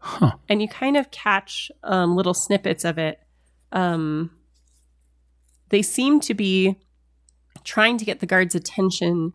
Huh. 0.00 0.32
and 0.48 0.62
you 0.62 0.68
kind 0.68 0.96
of 0.96 1.10
catch 1.10 1.72
um, 1.82 2.14
little 2.14 2.34
snippets 2.34 2.84
of 2.84 2.98
it. 2.98 3.18
Um, 3.72 4.30
they 5.70 5.82
seem 5.82 6.20
to 6.20 6.34
be 6.34 6.76
trying 7.64 7.98
to 7.98 8.04
get 8.04 8.20
the 8.20 8.26
guards' 8.26 8.54
attention, 8.54 9.32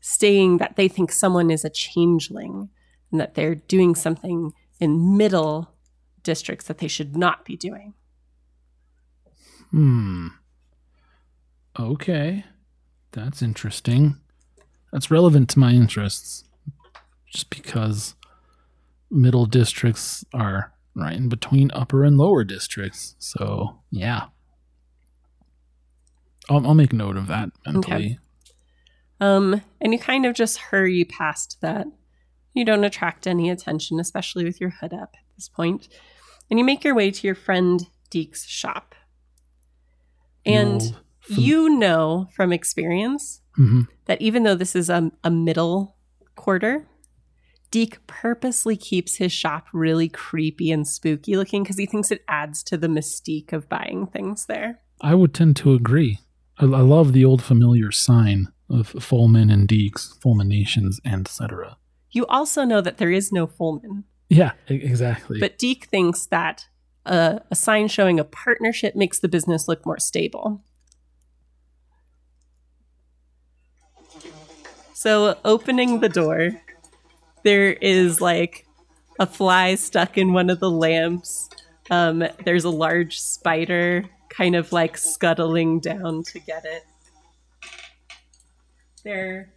saying 0.00 0.58
that 0.58 0.76
they 0.76 0.88
think 0.88 1.12
someone 1.12 1.50
is 1.50 1.64
a 1.64 1.70
changeling 1.70 2.70
and 3.10 3.20
that 3.20 3.34
they're 3.34 3.54
doing 3.54 3.94
something 3.94 4.52
in 4.80 5.16
middle 5.16 5.74
districts 6.22 6.66
that 6.66 6.78
they 6.78 6.88
should 6.88 7.16
not 7.16 7.44
be 7.44 7.56
doing. 7.56 7.94
Hmm. 9.70 10.28
Okay. 11.78 12.44
That's 13.12 13.42
interesting. 13.42 14.16
That's 14.92 15.10
relevant 15.10 15.50
to 15.50 15.58
my 15.58 15.72
interests. 15.72 16.44
Just 17.32 17.50
because 17.50 18.14
middle 19.10 19.46
districts 19.46 20.24
are 20.32 20.72
right 20.94 21.16
in 21.16 21.28
between 21.28 21.70
upper 21.74 22.04
and 22.04 22.16
lower 22.16 22.44
districts. 22.44 23.14
So, 23.18 23.80
yeah. 23.90 24.26
I'll, 26.48 26.66
I'll 26.66 26.74
make 26.74 26.92
note 26.92 27.16
of 27.16 27.26
that 27.26 27.50
mentally. 27.66 28.18
Um, 29.20 29.62
and 29.80 29.92
you 29.92 29.98
kind 29.98 30.26
of 30.26 30.34
just 30.34 30.58
hurry 30.58 31.04
past 31.04 31.58
that. 31.62 31.86
You 32.54 32.64
don't 32.64 32.84
attract 32.84 33.26
any 33.26 33.50
attention, 33.50 34.00
especially 34.00 34.44
with 34.44 34.60
your 34.60 34.70
hood 34.70 34.94
up 34.94 35.10
at 35.14 35.24
this 35.36 35.48
point. 35.48 35.88
And 36.50 36.58
you 36.58 36.64
make 36.64 36.84
your 36.84 36.94
way 36.94 37.10
to 37.10 37.26
your 37.26 37.34
friend 37.34 37.86
Deke's 38.10 38.46
shop. 38.46 38.94
And 40.44 40.82
You'll- 40.82 40.96
you 41.28 41.68
know 41.78 42.28
from 42.34 42.52
experience 42.52 43.40
Mhm. 43.58 43.88
that 44.04 44.20
even 44.20 44.42
though 44.42 44.54
this 44.54 44.76
is 44.76 44.90
a, 44.90 45.10
a 45.24 45.30
middle 45.30 45.96
quarter, 46.34 46.86
Deke 47.70 48.06
purposely 48.06 48.76
keeps 48.76 49.16
his 49.16 49.32
shop 49.32 49.66
really 49.72 50.08
creepy 50.08 50.70
and 50.70 50.86
spooky 50.86 51.36
looking 51.36 51.62
because 51.62 51.78
he 51.78 51.86
thinks 51.86 52.10
it 52.10 52.22
adds 52.28 52.62
to 52.64 52.76
the 52.76 52.86
mystique 52.86 53.52
of 53.52 53.68
buying 53.68 54.06
things 54.06 54.46
there. 54.46 54.80
I 55.00 55.14
would 55.14 55.34
tend 55.34 55.56
to 55.56 55.72
agree. 55.74 56.20
I, 56.58 56.64
I 56.64 56.80
love 56.80 57.12
the 57.12 57.24
old 57.24 57.42
familiar 57.42 57.90
sign 57.90 58.52
of 58.70 58.92
Fulman 58.92 59.50
and 59.52 59.68
Deeks, 59.68 60.20
fulminations, 60.20 61.00
and 61.04 61.26
etc. 61.26 61.76
You 62.10 62.26
also 62.26 62.64
know 62.64 62.80
that 62.80 62.98
there 62.98 63.10
is 63.10 63.32
no 63.32 63.46
Fullman, 63.46 64.04
Yeah, 64.28 64.52
exactly. 64.68 65.38
but 65.40 65.58
Deke 65.58 65.86
thinks 65.86 66.26
that 66.26 66.66
a, 67.04 67.40
a 67.50 67.54
sign 67.54 67.88
showing 67.88 68.18
a 68.20 68.24
partnership 68.24 68.94
makes 68.96 69.18
the 69.18 69.28
business 69.28 69.68
look 69.68 69.84
more 69.86 69.98
stable. 69.98 70.62
So, 74.98 75.36
opening 75.44 76.00
the 76.00 76.08
door, 76.08 76.52
there 77.44 77.74
is 77.74 78.22
like 78.22 78.66
a 79.18 79.26
fly 79.26 79.74
stuck 79.74 80.16
in 80.16 80.32
one 80.32 80.48
of 80.48 80.58
the 80.58 80.70
lamps. 80.70 81.50
Um, 81.90 82.24
there's 82.46 82.64
a 82.64 82.70
large 82.70 83.20
spider 83.20 84.06
kind 84.30 84.56
of 84.56 84.72
like 84.72 84.96
scuttling 84.96 85.80
down 85.80 86.22
to 86.28 86.38
get 86.40 86.64
it. 86.64 86.86
There 89.04 89.52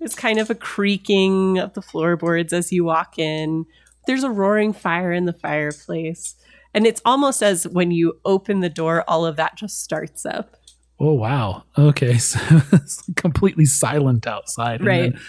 is 0.00 0.16
kind 0.16 0.40
of 0.40 0.50
a 0.50 0.56
creaking 0.56 1.58
of 1.58 1.74
the 1.74 1.82
floorboards 1.82 2.52
as 2.52 2.72
you 2.72 2.82
walk 2.82 3.20
in. 3.20 3.66
There's 4.08 4.24
a 4.24 4.30
roaring 4.30 4.72
fire 4.72 5.12
in 5.12 5.26
the 5.26 5.32
fireplace. 5.32 6.34
And 6.74 6.88
it's 6.88 7.00
almost 7.04 7.44
as 7.44 7.68
when 7.68 7.92
you 7.92 8.18
open 8.24 8.58
the 8.58 8.68
door, 8.68 9.04
all 9.06 9.24
of 9.24 9.36
that 9.36 9.56
just 9.56 9.80
starts 9.80 10.26
up. 10.26 10.57
Oh 11.00 11.14
wow. 11.14 11.64
Okay, 11.76 12.18
so 12.18 12.38
it's 12.72 13.02
completely 13.16 13.64
silent 13.64 14.26
outside. 14.26 14.80
and 14.80 14.86
Right. 14.88 15.12
then- 15.12 15.20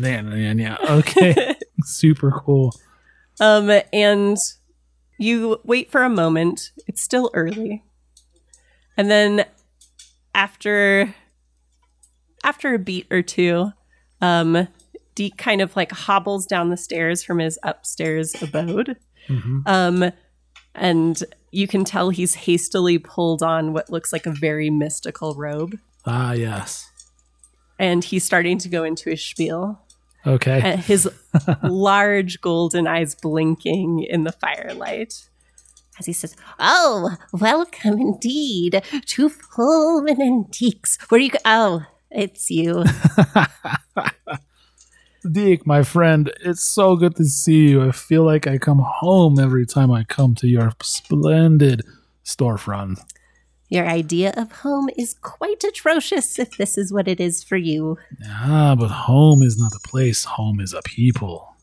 Man, 0.00 0.28
man, 0.30 0.58
yeah. 0.58 0.76
Okay. 0.82 1.54
Super 1.84 2.30
cool. 2.32 2.74
Um, 3.40 3.70
and 3.92 4.36
you 5.18 5.60
wait 5.64 5.90
for 5.90 6.02
a 6.02 6.08
moment. 6.10 6.72
It's 6.86 7.00
still 7.02 7.30
early. 7.34 7.84
And 8.96 9.10
then 9.10 9.44
after 10.34 11.14
after 12.42 12.74
a 12.74 12.78
beat 12.78 13.06
or 13.10 13.22
two, 13.22 13.72
um, 14.20 14.66
Deke 15.14 15.36
kind 15.36 15.60
of 15.60 15.76
like 15.76 15.92
hobbles 15.92 16.46
down 16.46 16.70
the 16.70 16.76
stairs 16.76 17.22
from 17.22 17.38
his 17.38 17.58
upstairs 17.62 18.34
abode. 18.42 18.96
Mhm. 19.28 19.62
Um, 19.66 20.12
and 20.74 21.22
you 21.50 21.66
can 21.66 21.84
tell 21.84 22.10
he's 22.10 22.34
hastily 22.34 22.98
pulled 22.98 23.42
on 23.42 23.72
what 23.72 23.90
looks 23.90 24.12
like 24.12 24.26
a 24.26 24.30
very 24.30 24.70
mystical 24.70 25.34
robe. 25.34 25.78
Ah, 26.06 26.32
yes. 26.32 26.90
And 27.78 28.04
he's 28.04 28.24
starting 28.24 28.58
to 28.58 28.68
go 28.68 28.84
into 28.84 29.10
his 29.10 29.24
spiel. 29.24 29.80
Okay. 30.26 30.60
And 30.62 30.80
his 30.80 31.08
large 31.62 32.40
golden 32.40 32.86
eyes 32.86 33.14
blinking 33.14 34.02
in 34.02 34.24
the 34.24 34.32
firelight. 34.32 35.28
As 35.98 36.06
he 36.06 36.12
says, 36.12 36.36
Oh, 36.58 37.16
welcome 37.32 37.98
indeed 37.98 38.82
to 39.06 39.30
Pullman 39.54 40.20
Antiques. 40.20 40.98
Where 41.08 41.20
you 41.20 41.30
go? 41.30 41.38
Oh, 41.44 41.82
it's 42.10 42.50
you. 42.50 42.84
Deke, 45.28 45.66
my 45.66 45.82
friend, 45.82 46.32
it's 46.40 46.62
so 46.62 46.96
good 46.96 47.16
to 47.16 47.24
see 47.24 47.68
you. 47.70 47.82
I 47.82 47.92
feel 47.92 48.24
like 48.24 48.46
I 48.46 48.58
come 48.58 48.78
home 48.78 49.38
every 49.38 49.66
time 49.66 49.90
I 49.90 50.04
come 50.04 50.34
to 50.36 50.46
your 50.48 50.72
splendid 50.82 51.82
storefront. 52.24 52.98
Your 53.68 53.86
idea 53.86 54.32
of 54.36 54.50
home 54.50 54.88
is 54.96 55.14
quite 55.14 55.62
atrocious 55.62 56.38
if 56.38 56.56
this 56.56 56.76
is 56.76 56.92
what 56.92 57.06
it 57.06 57.20
is 57.20 57.44
for 57.44 57.56
you. 57.56 57.98
Ah, 58.26 58.74
but 58.76 58.88
home 58.88 59.42
is 59.42 59.58
not 59.58 59.72
a 59.74 59.88
place, 59.88 60.24
home 60.24 60.58
is 60.58 60.72
a 60.72 60.82
people. 60.82 61.54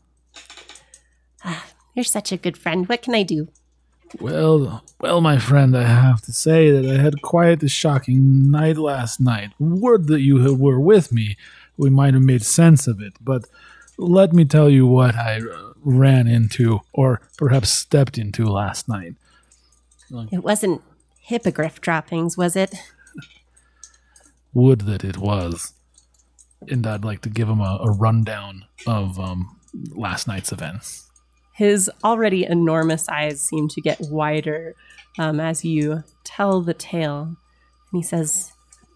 Ah, 1.44 1.66
You're 1.94 2.04
such 2.04 2.32
a 2.32 2.36
good 2.36 2.56
friend. 2.56 2.88
What 2.88 3.02
can 3.02 3.14
I 3.14 3.24
do? 3.24 3.48
Well, 4.20 4.82
well, 5.00 5.20
my 5.20 5.38
friend, 5.38 5.76
I 5.76 5.82
have 5.82 6.22
to 6.22 6.32
say 6.32 6.70
that 6.70 6.90
I 6.90 7.00
had 7.00 7.20
quite 7.20 7.62
a 7.62 7.68
shocking 7.68 8.50
night 8.50 8.78
last 8.78 9.20
night. 9.20 9.50
Word 9.58 10.06
that 10.06 10.22
you 10.22 10.54
were 10.54 10.80
with 10.80 11.12
me, 11.12 11.36
we 11.78 11.90
might 11.90 12.14
have 12.14 12.22
made 12.22 12.42
sense 12.42 12.86
of 12.86 13.00
it, 13.00 13.14
but 13.20 13.44
let 13.96 14.32
me 14.32 14.44
tell 14.44 14.68
you 14.68 14.86
what 14.86 15.14
I 15.14 15.40
ran 15.82 16.26
into, 16.26 16.80
or 16.92 17.20
perhaps 17.36 17.70
stepped 17.70 18.18
into 18.18 18.44
last 18.46 18.88
night. 18.88 19.14
It 20.32 20.42
wasn't 20.42 20.82
hippogriff 21.20 21.80
droppings, 21.80 22.36
was 22.36 22.56
it? 22.56 22.74
Would 24.54 24.82
that 24.82 25.04
it 25.04 25.18
was. 25.18 25.74
And 26.68 26.86
I'd 26.86 27.04
like 27.04 27.20
to 27.22 27.30
give 27.30 27.48
him 27.48 27.60
a, 27.60 27.78
a 27.82 27.90
rundown 27.90 28.64
of 28.86 29.18
um, 29.20 29.56
last 29.94 30.26
night's 30.26 30.52
events. 30.52 31.08
His 31.54 31.90
already 32.02 32.44
enormous 32.44 33.08
eyes 33.08 33.40
seem 33.40 33.68
to 33.68 33.80
get 33.80 33.98
wider 34.00 34.74
um, 35.18 35.40
as 35.40 35.64
you 35.64 36.04
tell 36.24 36.62
the 36.62 36.74
tale. 36.74 37.22
And 37.22 37.36
he 37.92 38.02
says, 38.02 38.52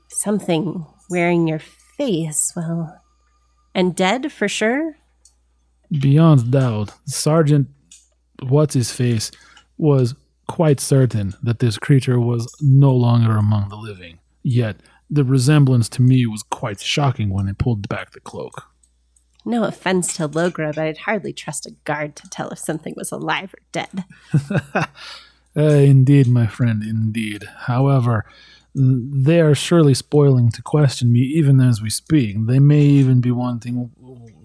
Something 0.09 0.87
wearing 1.11 1.49
your 1.49 1.61
face, 2.07 2.53
well, 2.57 3.01
and 3.75 3.95
dead 3.95 4.33
for 4.33 4.49
sure? 4.49 4.97
Beyond 5.91 6.51
doubt, 6.51 6.93
Sergeant 7.07 7.69
What's 8.43 8.75
His 8.75 8.91
Face 8.91 9.31
was 9.79 10.15
quite 10.49 10.81
certain 10.81 11.35
that 11.43 11.61
this 11.61 11.79
creature 11.79 12.19
was 12.19 12.53
no 12.61 12.93
longer 12.95 13.37
among 13.37 13.69
the 13.69 13.77
living. 13.77 14.19
Yet, 14.43 14.77
the 15.09 15.25
resemblance 15.25 15.89
to 15.91 16.03
me 16.03 16.27
was 16.27 16.43
quite 16.43 16.81
shocking 16.81 17.31
when 17.31 17.49
I 17.49 17.53
pulled 17.53 17.89
back 17.89 18.13
the 18.13 18.21
cloak. 18.21 18.65
No 19.45 19.65
offense 19.65 20.15
to 20.17 20.29
Logra, 20.29 20.75
but 20.75 20.79
I'd 20.79 20.99
hardly 20.99 21.33
trust 21.33 21.67
a 21.67 21.73
guard 21.85 22.17
to 22.17 22.29
tell 22.29 22.51
if 22.51 22.59
something 22.59 22.95
was 22.97 23.13
alive 23.13 23.55
or 23.55 23.63
dead. 23.73 24.05
Uh, 24.75 24.87
indeed, 25.57 26.29
my 26.29 26.47
friend, 26.47 26.83
indeed. 26.83 27.45
However, 27.67 28.25
they 28.75 29.41
are 29.41 29.55
surely 29.55 29.95
spoiling 29.95 30.51
to 30.51 30.63
question 30.63 31.13
me 31.13 31.21
even 31.21 31.61
as 31.61 31.83
we 31.83 31.91
speak. 31.91 32.37
They 32.47 32.59
may 32.59 32.81
even 32.81 33.21
be 33.21 33.31
wanting 33.31 33.91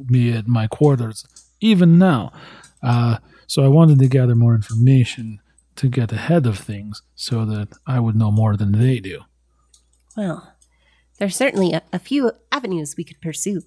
me 0.09 0.33
at 0.33 0.47
my 0.47 0.67
quarters 0.67 1.25
even 1.61 1.97
now. 1.97 2.31
Uh, 2.83 3.17
so 3.47 3.63
I 3.63 3.69
wanted 3.69 3.99
to 3.99 4.07
gather 4.07 4.35
more 4.35 4.55
information 4.55 5.39
to 5.77 5.87
get 5.87 6.11
ahead 6.11 6.45
of 6.45 6.59
things 6.59 7.01
so 7.15 7.45
that 7.45 7.69
I 7.85 7.99
would 7.99 8.15
know 8.15 8.31
more 8.31 8.57
than 8.57 8.73
they 8.73 8.99
do. 8.99 9.21
Well, 10.15 10.53
there's 11.19 11.35
certainly 11.35 11.73
a, 11.73 11.81
a 11.93 11.99
few 11.99 12.31
avenues 12.51 12.95
we 12.97 13.03
could 13.03 13.21
pursue. 13.21 13.61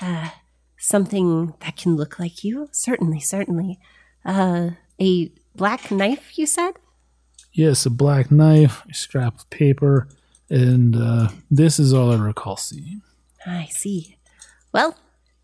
Uh, 0.00 0.30
something 0.78 1.54
that 1.60 1.76
can 1.76 1.96
look 1.96 2.18
like 2.18 2.44
you? 2.44 2.68
Certainly, 2.72 3.20
certainly. 3.20 3.78
Uh, 4.24 4.70
a 5.00 5.32
black 5.54 5.90
knife, 5.90 6.36
you 6.38 6.46
said? 6.46 6.72
Yes, 7.52 7.84
a 7.84 7.90
black 7.90 8.30
knife, 8.30 8.82
a 8.90 8.94
scrap 8.94 9.34
of 9.34 9.50
paper, 9.50 10.08
and 10.48 10.96
uh, 10.96 11.28
this 11.50 11.78
is 11.78 11.92
all 11.92 12.12
I 12.12 12.16
recall 12.16 12.56
seeing. 12.56 13.02
I 13.46 13.66
see. 13.66 14.16
Well, 14.72 14.96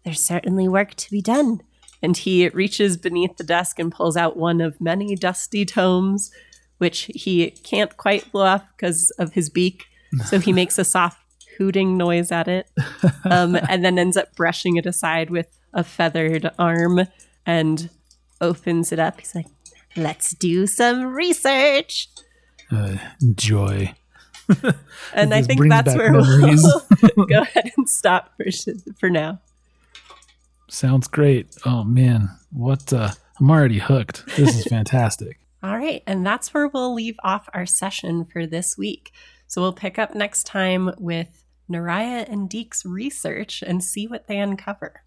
there's 0.04 0.22
certainly 0.22 0.68
work 0.68 0.94
to 0.94 1.10
be 1.10 1.20
done. 1.20 1.60
And 2.02 2.16
he 2.16 2.48
reaches 2.48 2.96
beneath 2.96 3.36
the 3.36 3.44
desk 3.44 3.78
and 3.78 3.92
pulls 3.92 4.16
out 4.16 4.36
one 4.36 4.60
of 4.60 4.80
many 4.80 5.16
dusty 5.16 5.64
tomes, 5.64 6.30
which 6.78 7.10
he 7.14 7.50
can't 7.50 7.96
quite 7.96 8.30
blow 8.30 8.44
off 8.44 8.64
because 8.76 9.10
of 9.18 9.32
his 9.32 9.50
beak. 9.50 9.86
So 10.26 10.38
he 10.38 10.52
makes 10.52 10.78
a 10.78 10.84
soft 10.84 11.20
hooting 11.58 11.98
noise 11.98 12.32
at 12.32 12.48
it, 12.48 12.70
um, 13.24 13.56
and 13.68 13.84
then 13.84 13.98
ends 13.98 14.16
up 14.16 14.34
brushing 14.36 14.76
it 14.76 14.86
aside 14.86 15.28
with 15.28 15.48
a 15.74 15.84
feathered 15.84 16.50
arm 16.58 17.00
and 17.44 17.90
opens 18.40 18.92
it 18.92 18.98
up. 18.98 19.20
He's 19.20 19.34
like, 19.34 19.46
let's 19.98 20.32
do 20.34 20.66
some 20.66 21.06
research. 21.06 22.08
Uh, 22.70 22.96
joy. 23.34 23.94
And 25.14 25.34
I 25.34 25.42
think 25.42 25.68
that's 25.68 25.94
where 25.94 26.12
memories. 26.12 26.66
we'll 27.16 27.26
go 27.26 27.40
ahead 27.42 27.70
and 27.76 27.88
stop 27.88 28.32
for, 28.36 28.46
for 28.98 29.10
now. 29.10 29.40
Sounds 30.70 31.06
great. 31.08 31.54
Oh 31.64 31.84
man, 31.84 32.28
what? 32.50 32.92
Uh, 32.92 33.10
I'm 33.40 33.50
already 33.50 33.78
hooked. 33.78 34.26
This 34.36 34.56
is 34.58 34.64
fantastic. 34.64 35.38
All 35.62 35.76
right, 35.76 36.02
and 36.06 36.26
that's 36.26 36.52
where 36.52 36.68
we'll 36.68 36.94
leave 36.94 37.16
off 37.24 37.48
our 37.54 37.66
session 37.66 38.24
for 38.24 38.46
this 38.46 38.76
week. 38.76 39.12
So 39.46 39.60
we'll 39.62 39.72
pick 39.72 39.98
up 39.98 40.14
next 40.14 40.44
time 40.44 40.90
with 40.98 41.44
Naraya 41.70 42.30
and 42.30 42.48
Deke's 42.48 42.84
research 42.84 43.62
and 43.62 43.82
see 43.82 44.06
what 44.06 44.26
they 44.26 44.38
uncover. 44.38 45.02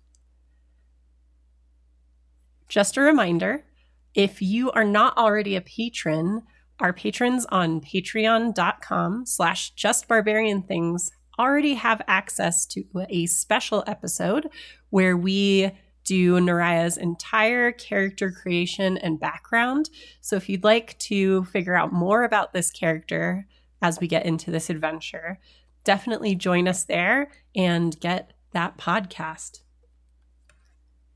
Just 2.67 2.97
a 2.97 3.01
reminder, 3.01 3.65
if 4.13 4.41
you 4.41 4.71
are 4.71 4.83
not 4.83 5.17
already 5.17 5.55
a 5.55 5.61
patron, 5.61 6.43
our 6.79 6.93
patrons 6.93 7.45
on 7.49 7.81
patreon.com 7.81 9.25
slash 9.25 9.73
justbarbarianthings 9.75 11.11
already 11.39 11.75
have 11.75 12.01
access 12.07 12.65
to 12.67 12.83
a 13.09 13.25
special 13.25 13.83
episode 13.87 14.49
where 14.89 15.15
we 15.15 15.71
do 16.03 16.39
Naraya's 16.39 16.97
entire 16.97 17.71
character 17.71 18.31
creation 18.31 18.97
and 18.97 19.19
background. 19.19 19.89
So 20.19 20.35
if 20.35 20.49
you'd 20.49 20.63
like 20.63 20.97
to 20.99 21.45
figure 21.45 21.75
out 21.75 21.93
more 21.93 22.23
about 22.23 22.53
this 22.53 22.71
character 22.71 23.47
as 23.81 23.99
we 23.99 24.07
get 24.07 24.25
into 24.25 24.51
this 24.51 24.69
adventure, 24.69 25.39
definitely 25.83 26.35
join 26.35 26.67
us 26.67 26.83
there 26.83 27.31
and 27.55 27.99
get 27.99 28.33
that 28.53 28.77
podcast. 28.77 29.61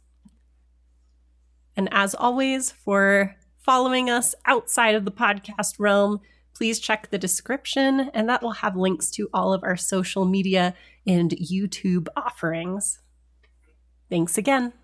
And 1.74 1.88
as 1.92 2.14
always, 2.14 2.70
for 2.70 3.34
following 3.56 4.10
us 4.10 4.34
outside 4.44 4.94
of 4.94 5.06
the 5.06 5.10
podcast 5.10 5.76
realm, 5.78 6.20
please 6.54 6.78
check 6.78 7.08
the 7.08 7.16
description, 7.16 8.10
and 8.12 8.28
that 8.28 8.42
will 8.42 8.52
have 8.52 8.76
links 8.76 9.10
to 9.12 9.30
all 9.32 9.54
of 9.54 9.64
our 9.64 9.78
social 9.78 10.26
media 10.26 10.74
and 11.06 11.30
YouTube 11.30 12.08
offerings. 12.18 13.00
Thanks 14.10 14.36
again. 14.36 14.74